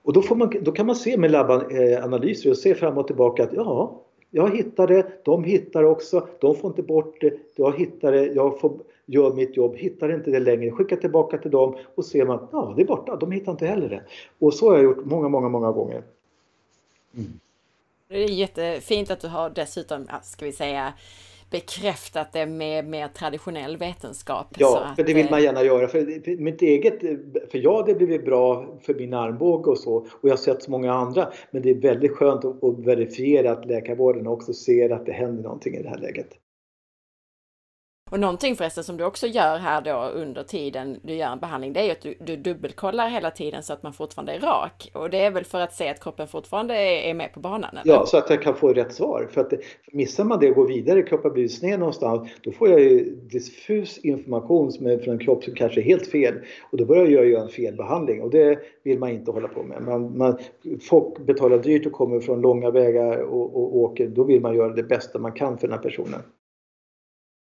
Och 0.03 0.12
då, 0.12 0.34
man, 0.34 0.53
då, 0.61 0.72
kan 0.72 0.86
man 0.86 0.96
se 0.96 1.16
med 1.16 1.30
labbanalyser 1.30 2.48
eh, 2.48 2.50
och 2.50 2.57
se 2.57 2.74
fram 2.74 2.98
och 2.98 3.07
tillbaka 3.07 3.44
att 3.44 3.53
ja, 3.53 4.00
jag 4.30 4.57
hittar 4.57 4.86
det, 4.86 5.24
de 5.24 5.44
hittar 5.44 5.84
också, 5.84 6.28
de 6.40 6.55
får 6.55 6.70
inte 6.70 6.82
bort 6.82 7.20
det, 7.20 7.34
jag 7.57 7.78
hittar 7.78 8.12
det, 8.12 8.26
jag 8.26 8.61
får 8.61 8.72
gör 9.07 9.32
mitt 9.32 9.57
jobb, 9.57 9.76
hittar 9.76 10.14
inte 10.14 10.30
det 10.30 10.40
längre, 10.40 10.70
skicka 10.70 10.96
tillbaka 10.96 11.38
till 11.38 11.50
dem 11.50 11.76
och 11.94 12.05
ser 12.05 12.24
man 12.24 12.36
att 12.36 12.48
ja, 12.53 12.72
det 12.76 12.82
är 12.82 12.86
borta, 12.86 13.16
de 13.16 13.32
hittar 13.32 13.53
inte 13.53 13.66
heller 13.66 13.88
det. 13.88 14.03
Och 14.38 14.55
så 14.55 14.70
har 14.70 14.74
jag 14.74 14.84
gjort 14.84 15.05
många, 15.05 15.28
många, 15.28 15.48
många 15.48 15.72
gånger. 15.72 16.03
Mm. 17.16 17.40
Det 18.09 18.24
är 18.24 18.28
jättefint 18.28 19.11
att 19.11 19.20
du 19.20 19.28
har 19.28 19.50
dessutom, 19.50 20.07
ska 20.22 20.44
vi 20.44 20.53
säga, 20.53 20.92
bekräftat 21.53 22.32
det 22.32 22.46
med 22.46 22.84
mer 22.84 23.09
traditionell 23.09 23.76
vetenskap. 23.76 24.46
Ja, 24.59 24.92
för 24.96 25.05
det 25.05 25.14
vill 25.14 25.30
man 25.30 25.42
gärna 25.42 25.62
göra. 25.62 25.88
För 25.88 26.36
mitt 26.36 26.62
eget, 26.62 27.00
för 27.50 27.59
ja, 27.59 27.82
det 27.86 27.94
blivit 27.94 28.24
bra 28.24 28.66
för 28.82 28.94
min 28.94 29.14
armbåge 29.14 29.70
och 29.70 29.78
så. 29.78 29.94
Och 29.96 30.09
jag 30.22 30.30
har 30.30 30.36
sett 30.36 30.62
så 30.62 30.70
många 30.70 30.92
andra. 30.92 31.28
Men 31.50 31.62
det 31.62 31.70
är 31.70 31.74
väldigt 31.74 32.12
skönt 32.12 32.44
att, 32.44 32.64
att 32.64 32.78
verifiera 32.78 33.53
att 33.53 33.66
läkarvården 33.66 34.26
också 34.26 34.53
ser 34.53 34.90
att 34.90 35.07
det 35.07 35.12
händer 35.12 35.42
någonting 35.42 35.74
i 35.74 35.82
det 35.82 35.88
här 35.88 35.98
läget. 35.98 36.28
Och 38.12 38.20
någonting 38.20 38.56
förresten 38.56 38.84
som 38.84 38.96
du 38.96 39.04
också 39.04 39.26
gör 39.26 39.58
här 39.58 39.82
då 39.82 40.20
under 40.20 40.42
tiden 40.42 41.00
du 41.02 41.14
gör 41.14 41.32
en 41.32 41.38
behandling, 41.38 41.72
det 41.72 41.80
är 41.80 41.84
ju 41.84 41.90
att 41.90 42.02
du, 42.02 42.14
du 42.20 42.36
dubbelkollar 42.36 43.08
hela 43.08 43.30
tiden 43.30 43.62
så 43.62 43.72
att 43.72 43.82
man 43.82 43.92
fortfarande 43.92 44.32
är 44.32 44.40
rak. 44.40 44.90
Och 44.94 45.10
det 45.10 45.18
är 45.18 45.30
väl 45.30 45.44
för 45.44 45.60
att 45.60 45.74
se 45.74 45.88
att 45.88 46.00
kroppen 46.02 46.28
fortfarande 46.28 46.74
är, 46.74 47.10
är 47.10 47.14
med 47.14 47.32
på 47.32 47.40
banan? 47.40 47.70
Eller? 47.70 47.94
Ja, 47.94 48.06
så 48.06 48.16
att 48.16 48.30
jag 48.30 48.42
kan 48.42 48.54
få 48.54 48.72
rätt 48.72 48.94
svar. 48.94 49.28
För 49.30 49.40
att 49.40 49.50
det, 49.50 49.58
missar 49.92 50.24
man 50.24 50.40
det 50.40 50.48
och 50.48 50.54
går 50.54 50.66
vidare, 50.66 51.02
kroppen 51.02 51.32
blir 51.32 51.48
sned 51.48 51.78
någonstans, 51.78 52.28
då 52.40 52.52
får 52.52 52.68
jag 52.68 52.80
ju 52.80 53.14
diffus 53.14 53.98
information 53.98 54.72
som 54.72 54.86
är 54.86 54.98
från 54.98 55.14
en 55.14 55.24
kropp 55.24 55.44
som 55.44 55.54
kanske 55.54 55.80
är 55.80 55.84
helt 55.84 56.06
fel. 56.06 56.34
Och 56.70 56.78
då 56.78 56.84
börjar 56.84 57.06
jag 57.06 57.26
göra 57.26 57.42
en 57.42 57.48
felbehandling 57.48 58.22
och 58.22 58.30
det 58.30 58.58
vill 58.84 58.98
man 58.98 59.10
inte 59.10 59.30
hålla 59.30 59.48
på 59.48 59.62
med. 59.62 59.82
Man, 59.82 60.18
man, 60.18 60.38
folk 60.88 61.18
betalar 61.18 61.58
dyrt 61.58 61.86
och 61.86 61.92
kommer 61.92 62.20
från 62.20 62.40
långa 62.40 62.70
vägar 62.70 63.18
och, 63.18 63.56
och 63.56 63.76
åker, 63.76 64.08
då 64.08 64.24
vill 64.24 64.40
man 64.40 64.54
göra 64.54 64.72
det 64.72 64.82
bästa 64.82 65.18
man 65.18 65.32
kan 65.32 65.58
för 65.58 65.68
den 65.68 65.76
här 65.76 65.82
personen. 65.82 66.20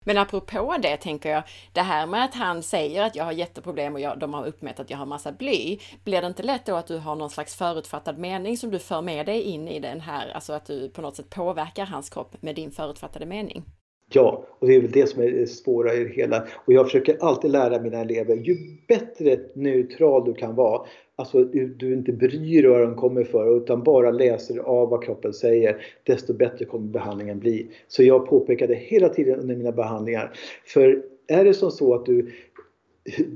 Men 0.06 0.18
apropå 0.18 0.76
det 0.82 0.96
tänker 0.96 1.30
jag, 1.30 1.42
det 1.72 1.80
här 1.80 2.06
med 2.06 2.24
att 2.24 2.34
han 2.34 2.62
säger 2.62 3.02
att 3.02 3.16
jag 3.16 3.24
har 3.24 3.32
jätteproblem 3.32 3.94
och 3.94 4.00
jag, 4.00 4.18
de 4.18 4.34
har 4.34 4.46
uppmätt 4.46 4.80
att 4.80 4.90
jag 4.90 4.98
har 4.98 5.06
massa 5.06 5.32
bly. 5.32 5.78
Blir 6.04 6.20
det 6.20 6.26
inte 6.26 6.42
lätt 6.42 6.66
då 6.66 6.74
att 6.74 6.86
du 6.86 6.98
har 6.98 7.16
någon 7.16 7.30
slags 7.30 7.54
förutfattad 7.54 8.18
mening 8.18 8.56
som 8.56 8.70
du 8.70 8.78
för 8.78 9.02
med 9.02 9.26
dig 9.26 9.42
in 9.42 9.68
i 9.68 9.80
den 9.80 10.00
här, 10.00 10.30
alltså 10.34 10.52
att 10.52 10.66
du 10.66 10.88
på 10.88 11.02
något 11.02 11.16
sätt 11.16 11.30
påverkar 11.30 11.86
hans 11.86 12.10
kropp 12.10 12.42
med 12.42 12.54
din 12.54 12.70
förutfattade 12.70 13.26
mening? 13.26 13.64
Ja, 14.12 14.44
och 14.58 14.66
det 14.66 14.74
är 14.74 14.80
väl 14.80 14.90
det 14.90 15.06
som 15.06 15.22
är 15.22 15.30
det 15.30 15.46
svåra 15.46 15.94
i 15.94 16.04
det 16.04 16.14
hela. 16.14 16.46
Och 16.66 16.72
jag 16.72 16.86
försöker 16.86 17.18
alltid 17.20 17.50
lära 17.50 17.82
mina 17.82 17.98
elever, 17.98 18.36
ju 18.36 18.56
bättre 18.88 19.38
neutral 19.54 20.24
du 20.24 20.34
kan 20.34 20.54
vara, 20.54 20.86
alltså 21.16 21.44
du 21.76 21.92
inte 21.92 22.12
bryr 22.12 22.62
dig 22.62 22.70
vad 22.70 22.80
de 22.80 22.94
kommer 22.94 23.24
för 23.24 23.56
utan 23.56 23.82
bara 23.82 24.10
läser 24.10 24.58
av 24.58 24.90
vad 24.90 25.04
kroppen 25.04 25.32
säger, 25.32 25.86
desto 26.02 26.32
bättre 26.32 26.64
kommer 26.64 26.88
behandlingen 26.88 27.38
bli. 27.38 27.70
Så 27.88 28.02
jag 28.02 28.26
påpekade 28.26 28.74
hela 28.74 29.08
tiden 29.08 29.40
under 29.40 29.56
mina 29.56 29.72
behandlingar. 29.72 30.32
För 30.64 31.02
är 31.26 31.44
det 31.44 31.54
som 31.54 31.70
så 31.70 31.94
att 31.94 32.06
du, 32.06 32.30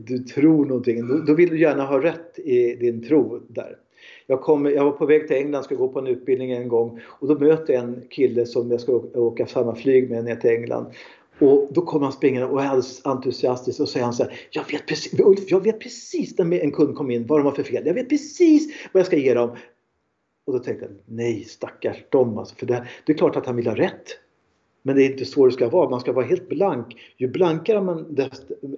du 0.05 0.19
tror 0.19 0.67
någonting, 0.67 1.09
då, 1.09 1.15
då 1.15 1.35
vill 1.35 1.49
du 1.49 1.61
gärna 1.61 1.85
ha 1.85 2.03
rätt 2.03 2.39
i 2.39 2.75
din 2.75 3.03
tro 3.03 3.41
där. 3.49 3.77
Jag, 4.27 4.41
kom, 4.41 4.67
jag 4.67 4.85
var 4.85 4.93
på 4.93 5.07
väg 5.07 5.29
till 5.29 5.37
England, 5.37 5.63
ska 5.63 5.75
gå 5.75 5.89
på 5.89 5.99
en 5.99 6.07
utbildning 6.07 6.53
en 6.53 6.69
gång 6.69 7.01
och 7.07 7.29
då 7.29 7.39
möter 7.39 7.75
jag 7.75 7.83
en 7.83 8.03
kille 8.11 8.47
som 8.47 8.71
jag 8.71 8.81
ska 8.81 8.93
åka 9.15 9.47
samma 9.47 9.75
flyg 9.75 10.11
med 10.11 10.25
ner 10.25 10.37
till 10.37 10.51
England. 10.51 10.87
Och 11.41 11.69
då 11.71 11.83
kommer 11.83 12.05
han 12.07 12.13
springande 12.13 12.49
och 12.49 12.63
är 12.63 12.67
alldeles 12.67 13.07
entusiastisk 13.07 13.81
och 13.81 13.89
säger 13.89 14.05
han 14.05 14.15
så 14.15 14.23
här, 14.23 14.41
jag 14.51 14.65
vet 14.73 14.87
precis, 14.87 15.21
Ulf, 15.21 15.41
jag 15.47 15.65
vet 15.65 15.81
precis 15.81 16.39
när 16.39 16.61
en 16.61 16.73
kund 16.73 16.97
kom 16.97 17.11
in 17.11 17.27
vad 17.27 17.39
de 17.39 17.45
har 17.45 17.53
för 17.53 17.63
fel. 17.63 17.87
Jag 17.87 17.95
vet 17.95 18.09
precis 18.09 18.89
vad 18.93 19.01
jag 19.01 19.07
ska 19.07 19.17
ge 19.17 19.35
dem. 19.35 19.57
Och 20.47 20.53
då 20.53 20.59
tänkte 20.59 20.85
jag, 20.85 20.95
nej 21.07 21.45
stackars 21.45 21.97
dem 22.09 22.39
alltså. 22.39 22.55
För 22.55 22.67
det, 22.67 22.87
det 23.07 23.13
är 23.13 23.17
klart 23.17 23.37
att 23.37 23.47
han 23.47 23.57
vill 23.57 23.67
ha 23.67 23.75
rätt. 23.75 24.07
Men 24.83 24.97
det 24.97 25.03
är 25.03 25.11
inte 25.11 25.25
så 25.25 25.47
det 25.47 25.53
ska 25.53 25.69
vara. 25.69 25.91
Man 25.91 26.01
ska 26.01 26.13
vara 26.13 26.27
helt 26.27 26.49
blank. 26.49 26.97
Ju 27.17 27.29
blankare 27.29 27.81
man 27.81 28.19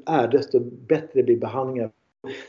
är 0.07 0.29
desto 0.29 0.61
bättre 0.61 1.23
blir 1.23 1.37
behandlingen 1.37 1.91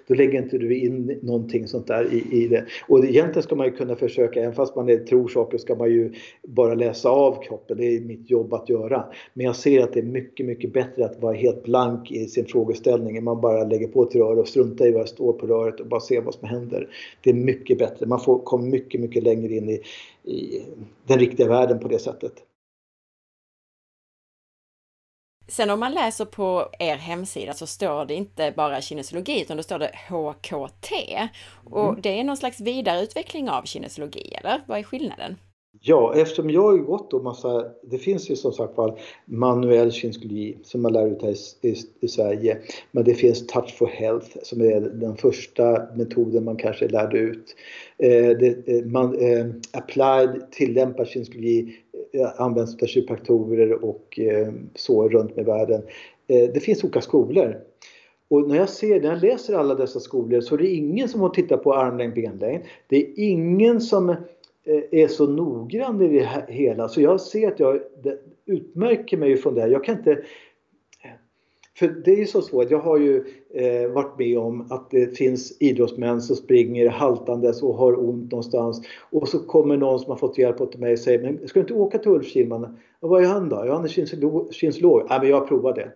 då 0.07 0.13
lägger 0.13 0.43
inte 0.43 0.57
du 0.57 0.77
in 0.77 1.19
någonting 1.21 1.67
sånt 1.67 1.87
där 1.87 2.13
i, 2.13 2.43
i 2.43 2.47
det. 2.47 2.65
Och 2.87 3.05
egentligen 3.05 3.43
ska 3.43 3.55
man 3.55 3.65
ju 3.65 3.71
kunna 3.71 3.95
försöka, 3.95 4.39
även 4.39 4.53
fast 4.53 4.75
man 4.75 4.89
är, 4.89 4.97
tror 4.97 5.27
saker, 5.27 5.57
ska 5.57 5.75
man 5.75 5.89
ju 5.89 6.13
bara 6.47 6.73
läsa 6.73 7.09
av 7.09 7.43
kroppen. 7.43 7.77
Det 7.77 7.85
är 7.85 8.01
mitt 8.01 8.31
jobb 8.31 8.53
att 8.53 8.69
göra. 8.69 9.05
Men 9.33 9.45
jag 9.45 9.55
ser 9.55 9.83
att 9.83 9.93
det 9.93 9.99
är 9.99 10.03
mycket, 10.03 10.45
mycket 10.45 10.73
bättre 10.73 11.05
att 11.05 11.21
vara 11.21 11.33
helt 11.33 11.63
blank 11.63 12.11
i 12.11 12.25
sin 12.27 12.45
frågeställning. 12.45 13.23
Man 13.23 13.41
bara 13.41 13.63
lägger 13.63 13.87
på 13.87 14.03
ett 14.03 14.15
rör 14.15 14.39
och 14.39 14.47
struntar 14.47 14.85
i 14.85 14.91
vad 14.91 15.01
det 15.01 15.07
står 15.07 15.33
på 15.33 15.47
röret 15.47 15.79
och 15.79 15.87
bara 15.87 15.99
ser 15.99 16.21
vad 16.21 16.33
som 16.33 16.47
händer. 16.47 16.89
Det 17.21 17.29
är 17.29 17.33
mycket 17.33 17.77
bättre. 17.77 18.05
Man 18.05 18.19
får 18.19 18.39
komma 18.39 18.63
mycket, 18.63 19.01
mycket 19.01 19.23
längre 19.23 19.53
in 19.53 19.69
i, 19.69 19.81
i 20.31 20.61
den 21.07 21.19
riktiga 21.19 21.47
världen 21.47 21.79
på 21.79 21.87
det 21.87 21.99
sättet. 21.99 22.33
Sen 25.47 25.69
om 25.69 25.79
man 25.79 25.93
läser 25.93 26.25
på 26.25 26.69
er 26.79 26.95
hemsida 26.95 27.53
så 27.53 27.67
står 27.67 28.05
det 28.05 28.13
inte 28.13 28.53
bara 28.55 28.81
kinesologi 28.81 29.41
utan 29.41 29.57
då 29.57 29.63
står 29.63 29.79
det 29.79 29.91
HKT. 30.09 30.91
Och 31.69 31.89
mm. 31.89 32.01
det 32.01 32.19
är 32.19 32.23
någon 32.23 32.37
slags 32.37 32.61
vidareutveckling 32.61 33.49
av 33.49 33.63
kinesologi, 33.63 34.33
eller? 34.33 34.63
Vad 34.67 34.79
är 34.79 34.83
skillnaden? 34.83 35.35
Ja, 35.85 36.13
eftersom 36.15 36.49
jag 36.49 36.61
har 36.61 36.77
gått 36.77 37.11
då 37.11 37.21
massa, 37.21 37.65
det 37.83 37.97
finns 37.97 38.29
ju 38.29 38.35
som 38.35 38.51
sagt 38.51 38.77
var 38.77 38.99
manuell 39.25 39.91
kinesologi 39.91 40.57
som 40.63 40.81
man 40.81 40.93
lär 40.93 41.07
ut 41.07 41.21
här 41.21 41.29
i, 41.61 41.69
i, 41.69 41.75
i, 42.01 42.07
Sverige. 42.07 42.57
Men 42.91 43.03
det 43.03 43.13
finns 43.13 43.47
Touch 43.47 43.77
for 43.77 43.87
Health 43.87 44.37
som 44.43 44.61
är 44.61 44.81
den 44.81 45.17
första 45.17 45.87
metoden 45.95 46.43
man 46.43 46.55
kanske 46.55 46.87
lärde 46.87 47.17
ut. 47.17 47.55
Eh, 47.97 48.29
det, 48.37 48.67
eh, 48.67 48.85
man, 48.85 49.15
eh, 49.15 49.45
applied, 49.71 50.51
tillämpad 50.51 51.07
kinesologi 51.07 51.75
Eh, 52.17 52.41
används 52.41 52.83
av 52.83 52.85
kiropraktorer 52.85 53.85
och 53.85 54.19
eh, 54.19 54.53
så 54.75 55.09
runt 55.09 55.35
med 55.35 55.45
världen. 55.45 55.81
Eh, 56.27 56.49
det 56.53 56.59
finns 56.59 56.83
olika 56.83 57.01
skolor. 57.01 57.57
Och 58.27 58.47
när 58.49 58.55
jag 58.55 58.69
ser, 58.69 59.01
när 59.01 59.09
jag 59.09 59.21
läser 59.21 59.53
alla 59.53 59.75
dessa 59.75 59.99
skolor 59.99 60.41
så 60.41 60.55
är 60.55 60.59
det 60.59 60.67
ingen 60.67 61.09
som 61.09 61.21
har 61.21 61.29
tittat 61.29 61.63
på 61.63 61.73
armlängd 61.73 62.13
benlängd. 62.13 62.63
Det 62.87 62.95
är 62.95 63.07
ingen 63.15 63.81
som 63.81 64.15
är 64.91 65.07
så 65.07 65.27
noggrann 65.27 66.01
i 66.01 66.07
det 66.07 66.45
hela. 66.47 66.89
Så 66.89 67.01
jag 67.01 67.21
ser 67.21 67.47
att 67.47 67.59
jag 67.59 67.79
utmärker 68.45 69.17
mig 69.17 69.37
från 69.37 69.55
det 69.55 69.61
här. 69.61 69.67
Jag 69.67 69.83
kan 69.83 69.97
inte 69.97 70.23
för 71.77 71.87
det 71.87 72.11
är 72.11 72.17
ju 72.17 72.25
så 72.25 72.41
svårt. 72.41 72.71
Jag 72.71 72.79
har 72.79 72.97
ju 72.97 73.25
eh, 73.53 73.91
varit 73.91 74.19
med 74.19 74.37
om 74.37 74.67
att 74.69 74.91
det 74.91 75.17
finns 75.17 75.57
idrottsmän 75.61 76.21
som 76.21 76.35
springer 76.35 76.89
haltandes 76.89 77.63
och 77.63 77.75
har 77.75 78.09
ont 78.09 78.31
någonstans. 78.31 78.81
Och 79.11 79.29
så 79.29 79.39
kommer 79.39 79.77
någon 79.77 79.99
som 79.99 80.09
har 80.09 80.17
fått 80.17 80.37
hjälp 80.37 80.61
åt 80.61 80.77
mig 80.77 80.93
och 80.93 80.99
säger, 80.99 81.21
men 81.21 81.47
ska 81.47 81.59
du 81.59 81.61
inte 81.63 81.73
åka 81.73 81.97
till 81.97 82.11
Ulf 82.11 82.27
Kihlman? 82.27 82.77
Och 82.99 83.09
vad 83.09 83.23
är 83.23 83.27
han 83.27 83.49
då? 83.49 83.63
Ja, 83.65 83.73
han 83.73 83.83
är 83.83 84.51
kinesiolog. 84.51 85.05
Nej, 85.09 85.19
men 85.19 85.29
jag 85.29 85.47
provar 85.47 85.73
det. 85.73 85.91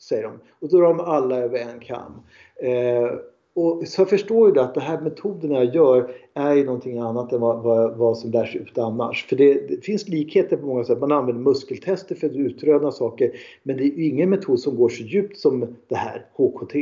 Säger 0.00 0.22
de. 0.22 0.32
Och 0.60 0.68
då 0.68 0.76
drar 0.76 0.88
de 0.88 1.00
alla 1.00 1.36
över 1.36 1.58
en 1.58 1.80
kam. 1.80 2.12
Eh, 2.56 3.10
och 3.54 3.88
så 3.88 4.00
jag 4.00 4.10
förstår 4.10 4.54
ju 4.54 4.60
att 4.60 4.74
de 4.74 4.80
här 4.80 5.00
metoderna 5.00 5.64
jag 5.64 5.74
gör 5.74 6.14
är 6.34 6.54
ju 6.54 6.64
någonting 6.64 6.98
annat 6.98 7.32
än 7.32 7.40
vad, 7.40 7.62
vad, 7.62 7.96
vad 7.96 8.18
som 8.18 8.30
lärs 8.30 8.56
ut 8.56 8.78
annars. 8.78 9.26
För 9.26 9.36
det, 9.36 9.68
det, 9.68 9.84
finns 9.84 10.08
likheter 10.08 10.56
på 10.56 10.66
många 10.66 10.84
sätt. 10.84 11.00
Man 11.00 11.12
använder 11.12 11.42
muskeltester 11.42 12.14
för 12.14 12.26
att 12.26 12.36
utröna 12.36 12.92
saker. 12.92 13.32
Men 13.62 13.76
det 13.76 13.82
är 13.82 13.86
ju 13.86 14.06
ingen 14.06 14.30
metod 14.30 14.60
som 14.60 14.76
går 14.76 14.88
så 14.88 15.02
djupt 15.02 15.38
som 15.38 15.76
det 15.88 15.96
här, 15.96 16.26
HKT. 16.32 16.74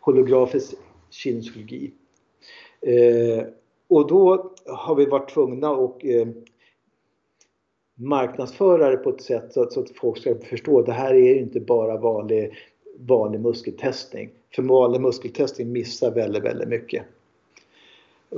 Holografisk 0.00 0.74
kinesologi. 1.10 1.92
Eh, 2.80 3.44
och 3.88 4.08
då 4.08 4.52
har 4.66 4.94
vi 4.94 5.06
varit 5.06 5.30
tvungna 5.30 5.70
att 5.70 6.04
eh, 6.04 6.28
marknadsföra 7.94 8.90
det 8.90 8.96
på 8.96 9.10
ett 9.10 9.22
sätt 9.22 9.52
så 9.52 9.62
att, 9.62 9.72
så 9.72 9.80
att 9.80 9.90
folk 9.90 10.18
ska 10.18 10.34
förstå 10.34 10.78
att 10.78 10.86
det 10.86 10.92
här 10.92 11.14
är 11.14 11.34
ju 11.34 11.38
inte 11.38 11.60
bara 11.60 11.96
vanlig 11.96 12.52
vanlig 12.98 13.40
muskeltestning. 13.40 14.30
För 14.54 14.62
vanlig 14.62 15.00
muskeltestning 15.00 15.72
missar 15.72 16.10
väldigt, 16.10 16.44
väldigt 16.44 16.68
mycket. 16.68 17.04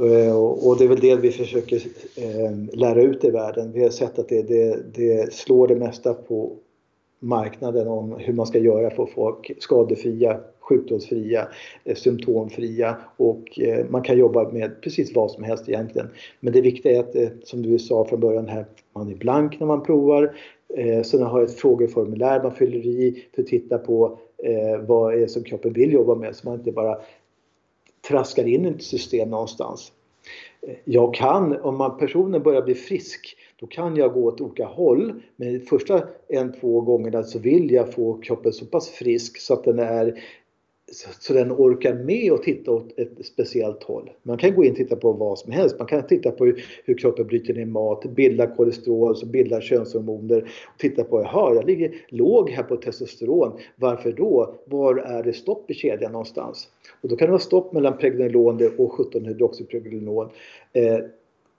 Eh, 0.02 0.36
och 0.36 0.78
det 0.78 0.84
är 0.84 0.88
väl 0.88 1.00
det 1.00 1.16
vi 1.16 1.30
försöker 1.30 1.76
eh, 2.16 2.78
lära 2.78 3.02
ut 3.02 3.24
i 3.24 3.30
världen. 3.30 3.72
Vi 3.72 3.82
har 3.82 3.90
sett 3.90 4.18
att 4.18 4.28
det, 4.28 4.42
det, 4.42 4.94
det 4.94 5.32
slår 5.32 5.68
det 5.68 5.76
mesta 5.76 6.14
på 6.14 6.52
marknaden 7.18 7.88
om 7.88 8.14
hur 8.18 8.32
man 8.32 8.46
ska 8.46 8.58
göra 8.58 8.90
för 8.90 9.02
att 9.02 9.10
få 9.10 9.36
skadefria, 9.58 10.40
sjukdomsfria, 10.60 11.48
eh, 11.84 11.94
symptomfria 11.94 12.96
och 13.16 13.60
man 13.88 14.02
kan 14.02 14.18
jobba 14.18 14.52
med 14.52 14.80
precis 14.80 15.14
vad 15.14 15.30
som 15.30 15.44
helst 15.44 15.68
egentligen. 15.68 16.08
Men 16.41 16.53
det 16.53 16.61
viktiga 16.61 16.96
är 16.96 17.00
att, 17.00 17.49
som 17.49 17.62
du 17.62 17.78
sa 17.78 18.04
från 18.04 18.20
början 18.20 18.49
här, 18.49 18.66
man 18.95 19.11
är 19.11 19.14
blank 19.14 19.61
när 19.61 19.66
man 19.66 19.82
provar. 19.82 20.36
Sen 21.04 21.22
har 21.22 21.42
ett 21.42 21.54
frågeformulär 21.54 22.42
man 22.42 22.54
fyller 22.54 22.86
i 22.86 23.24
för 23.34 23.42
att 23.42 23.49
titta 23.49 23.78
på 23.78 24.18
eh, 24.38 24.80
vad 24.86 25.14
är 25.14 25.18
det 25.18 25.28
som 25.28 25.44
kroppen 25.44 25.72
vill 25.72 25.92
jobba 25.92 26.14
med 26.14 26.36
så 26.36 26.48
man 26.48 26.58
inte 26.58 26.72
bara 26.72 26.98
traskar 28.08 28.46
in 28.46 28.66
i 28.66 28.68
ett 28.68 28.82
system 28.82 29.30
någonstans. 29.30 29.92
Jag 30.84 31.14
kan, 31.14 31.61
om 31.61 31.76
man, 31.76 31.98
personen 31.98 32.42
börjar 32.42 32.62
bli 32.62 32.74
frisk, 32.74 33.36
då 33.56 33.66
kan 33.66 33.96
jag 33.96 34.12
gå 34.12 34.24
åt 34.24 34.40
olika 34.40 34.66
håll. 34.66 35.22
Men 35.36 35.61
första 35.61 36.08
en, 36.28 36.52
två 36.52 36.80
gångerna 36.80 37.22
så 37.22 37.38
vill 37.38 37.70
jag 37.70 37.94
få 37.94 38.20
kroppen 38.20 38.52
så 38.52 38.66
pass 38.66 38.88
frisk 38.88 39.40
så 39.40 39.54
att 39.54 39.64
den 39.64 39.78
är 39.78 40.22
så 41.21 41.33
den 41.33 41.53
orkar 41.53 41.95
med 41.95 42.33
att 42.33 42.42
titta 42.42 42.71
åt 42.71 42.99
ett 42.99 43.26
speciellt 43.26 43.83
håll. 43.83 44.11
Man 44.22 44.38
kan 44.38 44.54
gå 44.54 44.64
in 44.64 44.71
och 44.71 44.76
titta 44.76 44.96
på 44.96 45.12
vad 45.12 45.38
som 45.38 45.53
helst. 45.53 45.79
Man 45.79 45.87
kan 45.87 46.07
titta 46.07 46.30
på 46.30 46.53
hur 46.84 46.99
kroppen 46.99 47.26
bryter 47.26 47.54
ner 47.54 47.66
mat, 47.66 48.04
bildar 48.04 48.57
kolesterol, 48.57 49.16
så 49.16 49.26
bildar 49.26 49.61
könshormoner. 49.61 50.42
Och 50.75 50.79
titta 50.79 51.04
på, 51.04 51.21
jaha, 51.21 51.54
jag 51.54 51.66
ligger 51.66 51.95
låg 52.08 52.50
här 52.50 52.62
på 52.62 52.76
testosteron. 52.76 53.53
Varför 53.76 54.12
då? 54.12 54.54
Var 54.64 54.96
är 54.96 55.22
det 55.22 55.33
stopp 55.33 55.71
i 55.71 55.75
kedjan 55.75 56.12
någonstans? 56.12 56.68
Och 57.00 57.08
då 57.08 57.16
kan 57.16 57.26
det 57.26 57.33
vara 57.33 57.41
stopp 57.41 57.72
mellan 57.72 57.99
pregnenolon 57.99 58.71
och 58.79 58.92
17-hydroxypregnenolon. 58.92 60.29
Eh, 60.72 60.99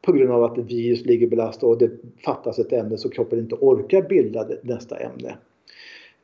på 0.01 0.11
grund 0.11 0.31
av 0.31 0.43
att 0.43 0.57
virus 0.57 1.05
ligger 1.05 1.27
belastat 1.27 1.63
och 1.63 1.77
det 1.77 1.91
fattas 2.25 2.59
ett 2.59 2.73
ämne 2.73 2.97
så 2.97 3.09
kroppen 3.09 3.39
inte 3.39 3.55
orkar 3.55 4.01
bilda 4.01 4.47
nästa 4.61 4.97
ämne. 4.97 5.37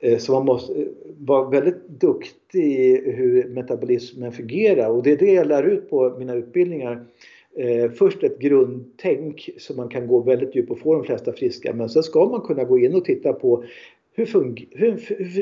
Eh, 0.01 0.17
så 0.17 0.33
man 0.33 0.45
måste 0.45 0.73
eh, 0.73 0.87
vara 1.19 1.49
väldigt 1.49 1.87
duktig 1.87 2.63
i 2.63 3.11
hur 3.11 3.47
metabolismen 3.47 4.31
fungerar 4.31 4.89
och 4.89 5.03
det 5.03 5.11
är 5.11 5.17
det 5.17 5.33
jag 5.33 5.47
lär 5.47 5.63
ut 5.63 5.89
på 5.89 6.15
mina 6.19 6.35
utbildningar. 6.35 7.05
Eh, 7.57 7.91
först 7.91 8.23
ett 8.23 8.39
grundtänk 8.39 9.49
så 9.57 9.73
man 9.73 9.89
kan 9.89 10.07
gå 10.07 10.19
väldigt 10.19 10.55
djupt 10.55 10.71
och 10.71 10.79
få 10.79 10.95
de 10.95 11.03
flesta 11.03 11.33
friska 11.33 11.73
men 11.73 11.89
sen 11.89 12.03
ska 12.03 12.25
man 12.25 12.41
kunna 12.41 12.63
gå 12.63 12.79
in 12.79 12.95
och 12.95 13.05
titta 13.05 13.33
på 13.33 13.63
hur, 14.13 14.25
fung 14.25 14.65
hur 14.71 14.97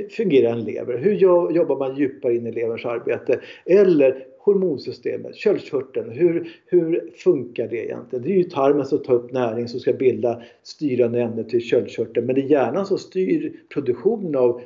fungerar 0.09 0.51
en 0.51 0.63
lever? 0.63 0.97
Hur 0.97 1.13
jobbar 1.55 1.77
man 1.77 1.97
djupare 1.97 2.35
in 2.35 2.47
i 2.47 2.51
leverns 2.51 2.85
arbete? 2.85 3.39
Eller 3.65 4.25
hormonsystemet, 4.39 5.35
köldkörteln, 5.35 6.11
hur, 6.11 6.51
hur 6.65 7.11
funkar 7.15 7.67
det 7.67 7.85
egentligen? 7.85 8.25
Det 8.25 8.31
är 8.31 8.37
ju 8.37 8.43
tarmen 8.43 8.85
som 8.85 9.03
tar 9.03 9.13
upp 9.13 9.31
näring 9.31 9.67
som 9.67 9.79
ska 9.79 9.93
bilda 9.93 10.41
styrande 10.63 11.21
ämnen 11.21 11.47
till 11.47 11.61
köldkörteln 11.61 12.25
men 12.25 12.35
det 12.35 12.41
är 12.41 12.45
hjärnan 12.45 12.85
som 12.85 12.97
styr 12.97 13.53
produktionen 13.73 14.35
av 14.35 14.61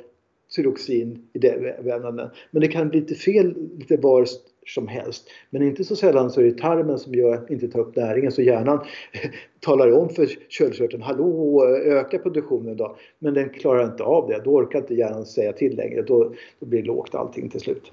tyroxin 0.56 1.28
i 1.32 1.38
det 1.38 1.76
vävnaden. 1.82 2.30
Men 2.50 2.60
det 2.60 2.68
kan 2.68 2.88
bli 2.88 3.00
lite 3.00 3.14
fel 3.14 3.54
lite 3.78 3.96
var 3.96 4.26
som 4.66 4.88
helst. 4.88 5.28
Men 5.50 5.62
inte 5.62 5.84
så 5.84 5.96
sällan 5.96 6.30
så 6.30 6.40
är 6.40 6.44
det 6.44 6.58
tarmen 6.58 6.98
som 6.98 7.14
gör, 7.14 7.46
inte 7.48 7.68
tar 7.68 7.80
upp 7.80 7.96
näringen 7.96 8.32
så 8.32 8.42
hjärnan 8.42 8.80
talar 9.60 9.92
om 9.92 10.08
för 10.08 10.26
köldkörteln, 10.48 11.02
hallå 11.02 11.64
öka 11.84 12.18
produktionen 12.18 12.76
då. 12.76 12.96
Men 13.18 13.34
den 13.34 13.48
klarar 13.48 13.84
inte 13.84 14.02
av 14.02 14.28
det, 14.28 14.40
då 14.44 14.50
orkar 14.50 14.78
inte 14.78 14.94
hjärnan 14.94 15.26
säga 15.26 15.52
till 15.52 15.76
längre, 15.76 16.02
då, 16.02 16.34
då 16.60 16.66
blir 16.66 16.80
det 16.80 16.86
lågt 16.86 17.14
allting 17.14 17.48
till 17.48 17.60
slut. 17.60 17.92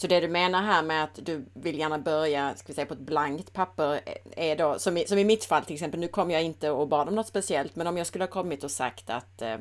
Så 0.00 0.06
det 0.06 0.20
du 0.20 0.28
menar 0.28 0.62
här 0.62 0.82
med 0.82 1.04
att 1.04 1.18
du 1.22 1.44
vill 1.54 1.78
gärna 1.78 1.98
börja 1.98 2.54
ska 2.56 2.66
vi 2.66 2.74
säga, 2.74 2.86
på 2.86 2.94
ett 2.94 3.00
blankt 3.00 3.52
papper 3.52 4.00
är 4.36 4.56
då, 4.56 4.78
som 4.78 4.96
i, 4.96 5.06
som 5.06 5.18
i 5.18 5.24
mitt 5.24 5.44
fall 5.44 5.64
till 5.64 5.74
exempel, 5.74 6.00
nu 6.00 6.08
kom 6.08 6.30
jag 6.30 6.42
inte 6.42 6.70
och 6.70 6.88
bad 6.88 7.08
om 7.08 7.14
något 7.14 7.26
speciellt, 7.26 7.76
men 7.76 7.86
om 7.86 7.96
jag 7.96 8.06
skulle 8.06 8.24
ha 8.24 8.30
kommit 8.30 8.64
och 8.64 8.70
sagt 8.70 9.10
att 9.10 9.42
eh, 9.42 9.52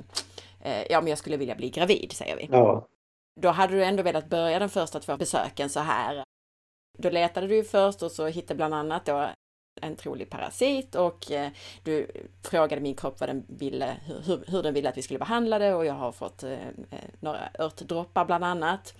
eh 0.62 0.84
ja, 0.90 1.02
men 1.02 1.08
jag 1.08 1.18
skulle 1.18 1.38
vilja 1.38 1.56
bli 1.56 1.70
gravid, 1.70 2.12
säger 2.12 2.38
vi. 2.38 2.50
Ja. 2.52 2.88
Då 3.42 3.50
hade 3.50 3.74
du 3.74 3.84
ändå 3.84 4.04
velat 4.04 4.30
börja 4.30 4.60
de 4.60 4.70
första 4.70 5.00
två 5.00 5.18
besöken 5.18 5.70
så 5.70 5.80
här. 5.80 6.24
Då 6.98 7.10
letade 7.10 7.48
du 7.48 7.56
ju 7.56 7.64
först 7.64 8.04
och 8.04 8.12
så 8.12 8.26
hittade 8.26 8.56
bland 8.56 8.74
annat 8.74 9.06
då 9.06 9.30
en 9.82 9.96
trolig 9.96 10.30
parasit 10.30 10.96
och 10.96 11.32
eh, 11.32 11.52
du 11.84 12.08
frågade 12.44 12.82
min 12.82 12.96
kropp 12.96 13.20
vad 13.20 13.30
den 13.30 13.46
ville, 13.48 13.98
hur, 14.26 14.44
hur 14.48 14.64
den 14.64 14.74
ville 14.74 14.90
att 14.90 14.98
vi 14.98 15.02
skulle 15.02 15.20
behandla 15.20 15.60
det 15.60 15.74
och 15.74 15.86
jag 15.86 15.94
har 15.94 16.12
fått 16.12 16.44
eh, 16.44 16.52
eh, 16.52 17.10
några 17.20 17.40
örtdroppar 17.60 18.26
bland 18.26 18.44
annat. 18.44 18.94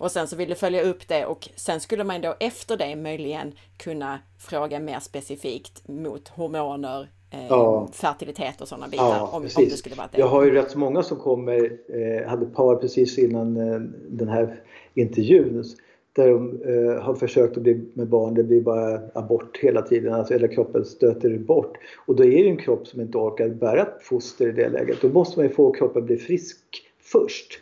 Och 0.00 0.10
sen 0.10 0.26
så 0.26 0.36
vill 0.36 0.48
du 0.48 0.54
följa 0.54 0.82
upp 0.82 1.08
det 1.08 1.26
och 1.26 1.48
sen 1.56 1.80
skulle 1.80 2.04
man 2.04 2.20
då 2.20 2.34
efter 2.40 2.76
det 2.76 2.96
möjligen 2.96 3.52
kunna 3.76 4.18
fråga 4.38 4.80
mer 4.80 4.98
specifikt 5.00 5.88
mot 5.88 6.28
hormoner, 6.28 7.08
eh, 7.30 7.46
ja. 7.48 7.88
fertilitet 7.92 8.60
och 8.60 8.68
sådana 8.68 8.88
bitar. 8.88 9.04
Ja, 9.04 9.30
om, 9.32 9.42
om 9.56 9.64
det 9.64 9.76
skulle 9.76 9.94
vara 9.94 10.08
det. 10.12 10.18
Jag 10.18 10.26
har 10.26 10.44
ju 10.44 10.50
rätt 10.50 10.76
många 10.76 11.02
som 11.02 11.16
kommer, 11.16 11.72
eh, 11.88 12.28
hade 12.28 12.46
par 12.46 12.76
precis 12.76 13.18
innan 13.18 13.56
eh, 13.56 13.80
den 14.08 14.28
här 14.28 14.62
intervjun 14.94 15.64
där 16.12 16.28
de 16.28 16.62
eh, 16.62 17.02
har 17.02 17.14
försökt 17.14 17.56
att 17.56 17.62
bli 17.62 17.80
med 17.94 18.08
barn, 18.08 18.34
det 18.34 18.42
blir 18.42 18.60
bara 18.60 19.00
abort 19.14 19.58
hela 19.62 19.82
tiden, 19.82 20.14
alltså 20.14 20.34
hela 20.34 20.48
kroppen 20.48 20.84
stöter 20.84 21.38
bort. 21.38 21.76
Och 22.06 22.16
då 22.16 22.24
är 22.24 22.44
det 22.44 22.50
en 22.50 22.56
kropp 22.56 22.86
som 22.86 23.00
inte 23.00 23.18
orkar 23.18 23.48
bära 23.48 23.82
ett 23.82 24.02
foster 24.02 24.48
i 24.48 24.52
det 24.52 24.68
läget. 24.68 25.00
Då 25.00 25.08
måste 25.08 25.38
man 25.38 25.46
ju 25.46 25.54
få 25.54 25.72
kroppen 25.72 26.04
bli 26.04 26.16
frisk 26.16 26.58
först 27.00 27.60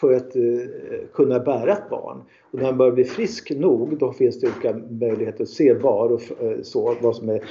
för 0.00 0.12
att 0.12 0.36
eh, 0.36 0.42
kunna 1.14 1.38
bära 1.38 1.72
ett 1.72 1.90
barn. 1.90 2.22
Och 2.50 2.58
när 2.58 2.66
han 2.66 2.78
börjar 2.78 2.92
bli 2.92 3.04
frisk 3.04 3.50
nog, 3.50 3.98
då 3.98 4.12
finns 4.12 4.40
det 4.40 4.46
olika 4.46 4.80
möjligheter 4.90 5.42
att 5.42 5.48
se 5.48 5.74
var 5.74 6.12
och 6.12 6.22
eh, 6.42 6.62
så, 6.62 6.96
vad 7.00 7.16
som 7.16 7.28
är, 7.28 7.44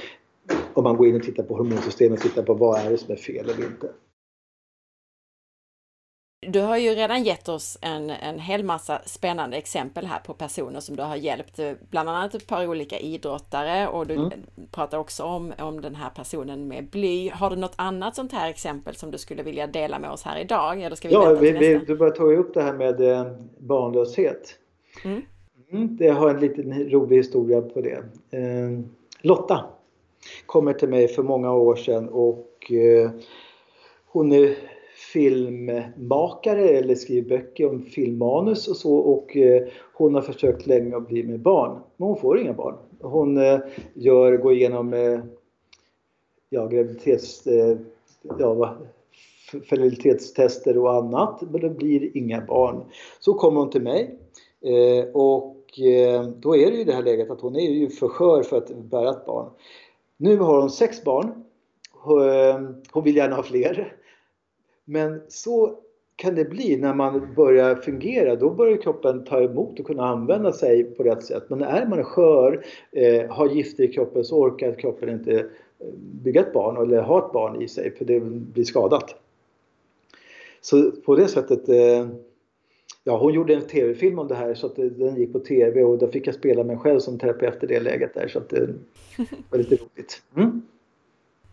om 0.74 0.84
man 0.84 0.96
går 0.96 1.08
in 1.08 1.16
och 1.16 1.22
tittar 1.22 1.42
på 1.42 1.54
hormonsystemet 1.54 2.20
tittar 2.20 2.42
på 2.42 2.54
vad 2.54 2.80
är 2.80 2.90
det 2.90 2.98
som 2.98 3.12
är 3.12 3.16
fel 3.16 3.50
eller 3.50 3.64
inte. 3.64 3.88
Du 6.46 6.60
har 6.60 6.76
ju 6.76 6.90
redan 6.90 7.22
gett 7.22 7.48
oss 7.48 7.78
en, 7.80 8.10
en 8.10 8.38
hel 8.38 8.64
massa 8.64 9.00
spännande 9.04 9.56
exempel 9.56 10.06
här 10.06 10.18
på 10.18 10.34
personer 10.34 10.80
som 10.80 10.96
du 10.96 11.02
har 11.02 11.16
hjälpt, 11.16 11.58
eh, 11.58 11.72
bland 11.90 12.08
annat 12.08 12.34
ett 12.34 12.46
par 12.46 12.68
olika 12.68 12.98
idrottare 12.98 13.88
och 13.88 14.06
du 14.06 14.14
mm. 14.14 14.32
pratar 14.70 14.98
också 14.98 15.24
om, 15.24 15.52
om 15.58 15.80
den 15.80 15.94
här 15.94 16.10
personen 16.10 16.68
med 16.68 16.84
bly. 16.90 17.30
Har 17.30 17.50
du 17.50 17.56
något 17.56 17.74
annat 17.76 18.16
sånt 18.16 18.32
här 18.32 18.50
exempel 18.50 18.94
som 18.94 19.10
du 19.10 19.18
skulle 19.18 19.42
vilja 19.42 19.66
dela 19.66 19.98
med 19.98 20.10
oss 20.10 20.22
här 20.22 20.40
idag? 20.40 20.82
Eller 20.82 20.96
ska 20.96 21.08
vi 21.08 21.14
ja, 21.14 21.34
vi, 21.40 21.50
vi, 21.50 21.78
du 21.86 21.96
börjar 21.96 22.12
ta 22.12 22.24
upp 22.24 22.54
det 22.54 22.62
här 22.62 22.72
med 22.74 23.00
eh, 23.00 23.32
barnlöshet. 23.58 24.54
Mm. 25.04 25.22
Mm, 25.72 25.96
det 25.96 26.08
har 26.08 26.30
en 26.30 26.40
liten 26.40 26.90
rolig 26.90 27.16
historia 27.16 27.60
på 27.60 27.80
det. 27.80 28.02
Eh, 28.30 28.80
Lotta 29.22 29.64
kommer 30.46 30.72
till 30.72 30.88
mig 30.88 31.08
för 31.08 31.22
många 31.22 31.52
år 31.52 31.76
sedan 31.76 32.08
och 32.08 32.72
eh, 32.72 33.10
hon 34.06 34.32
är 34.32 34.56
filmmakare 35.00 36.68
eller 36.68 36.94
skriver 36.94 37.28
böcker 37.28 37.68
om 37.68 37.82
filmmanus 37.82 38.68
och 38.68 38.76
så 38.76 38.96
och 38.96 39.36
eh, 39.36 39.62
hon 39.94 40.14
har 40.14 40.22
försökt 40.22 40.66
länge 40.66 40.96
att 40.96 41.08
bli 41.08 41.22
med 41.22 41.40
barn. 41.40 41.78
Men 41.96 42.08
hon 42.08 42.16
får 42.16 42.40
inga 42.40 42.52
barn. 42.52 42.74
Hon 43.00 43.38
eh, 43.38 43.58
gör, 43.94 44.36
går 44.36 44.52
igenom 44.52 44.94
eh, 44.94 45.20
ja, 46.50 46.66
graviditets... 46.66 47.48
Ja, 48.38 48.76
fertilitetstester 49.68 50.78
och 50.78 50.94
annat 50.94 51.42
men 51.50 51.60
det 51.60 51.70
blir 51.70 52.16
inga 52.16 52.40
barn. 52.40 52.84
Så 53.20 53.34
kommer 53.34 53.60
hon 53.60 53.70
till 53.70 53.82
mig 53.82 54.18
och 55.12 55.56
då 56.36 56.56
är 56.56 56.70
det 56.70 56.76
ju 56.76 56.84
det 56.84 56.92
här 56.92 57.02
läget 57.02 57.30
att 57.30 57.40
hon 57.40 57.56
är 57.56 57.70
ju 57.70 57.88
för 57.88 58.08
skör 58.08 58.42
för 58.42 58.56
att 58.56 58.74
bära 58.76 59.10
ett 59.10 59.26
barn. 59.26 59.50
Nu 60.16 60.38
har 60.38 60.60
hon 60.60 60.70
sex 60.70 61.04
barn. 61.04 61.44
Hon 62.92 63.04
vill 63.04 63.16
gärna 63.16 63.36
ha 63.36 63.42
fler. 63.42 63.99
Men 64.90 65.20
så 65.28 65.78
kan 66.16 66.34
det 66.34 66.44
bli 66.44 66.76
när 66.76 66.94
man 66.94 67.34
börjar 67.34 67.74
fungera. 67.74 68.36
Då 68.36 68.50
börjar 68.50 68.76
kroppen 68.76 69.24
ta 69.24 69.42
emot 69.42 69.80
och 69.80 69.86
kunna 69.86 70.08
använda 70.08 70.52
sig 70.52 70.84
på 70.84 71.02
rätt 71.02 71.24
sätt. 71.24 71.44
Men 71.48 71.62
är 71.62 71.86
man 71.86 72.04
skör, 72.04 72.64
eh, 72.92 73.30
har 73.30 73.48
gifter 73.48 73.84
i 73.84 73.88
kroppen 73.88 74.24
så 74.24 74.38
orkar 74.38 74.74
kroppen 74.74 75.08
inte 75.08 75.38
eh, 75.38 75.46
bygga 76.22 76.40
ett 76.40 76.52
barn 76.52 76.76
eller 76.76 77.02
ha 77.02 77.26
ett 77.26 77.32
barn 77.32 77.62
i 77.62 77.68
sig 77.68 77.90
för 77.96 78.04
det 78.04 78.20
blir 78.20 78.64
skadat. 78.64 79.14
Så 80.60 80.90
på 80.90 81.16
det 81.16 81.28
sättet 81.28 81.68
eh, 81.68 82.08
Ja, 83.04 83.18
hon 83.18 83.34
gjorde 83.34 83.54
en 83.54 83.66
tv-film 83.66 84.18
om 84.18 84.28
det 84.28 84.34
här 84.34 84.54
så 84.54 84.66
att 84.66 84.76
den 84.76 85.16
gick 85.16 85.32
på 85.32 85.38
tv 85.38 85.82
och 85.84 85.98
då 85.98 86.08
fick 86.08 86.26
jag 86.26 86.34
spela 86.34 86.64
mig 86.64 86.76
själv 86.76 86.98
som 86.98 87.18
terapeut 87.18 87.62
i 87.64 87.66
det 87.66 87.80
läget 87.80 88.14
där 88.14 88.28
så 88.28 88.38
att 88.38 88.48
det 88.48 88.68
var 89.50 89.58
lite 89.58 89.74
roligt. 89.74 90.22
Mm. 90.36 90.62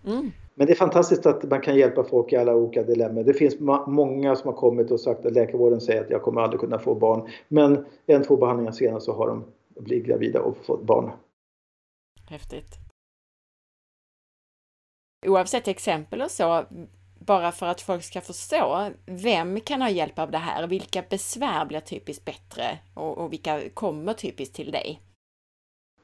Mm. 0.07 0.31
Men 0.55 0.67
det 0.67 0.73
är 0.73 0.75
fantastiskt 0.75 1.25
att 1.25 1.43
man 1.43 1.61
kan 1.61 1.75
hjälpa 1.75 2.03
folk 2.03 2.33
i 2.33 2.35
alla 2.35 2.55
olika 2.55 2.83
dilemman. 2.83 3.25
Det 3.25 3.33
finns 3.33 3.59
många 3.87 4.35
som 4.35 4.47
har 4.47 4.57
kommit 4.57 4.91
och 4.91 4.99
sagt 4.99 5.25
att 5.25 5.33
läkarvården 5.33 5.81
säger 5.81 6.01
att 6.01 6.09
jag 6.09 6.21
kommer 6.21 6.41
aldrig 6.41 6.59
kunna 6.59 6.79
få 6.79 6.95
barn. 6.95 7.29
Men 7.47 7.85
en, 8.05 8.23
två 8.23 8.37
behandlingar 8.37 8.71
senare 8.71 9.01
så 9.01 9.13
har 9.13 9.27
de 9.27 9.43
blivit 9.79 10.07
gravida 10.07 10.41
och 10.41 10.57
fått 10.57 10.83
barn. 10.83 11.11
Häftigt. 12.29 12.75
Oavsett 15.25 15.67
exempel 15.67 16.21
och 16.21 16.31
så, 16.31 16.65
bara 17.19 17.51
för 17.51 17.65
att 17.65 17.81
folk 17.81 18.03
ska 18.03 18.21
förstå, 18.21 18.89
vem 19.05 19.59
kan 19.59 19.81
ha 19.81 19.89
hjälp 19.89 20.19
av 20.19 20.31
det 20.31 20.37
här? 20.37 20.67
Vilka 20.67 21.03
besvär 21.09 21.65
blir 21.65 21.79
typiskt 21.79 22.25
bättre 22.25 22.79
och, 22.93 23.17
och 23.17 23.33
vilka 23.33 23.69
kommer 23.69 24.13
typiskt 24.13 24.55
till 24.55 24.71
dig? 24.71 25.01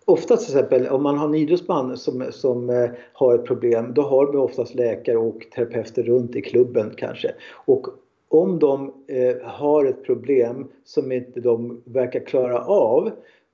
Oftast 0.06 0.48
till 0.48 0.58
exempel 0.58 0.88
om 0.88 1.04
man 1.04 1.18
har 1.18 1.28
en 1.28 1.36
idrottsman 1.36 1.98
som, 1.98 2.26
som 2.32 2.70
eh, 2.70 2.90
har 3.14 3.36
ett 3.36 3.46
problem 3.46 3.94
då 3.94 4.02
har 4.02 4.32
vi 4.32 4.38
oftast 4.38 4.76
läkare 4.76 5.18
och 5.18 5.48
terapeuter 5.56 6.04
runt 6.04 6.36
i 6.36 6.42
klubben 6.42 6.94
kanske. 6.98 7.34
Och 7.66 7.88
om 8.28 8.60
de 8.60 8.94
eh, 9.08 9.36
har 9.44 9.86
ett 9.86 10.04
problem 10.04 10.68
som 10.84 11.12
inte 11.12 11.40
de 11.40 11.82
verkar 11.86 12.20
klara 12.20 12.66
av 12.66 13.12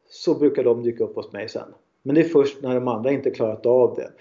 så 0.10 0.40
brukar 0.40 0.64
de 0.64 0.84
dyka 0.84 1.04
upp 1.04 1.16
hos 1.16 1.32
mig 1.32 1.50
sen. 1.50 1.74
Men 2.04 2.16
det 2.16 2.22
är 2.22 2.26
först 2.26 2.62
när 2.62 2.76
de 2.76 2.88
andra 2.88 3.12
inte 3.12 3.32
klarat 3.32 3.66
av 3.66 3.96
det. 3.96 4.12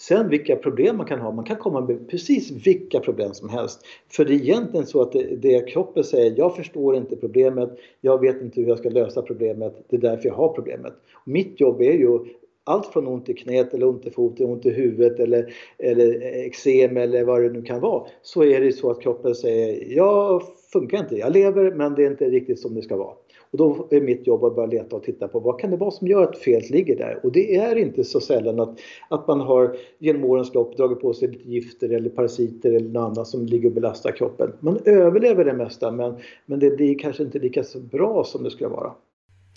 Sen 0.00 0.28
vilka 0.28 0.56
problem 0.56 0.96
man 0.96 1.06
kan 1.06 1.20
ha, 1.20 1.32
man 1.32 1.44
kan 1.44 1.56
komma 1.56 1.80
med 1.80 2.08
precis 2.08 2.50
vilka 2.66 3.00
problem 3.00 3.34
som 3.34 3.48
helst. 3.48 3.80
För 4.08 4.24
det 4.24 4.32
är 4.32 4.34
egentligen 4.34 4.86
så 4.86 5.02
att 5.02 5.12
det, 5.12 5.36
det 5.36 5.68
kroppen 5.68 6.04
säger, 6.04 6.34
jag 6.36 6.56
förstår 6.56 6.96
inte 6.96 7.16
problemet, 7.16 7.70
jag 8.00 8.20
vet 8.20 8.42
inte 8.42 8.60
hur 8.60 8.68
jag 8.68 8.78
ska 8.78 8.88
lösa 8.88 9.22
problemet, 9.22 9.84
det 9.88 9.96
är 9.96 10.00
därför 10.00 10.28
jag 10.28 10.34
har 10.34 10.48
problemet. 10.48 10.92
Och 11.14 11.28
mitt 11.28 11.60
jobb 11.60 11.80
är 11.80 11.92
ju 11.92 12.18
allt 12.64 12.86
från 12.86 13.06
ont 13.06 13.28
i 13.28 13.34
knät 13.34 13.74
eller 13.74 13.86
ont 13.86 14.06
i 14.06 14.10
foten, 14.10 14.46
ont 14.46 14.66
i 14.66 14.70
huvudet 14.70 15.20
eller, 15.20 15.54
eller 15.78 16.20
eksem 16.46 16.96
eller 16.96 17.24
vad 17.24 17.42
det 17.42 17.50
nu 17.50 17.62
kan 17.62 17.80
vara. 17.80 18.06
Så 18.22 18.44
är 18.44 18.60
det 18.60 18.72
så 18.72 18.90
att 18.90 19.02
kroppen 19.02 19.34
säger, 19.34 19.96
jag 19.96 20.42
funkar 20.72 20.98
inte, 20.98 21.16
jag 21.16 21.32
lever 21.32 21.70
men 21.70 21.94
det 21.94 22.04
är 22.04 22.10
inte 22.10 22.30
riktigt 22.30 22.60
som 22.60 22.74
det 22.74 22.82
ska 22.82 22.96
vara. 22.96 23.14
Och 23.52 23.58
då 23.58 23.88
är 23.90 24.00
mitt 24.00 24.26
jobb 24.26 24.44
att 24.44 24.54
börja 24.54 24.66
leta 24.66 24.96
och 24.96 25.02
titta 25.02 25.28
på 25.28 25.40
vad 25.40 25.60
kan 25.60 25.70
det 25.70 25.76
vara 25.76 25.90
som 25.90 26.06
gör 26.06 26.22
att 26.22 26.38
felet 26.38 26.70
ligger 26.70 26.96
där? 26.96 27.20
Och 27.22 27.32
det 27.32 27.56
är 27.56 27.76
inte 27.76 28.04
så 28.04 28.20
sällan 28.20 28.60
att, 28.60 28.80
att 29.08 29.28
man 29.28 29.40
har 29.40 29.76
genom 29.98 30.24
årens 30.24 30.54
lopp 30.54 30.76
dragit 30.76 31.00
på 31.00 31.14
sig 31.14 31.28
lite 31.28 31.50
gifter 31.50 31.88
eller 31.88 32.10
parasiter 32.10 32.72
eller 32.72 32.88
något 32.88 33.10
annat 33.10 33.28
som 33.28 33.46
ligger 33.46 33.68
och 33.68 33.74
belastar 33.74 34.12
kroppen. 34.12 34.52
Man 34.60 34.78
överlever 34.84 35.44
det 35.44 35.52
mesta 35.52 35.90
men, 35.90 36.16
men 36.46 36.58
det 36.58 36.76
blir 36.76 36.98
kanske 36.98 37.22
inte 37.22 37.38
lika 37.38 37.64
så 37.64 37.80
bra 37.80 38.24
som 38.24 38.44
det 38.44 38.50
skulle 38.50 38.70
vara. 38.70 38.92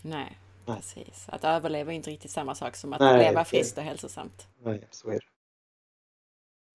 Nej. 0.03 0.37
Precis. 0.65 1.25
Att 1.29 1.43
överleva 1.43 1.91
är 1.91 1.95
inte 1.95 2.09
riktigt 2.09 2.31
samma 2.31 2.55
sak 2.55 2.75
som 2.75 2.93
att 2.93 2.99
Nej, 2.99 3.27
leva 3.27 3.45
friskt 3.45 3.77
och 3.77 3.83
hälsosamt. 3.83 4.47
Nej, 4.63 4.87
så 4.91 5.09
är 5.09 5.13
det. 5.13 5.19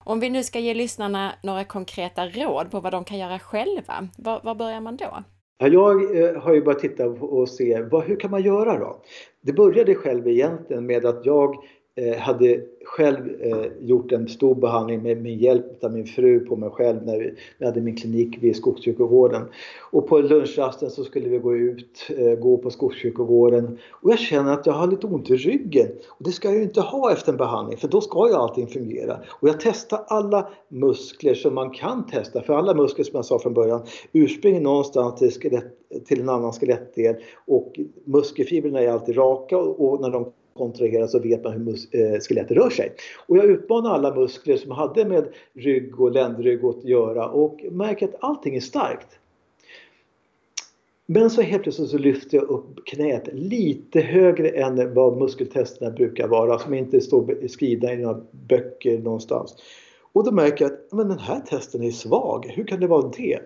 Om 0.05 0.21
vi 0.21 0.31
nu 0.31 0.45
ska 0.45 0.59
ge 0.59 0.75
lyssnarna 0.75 1.35
några 1.43 1.65
konkreta 1.65 2.27
råd 2.27 2.71
på 2.71 2.81
vad 2.81 2.93
de 2.93 3.05
kan 3.05 3.19
göra 3.19 3.39
själva, 3.39 4.09
var, 4.17 4.41
var 4.45 4.55
börjar 4.55 4.81
man 4.81 4.97
då? 4.97 5.23
Jag 5.59 6.17
eh, 6.17 6.35
har 6.41 6.55
ju 6.55 6.63
börjat 6.63 6.81
titta 6.81 7.07
och 7.09 7.49
se 7.49 7.83
vad, 7.83 8.05
hur 8.05 8.17
kan 8.17 8.31
man 8.31 8.43
göra 8.43 8.79
då? 8.79 9.03
Det 9.41 9.53
började 9.53 9.95
själv 9.95 10.29
egentligen 10.29 10.87
med 10.87 11.07
att 11.07 11.27
jag 11.27 11.55
Eh, 11.99 12.19
hade 12.19 12.61
själv 12.85 13.17
eh, 13.41 13.67
gjort 13.81 14.13
en 14.13 14.29
stor 14.29 14.55
behandling 14.55 15.03
med, 15.03 15.23
med 15.23 15.37
hjälp 15.37 15.85
av 15.85 15.93
min 15.93 16.07
fru 16.07 16.41
på 16.41 16.57
mig 16.57 16.71
själv 16.71 17.07
när 17.07 17.19
vi, 17.19 17.35
vi 17.59 17.67
hade 17.67 17.81
min 17.81 17.97
klinik 17.97 18.39
vid 18.41 18.57
Skogskyrkogården. 18.57 19.43
Och 19.91 20.09
på 20.09 20.19
lunchrasten 20.19 20.91
så 20.91 21.05
skulle 21.05 21.29
vi 21.29 21.39
gå 21.39 21.57
ut, 21.57 22.11
eh, 22.19 22.35
gå 22.35 22.57
på 22.57 22.71
Skogskyrkogården 22.71 23.79
och 23.91 24.11
jag 24.11 24.19
känner 24.19 24.53
att 24.53 24.67
jag 24.67 24.73
har 24.73 24.87
lite 24.87 25.07
ont 25.07 25.31
i 25.31 25.37
ryggen. 25.37 25.89
Och 26.09 26.25
det 26.25 26.33
ska 26.33 26.49
jag 26.49 26.57
ju 26.57 26.63
inte 26.63 26.81
ha 26.81 27.13
efter 27.13 27.33
en 27.33 27.39
behandling 27.39 27.79
för 27.79 27.89
då 27.89 28.01
ska 28.01 28.29
ju 28.29 28.35
allting 28.35 28.67
fungera. 28.67 29.19
Och 29.41 29.49
jag 29.49 29.61
testar 29.61 30.05
alla 30.07 30.49
muskler 30.69 31.35
som 31.35 31.55
man 31.55 31.71
kan 31.71 32.07
testa 32.07 32.43
för 32.43 32.55
alla 32.55 32.75
muskler 32.75 33.05
som 33.05 33.17
jag 33.17 33.25
sa 33.25 33.39
från 33.39 33.55
början 33.55 33.83
urspringer 34.13 34.61
någonstans 34.61 35.19
till, 35.19 35.31
skelett, 35.31 35.79
till 36.07 36.21
en 36.21 36.29
annan 36.29 36.53
skelettdel 36.53 37.17
och 37.47 37.81
muskelfibrerna 38.05 38.81
är 38.81 38.89
alltid 38.89 39.17
raka 39.17 39.59
och 39.59 40.01
när 40.01 40.11
de 40.11 40.33
kontraheras 40.59 41.13
så 41.13 41.19
vet 41.19 41.45
man 41.45 41.53
hur 41.53 41.69
eh, 41.69 42.21
skelettet 42.21 42.57
rör 42.57 42.71
sig. 42.71 42.93
Och 43.27 43.37
jag 43.37 43.45
utmanar 43.45 43.91
alla 43.91 44.15
muskler 44.15 44.57
som 44.57 44.71
hade 44.71 45.05
med 45.05 45.29
rygg 45.53 46.01
och 46.01 46.13
ländrygg 46.13 46.65
att 46.65 46.85
göra 46.85 47.29
och 47.29 47.65
märker 47.71 48.09
att 48.09 48.17
allting 48.21 48.57
är 48.57 48.61
starkt. 48.61 49.09
Men 51.07 51.31
så 51.31 51.43
helt 51.43 51.63
plötsligt 51.63 51.91
så 51.91 51.99
lyfter 51.99 52.37
jag 52.37 52.49
upp 52.51 52.87
knät 52.87 53.29
lite 53.33 54.01
högre 54.01 54.49
än 54.49 54.95
vad 54.95 55.19
muskeltesterna 55.19 55.91
brukar 55.91 56.29
vara 56.29 56.59
som 56.59 56.75
inte 56.75 57.01
står 57.01 57.49
skrivna 57.49 57.93
i 57.93 57.97
några 57.97 58.21
böcker 58.31 58.99
någonstans. 58.99 59.57
Och 60.13 60.25
då 60.25 60.31
märker 60.31 60.65
jag 60.65 60.73
att 60.73 60.93
men 60.93 61.09
den 61.09 61.19
här 61.19 61.41
testen 61.41 61.83
är 61.83 61.91
svag. 61.91 62.47
Hur 62.47 62.65
kan 62.65 62.81
det 62.81 62.87
vara 62.87 63.11
det? 63.17 63.39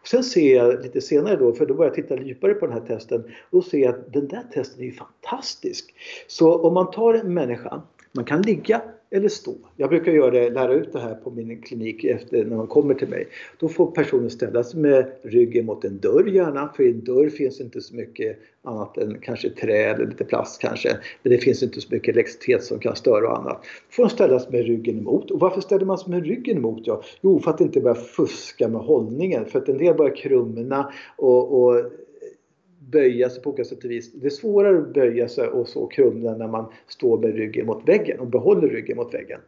Och 0.00 0.08
sen 0.08 0.24
ser 0.24 0.56
jag 0.56 0.82
lite 0.82 1.00
senare 1.00 1.36
då, 1.36 1.52
för 1.52 1.66
då 1.66 1.74
börjar 1.74 1.90
jag 1.90 1.94
titta 1.94 2.22
djupare 2.22 2.54
på 2.54 2.66
den 2.66 2.74
här 2.74 2.86
testen. 2.86 3.24
Då 3.50 3.62
ser 3.62 3.78
jag 3.78 3.94
att 3.94 4.12
den 4.12 4.28
där 4.28 4.42
testen 4.52 4.80
är 4.80 4.84
ju 4.84 4.92
fantastisk. 4.92 5.94
Så 6.26 6.54
om 6.62 6.74
man 6.74 6.90
tar 6.90 7.14
en 7.14 7.34
människa, 7.34 7.82
man 8.12 8.24
kan 8.24 8.42
ligga 8.42 8.82
eller 9.10 9.28
stå. 9.28 9.54
Jag 9.76 9.90
brukar 9.90 10.12
göra 10.12 10.30
det, 10.30 10.50
lära 10.50 10.74
ut 10.74 10.92
det 10.92 11.00
här 11.00 11.14
på 11.14 11.30
min 11.30 11.62
klinik 11.62 12.04
efter 12.04 12.44
när 12.44 12.56
de 12.56 12.66
kommer 12.66 12.94
till 12.94 13.08
mig. 13.08 13.28
Då 13.58 13.68
får 13.68 13.90
personen 13.90 14.30
ställa 14.30 14.64
sig 14.64 14.80
med 14.80 15.12
ryggen 15.22 15.66
mot 15.66 15.84
en 15.84 15.98
dörr 15.98 16.28
gärna, 16.28 16.72
för 16.76 16.82
i 16.82 16.90
en 16.90 17.04
dörr 17.04 17.28
finns 17.28 17.60
inte 17.60 17.80
så 17.80 17.94
mycket 17.94 18.38
annat 18.62 18.98
än 18.98 19.18
kanske 19.20 19.50
trä 19.50 19.84
eller 19.84 20.06
lite 20.06 20.24
plast 20.24 20.60
kanske. 20.60 20.96
Men 21.22 21.32
det 21.32 21.38
finns 21.38 21.62
inte 21.62 21.80
så 21.80 21.88
mycket 21.90 22.14
elektricitet 22.14 22.64
som 22.64 22.78
kan 22.78 22.96
störa 22.96 23.28
och 23.28 23.38
annat. 23.38 23.62
Då 23.62 23.94
får 23.94 24.02
de 24.02 24.10
ställa 24.10 24.38
sig 24.38 24.52
med 24.52 24.66
ryggen 24.66 24.98
emot. 24.98 25.30
Och 25.30 25.40
varför 25.40 25.60
ställer 25.60 25.86
man 25.86 25.98
sig 25.98 26.10
med 26.10 26.26
ryggen 26.26 26.56
emot? 26.56 26.82
Ja, 26.84 27.02
jo, 27.20 27.40
för 27.40 27.50
att 27.50 27.60
inte 27.60 27.80
börja 27.80 27.94
fuska 27.94 28.68
med 28.68 28.80
hållningen. 28.80 29.44
För 29.44 29.58
att 29.58 29.68
en 29.68 29.78
del 29.78 29.94
börjar 29.94 30.16
krumna 30.16 30.92
och, 31.16 31.62
och 31.62 31.82
böja 32.90 33.30
sig 33.30 33.42
på 33.42 33.50
olika 33.50 33.64
sätt 33.64 33.84
och 33.84 33.90
vis. 33.90 34.12
Det 34.12 34.26
är 34.26 34.30
svårare 34.30 34.78
att 34.78 34.94
böja 34.94 35.28
sig 35.28 35.48
och 35.48 35.68
så 35.68 35.86
krumna 35.86 36.36
när 36.36 36.48
man 36.48 36.72
står 36.88 37.18
med 37.18 37.34
ryggen 37.34 37.66
mot 37.66 37.88
väggen 37.88 38.20
och 38.20 38.26
behåller 38.26 38.68
ryggen 38.68 38.96
mot 38.96 39.14
väggen. 39.14 39.40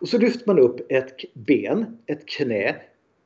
Och 0.00 0.08
så 0.08 0.18
lyfter 0.18 0.46
man 0.46 0.58
upp 0.58 0.92
ett 0.92 1.14
ben, 1.34 1.84
ett 2.06 2.26
knä, 2.26 2.76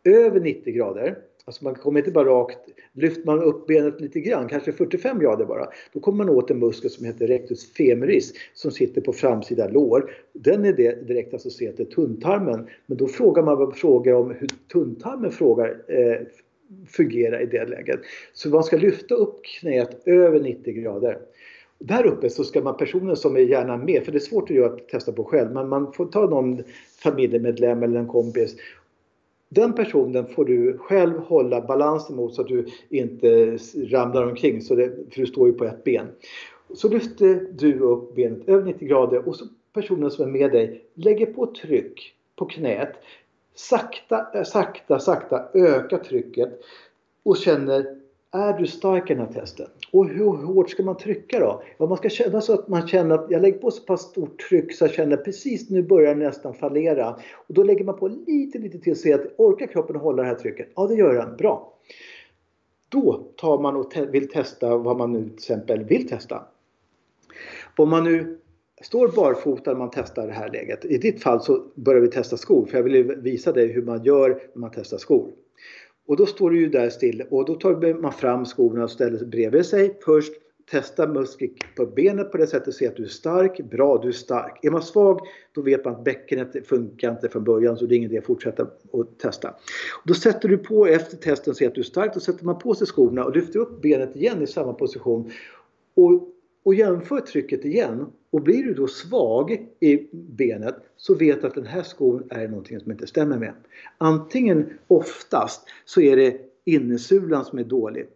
över 0.04 0.40
90 0.40 0.74
grader. 0.74 1.18
Alltså 1.44 1.64
man 1.64 1.74
kommer 1.74 2.00
inte 2.00 2.10
bara 2.10 2.28
rakt, 2.28 2.58
lyfter 2.92 3.26
man 3.26 3.42
upp 3.42 3.66
benet 3.66 4.00
lite 4.00 4.20
grann, 4.20 4.48
kanske 4.48 4.72
45 4.72 5.18
grader 5.18 5.44
bara, 5.44 5.68
då 5.92 6.00
kommer 6.00 6.24
man 6.24 6.36
åt 6.36 6.50
en 6.50 6.58
muskel 6.58 6.90
som 6.90 7.06
heter 7.06 7.26
rectus 7.26 7.72
femoris 7.72 8.32
som 8.54 8.70
sitter 8.70 9.00
på 9.00 9.12
framsida 9.12 9.68
lår. 9.68 10.10
Den 10.32 10.64
är 10.64 10.72
direkt 11.06 11.34
associerad 11.34 11.76
till 11.76 11.90
tunntarmen. 11.90 12.66
Men 12.86 12.96
då 12.96 13.08
frågar 13.08 13.42
man 13.42 13.72
frågar 13.72 14.14
om 14.14 14.30
hur 14.30 14.48
tunntarmen 14.72 15.30
frågar, 15.30 15.82
eh, 15.88 16.26
fungera 16.88 17.40
i 17.40 17.46
det 17.46 17.66
läget. 17.66 18.00
Så 18.32 18.48
man 18.48 18.64
ska 18.64 18.76
lyfta 18.76 19.14
upp 19.14 19.44
knät 19.44 20.02
över 20.06 20.40
90 20.40 20.74
grader. 20.74 21.18
Där 21.78 22.06
uppe 22.06 22.30
så 22.30 22.44
ska 22.44 22.60
man 22.60 22.76
personen 22.76 23.16
som 23.16 23.36
är 23.36 23.40
gärna 23.40 23.76
med, 23.76 24.04
för 24.04 24.12
det 24.12 24.18
är 24.18 24.20
svårt 24.20 24.50
att 24.50 24.56
göra 24.56 24.76
testa 24.76 25.12
på 25.12 25.24
själv, 25.24 25.52
men 25.52 25.68
man 25.68 25.92
får 25.92 26.06
ta 26.06 26.26
någon 26.26 26.62
familjemedlem 27.02 27.82
eller 27.82 28.00
en 28.00 28.08
kompis. 28.08 28.56
Den 29.48 29.72
personen 29.72 30.26
får 30.26 30.44
du 30.44 30.78
själv 30.78 31.18
hålla 31.18 31.60
balansen 31.60 32.16
mot 32.16 32.34
så 32.34 32.42
att 32.42 32.48
du 32.48 32.66
inte 32.88 33.58
ramlar 33.90 34.26
omkring, 34.26 34.60
så 34.60 34.74
det, 34.74 34.90
för 35.10 35.20
du 35.20 35.26
står 35.26 35.48
ju 35.48 35.54
på 35.54 35.64
ett 35.64 35.84
ben. 35.84 36.06
Så 36.74 36.88
lyfter 36.88 37.46
du 37.52 37.78
upp 37.78 38.14
benet 38.14 38.48
över 38.48 38.64
90 38.64 38.88
grader 38.88 39.28
och 39.28 39.36
så 39.36 39.44
personen 39.72 40.10
som 40.10 40.24
är 40.24 40.32
med 40.32 40.52
dig 40.52 40.84
lägger 40.94 41.26
på 41.26 41.54
tryck 41.54 42.14
på 42.36 42.44
knät 42.44 42.92
sakta, 43.60 44.26
eh, 44.34 44.42
sakta, 44.42 44.98
sakta 44.98 45.48
öka 45.54 45.98
trycket 45.98 46.60
och 47.22 47.36
känner 47.36 48.00
är 48.32 48.58
du 48.58 48.66
stark 48.66 49.10
i 49.10 49.14
den 49.14 49.26
här 49.26 49.32
testen? 49.32 49.66
Och 49.92 50.08
hur 50.08 50.24
hårt 50.24 50.70
ska 50.70 50.82
man 50.82 50.96
trycka 50.96 51.40
då? 51.40 51.62
Ja, 51.78 51.86
man 51.86 51.96
ska 51.96 52.08
känna 52.08 52.40
så 52.40 52.54
att 52.54 52.68
man 52.68 52.88
känner 52.88 53.14
att 53.14 53.30
jag 53.30 53.42
lägger 53.42 53.58
på 53.58 53.70
så 53.70 53.82
pass 53.82 54.02
stort 54.02 54.48
tryck 54.48 54.74
så 54.74 54.84
jag 54.84 54.92
känner 54.92 55.16
precis 55.16 55.70
nu 55.70 55.82
börjar 55.82 56.14
nästan 56.14 56.54
fallera. 56.54 57.16
Och 57.32 57.54
då 57.54 57.62
lägger 57.62 57.84
man 57.84 57.96
på 57.98 58.08
lite, 58.08 58.58
lite 58.58 58.78
till 58.78 58.92
och 58.92 58.98
ser 58.98 59.14
att 59.14 59.26
orkar 59.36 59.66
kroppen 59.66 59.96
hålla 59.96 60.22
det 60.22 60.28
här 60.28 60.34
trycket? 60.34 60.68
Ja, 60.76 60.86
det 60.86 60.94
gör 60.94 61.14
den. 61.14 61.36
Bra. 61.36 61.74
Då 62.88 63.26
tar 63.36 63.58
man 63.58 63.76
och 63.76 63.90
te 63.90 64.06
vill 64.06 64.28
testa 64.28 64.76
vad 64.76 64.96
man 64.96 65.12
nu 65.12 65.24
till 65.24 65.34
exempel 65.34 65.84
vill 65.84 66.08
testa. 66.08 66.42
Om 67.76 67.90
man 67.90 68.04
nu 68.04 68.38
står 68.80 69.08
barfota 69.08 69.72
när 69.72 69.78
man 69.78 69.90
testar 69.92 70.26
det 70.26 70.32
här 70.32 70.52
läget. 70.52 70.84
I 70.84 70.98
ditt 70.98 71.22
fall 71.22 71.40
så 71.40 71.64
börjar 71.74 72.00
vi 72.00 72.08
testa 72.08 72.36
skor 72.36 72.66
för 72.66 72.76
jag 72.76 72.84
vill 72.84 73.14
visa 73.16 73.52
dig 73.52 73.66
hur 73.66 73.82
man 73.82 74.04
gör 74.04 74.28
när 74.28 74.60
man 74.60 74.70
testar 74.74 74.98
skor. 74.98 75.30
Och 76.06 76.16
då 76.16 76.26
står 76.26 76.50
du 76.50 76.60
ju 76.60 76.68
där 76.68 76.90
still 76.90 77.24
och 77.30 77.44
då 77.44 77.54
tar 77.54 78.00
man 78.00 78.12
fram 78.12 78.44
skorna 78.44 78.84
och 78.84 78.90
ställer 78.90 79.18
sig 79.18 79.26
bredvid 79.26 79.66
sig 79.66 79.98
först. 80.04 80.32
Testa 80.70 81.06
muskel 81.06 81.48
på 81.76 81.86
benet 81.86 82.32
på 82.32 82.38
det 82.38 82.46
sättet, 82.46 82.74
se 82.74 82.86
att 82.86 82.96
du 82.96 83.02
är 83.02 83.08
stark. 83.08 83.60
Bra, 83.70 83.98
du 84.02 84.08
är 84.08 84.12
stark. 84.12 84.64
Är 84.64 84.70
man 84.70 84.82
svag, 84.82 85.20
då 85.52 85.62
vet 85.62 85.84
man 85.84 85.94
att 85.94 86.04
bäckenet 86.04 86.66
funkar 86.66 87.10
inte 87.10 87.28
från 87.28 87.44
början 87.44 87.76
så 87.76 87.86
det 87.86 87.94
är 87.94 87.96
ingen 87.96 88.10
idé 88.10 88.18
att 88.18 88.24
fortsätta 88.24 88.62
att 88.62 89.18
testa. 89.18 89.48
Och 89.48 90.06
då 90.06 90.14
sätter 90.14 90.48
du 90.48 90.58
på 90.58 90.86
efter 90.86 91.16
testen, 91.16 91.54
se 91.54 91.66
att 91.66 91.74
du 91.74 91.80
är 91.80 91.84
stark, 91.84 92.14
då 92.14 92.20
sätter 92.20 92.44
man 92.44 92.58
på 92.58 92.74
sig 92.74 92.86
skorna 92.86 93.24
och 93.24 93.36
lyfter 93.36 93.58
upp 93.58 93.82
benet 93.82 94.16
igen 94.16 94.42
i 94.42 94.46
samma 94.46 94.72
position. 94.72 95.30
Och 95.94 96.28
och 96.62 96.74
jämför 96.74 97.20
trycket 97.20 97.64
igen 97.64 98.06
och 98.30 98.42
blir 98.42 98.64
du 98.64 98.74
då 98.74 98.86
svag 98.86 99.66
i 99.80 100.08
benet 100.12 100.76
så 100.96 101.14
vet 101.14 101.40
du 101.40 101.46
att 101.46 101.54
den 101.54 101.66
här 101.66 101.82
skon 101.82 102.22
är 102.30 102.48
någonting 102.48 102.80
som 102.80 102.92
inte 102.92 103.06
stämmer 103.06 103.38
med. 103.38 103.54
Antingen 103.98 104.66
oftast 104.86 105.68
så 105.84 106.00
är 106.00 106.16
det 106.16 106.40
innesulan 106.64 107.44
som 107.44 107.58
är 107.58 107.64
dålig. 107.64 108.06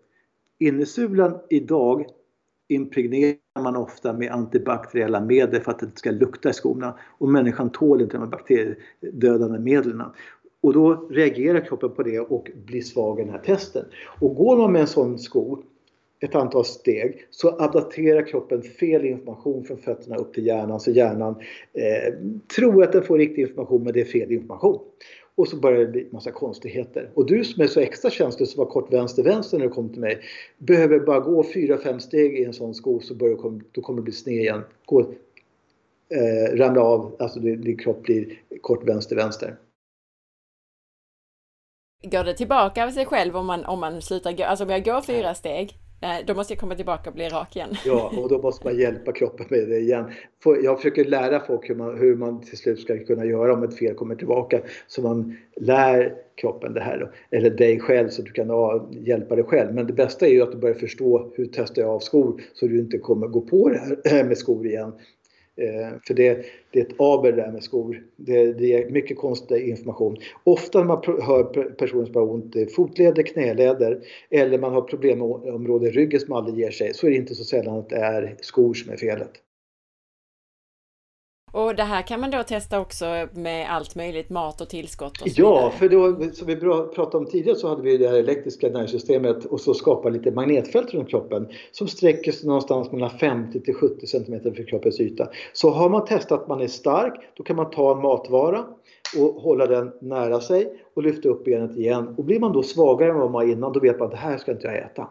Innesulan 0.59 1.39
idag 1.51 2.07
impregnerar 2.69 3.63
man 3.63 3.77
ofta 3.77 4.13
med 4.13 4.33
antibakteriella 4.33 5.21
medel 5.21 5.61
för 5.61 5.71
att 5.71 5.79
det 5.79 5.87
inte 5.87 5.99
ska 5.99 6.11
lukta 6.11 6.51
i 6.51 6.53
skorna 6.53 6.99
och 7.19 7.29
människan 7.29 7.71
tål 7.71 8.01
inte 8.01 8.17
de 8.17 8.23
här 8.23 8.31
bakteriedödande 8.31 9.59
medlen. 9.59 10.03
Och 10.61 10.73
då 10.73 11.09
reagerar 11.11 11.61
kroppen 11.61 11.91
på 11.91 12.03
det 12.03 12.21
och 12.21 12.51
blir 12.67 12.83
svag 12.83 13.21
i 13.21 13.23
den 13.23 13.33
här 13.33 13.39
testen. 13.39 13.85
Och 14.21 14.35
går 14.35 14.57
man 14.57 14.73
med 14.73 14.81
en 14.81 14.87
sån 14.87 15.19
sko 15.19 15.63
ett 16.21 16.35
antal 16.35 16.65
steg 16.65 17.27
så 17.31 17.49
adapterar 17.49 18.27
kroppen 18.27 18.63
fel 18.63 19.05
information 19.05 19.65
från 19.65 19.79
fötterna 19.79 20.17
upp 20.17 20.35
till 20.35 20.47
hjärnan 20.47 20.81
så 20.81 20.91
hjärnan 20.91 21.35
eh, 21.73 22.15
tror 22.57 22.85
att 22.85 22.93
den 22.93 23.03
får 23.03 23.19
riktig 23.19 23.43
information 23.43 23.83
men 23.85 23.93
det 23.93 24.01
är 24.01 24.05
fel 24.05 24.33
information. 24.33 24.81
Och 25.37 25.49
så 25.49 25.57
börjar 25.57 25.81
det 25.81 25.87
bli 25.87 26.09
massa 26.11 26.31
konstigheter. 26.31 27.11
Och 27.15 27.27
du 27.27 27.45
som 27.45 27.63
är 27.63 27.67
så 27.67 27.81
extra 27.81 28.11
känslig 28.11 28.49
som 28.49 28.59
var 28.59 28.71
kort 28.71 28.93
vänster-vänster 28.93 29.59
när 29.59 29.65
du 29.65 29.71
kom 29.71 29.89
till 29.89 30.01
mig 30.01 30.21
behöver 30.59 31.01
bara 31.01 31.21
gå 31.21 31.43
4-5 31.43 31.99
steg 31.99 32.39
i 32.39 32.45
en 32.45 32.53
sån 32.53 32.75
sko 32.75 33.01
så 33.01 33.15
börjar 33.15 33.37
du, 33.37 33.61
då 33.73 33.81
kommer 33.81 33.97
du 33.97 34.03
bli 34.03 34.13
sned 34.13 34.41
igen. 34.41 34.63
Gå, 34.85 35.01
eh, 35.01 36.57
ramla 36.57 36.83
av, 36.83 37.17
alltså 37.19 37.41
din 37.41 37.77
kropp 37.77 38.03
blir 38.03 38.39
kort 38.61 38.89
vänster-vänster. 38.89 39.57
Går 42.03 42.25
det 42.25 42.35
tillbaka 42.35 42.85
av 42.85 42.91
sig 42.91 43.07
själv 43.07 43.37
om 43.37 43.47
man, 43.47 43.65
om 43.65 43.81
man 43.81 44.03
slutar 44.03 44.33
gå? 44.33 44.45
Alltså 44.45 44.65
om 44.65 44.71
jag 44.71 44.85
går 44.85 45.01
fyra 45.01 45.35
steg 45.35 45.84
Eh, 46.01 46.27
då 46.27 46.35
måste 46.35 46.53
jag 46.53 46.61
komma 46.61 46.75
tillbaka 46.75 47.11
och 47.11 47.17
bli 47.17 47.29
rak 47.29 47.57
igen. 47.57 47.75
Ja, 47.87 48.13
och 48.19 48.29
då 48.29 48.39
måste 48.43 48.67
man 48.67 48.79
hjälpa 48.79 49.13
kroppen 49.13 49.47
med 49.51 49.69
det 49.69 49.79
igen. 49.79 50.05
Jag 50.63 50.77
försöker 50.77 51.05
lära 51.05 51.41
folk 51.41 51.71
hur 51.71 51.75
man, 51.75 51.99
hur 51.99 52.17
man 52.17 52.41
till 52.41 52.59
slut 52.59 52.81
ska 52.81 52.99
kunna 52.99 53.25
göra 53.25 53.53
om 53.53 53.63
ett 53.63 53.79
fel 53.79 53.95
kommer 53.95 54.15
tillbaka. 54.15 54.61
Så 54.87 55.03
man 55.03 55.37
lär 55.57 56.15
kroppen 56.35 56.75
det 56.75 56.81
här. 56.81 57.11
Eller 57.31 57.51
dig 57.51 57.81
själv 57.81 58.09
så 58.09 58.23
du 58.23 58.31
kan 58.31 58.49
hjälpa 58.91 59.37
dig 59.37 59.45
själv. 59.45 59.75
Men 59.75 59.87
det 59.87 59.93
bästa 59.93 60.27
är 60.27 60.31
ju 60.31 60.43
att 60.43 60.53
du 60.53 60.59
börjar 60.59 60.75
förstå 60.75 61.33
hur 61.35 61.49
testar 61.53 61.83
jag 61.83 61.91
av 61.91 62.01
skor 62.01 62.41
så 62.55 62.67
du 62.67 62.79
inte 62.79 62.99
kommer 62.99 63.27
gå 63.27 63.41
på 63.41 63.69
det 63.69 64.11
här 64.11 64.25
med 64.29 64.39
skor 64.39 64.67
igen. 64.67 64.93
Eh, 65.57 65.99
för 66.07 66.15
det, 66.15 66.47
det 66.71 66.81
är 66.81 66.85
ett 66.85 67.01
aber 67.01 67.33
där 67.33 67.53
med 67.53 67.63
skor. 67.63 68.03
Det, 68.17 68.53
det 68.53 68.75
är 68.75 68.91
mycket 68.91 69.19
konstig 69.19 69.69
information. 69.69 70.17
Ofta 70.45 70.79
när 70.79 70.87
man 70.87 71.03
hör 71.23 71.45
personer 71.71 72.05
som 72.05 72.15
har 72.15 72.31
ont 72.31 72.57
i 72.57 72.67
fotleder, 72.67 73.23
knäleder 73.23 74.01
eller 74.31 74.59
man 74.59 74.73
har 74.73 74.83
problemområde 74.83 75.89
i 75.89 75.91
ryggen 75.91 76.21
som 76.21 76.33
aldrig 76.35 76.59
ger 76.59 76.71
sig 76.71 76.95
så 76.95 77.07
är 77.07 77.11
det 77.11 77.17
inte 77.17 77.35
så 77.35 77.45
sällan 77.45 77.79
att 77.79 77.89
det 77.89 77.97
är 77.97 78.37
skor 78.41 78.75
som 78.75 78.93
är 78.93 78.97
felet. 78.97 79.31
Och 81.55 81.75
det 81.77 81.83
här 81.83 82.03
kan 82.03 82.21
man 82.21 82.31
då 82.31 82.43
testa 82.43 82.81
också 82.81 83.05
med 83.33 83.71
allt 83.71 83.95
möjligt, 83.95 84.31
mat 84.31 84.61
och 84.61 84.69
tillskott 84.69 85.23
och 85.23 85.29
så 85.31 85.41
Ja, 85.43 85.55
vidare. 85.55 85.71
för 85.71 85.89
då, 85.89 86.33
som 86.35 86.47
vi 86.47 86.57
pratade 86.95 87.17
om 87.17 87.27
tidigare 87.27 87.57
så 87.59 87.69
hade 87.69 87.83
vi 87.83 87.97
det 87.97 88.09
här 88.09 88.19
elektriska 88.19 88.69
nervsystemet 88.69 89.45
och 89.45 89.61
så 89.61 89.75
skapar 89.75 90.11
lite 90.11 90.31
magnetfält 90.31 90.95
runt 90.95 91.09
kroppen 91.09 91.49
som 91.73 91.89
sträcker 91.89 92.33
sig 92.33 92.47
någonstans 92.47 92.93
mellan 92.93 93.11
50 93.11 93.61
till 93.61 93.75
70 93.75 94.07
cm 94.07 94.41
för 94.43 94.67
kroppens 94.69 95.01
yta. 95.01 95.29
Så 95.53 95.71
har 95.71 95.89
man 95.89 96.05
testat 96.05 96.43
att 96.43 96.49
man 96.49 96.61
är 96.61 96.67
stark, 96.67 97.15
då 97.37 97.43
kan 97.43 97.57
man 97.57 97.71
ta 97.71 97.93
en 97.97 98.03
matvara 98.03 98.65
och 99.19 99.43
hålla 99.43 99.67
den 99.67 99.93
nära 100.01 100.41
sig 100.41 100.83
och 100.95 101.03
lyfta 101.03 101.29
upp 101.29 101.45
benet 101.45 101.77
igen. 101.77 102.15
Och 102.19 102.25
blir 102.25 102.41
man 102.41 102.53
då 102.53 102.63
svagare 102.63 103.11
än 103.11 103.15
vad 103.19 103.31
man 103.31 103.33
var 103.33 103.53
innan, 103.53 103.73
då 103.73 103.81
vet 103.81 103.99
man 103.99 104.07
att 104.07 104.13
det 104.13 104.17
här 104.19 104.37
ska 104.39 104.53
inte 104.53 104.67
jag 104.67 104.77
äta 104.79 105.09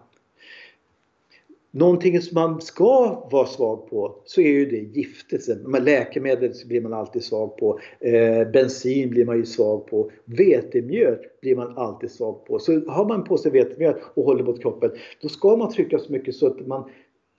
någonting 1.74 2.22
som 2.22 2.36
man 2.36 2.62
ska 2.62 3.24
vara 3.32 3.46
svag 3.46 3.90
på 3.90 4.16
så 4.26 4.42
är 4.42 4.50
ju 4.50 4.66
det 4.66 5.00
giftet. 5.00 5.42
Men 5.66 5.84
läkemedel 5.84 6.52
blir 6.66 6.82
man 6.82 6.94
alltid 6.94 7.24
svag 7.24 7.58
på. 7.58 7.80
Eh, 8.00 8.52
bensin 8.52 9.10
blir 9.10 9.26
man 9.26 9.38
ju 9.38 9.46
svag 9.46 9.88
på. 9.88 10.12
Vetemjöl 10.26 11.18
blir 11.42 11.56
man 11.56 11.78
alltid 11.78 12.12
svag 12.12 12.46
på. 12.46 12.60
Så 12.60 12.80
har 12.88 13.06
man 13.06 13.24
på 13.24 13.38
sig 13.38 13.52
vetemjöl 13.52 13.96
och 14.14 14.26
håller 14.26 14.44
mot 14.44 14.62
kroppen 14.62 14.92
då 15.22 15.30
ska 15.30 15.56
man 15.56 15.72
trycka 15.72 16.00
så 16.00 16.12
mycket 16.12 16.36
så 16.36 16.48
att 16.48 16.68
man 16.68 16.90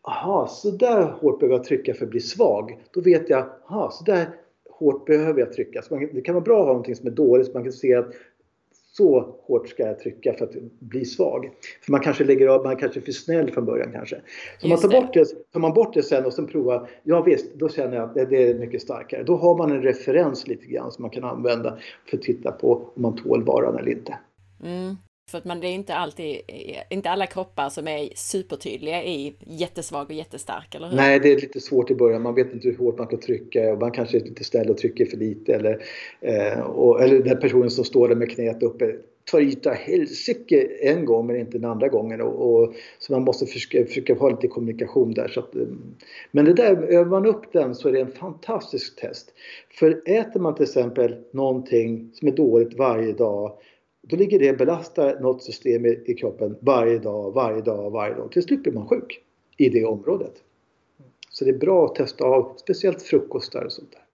Aha, 0.08 0.46
så 0.46 0.70
där 0.70 1.02
hårt 1.02 1.40
behöver 1.40 1.56
jag 1.56 1.64
trycka 1.64 1.94
för 1.94 2.04
att 2.04 2.10
bli 2.10 2.20
svag. 2.20 2.78
Då 2.90 3.00
vet 3.00 3.30
jag, 3.30 3.46
aha, 3.68 3.90
så 3.90 4.04
där 4.04 4.26
hårt 4.70 5.06
behöver 5.06 5.40
jag 5.40 5.52
trycka. 5.52 5.82
Så 5.82 5.94
man, 5.94 6.08
det 6.12 6.20
kan 6.20 6.34
vara 6.34 6.44
bra 6.44 6.58
att 6.58 6.64
ha 6.64 6.72
någonting 6.72 6.96
som 6.96 7.06
är 7.06 7.10
dåligt 7.10 7.46
så 7.46 7.52
man 7.52 7.62
kan 7.62 7.72
se 7.72 7.94
att 7.94 8.12
så 8.96 9.36
hårt 9.42 9.68
ska 9.68 9.82
jag 9.82 9.98
trycka 9.98 10.34
för 10.34 10.44
att 10.44 10.54
bli 10.80 11.04
svag. 11.04 11.50
För 11.82 11.92
man 11.92 12.00
kanske 12.00 12.24
lägger 12.24 12.48
av, 12.48 12.64
man 12.64 12.76
kanske 12.76 13.00
är 13.00 13.02
för 13.02 13.12
snäll 13.12 13.50
från 13.50 13.64
början 13.64 13.92
kanske. 13.92 14.20
Så 14.58 14.68
man 14.68 14.78
tar, 14.78 14.88
bort 14.88 15.14
det, 15.14 15.24
tar 15.52 15.60
man 15.60 15.74
bort 15.74 15.94
det 15.94 16.02
sen 16.02 16.26
och 16.26 16.32
sen 16.32 16.46
provar, 16.46 16.90
ja 17.02 17.22
visst, 17.22 17.54
då 17.54 17.68
känner 17.68 17.96
jag 17.96 18.04
att 18.04 18.30
det 18.30 18.50
är 18.50 18.54
mycket 18.58 18.82
starkare. 18.82 19.22
Då 19.22 19.36
har 19.36 19.58
man 19.58 19.70
en 19.70 19.82
referens 19.82 20.46
lite 20.46 20.66
grann 20.66 20.92
som 20.92 21.02
man 21.02 21.10
kan 21.10 21.24
använda 21.24 21.78
för 22.10 22.16
att 22.16 22.22
titta 22.22 22.52
på 22.52 22.92
om 22.96 23.02
man 23.02 23.16
tål 23.16 23.44
varan 23.44 23.78
eller 23.78 23.90
inte. 23.90 24.18
Mm. 24.62 24.96
För 25.30 25.38
att 25.38 25.44
man, 25.44 25.60
det 25.60 25.66
är 25.66 25.72
inte 25.72 25.94
alltid, 25.94 26.40
eh, 26.48 26.82
inte 26.90 27.10
alla 27.10 27.26
kroppar 27.26 27.68
som 27.68 27.88
är 27.88 28.08
supertydliga 28.14 29.04
i 29.04 29.34
jättesvag 29.46 30.06
och 30.06 30.12
jättestark, 30.12 30.74
eller 30.74 30.88
hur? 30.88 30.96
Nej, 30.96 31.20
det 31.20 31.32
är 31.32 31.40
lite 31.40 31.60
svårt 31.60 31.90
i 31.90 31.94
början. 31.94 32.22
Man 32.22 32.34
vet 32.34 32.52
inte 32.52 32.68
hur 32.68 32.76
hårt 32.76 32.98
man 32.98 33.06
kan 33.06 33.20
trycka 33.20 33.72
och 33.72 33.78
man 33.78 33.90
kanske 33.90 34.18
är 34.18 34.20
lite 34.20 34.44
snäll 34.44 34.70
och 34.70 34.78
trycker 34.78 35.06
för 35.06 35.16
lite. 35.16 35.54
Eller, 35.54 35.84
eh, 36.20 36.60
och, 36.60 37.02
eller 37.02 37.18
den 37.18 37.40
personen 37.40 37.70
som 37.70 37.84
står 37.84 38.08
där 38.08 38.16
med 38.16 38.30
knät 38.30 38.62
uppe 38.62 38.96
tar 39.30 39.40
i 39.40 39.56
helsike 39.74 40.68
en 40.80 41.04
gång 41.04 41.26
men 41.26 41.36
inte 41.36 41.58
den 41.58 41.70
andra 41.70 41.88
gången. 41.88 42.20
Och, 42.20 42.54
och, 42.54 42.74
så 42.98 43.12
man 43.12 43.22
måste 43.22 43.46
försöka, 43.46 43.86
försöka 43.86 44.14
ha 44.14 44.28
lite 44.28 44.48
kommunikation 44.48 45.14
där. 45.14 45.28
Så 45.28 45.40
att, 45.40 45.56
eh, 45.56 45.62
men 46.30 46.44
det 46.44 46.54
där, 46.54 46.76
övar 46.76 47.10
man 47.10 47.26
upp 47.26 47.52
den 47.52 47.74
så 47.74 47.88
är 47.88 47.92
det 47.92 48.00
en 48.00 48.12
fantastisk 48.12 49.00
test. 49.00 49.32
För 49.70 50.02
äter 50.06 50.40
man 50.40 50.54
till 50.54 50.64
exempel 50.64 51.16
någonting 51.30 52.10
som 52.12 52.28
är 52.28 52.32
dåligt 52.32 52.78
varje 52.78 53.12
dag 53.12 53.52
då 54.08 54.16
ligger 54.16 54.38
det 54.38 54.50
och 54.50 54.56
belastar 54.56 55.20
något 55.20 55.42
system 55.42 55.86
i, 55.86 56.14
kroppen 56.20 56.56
varje 56.60 56.98
dag, 56.98 57.32
varje 57.32 57.60
dag, 57.60 57.90
varje 57.90 58.14
dag. 58.14 58.32
Till 58.32 58.42
slut 58.42 58.62
blir 58.62 58.72
man 58.72 58.88
sjuk 58.88 59.20
i 59.56 59.68
det 59.68 59.84
området. 59.84 60.34
Så 61.30 61.44
det 61.44 61.50
är 61.50 61.58
bra 61.58 61.84
att 61.84 61.94
testa 61.94 62.24
av, 62.24 62.54
speciellt 62.56 63.02
frukostar 63.02 63.64
och 63.64 63.72
sånt 63.72 63.92
där. 63.92 64.04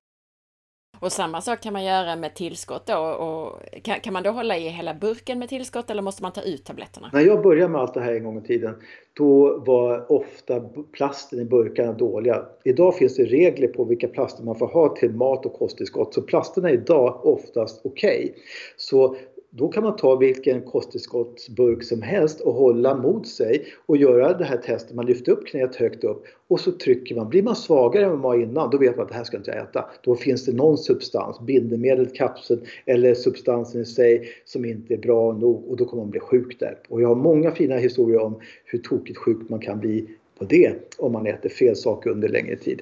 Och 1.00 1.12
samma 1.12 1.40
sak 1.40 1.60
kan 1.60 1.72
man 1.72 1.84
göra 1.84 2.16
med 2.16 2.34
tillskott 2.34 2.86
då. 2.86 2.98
Och 2.98 3.60
kan, 3.82 4.00
kan, 4.00 4.12
man 4.12 4.22
då 4.22 4.30
hålla 4.30 4.58
i 4.58 4.68
hela 4.68 4.94
burken 4.94 5.38
med 5.38 5.48
tillskott 5.48 5.90
eller 5.90 6.02
måste 6.02 6.22
man 6.22 6.32
ta 6.32 6.42
ut 6.42 6.64
tabletterna? 6.64 7.10
När 7.12 7.20
jag 7.20 7.42
började 7.42 7.68
med 7.68 7.80
allt 7.80 7.94
det 7.94 8.00
här 8.00 8.14
en 8.14 8.24
gång 8.24 8.38
i 8.38 8.46
tiden 8.46 8.74
då 9.12 9.58
var 9.58 10.12
ofta 10.12 10.60
plasten 10.92 11.40
i 11.40 11.44
burkarna 11.44 11.92
dåliga. 11.92 12.44
Idag 12.64 12.96
finns 12.96 13.16
det 13.16 13.24
regler 13.24 13.68
på 13.68 13.84
vilka 13.84 14.08
plaster 14.08 14.44
man 14.44 14.58
får 14.58 14.66
ha 14.66 14.96
till 14.96 15.10
mat 15.10 15.46
och 15.46 15.52
kosttillskott 15.52 16.14
så 16.14 16.22
plasterna 16.22 16.70
är 16.70 16.74
idag 16.74 17.26
oftast 17.26 17.80
okej. 17.84 18.24
Okay. 18.24 18.42
Så 18.76 19.16
då 19.50 19.68
kan 19.68 19.82
man 19.82 19.96
ta 19.96 20.16
vilken 20.16 20.62
kosttillskottsburk 20.62 21.84
som 21.84 22.02
helst 22.02 22.40
och 22.40 22.54
hålla 22.54 22.96
mot 22.96 23.28
sig 23.28 23.66
och 23.86 23.96
göra 23.96 24.38
det 24.38 24.44
här 24.44 24.56
testet. 24.56 24.96
Man 24.96 25.06
lyfter 25.06 25.32
upp 25.32 25.46
knät 25.46 25.76
högt 25.76 26.04
upp 26.04 26.24
och 26.48 26.60
så 26.60 26.72
trycker 26.72 27.14
man. 27.14 27.28
Blir 27.28 27.42
man 27.42 27.56
svagare 27.56 28.04
än 28.04 28.10
man 28.10 28.20
var 28.20 28.42
innan, 28.42 28.70
då 28.70 28.78
vet 28.78 28.96
man 28.96 29.02
att 29.02 29.08
det 29.08 29.14
här 29.14 29.24
ska 29.24 29.36
inte 29.36 29.50
jag 29.50 29.62
äta. 29.62 29.84
Då 30.02 30.16
finns 30.16 30.44
det 30.44 30.52
någon 30.52 30.78
substans, 30.78 31.40
bindemedel, 31.40 32.06
kapseln 32.06 32.60
eller 32.86 33.14
substansen 33.14 33.80
i 33.80 33.84
sig 33.84 34.28
som 34.44 34.64
inte 34.64 34.94
är 34.94 34.98
bra 34.98 35.32
nog 35.32 35.70
och 35.70 35.76
då 35.76 35.84
kommer 35.84 36.02
man 36.02 36.10
bli 36.10 36.20
sjuk 36.20 36.60
där. 36.60 36.78
Och 36.88 37.02
jag 37.02 37.08
har 37.08 37.14
många 37.14 37.52
fina 37.52 37.76
historier 37.76 38.20
om 38.20 38.40
hur 38.64 38.78
tokigt 38.78 39.18
sjuk 39.18 39.48
man 39.48 39.60
kan 39.60 39.80
bli 39.80 40.06
på 40.38 40.44
det 40.44 40.96
om 40.98 41.12
man 41.12 41.26
äter 41.26 41.48
fel 41.48 41.76
saker 41.76 42.10
under 42.10 42.28
längre 42.28 42.56
tid. 42.56 42.80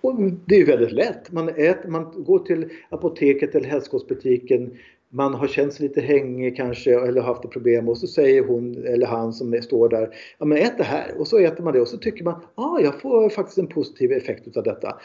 Och 0.00 0.20
det 0.46 0.54
är 0.54 0.66
väldigt 0.66 0.92
lätt. 0.92 1.32
Man, 1.32 1.48
äter, 1.48 1.88
man 1.88 2.12
går 2.16 2.38
till 2.38 2.68
apoteket 2.90 3.54
eller 3.54 3.68
hälsokostbutiken 3.68 4.70
man 5.12 5.34
har 5.34 5.46
känt 5.46 5.72
sig 5.72 5.88
lite 5.88 6.00
hängig 6.00 6.56
kanske 6.56 7.00
eller 7.00 7.20
haft 7.20 7.44
ett 7.44 7.50
problem 7.50 7.88
och 7.88 7.98
så 7.98 8.06
säger 8.06 8.44
hon 8.44 8.86
eller 8.86 9.06
han 9.06 9.32
som 9.32 9.62
står 9.62 9.88
där 9.88 10.14
Ja 10.38 10.46
men 10.46 10.58
ät 10.58 10.78
det 10.78 10.84
här 10.84 11.14
och 11.18 11.28
så 11.28 11.38
äter 11.38 11.64
man 11.64 11.72
det 11.72 11.80
och 11.80 11.88
så 11.88 11.96
tycker 11.96 12.24
man 12.24 12.40
ah, 12.54 12.80
jag 12.80 13.00
får 13.00 13.28
faktiskt 13.28 13.58
en 13.58 13.66
positiv 13.66 14.12
effekt 14.12 14.48
utav 14.48 14.62
detta. 14.62 15.00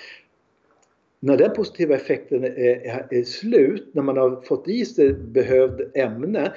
När 1.20 1.38
den 1.38 1.54
positiva 1.54 1.96
effekten 1.96 2.44
är, 2.44 3.08
är 3.10 3.24
slut, 3.24 3.90
när 3.94 4.02
man 4.02 4.18
har 4.18 4.42
fått 4.42 4.68
i 4.68 4.86
sig 4.86 5.14
behövd 5.14 5.98
ämne 5.98 6.54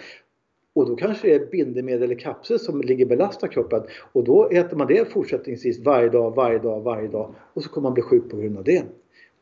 och 0.75 0.89
då 0.89 0.97
kanske 0.97 1.29
det 1.29 1.35
är 1.35 1.47
bindemedel 1.51 2.03
eller 2.03 2.15
kapsel 2.15 2.59
som 2.59 2.81
ligger 2.81 3.05
och 3.05 3.09
belastar 3.09 3.49
kroppen 3.49 3.83
och 4.13 4.25
då 4.25 4.49
äter 4.49 4.77
man 4.77 4.87
det 4.87 5.13
fortsättningsvis 5.13 5.85
varje 5.85 6.09
dag, 6.09 6.35
varje 6.35 6.59
dag, 6.59 6.81
varje 6.83 7.09
dag 7.09 7.35
och 7.55 7.63
så 7.63 7.69
kommer 7.69 7.89
man 7.89 7.95
bli 7.95 8.03
sjuk 8.03 8.31
på 8.31 8.37
grund 8.37 8.59
av 8.59 8.65
det. 8.65 8.83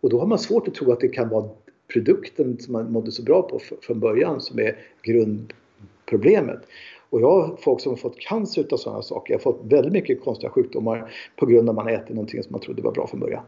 Och 0.00 0.10
då 0.10 0.18
har 0.18 0.26
man 0.26 0.38
svårt 0.38 0.68
att 0.68 0.74
tro 0.74 0.92
att 0.92 1.00
det 1.00 1.08
kan 1.08 1.28
vara 1.28 1.48
produkten 1.92 2.58
som 2.58 2.72
man 2.72 2.92
mådde 2.92 3.12
så 3.12 3.22
bra 3.22 3.42
på 3.42 3.60
från 3.82 4.00
början 4.00 4.40
som 4.40 4.58
är 4.58 4.78
grundproblemet. 5.02 6.60
Och 7.10 7.20
jag 7.20 7.30
har 7.30 7.56
folk 7.56 7.80
som 7.80 7.92
har 7.92 7.96
fått 7.96 8.18
cancer 8.18 8.66
av 8.70 8.76
sådana 8.76 9.02
saker. 9.02 9.32
Jag 9.32 9.38
har 9.38 9.42
fått 9.42 9.60
väldigt 9.64 9.92
mycket 9.92 10.24
konstiga 10.24 10.50
sjukdomar 10.50 11.12
på 11.36 11.46
grund 11.46 11.68
av 11.68 11.78
att 11.78 11.84
man 11.84 11.94
äter 11.94 12.14
någonting 12.14 12.42
som 12.42 12.52
man 12.52 12.60
trodde 12.60 12.82
var 12.82 12.92
bra 12.92 13.06
från 13.06 13.20
början. 13.20 13.42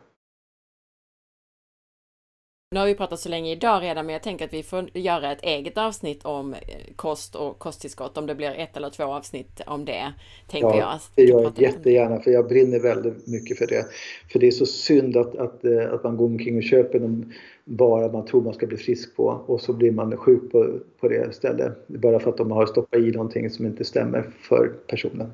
Nu 2.71 2.81
har 2.81 2.87
vi 2.87 2.95
pratat 2.95 3.21
så 3.21 3.29
länge 3.29 3.53
idag 3.53 3.83
redan, 3.83 4.07
men 4.07 4.13
jag 4.13 4.23
tänker 4.23 4.45
att 4.45 4.53
vi 4.53 4.63
får 4.63 4.89
göra 4.95 5.33
ett 5.33 5.43
eget 5.43 5.79
avsnitt 5.79 6.25
om 6.25 6.55
eh, 6.55 6.59
kost 6.97 7.35
och 7.35 7.59
kosttillskott, 7.59 8.19
om 8.19 8.27
det 8.27 8.35
blir 8.35 8.51
ett 8.51 8.77
eller 8.77 8.91
två 8.91 9.05
avsnitt 9.05 9.61
om 9.67 9.85
det, 9.85 10.13
tänker 10.49 10.69
ja, 10.69 10.79
jag. 10.79 10.99
det 11.15 11.23
gör 11.23 11.43
jag 11.43 11.61
jättegärna, 11.61 12.21
för 12.21 12.31
jag 12.31 12.49
brinner 12.49 12.81
väldigt 12.81 13.27
mycket 13.27 13.59
för 13.59 13.67
det. 13.67 13.87
För 14.33 14.39
det 14.39 14.47
är 14.47 14.51
så 14.51 14.67
synd 14.67 15.17
att, 15.17 15.37
att, 15.37 15.65
eh, 15.65 15.93
att 15.93 16.05
man 16.05 16.17
går 16.17 16.27
omkring 16.27 16.57
och 16.57 16.63
köper 16.63 17.01
en 17.01 17.33
vara 17.69 18.13
man 18.13 18.27
tror 18.27 18.43
man 18.43 18.55
ska 18.55 18.67
bli 18.67 18.77
frisk 18.77 19.17
på 19.17 19.25
och 19.47 19.61
så 19.61 19.73
blir 19.73 19.93
man 19.93 20.17
sjuk 20.17 20.53
på, 20.53 20.79
på 21.01 21.09
det 21.09 21.27
istället. 21.31 21.89
Bara 21.89 22.19
för 22.19 22.31
att 22.31 22.37
de 22.37 22.51
har 22.51 22.67
stoppat 22.67 23.01
i 23.01 23.11
någonting 23.11 23.51
som 23.51 23.67
inte 23.67 23.85
stämmer 23.85 24.23
för 24.23 24.69
personen. 24.87 25.33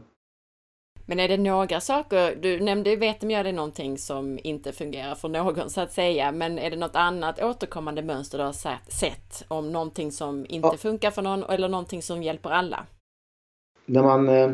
Men 1.06 1.20
är 1.20 1.28
det 1.28 1.36
några 1.36 1.80
saker, 1.80 2.36
du 2.42 2.60
nämnde 2.60 2.96
vetemjöl 2.96 3.46
är 3.46 3.52
någonting 3.52 3.98
som 3.98 4.38
inte 4.42 4.72
fungerar 4.72 5.14
för 5.14 5.28
någon 5.28 5.70
så 5.70 5.80
att 5.80 5.92
säga, 5.92 6.32
men 6.32 6.58
är 6.58 6.70
det 6.70 6.76
något 6.76 6.96
annat 6.96 7.42
återkommande 7.42 8.02
mönster 8.02 8.38
du 8.38 8.44
har 8.44 8.90
sett 8.90 9.44
om 9.48 9.72
någonting 9.72 10.12
som 10.12 10.46
inte 10.48 10.68
ja. 10.72 10.76
funkar 10.76 11.10
för 11.10 11.22
någon 11.22 11.42
eller 11.42 11.68
någonting 11.68 12.02
som 12.02 12.22
hjälper 12.22 12.50
alla? 12.50 12.86
När 13.86 14.02
man 14.02 14.28
eh, 14.28 14.50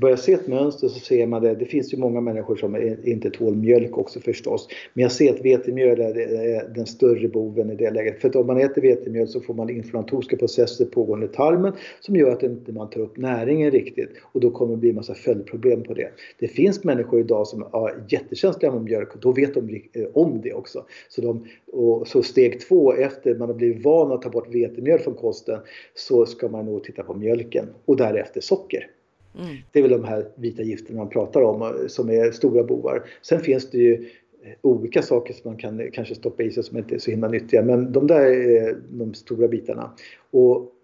börjar 0.00 0.16
se 0.16 0.32
ett 0.32 0.46
mönster 0.46 0.88
så 0.88 1.00
ser 1.00 1.26
man 1.26 1.42
det. 1.42 1.54
Det 1.54 1.64
finns 1.64 1.94
ju 1.94 1.98
många 1.98 2.20
människor 2.20 2.56
som 2.56 2.96
inte 3.04 3.30
tål 3.30 3.56
mjölk 3.56 3.98
också 3.98 4.20
förstås. 4.20 4.68
Men 4.94 5.02
jag 5.02 5.12
ser 5.12 5.34
att 5.34 5.44
vetemjöl 5.44 6.00
är 6.00 6.74
den 6.74 6.86
större 6.86 7.28
boven 7.28 7.70
i 7.70 7.74
det 7.74 7.90
läget. 7.90 8.20
För 8.20 8.28
att 8.28 8.36
om 8.36 8.46
man 8.46 8.58
äter 8.58 8.82
vetemjöl 8.82 9.28
så 9.28 9.40
får 9.40 9.54
man 9.54 9.70
inflammatoriska 9.70 10.36
processer 10.36 10.84
pågående 10.84 11.26
i 11.26 11.28
tarmen 11.28 11.72
som 12.00 12.16
gör 12.16 12.32
att 12.32 12.42
inte 12.42 12.72
man 12.72 12.90
tar 12.90 13.00
upp 13.00 13.16
näringen 13.16 13.70
riktigt 13.70 14.10
och 14.22 14.40
då 14.40 14.50
kommer 14.50 14.74
det 14.74 14.80
bli 14.80 14.88
en 14.88 14.96
massa 14.96 15.14
följdproblem 15.14 15.82
på 15.82 15.94
det. 15.94 16.08
Det 16.38 16.48
finns 16.48 16.84
människor 16.84 17.20
idag 17.20 17.46
som 17.46 17.62
är 17.62 18.04
jättekänsliga 18.08 18.72
mot 18.72 18.82
mjölk 18.82 19.14
och 19.14 19.20
då 19.20 19.32
vet 19.32 19.54
de 19.54 19.82
eh, 19.92 20.06
om 20.14 20.40
det 20.42 20.52
också. 20.52 20.84
Så, 21.08 21.20
de, 21.20 21.46
och, 21.72 22.08
så 22.08 22.22
steg 22.22 22.60
två 22.60 22.92
efter 22.92 23.34
man 23.34 23.48
har 23.48 23.54
blivit 23.54 23.84
van 23.84 24.12
att 24.12 24.22
ta 24.22 24.30
bort 24.30 24.54
vetemjöl 24.54 24.98
från 24.98 25.14
kosten 25.14 25.58
så 25.94 26.26
ska 26.26 26.48
man 26.48 26.66
nog 26.66 26.84
titta 26.84 27.02
på 27.02 27.14
mjölken 27.14 27.66
och 27.84 27.96
därefter 27.96 28.40
socker. 28.40 28.86
Mm. 29.38 29.56
Det 29.72 29.78
är 29.78 29.82
väl 29.82 29.92
de 29.92 30.04
här 30.04 30.28
vita 30.34 30.62
gifterna 30.62 30.98
man 30.98 31.08
pratar 31.08 31.42
om 31.42 31.62
eh, 31.62 31.86
som 31.86 32.10
är 32.10 32.30
stora 32.30 32.64
bovar. 32.64 33.04
Sen 33.22 33.40
finns 33.40 33.70
det 33.70 33.78
ju 33.78 33.94
eh, 34.42 34.52
olika 34.62 35.02
saker 35.02 35.34
som 35.34 35.50
man 35.50 35.58
kan 35.58 35.90
kanske 35.92 36.14
stoppa 36.14 36.42
i 36.42 36.50
sig 36.50 36.62
som 36.62 36.78
inte 36.78 36.94
är 36.94 36.98
så 36.98 37.10
himla 37.10 37.28
nyttiga 37.28 37.62
men 37.62 37.92
de 37.92 38.06
där 38.06 38.20
är 38.20 38.78
de 38.90 39.14
stora 39.14 39.48
bitarna. 39.48 39.90
Och 40.30 40.74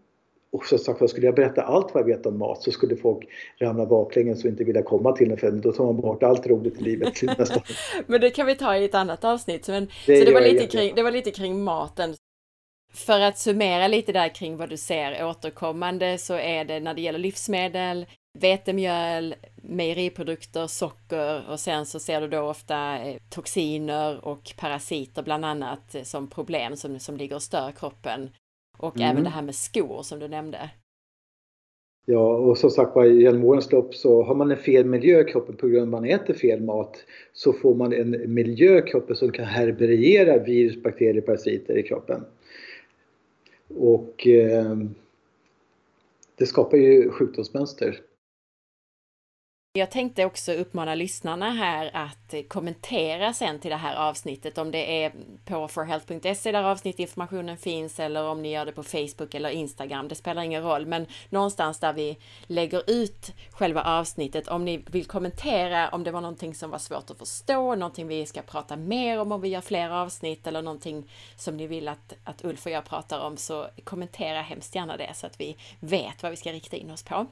och 0.54 0.66
som 0.66 0.78
sagt 0.78 1.10
skulle 1.10 1.26
jag 1.26 1.34
berätta 1.34 1.62
allt 1.62 1.94
vad 1.94 2.00
jag 2.00 2.16
vet 2.16 2.26
om 2.26 2.38
mat 2.38 2.62
så 2.62 2.70
skulle 2.70 2.96
folk 2.96 3.28
ramla 3.58 3.86
baklänges 3.86 4.44
och 4.44 4.50
inte 4.50 4.64
vilja 4.64 4.82
komma 4.82 5.12
till 5.12 5.30
en 5.30 5.38
för 5.38 5.50
då 5.50 5.72
tar 5.72 5.84
man 5.84 5.96
bort 5.96 6.22
allt 6.22 6.46
roligt 6.46 6.80
i 6.80 6.84
livet. 6.84 7.14
Men 8.06 8.20
det 8.20 8.30
kan 8.30 8.46
vi 8.46 8.54
ta 8.54 8.76
i 8.76 8.84
ett 8.84 8.94
annat 8.94 9.24
avsnitt. 9.24 9.68
Men, 9.68 9.88
det 10.06 10.18
så 10.18 10.24
det 10.24 10.32
var, 10.32 10.40
lite 10.40 10.66
kring, 10.66 10.94
det 10.94 11.02
var 11.02 11.10
lite 11.10 11.30
kring 11.30 11.64
maten. 11.64 12.14
För 12.92 13.20
att 13.20 13.38
summera 13.38 13.88
lite 13.88 14.12
där 14.12 14.34
kring 14.34 14.56
vad 14.56 14.70
du 14.70 14.76
ser 14.76 15.24
återkommande 15.24 16.18
så 16.18 16.34
är 16.34 16.64
det 16.64 16.80
när 16.80 16.94
det 16.94 17.00
gäller 17.00 17.18
livsmedel, 17.18 18.06
vetemjöl, 18.39 19.35
mejeriprodukter, 19.62 20.66
socker 20.66 21.51
och 21.51 21.61
sen 21.61 21.86
så 21.86 22.01
ser 22.01 22.20
du 22.20 22.28
då 22.28 22.40
ofta 22.40 22.98
eh, 22.98 23.16
toxiner 23.31 24.24
och 24.24 24.55
parasiter 24.59 25.23
bland 25.23 25.44
annat 25.44 25.97
som 26.02 26.31
problem 26.31 26.77
som, 26.77 26.98
som 26.98 27.16
ligger 27.16 27.36
och 27.36 27.43
stör 27.43 27.73
kroppen. 27.73 28.31
Och 28.78 28.97
mm. 28.97 29.11
även 29.11 29.24
det 29.24 29.31
här 29.31 29.43
med 29.43 29.55
skor 29.55 30.02
som 30.02 30.19
du 30.19 30.28
nämnde. 30.28 30.70
Ja, 32.06 32.36
och 32.36 32.59
som 32.59 32.70
sagt 32.70 32.97
var 32.97 33.05
genom 33.05 33.44
årens 33.44 33.73
lopp 33.73 33.94
så 33.94 34.23
har 34.23 34.35
man 34.35 34.51
en 34.51 34.56
fel 34.56 34.85
miljö 34.85 35.20
i 35.20 35.24
kroppen 35.24 35.56
på 35.56 35.69
grund 35.69 35.82
av 35.82 35.85
att 35.85 36.02
man 36.02 36.11
äter 36.11 36.35
fel 36.35 36.61
mat 36.61 37.05
så 37.32 37.52
får 37.52 37.74
man 37.74 37.93
en 37.93 38.35
miljö 38.35 38.78
i 38.78 38.82
kroppen 38.82 39.16
som 39.16 39.32
kan 39.32 39.44
härbärgera 39.44 40.39
virus, 40.39 40.82
bakterier, 40.82 41.20
parasiter 41.20 41.78
i 41.78 41.82
kroppen. 41.82 42.24
Och 43.69 44.27
eh, 44.27 44.77
det 46.36 46.47
skapar 46.47 46.77
ju 46.77 47.11
sjukdomsmönster. 47.11 48.01
Jag 49.76 49.90
tänkte 49.90 50.24
också 50.24 50.52
uppmana 50.52 50.94
lyssnarna 50.94 51.51
här 51.51 51.90
att 51.94 52.34
eh, 52.34 52.42
kommentera 52.42 53.32
sen 53.32 53.59
till 53.59 53.70
det 53.70 53.76
här 53.76 53.96
avsnittet 53.96 54.59
om 54.59 54.70
det 54.70 55.05
är 55.05 55.12
på 55.44 55.68
forhealth.se 55.68 56.52
där 56.52 56.64
avsnittinformationen 56.64 57.56
finns 57.56 58.01
eller 58.01 58.24
om 58.24 58.42
ni 58.42 58.52
gör 58.52 58.66
det 58.66 58.72
på 58.72 58.82
Facebook 58.82 59.34
eller 59.34 59.51
Instagram. 59.51 60.09
Det 60.09 60.14
spelar 60.14 60.42
ingen 60.42 60.62
roll, 60.62 60.86
men 60.86 61.06
någonstans 61.28 61.78
där 61.78 61.92
vi 61.92 62.18
lägger 62.46 62.90
ut 62.90 63.32
själva 63.51 63.82
avsnittet. 63.82 64.48
Om 64.48 64.64
ni 64.64 64.76
vill 64.76 65.05
kommentera 65.05 65.88
om 65.88 66.05
det 66.05 66.10
var 66.10 66.20
någonting 66.20 66.55
som 66.55 66.70
var 66.70 66.78
svårt 66.78 67.10
att 67.10 67.18
förstå, 67.18 67.74
någonting 67.74 68.06
vi 68.06 68.26
ska 68.26 68.42
prata 68.42 68.76
mer 68.76 69.20
om 69.20 69.32
om 69.32 69.40
vi 69.40 69.48
gör 69.48 69.60
fler 69.60 69.90
avsnitt 69.90 70.46
eller 70.46 70.62
någonting 70.62 71.10
som 71.36 71.56
ni 71.56 71.66
vill 71.66 71.88
att, 71.88 72.14
att 72.24 72.44
Ulf 72.44 72.66
och 72.66 72.72
jag 72.72 72.84
pratar 72.84 73.20
om 73.20 73.36
så 73.36 73.66
kommentera 73.84 74.42
hemskt 74.42 74.74
gärna 74.74 74.96
det 74.96 75.14
så 75.14 75.26
att 75.26 75.40
vi 75.40 75.56
vet 75.80 76.22
vad 76.22 76.30
vi 76.30 76.36
ska 76.36 76.52
rikta 76.52 76.76
in 76.76 76.90
oss 76.90 77.02
på. 77.02 77.26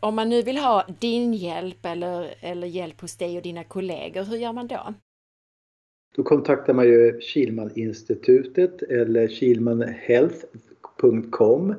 Om 0.00 0.14
man 0.14 0.28
nu 0.28 0.42
vill 0.42 0.56
ha 0.56 0.86
din 1.00 1.34
hjälp 1.34 1.86
eller, 1.86 2.34
eller 2.40 2.66
hjälp 2.66 3.00
hos 3.00 3.16
dig 3.16 3.36
och 3.36 3.42
dina 3.42 3.64
kollegor, 3.64 4.22
hur 4.22 4.36
gör 4.36 4.52
man 4.52 4.66
då? 4.66 4.94
Då 6.16 6.22
kontaktar 6.22 6.74
man 6.74 6.86
ju 6.86 7.20
Kilmaninstitutet 7.20 8.82
eller 8.82 9.28
kilmanhealth.com 9.28 11.74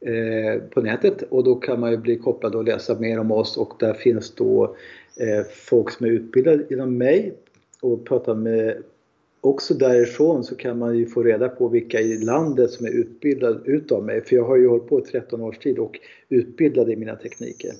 eh, 0.00 0.56
på 0.70 0.80
nätet 0.80 1.22
och 1.22 1.44
då 1.44 1.54
kan 1.54 1.80
man 1.80 1.90
ju 1.90 1.96
bli 1.96 2.18
kopplad 2.18 2.54
och 2.54 2.64
läsa 2.64 2.98
mer 2.98 3.18
om 3.18 3.30
oss 3.30 3.56
och 3.56 3.76
där 3.78 3.94
finns 3.94 4.34
då 4.34 4.76
eh, 5.16 5.44
folk 5.50 5.90
som 5.90 6.06
är 6.06 6.10
utbildade 6.10 6.66
inom 6.70 6.98
mig 6.98 7.34
och 7.80 8.06
prata 8.06 8.34
med 8.34 8.82
också 9.40 9.74
därifrån 9.74 10.44
så 10.44 10.56
kan 10.56 10.78
man 10.78 10.98
ju 10.98 11.06
få 11.06 11.22
reda 11.22 11.48
på 11.48 11.68
vilka 11.68 12.00
i 12.00 12.18
landet 12.18 12.70
som 12.70 12.86
är 12.86 12.90
utbildade 12.90 13.60
utav 13.64 14.04
mig. 14.04 14.24
För 14.24 14.36
jag 14.36 14.44
har 14.44 14.56
ju 14.56 14.68
hållit 14.68 14.88
på 14.88 14.98
i 14.98 15.02
13 15.02 15.40
års 15.40 15.58
tid 15.58 15.78
och 15.78 15.98
utbildade 16.28 16.92
i 16.92 16.96
mina 16.96 17.16
tekniker. 17.16 17.72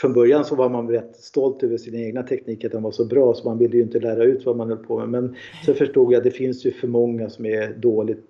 Från 0.00 0.12
början 0.12 0.44
så 0.44 0.54
var 0.54 0.68
man 0.68 0.88
rätt 0.88 1.16
stolt 1.16 1.62
över 1.62 1.76
sina 1.76 1.98
egna 1.98 2.22
tekniker, 2.22 2.68
att 2.68 2.72
de 2.72 2.82
var 2.82 2.90
så 2.90 3.04
bra 3.04 3.34
så 3.34 3.48
man 3.48 3.58
ville 3.58 3.76
ju 3.76 3.82
inte 3.82 4.00
lära 4.00 4.24
ut 4.24 4.46
vad 4.46 4.56
man 4.56 4.68
höll 4.68 4.78
på 4.78 4.98
med. 4.98 5.08
Men 5.08 5.36
så 5.66 5.74
förstod 5.74 6.12
jag 6.12 6.18
att 6.18 6.24
det 6.24 6.30
finns 6.30 6.66
ju 6.66 6.70
för 6.70 6.88
många 6.88 7.30
som 7.30 7.46
är 7.46 7.74
dåligt, 7.76 8.24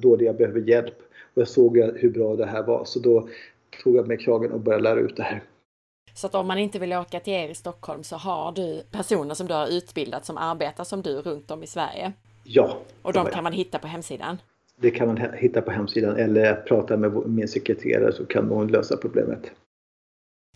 dåliga, 0.00 0.32
behöver 0.32 0.60
hjälp. 0.60 0.94
Och 1.34 1.40
jag 1.40 1.48
såg 1.48 1.78
hur 1.78 2.10
bra 2.10 2.36
det 2.36 2.46
här 2.46 2.62
var 2.62 2.84
så 2.84 3.00
då 3.00 3.28
tog 3.82 3.96
jag 3.96 4.08
mig 4.08 4.16
kragen 4.16 4.52
och 4.52 4.60
började 4.60 4.82
lära 4.82 5.00
ut 5.00 5.16
det 5.16 5.22
här. 5.22 5.42
Så 6.16 6.26
att 6.26 6.34
om 6.34 6.46
man 6.46 6.58
inte 6.58 6.78
vill 6.78 6.92
åka 6.92 7.20
till 7.20 7.32
er 7.32 7.48
i 7.48 7.54
Stockholm 7.54 8.02
så 8.02 8.16
har 8.16 8.52
du 8.52 8.82
personer 8.90 9.34
som 9.34 9.46
du 9.46 9.54
har 9.54 9.66
utbildat 9.66 10.24
som 10.24 10.38
arbetar 10.38 10.84
som 10.84 11.02
du 11.02 11.22
runt 11.22 11.50
om 11.50 11.62
i 11.62 11.66
Sverige? 11.66 12.12
Ja. 12.44 12.76
Och 13.02 13.12
de 13.12 13.26
kan 13.26 13.44
man 13.44 13.52
hitta 13.52 13.78
på 13.78 13.86
hemsidan? 13.86 14.38
Det 14.76 14.90
kan 14.90 15.06
man 15.06 15.34
hitta 15.34 15.62
på 15.62 15.70
hemsidan 15.70 16.16
eller 16.16 16.54
prata 16.54 16.96
med 16.96 17.12
min 17.12 17.48
sekreterare 17.48 18.12
så 18.12 18.26
kan 18.26 18.48
hon 18.48 18.68
lösa 18.68 18.96
problemet. 18.96 19.50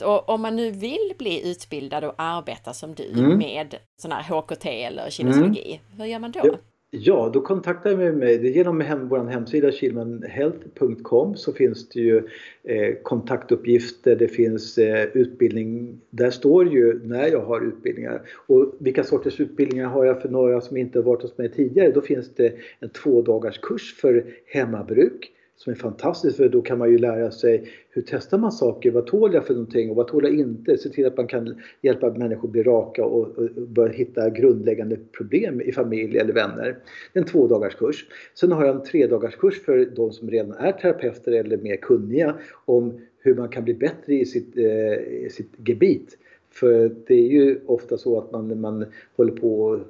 Och 0.04 0.28
om 0.28 0.42
man 0.42 0.56
nu 0.56 0.70
vill 0.70 1.12
bli 1.18 1.50
utbildad 1.50 2.04
och 2.04 2.14
arbeta 2.16 2.72
som 2.72 2.94
du 2.94 3.12
mm. 3.12 3.38
med 3.38 3.74
sån 4.02 4.12
här 4.12 4.22
HKT 4.22 4.66
eller 4.66 5.10
kinesologi, 5.10 5.80
mm. 5.86 6.00
hur 6.00 6.04
gör 6.04 6.18
man 6.18 6.32
då? 6.32 6.56
Ja. 6.92 7.30
Då 7.34 7.40
kontaktar 7.40 7.96
man 7.96 8.18
mig. 8.18 8.50
Genom 8.50 8.80
hem, 8.80 9.08
vår 9.08 9.24
hemsida 9.24 9.72
kilmanhealth.com 9.72 11.36
så 11.36 11.52
finns 11.52 11.88
det 11.88 12.00
ju 12.00 12.16
eh, 12.62 12.94
kontaktuppgifter, 13.02 14.16
det 14.16 14.28
finns 14.28 14.78
eh, 14.78 15.04
utbildning. 15.14 16.00
Där 16.10 16.30
står 16.30 16.68
ju 16.68 17.00
när 17.04 17.26
jag 17.26 17.40
har 17.40 17.60
utbildningar 17.60 18.22
och 18.46 18.74
vilka 18.78 19.04
sorters 19.04 19.40
utbildningar 19.40 19.86
har 19.86 20.04
jag 20.04 20.22
för 20.22 20.28
några 20.28 20.60
som 20.60 20.76
inte 20.76 21.00
varit 21.00 21.22
hos 21.22 21.38
mig 21.38 21.52
tidigare. 21.52 21.90
Då 21.92 22.00
finns 22.00 22.34
det 22.34 22.52
en 22.80 22.88
två 22.88 23.22
dagars 23.22 23.58
kurs 23.58 23.94
för 24.00 24.24
hemmabruk 24.46 25.32
som 25.64 25.72
är 25.72 25.76
fantastiskt 25.76 26.36
för 26.36 26.48
då 26.48 26.62
kan 26.62 26.78
man 26.78 26.90
ju 26.90 26.98
lära 26.98 27.30
sig 27.30 27.64
hur 27.90 28.02
testar 28.06 28.38
man 28.38 28.52
saker, 28.52 28.90
vad 28.90 29.06
tål 29.06 29.34
jag 29.34 29.46
för 29.46 29.54
någonting 29.54 29.90
och 29.90 29.96
vad 29.96 30.08
tål 30.08 30.24
jag 30.24 30.34
inte? 30.34 30.78
Se 30.78 30.88
till 30.88 31.06
att 31.06 31.16
man 31.16 31.26
kan 31.26 31.60
hjälpa 31.82 32.10
människor 32.10 32.48
att 32.48 32.52
bli 32.52 32.62
raka 32.62 33.04
och, 33.04 33.38
och 33.38 33.48
börja 33.68 33.92
hitta 33.92 34.30
grundläggande 34.30 34.96
problem 35.18 35.60
i 35.60 35.72
familj 35.72 36.18
eller 36.18 36.32
vänner. 36.32 36.76
Det 37.12 37.18
är 37.18 37.22
en 37.22 37.28
tvådagarskurs. 37.28 38.06
Sen 38.34 38.52
har 38.52 38.66
jag 38.66 38.76
en 38.76 38.82
tredagarskurs 38.82 39.62
för 39.62 39.86
de 39.96 40.12
som 40.12 40.30
redan 40.30 40.52
är 40.52 40.72
terapeuter 40.72 41.32
eller 41.32 41.56
mer 41.56 41.76
kunniga 41.76 42.34
om 42.64 43.00
hur 43.18 43.34
man 43.34 43.48
kan 43.48 43.64
bli 43.64 43.74
bättre 43.74 44.14
i 44.14 44.24
sitt, 44.24 44.56
eh, 44.56 44.94
i 45.24 45.28
sitt 45.30 45.50
gebit. 45.68 46.18
För 46.50 46.96
det 47.06 47.14
är 47.14 47.28
ju 47.28 47.60
ofta 47.66 47.98
så 47.98 48.18
att 48.18 48.32
man, 48.32 48.60
man 48.60 48.84
håller 49.16 49.32
på 49.32 49.72
att 49.72 49.80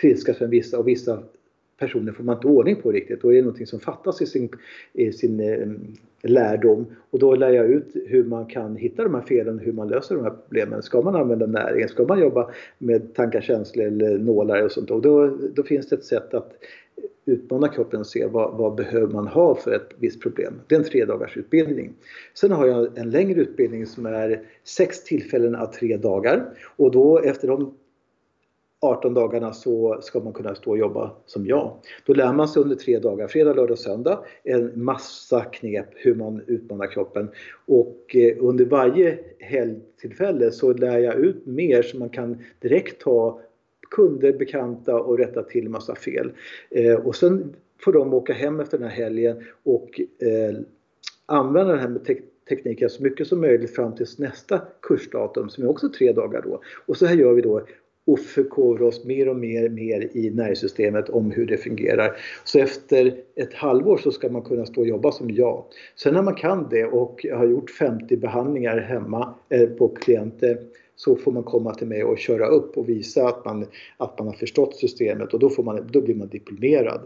trilskas 0.00 0.40
med 0.40 0.50
vissa 0.50 0.78
och 0.78 0.88
vissa 0.88 1.22
personer 1.80 2.12
får 2.12 2.24
man 2.24 2.36
inte 2.36 2.46
ordning 2.46 2.76
på 2.76 2.92
riktigt. 2.92 3.22
Då 3.22 3.28
är 3.28 3.34
det 3.34 3.42
någonting 3.42 3.66
som 3.66 3.80
fattas 3.80 4.22
i 4.22 4.26
sin, 4.26 4.48
i 4.92 5.12
sin 5.12 5.40
eh, 5.40 5.68
lärdom. 6.22 6.86
Och 7.10 7.18
då 7.18 7.34
lär 7.34 7.50
jag 7.50 7.66
ut 7.66 7.96
hur 8.06 8.24
man 8.24 8.46
kan 8.46 8.76
hitta 8.76 9.04
de 9.04 9.14
här 9.14 9.22
felen, 9.22 9.58
hur 9.58 9.72
man 9.72 9.88
löser 9.88 10.14
de 10.14 10.24
här 10.24 10.30
problemen. 10.30 10.82
Ska 10.82 11.02
man 11.02 11.16
använda 11.16 11.46
näringen? 11.46 11.88
Ska 11.88 12.04
man 12.04 12.20
jobba 12.20 12.50
med 12.78 13.14
tankar, 13.14 13.40
känslor 13.40 13.86
eller 13.86 14.18
nålar 14.18 14.64
och 14.64 14.72
sånt? 14.72 14.90
Och 14.90 15.02
då, 15.02 15.36
då 15.54 15.62
finns 15.62 15.88
det 15.88 15.96
ett 15.96 16.04
sätt 16.04 16.34
att 16.34 16.52
utmana 17.24 17.68
kroppen 17.68 18.00
och 18.00 18.06
se 18.06 18.26
vad, 18.26 18.56
vad 18.56 18.74
behöver 18.74 19.06
man 19.06 19.26
ha 19.26 19.54
för 19.54 19.72
ett 19.72 19.90
visst 19.98 20.22
problem. 20.22 20.54
Det 20.66 20.74
är 20.74 20.78
en 20.78 20.84
tre 20.84 21.04
dagars 21.04 21.36
utbildning. 21.36 21.92
Sen 22.34 22.50
har 22.50 22.66
jag 22.66 22.98
en 22.98 23.10
längre 23.10 23.40
utbildning 23.40 23.86
som 23.86 24.06
är 24.06 24.40
sex 24.64 25.04
tillfällen 25.04 25.54
av 25.54 25.66
tre 25.66 25.96
dagar 25.96 26.44
och 26.76 26.90
då 26.90 27.18
efter 27.18 27.48
de 27.48 27.74
18 28.82 29.14
dagarna 29.14 29.52
så 29.52 29.98
ska 30.02 30.20
man 30.20 30.32
kunna 30.32 30.54
stå 30.54 30.70
och 30.70 30.78
jobba 30.78 31.10
som 31.26 31.46
jag. 31.46 31.76
Då 32.06 32.14
lär 32.14 32.32
man 32.32 32.48
sig 32.48 32.62
under 32.62 32.76
tre 32.76 32.98
dagar, 32.98 33.28
fredag, 33.28 33.54
lördag, 33.54 33.78
söndag, 33.78 34.24
en 34.42 34.84
massa 34.84 35.44
knep 35.44 35.88
hur 35.94 36.14
man 36.14 36.42
utmanar 36.46 36.86
kroppen. 36.86 37.28
Och 37.66 38.16
eh, 38.16 38.36
under 38.40 38.64
varje 38.64 39.18
helgtillfälle 39.38 40.50
så 40.50 40.72
lär 40.72 40.98
jag 40.98 41.14
ut 41.14 41.46
mer 41.46 41.82
så 41.82 41.98
man 41.98 42.08
kan 42.08 42.38
direkt 42.60 43.02
ta 43.02 43.40
kunder, 43.90 44.32
bekanta 44.32 44.94
och 44.94 45.18
rätta 45.18 45.42
till 45.42 45.68
massa 45.68 45.94
fel. 45.94 46.32
Eh, 46.70 46.94
och 46.94 47.16
sen 47.16 47.54
får 47.84 47.92
de 47.92 48.14
åka 48.14 48.32
hem 48.32 48.60
efter 48.60 48.78
den 48.78 48.88
här 48.88 48.96
helgen 48.96 49.44
och 49.62 50.00
eh, 50.00 50.58
använda 51.26 51.72
den 51.72 51.80
här 51.80 51.88
med 51.88 52.06
tekniken 52.48 52.90
så 52.90 53.02
mycket 53.02 53.26
som 53.26 53.40
möjligt 53.40 53.74
fram 53.74 53.94
till 53.94 54.06
nästa 54.18 54.60
kursdatum 54.82 55.48
som 55.48 55.64
är 55.64 55.70
också 55.70 55.88
tre 55.88 56.12
dagar 56.12 56.42
då. 56.42 56.60
Och 56.86 56.96
så 56.96 57.06
här 57.06 57.16
gör 57.16 57.32
vi 57.32 57.42
då 57.42 57.66
och 58.12 58.20
förkovra 58.20 58.86
oss 58.86 59.04
mer 59.04 59.28
och 59.28 59.36
mer, 59.36 59.68
mer 59.68 60.08
i 60.16 60.30
nervsystemet 60.30 61.08
om 61.08 61.30
hur 61.30 61.46
det 61.46 61.56
fungerar. 61.56 62.16
Så 62.44 62.58
efter 62.58 63.14
ett 63.34 63.54
halvår 63.54 63.96
så 63.96 64.10
ska 64.10 64.28
man 64.28 64.42
kunna 64.42 64.66
stå 64.66 64.80
och 64.80 64.86
jobba 64.86 65.12
som 65.12 65.30
jag. 65.30 65.64
Sen 65.96 66.14
när 66.14 66.22
man 66.22 66.34
kan 66.34 66.68
det 66.70 66.84
och 66.84 67.26
har 67.32 67.46
gjort 67.46 67.70
50 67.70 68.16
behandlingar 68.16 68.78
hemma 68.78 69.34
eh, 69.48 69.68
på 69.68 69.88
klienter 69.88 70.58
så 70.96 71.16
får 71.16 71.32
man 71.32 71.42
komma 71.42 71.74
till 71.74 71.86
mig 71.86 72.04
och 72.04 72.18
köra 72.18 72.46
upp 72.46 72.78
och 72.78 72.88
visa 72.88 73.28
att 73.28 73.44
man, 73.44 73.66
att 73.96 74.18
man 74.18 74.28
har 74.28 74.34
förstått 74.34 74.76
systemet 74.76 75.34
och 75.34 75.40
då, 75.40 75.50
får 75.50 75.62
man, 75.62 75.88
då 75.90 76.00
blir 76.00 76.14
man 76.14 76.28
diplomerad. 76.28 77.00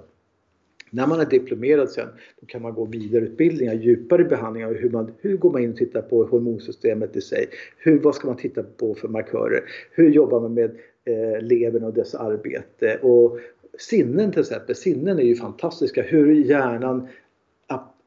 När 0.94 1.06
man 1.06 1.20
är 1.20 1.24
diplomerad 1.24 1.90
sen, 1.90 2.09
då 2.40 2.47
kan 2.47 2.62
man 2.62 2.74
gå 2.74 2.85
vidareutbildningar, 2.85 3.74
djupare 3.74 4.24
behandlingar. 4.24 4.74
Hur, 4.74 4.90
man, 4.90 5.12
hur 5.20 5.36
går 5.36 5.52
man 5.52 5.62
in 5.62 5.70
och 5.70 5.76
tittar 5.76 6.02
på 6.02 6.24
hormonsystemet 6.24 7.16
i 7.16 7.20
sig? 7.20 7.48
Hur, 7.78 7.98
vad 7.98 8.14
ska 8.14 8.26
man 8.26 8.36
titta 8.36 8.62
på 8.62 8.94
för 8.94 9.09
markörer? 9.09 9.64
Hur 9.90 10.10
jobbar 10.10 10.40
man 10.40 10.55
med 10.55 10.76
eh, 11.05 11.43
levern 11.43 11.85
och 11.85 11.94
dess 11.94 12.14
arbete? 12.14 12.98
Och 13.02 13.39
sinnen 13.78 14.32
till 14.32 14.40
exempel, 14.40 14.74
sinnen 14.74 15.18
är 15.18 15.22
ju 15.22 15.36
fantastiska. 15.36 16.02
Hur 16.02 16.35
hjärnan 16.35 17.09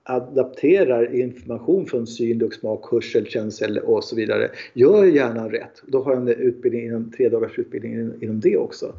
adapterar 0.09 1.15
information 1.15 1.85
från 1.85 2.07
syn, 2.07 2.37
lukt, 2.37 2.59
smak, 2.59 2.91
hörsel, 2.91 3.25
känsel 3.25 3.77
och 3.77 4.03
så 4.03 4.15
vidare. 4.15 4.51
Gör 4.73 5.05
hjärnan 5.05 5.51
rätt? 5.51 5.81
Då 5.87 6.03
har 6.03 6.13
jag 6.13 6.21
en 6.21 6.27
utbildning 6.27 6.85
inom, 6.85 7.11
tre 7.11 7.29
dagars 7.29 7.59
utbildning 7.59 8.11
inom 8.21 8.39
det 8.39 8.57
också. 8.57 8.93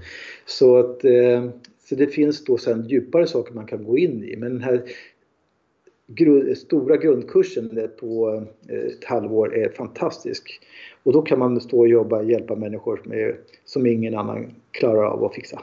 Så 0.47 0.77
att 0.77 1.05
eh, 1.05 1.51
så 1.89 1.95
det 1.95 2.07
finns 2.07 2.45
då 2.45 2.59
sen 2.59 2.89
djupare 2.89 3.27
saker 3.27 3.55
man 3.55 3.67
kan 3.67 3.85
gå 3.85 3.99
in 3.99 4.25
i. 4.25 4.37
Men 4.37 4.53
den 4.53 4.63
här 4.63 4.83
grund, 6.09 6.59
stora 6.59 6.97
grundkursen 6.97 7.91
på 8.01 8.43
eh, 8.69 8.79
ett 8.79 9.05
halvår 9.05 9.57
är 9.57 9.69
fantastisk. 9.69 10.61
Och 11.03 11.13
då 11.13 11.23
kan 11.23 11.39
man 11.39 11.61
stå 11.61 11.79
och 11.79 11.89
jobba 11.89 12.19
och 12.19 12.31
hjälpa 12.31 12.57
människor 12.57 13.03
med, 13.05 13.37
som 13.65 13.87
ingen 13.87 14.19
annan 14.19 14.55
klarar 14.71 15.05
av 15.05 15.25
att 15.25 15.35
fixa. 15.35 15.63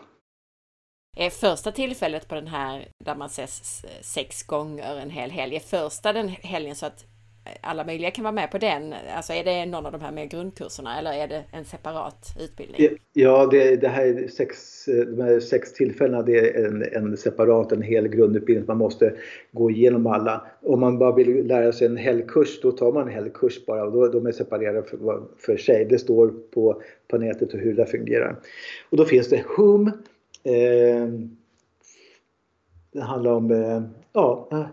Första 1.32 1.72
tillfället 1.72 2.28
på 2.28 2.36
den 2.36 2.48
här 2.48 2.88
där 3.06 3.16
man 3.16 3.26
ses 3.26 3.86
sex 4.02 4.44
gånger 4.44 4.98
en 4.98 5.10
hel 5.10 5.32
helg, 5.32 5.56
är 5.56 5.60
första 5.60 6.14
den 6.14 6.28
helgen 6.28 6.76
så 6.76 6.86
att 6.86 7.06
alla 7.62 7.84
möjliga 7.84 8.12
kan 8.12 8.24
vara 8.24 8.32
med 8.32 8.52
på 8.52 8.58
den? 8.58 8.94
Alltså 9.16 9.34
är 9.34 9.44
det 9.44 9.66
någon 9.66 9.86
av 9.86 9.92
de 9.92 10.02
här 10.02 10.12
mer 10.12 10.26
grundkurserna 10.26 11.00
eller 11.00 11.14
är 11.14 11.28
det 11.28 11.44
en 11.52 11.66
separat 11.66 12.36
utbildning? 12.40 12.98
Ja, 13.14 13.48
det, 13.52 13.76
det 13.76 13.88
här 13.88 14.28
sex, 14.28 14.88
eh, 14.88 15.06
de 15.06 15.24
här 15.24 15.40
sex 15.40 15.74
tillfällena 15.74 16.22
det 16.22 16.40
är 16.40 16.66
en, 16.66 16.84
en 16.94 17.18
separat, 17.18 17.72
en 17.72 17.82
hel 17.82 18.08
grundutbildning. 18.08 18.68
Man 18.68 18.78
måste 18.78 19.14
gå 19.52 19.72
igenom 19.72 20.08
alla. 20.08 20.48
Om 20.62 20.80
man 20.80 20.98
bara 20.98 21.16
vill 21.16 21.48
lära 21.48 21.72
sig 21.72 21.88
en 21.88 21.98
helgkurs 21.98 22.62
då 22.62 22.72
tar 22.72 22.92
man 22.92 23.08
en 23.08 23.14
helgkurs 23.14 23.66
bara 23.66 23.84
och 23.84 23.92
då, 23.92 24.08
de 24.08 24.26
är 24.26 24.32
separerade 24.32 24.84
för, 24.84 25.24
för 25.38 25.58
sig. 25.58 25.86
Det 25.86 26.00
står 26.00 26.34
på, 26.54 26.82
på 27.08 27.18
nätet 27.18 27.54
hur 27.54 27.76
det 27.76 27.86
fungerar. 27.86 28.36
Och 28.90 28.98
då 28.98 29.06
finns 29.06 29.30
det 29.30 29.44
HUM. 29.58 29.88
Eh, 30.44 31.08
det 32.92 33.02
handlar 33.02 33.32
om 33.32 33.52
eh, 33.52 33.82
ja, 34.14 34.48
eh, 34.52 34.66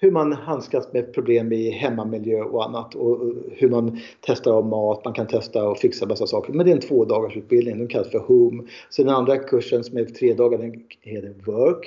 hur 0.00 0.10
man 0.10 0.32
handskas 0.32 0.92
med 0.92 1.14
problem 1.14 1.52
i 1.52 1.70
hemmamiljö 1.70 2.42
och 2.42 2.64
annat 2.64 2.94
och 2.94 3.18
hur 3.52 3.68
man 3.68 4.00
testar 4.20 4.52
av 4.52 4.66
mat, 4.66 5.04
man 5.04 5.14
kan 5.14 5.26
testa 5.26 5.68
och 5.68 5.78
fixa 5.78 6.06
massa 6.06 6.26
saker. 6.26 6.52
Men 6.52 6.66
det 6.66 6.72
är 6.72 6.76
en 6.76 6.80
två 6.80 7.04
dagars 7.04 7.36
utbildning, 7.36 7.78
den 7.78 7.88
kallas 7.88 8.10
för 8.10 8.18
HOME. 8.18 8.62
Så 8.90 9.02
den 9.02 9.14
andra 9.14 9.36
kursen 9.36 9.84
som 9.84 9.98
är 9.98 10.04
tre 10.04 10.34
dagar, 10.34 10.58
den 10.58 10.82
heter 11.00 11.34
WORK. 11.44 11.86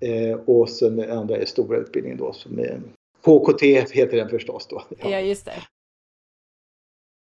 Eh, 0.00 0.38
och 0.46 0.68
sen 0.68 0.96
den 0.96 1.18
andra 1.18 1.36
är 1.36 1.44
stora 1.44 1.78
utbildningen 1.78 2.18
då 2.18 2.32
som 2.32 2.58
är 2.58 2.80
HKT 3.24 3.62
heter 3.92 4.16
den 4.16 4.28
förstås 4.28 4.66
då. 4.66 4.82
Ja, 4.88 5.10
ja 5.10 5.20
just 5.20 5.44
det. 5.44 5.62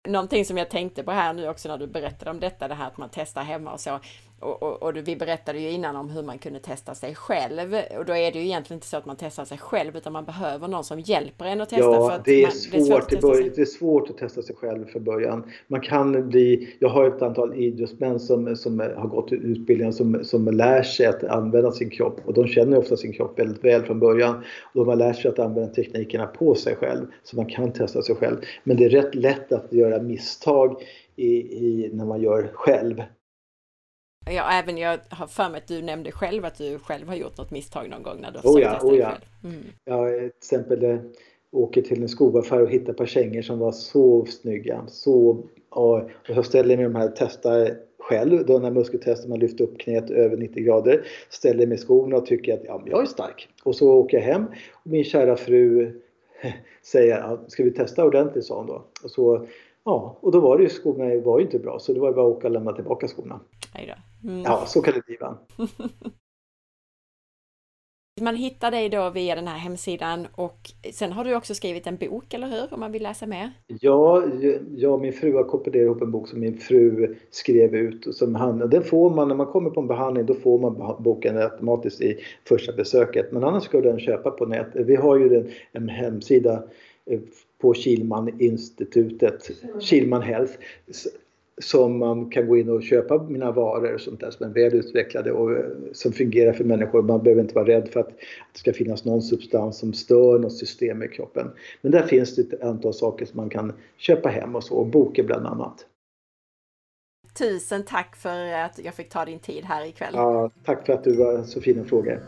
Någonting 0.07 0.45
som 0.45 0.57
jag 0.57 0.69
tänkte 0.69 1.03
på 1.03 1.11
här 1.11 1.33
nu 1.33 1.49
också 1.49 1.69
när 1.69 1.77
du 1.77 1.87
berättade 1.87 2.31
om 2.31 2.39
detta, 2.39 2.67
det 2.67 2.73
här 2.73 2.87
att 2.87 2.97
man 2.97 3.09
testar 3.11 3.41
hemma 3.41 3.73
och 3.73 3.79
så. 3.79 3.99
Och, 4.39 4.63
och, 4.63 4.83
och, 4.83 5.07
vi 5.07 5.15
berättade 5.15 5.59
ju 5.59 5.69
innan 5.69 5.95
om 5.95 6.09
hur 6.09 6.23
man 6.23 6.37
kunde 6.37 6.59
testa 6.59 6.95
sig 6.95 7.15
själv 7.15 7.75
och 7.97 8.05
då 8.05 8.15
är 8.15 8.31
det 8.31 8.39
ju 8.39 8.45
egentligen 8.45 8.77
inte 8.77 8.87
så 8.87 8.97
att 8.97 9.05
man 9.05 9.15
testar 9.19 9.45
sig 9.45 9.57
själv 9.57 9.97
utan 9.97 10.13
man 10.13 10.25
behöver 10.25 10.67
någon 10.67 10.83
som 10.83 10.99
hjälper 10.99 11.45
en 11.45 11.61
att 11.61 11.69
testa. 11.69 11.85
Ja, 11.85 12.09
för 12.09 12.15
att 12.15 12.25
det, 12.25 12.43
är 12.43 12.43
man, 12.43 12.51
svårt, 12.51 13.09
det, 13.09 13.15
är 13.15 13.21
svårt 13.21 13.47
att 13.47 13.55
det 13.55 13.61
är 13.61 13.65
svårt 13.65 14.09
att 14.09 14.17
testa 14.17 14.41
sig 14.41 14.55
själv 14.55 14.85
för 14.85 14.99
början. 14.99 15.43
Man 15.67 15.81
kan 15.81 16.29
bli, 16.29 16.75
jag 16.79 16.89
har 16.89 17.07
ett 17.07 17.21
antal 17.21 17.55
idrottsmän 17.55 18.19
som, 18.19 18.55
som 18.55 18.79
har 18.79 19.07
gått 19.07 19.31
utbildningen 19.31 19.93
som, 19.93 20.23
som 20.23 20.47
lär 20.47 20.83
sig 20.83 21.05
att 21.05 21.23
använda 21.23 21.71
sin 21.71 21.89
kropp 21.89 22.19
och 22.25 22.33
de 22.33 22.47
känner 22.47 22.77
ofta 22.77 22.97
sin 22.97 23.13
kropp 23.13 23.39
väldigt 23.39 23.63
väl 23.63 23.83
från 23.83 23.99
början. 23.99 24.35
Och 24.73 24.85
de 24.85 24.87
har 24.87 24.95
lärt 24.95 25.21
sig 25.21 25.31
att 25.31 25.39
använda 25.39 25.73
teknikerna 25.73 26.27
på 26.27 26.55
sig 26.55 26.75
själv 26.75 27.05
så 27.23 27.35
man 27.35 27.45
kan 27.45 27.71
testa 27.71 28.01
sig 28.01 28.15
själv. 28.15 28.37
Men 28.63 28.77
det 28.77 28.85
är 28.85 28.89
rätt 28.89 29.15
lätt 29.15 29.51
att 29.51 29.73
göra 29.73 30.01
misstag 30.01 30.75
i, 31.15 31.31
i, 31.37 31.89
när 31.93 32.05
man 32.05 32.21
gör 32.21 32.49
själv. 32.53 33.01
Ja, 34.31 34.51
även 34.51 34.77
jag 34.77 34.99
har 35.09 35.27
för 35.27 35.49
mig 35.49 35.57
att 35.57 35.67
du 35.67 35.81
nämnde 35.81 36.11
själv 36.11 36.45
att 36.45 36.57
du 36.57 36.79
själv 36.79 37.07
har 37.07 37.15
gjort 37.15 37.37
något 37.37 37.51
misstag 37.51 37.89
någon 37.89 38.03
gång 38.03 38.21
när 38.21 38.31
du 38.31 38.39
har 38.39 38.55
oh 38.55 38.61
ja, 38.61 38.79
oh 38.83 38.97
ja. 38.97 39.11
Mm. 39.43 39.63
Ja, 39.85 40.09
till 40.09 40.25
exempel 40.25 40.83
eh, 40.83 40.99
åker 41.51 41.81
till 41.81 42.01
en 42.01 42.09
skoaffär 42.09 42.61
och 42.61 42.69
hittar 42.69 42.91
ett 42.91 42.97
par 42.97 43.05
kängor 43.05 43.41
som 43.41 43.59
var 43.59 43.71
så 43.71 44.25
snygga. 44.25 44.83
Så, 44.87 45.43
och, 45.69 46.09
jag 46.27 46.45
ställer 46.45 46.77
mig 46.77 46.83
de 46.83 46.95
här 46.95 47.13
testar 47.15 47.77
själv 47.99 48.45
då 48.45 48.59
när 48.59 48.71
muskeltestet 48.71 49.29
man 49.29 49.39
lyfter 49.39 49.63
upp 49.63 49.79
knät 49.79 50.09
över 50.09 50.37
90 50.37 50.63
grader. 50.63 51.07
Ställer 51.29 51.67
mig 51.67 51.75
i 51.75 51.81
skorna 51.81 52.17
och 52.17 52.25
tycker 52.25 52.53
att 52.53 52.63
ja, 52.65 52.83
jag 52.85 53.01
är 53.01 53.05
stark. 53.05 53.49
Och 53.63 53.75
så 53.75 53.91
åker 53.91 54.17
jag 54.17 54.23
hem 54.23 54.45
och 54.73 54.87
min 54.87 55.03
kära 55.03 55.35
fru 55.35 55.91
säger 56.83 57.17
ja, 57.17 57.39
ska 57.47 57.63
vi 57.63 57.71
testa 57.71 58.05
ordentligt 58.05 58.45
sa 58.45 58.57
hon 58.57 58.67
då. 58.67 58.85
Och 59.03 59.11
så 59.11 59.47
Ja, 59.87 60.17
och 60.19 60.31
då 60.31 60.39
var 60.39 60.57
det 60.57 60.63
ju 60.63 60.69
skorna 60.69 61.21
var 61.21 61.39
ju 61.39 61.45
inte 61.45 61.59
bra 61.59 61.79
så 61.79 61.93
det 61.93 61.99
var 61.99 62.13
bara 62.13 62.27
att 62.27 62.37
åka 62.37 62.47
och 62.47 62.53
lämna 62.53 62.73
tillbaka 62.73 63.07
skorna. 63.07 63.39
Mm. 64.27 64.41
Ja, 64.41 64.65
så 64.65 64.81
kan 64.81 64.93
det 64.93 65.05
bli 65.05 65.15
ibland. 65.15 65.37
Man 68.21 68.35
hittar 68.35 68.71
dig 68.71 68.89
då 68.89 69.09
via 69.09 69.35
den 69.35 69.47
här 69.47 69.57
hemsidan 69.57 70.27
och 70.35 70.59
sen 70.93 71.11
har 71.11 71.23
du 71.23 71.35
också 71.35 71.55
skrivit 71.55 71.87
en 71.87 71.97
bok, 71.97 72.33
eller 72.33 72.47
hur? 72.47 72.73
Om 72.73 72.79
man 72.79 72.91
vill 72.91 73.03
läsa 73.03 73.25
mer? 73.25 73.51
Ja, 73.67 74.23
jag 74.75 74.93
och 74.93 75.01
min 75.01 75.13
fru 75.13 75.33
har 75.33 75.43
komponerat 75.43 75.85
ihop 75.85 76.01
en 76.01 76.11
bok 76.11 76.27
som 76.27 76.39
min 76.39 76.57
fru 76.57 77.15
skrev 77.29 77.75
ut. 77.75 78.15
Som 78.15 78.35
han, 78.35 78.69
den 78.69 78.83
får 78.83 79.09
man, 79.09 79.27
när 79.27 79.35
man 79.35 79.45
kommer 79.45 79.69
på 79.69 79.81
en 79.81 79.87
behandling, 79.87 80.25
då 80.25 80.33
får 80.33 80.59
man 80.59 81.03
boken 81.03 81.37
automatiskt 81.37 82.01
i 82.01 82.17
första 82.47 82.73
besöket. 82.73 83.31
Men 83.31 83.43
annars 83.43 83.63
ska 83.63 83.81
den 83.81 83.99
köpa 83.99 84.31
på 84.31 84.45
nätet. 84.45 84.85
Vi 84.85 84.95
har 84.95 85.17
ju 85.17 85.51
en 85.71 85.89
hemsida 85.89 86.63
eh, 87.05 87.19
på 87.61 87.73
Kilman-institutet, 87.73 89.51
Kilman 89.79 90.21
Health, 90.21 90.53
som 91.61 91.97
man 91.97 92.29
kan 92.29 92.47
gå 92.47 92.57
in 92.57 92.69
och 92.69 92.83
köpa 92.83 93.23
mina 93.23 93.51
varor 93.51 93.93
och 93.93 94.01
sånt 94.01 94.19
där 94.19 94.31
som 94.31 94.45
är 94.45 94.53
väl 94.53 94.73
utvecklade 94.73 95.31
och 95.31 95.51
eh, 95.51 95.65
som 95.93 96.11
fungerar 96.11 96.53
för 96.53 96.63
människor. 96.63 97.01
Man 97.01 97.23
behöver 97.23 97.41
inte 97.41 97.55
vara 97.55 97.67
rädd 97.67 97.89
för 97.89 97.99
att 97.99 98.09
det 98.53 98.59
ska 98.59 98.73
finnas 98.73 99.05
någon 99.05 99.21
substans 99.21 99.77
som 99.77 99.93
stör 99.93 100.39
något 100.39 100.53
system 100.53 101.03
i 101.03 101.07
kroppen. 101.07 101.51
Men 101.81 101.91
där 101.91 102.03
finns 102.03 102.35
det 102.35 102.53
ett 102.53 102.63
antal 102.63 102.93
saker 102.93 103.25
som 103.25 103.37
man 103.37 103.49
kan 103.49 103.73
köpa 103.97 104.29
hem 104.29 104.55
och 104.55 104.63
så, 104.63 104.75
och 104.75 104.87
boken 104.87 105.25
bland 105.25 105.47
annat. 105.47 105.85
Tusen 107.39 107.83
tack 107.85 108.15
för 108.15 108.53
att 108.53 108.79
jag 108.83 108.93
fick 108.93 109.09
ta 109.09 109.25
din 109.25 109.39
tid 109.39 109.63
här 109.63 109.85
ikväll. 109.85 110.13
Ja, 110.13 110.51
tack 110.63 110.85
för 110.85 110.93
att 110.93 111.03
du 111.03 111.15
var 111.15 111.43
så 111.43 111.61
fina 111.61 111.83
frågor. 111.83 112.23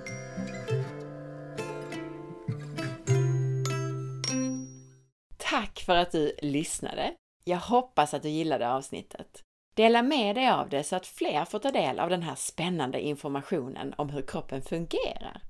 Tack 5.38 5.80
för 5.86 5.96
att 5.96 6.12
du 6.12 6.32
lyssnade! 6.42 7.14
Jag 7.44 7.58
hoppas 7.58 8.14
att 8.14 8.24
du 8.24 8.30
gillade 8.30 8.70
avsnittet. 8.70 9.44
Dela 9.76 10.02
med 10.02 10.36
dig 10.36 10.50
av 10.50 10.70
det 10.70 10.84
så 10.84 10.96
att 10.96 11.08
fler 11.08 11.46
får 11.46 11.60
ta 11.60 11.72
del 11.72 12.00
av 12.00 12.10
den 12.10 12.24
här 12.24 12.36
spännande 12.36 13.02
informationen 13.02 13.94
om 13.98 14.10
hur 14.10 14.22
kroppen 14.22 14.62
fungerar. 14.62 15.42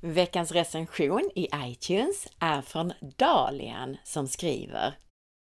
Veckans 0.00 0.52
recension 0.52 1.30
i 1.34 1.48
iTunes 1.54 2.26
är 2.38 2.62
från 2.62 2.92
Dalian 3.16 3.96
som 4.04 4.28
skriver 4.28 4.94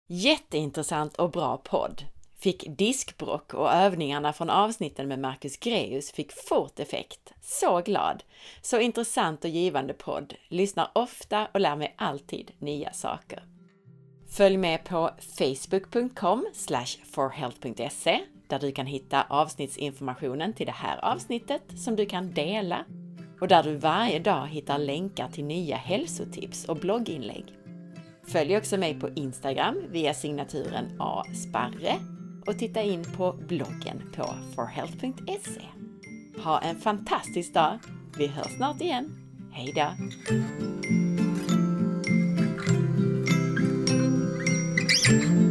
Jätteintressant 0.09 1.17
och 1.17 1.31
bra 1.31 1.57
podd! 1.57 2.05
Fick 2.39 2.65
diskbrock 2.79 3.55
och 3.55 3.73
övningarna 3.73 4.33
från 4.33 4.51
avsnitten 4.51 5.09
med 5.09 5.19
Marcus 5.19 5.57
Greus 5.57 6.13
fick 6.13 6.33
fort 6.33 6.81
effekt. 6.81 7.33
Så 7.41 7.81
glad! 7.81 8.23
Så 8.63 8.81
intressant 8.81 9.45
och 9.45 9.51
givande 9.51 9.95
podd. 9.95 10.35
Lyssnar 10.49 10.91
ofta 10.95 11.49
och 11.55 11.61
lär 11.61 11.77
mig 11.77 11.95
alltid 11.99 12.51
nya 12.59 12.93
saker. 12.93 13.45
Följ 14.31 14.57
med 14.57 14.85
på 14.85 15.11
facebook.com 15.39 16.47
forhealth.se 17.05 18.21
där 18.49 18.59
du 18.59 18.73
kan 18.73 18.87
hitta 18.87 19.23
avsnittsinformationen 19.23 20.53
till 20.53 20.67
det 20.67 20.73
här 20.73 21.05
avsnittet 21.05 21.63
som 21.77 21.97
du 21.97 22.07
kan 22.07 22.35
dela 22.35 22.85
och 23.41 23.49
där 23.49 23.63
du 23.63 23.77
varje 23.77 24.19
dag 24.19 24.47
hittar 24.47 24.79
länkar 24.79 25.29
till 25.29 25.45
nya 25.45 25.77
hälsotips 25.77 26.65
och 26.65 26.77
blogginlägg. 26.77 27.45
Följ 28.29 28.57
också 28.57 28.77
mig 28.77 29.01
på 29.01 29.09
Instagram 29.09 29.77
via 29.89 30.15
signaturen 30.15 30.97
asparre 30.99 31.97
och 32.47 32.59
titta 32.59 32.83
in 32.83 33.05
på 33.17 33.33
bloggen 33.33 34.13
på 34.17 34.35
forhealth.se. 34.55 35.63
Ha 36.45 36.61
en 36.61 36.77
fantastisk 36.77 37.55
dag! 37.55 37.79
Vi 38.19 38.27
hörs 38.27 38.57
snart 38.57 38.81
igen. 38.81 39.11
Hejdå! 39.53 39.91
Mm-hmm. 45.11 45.50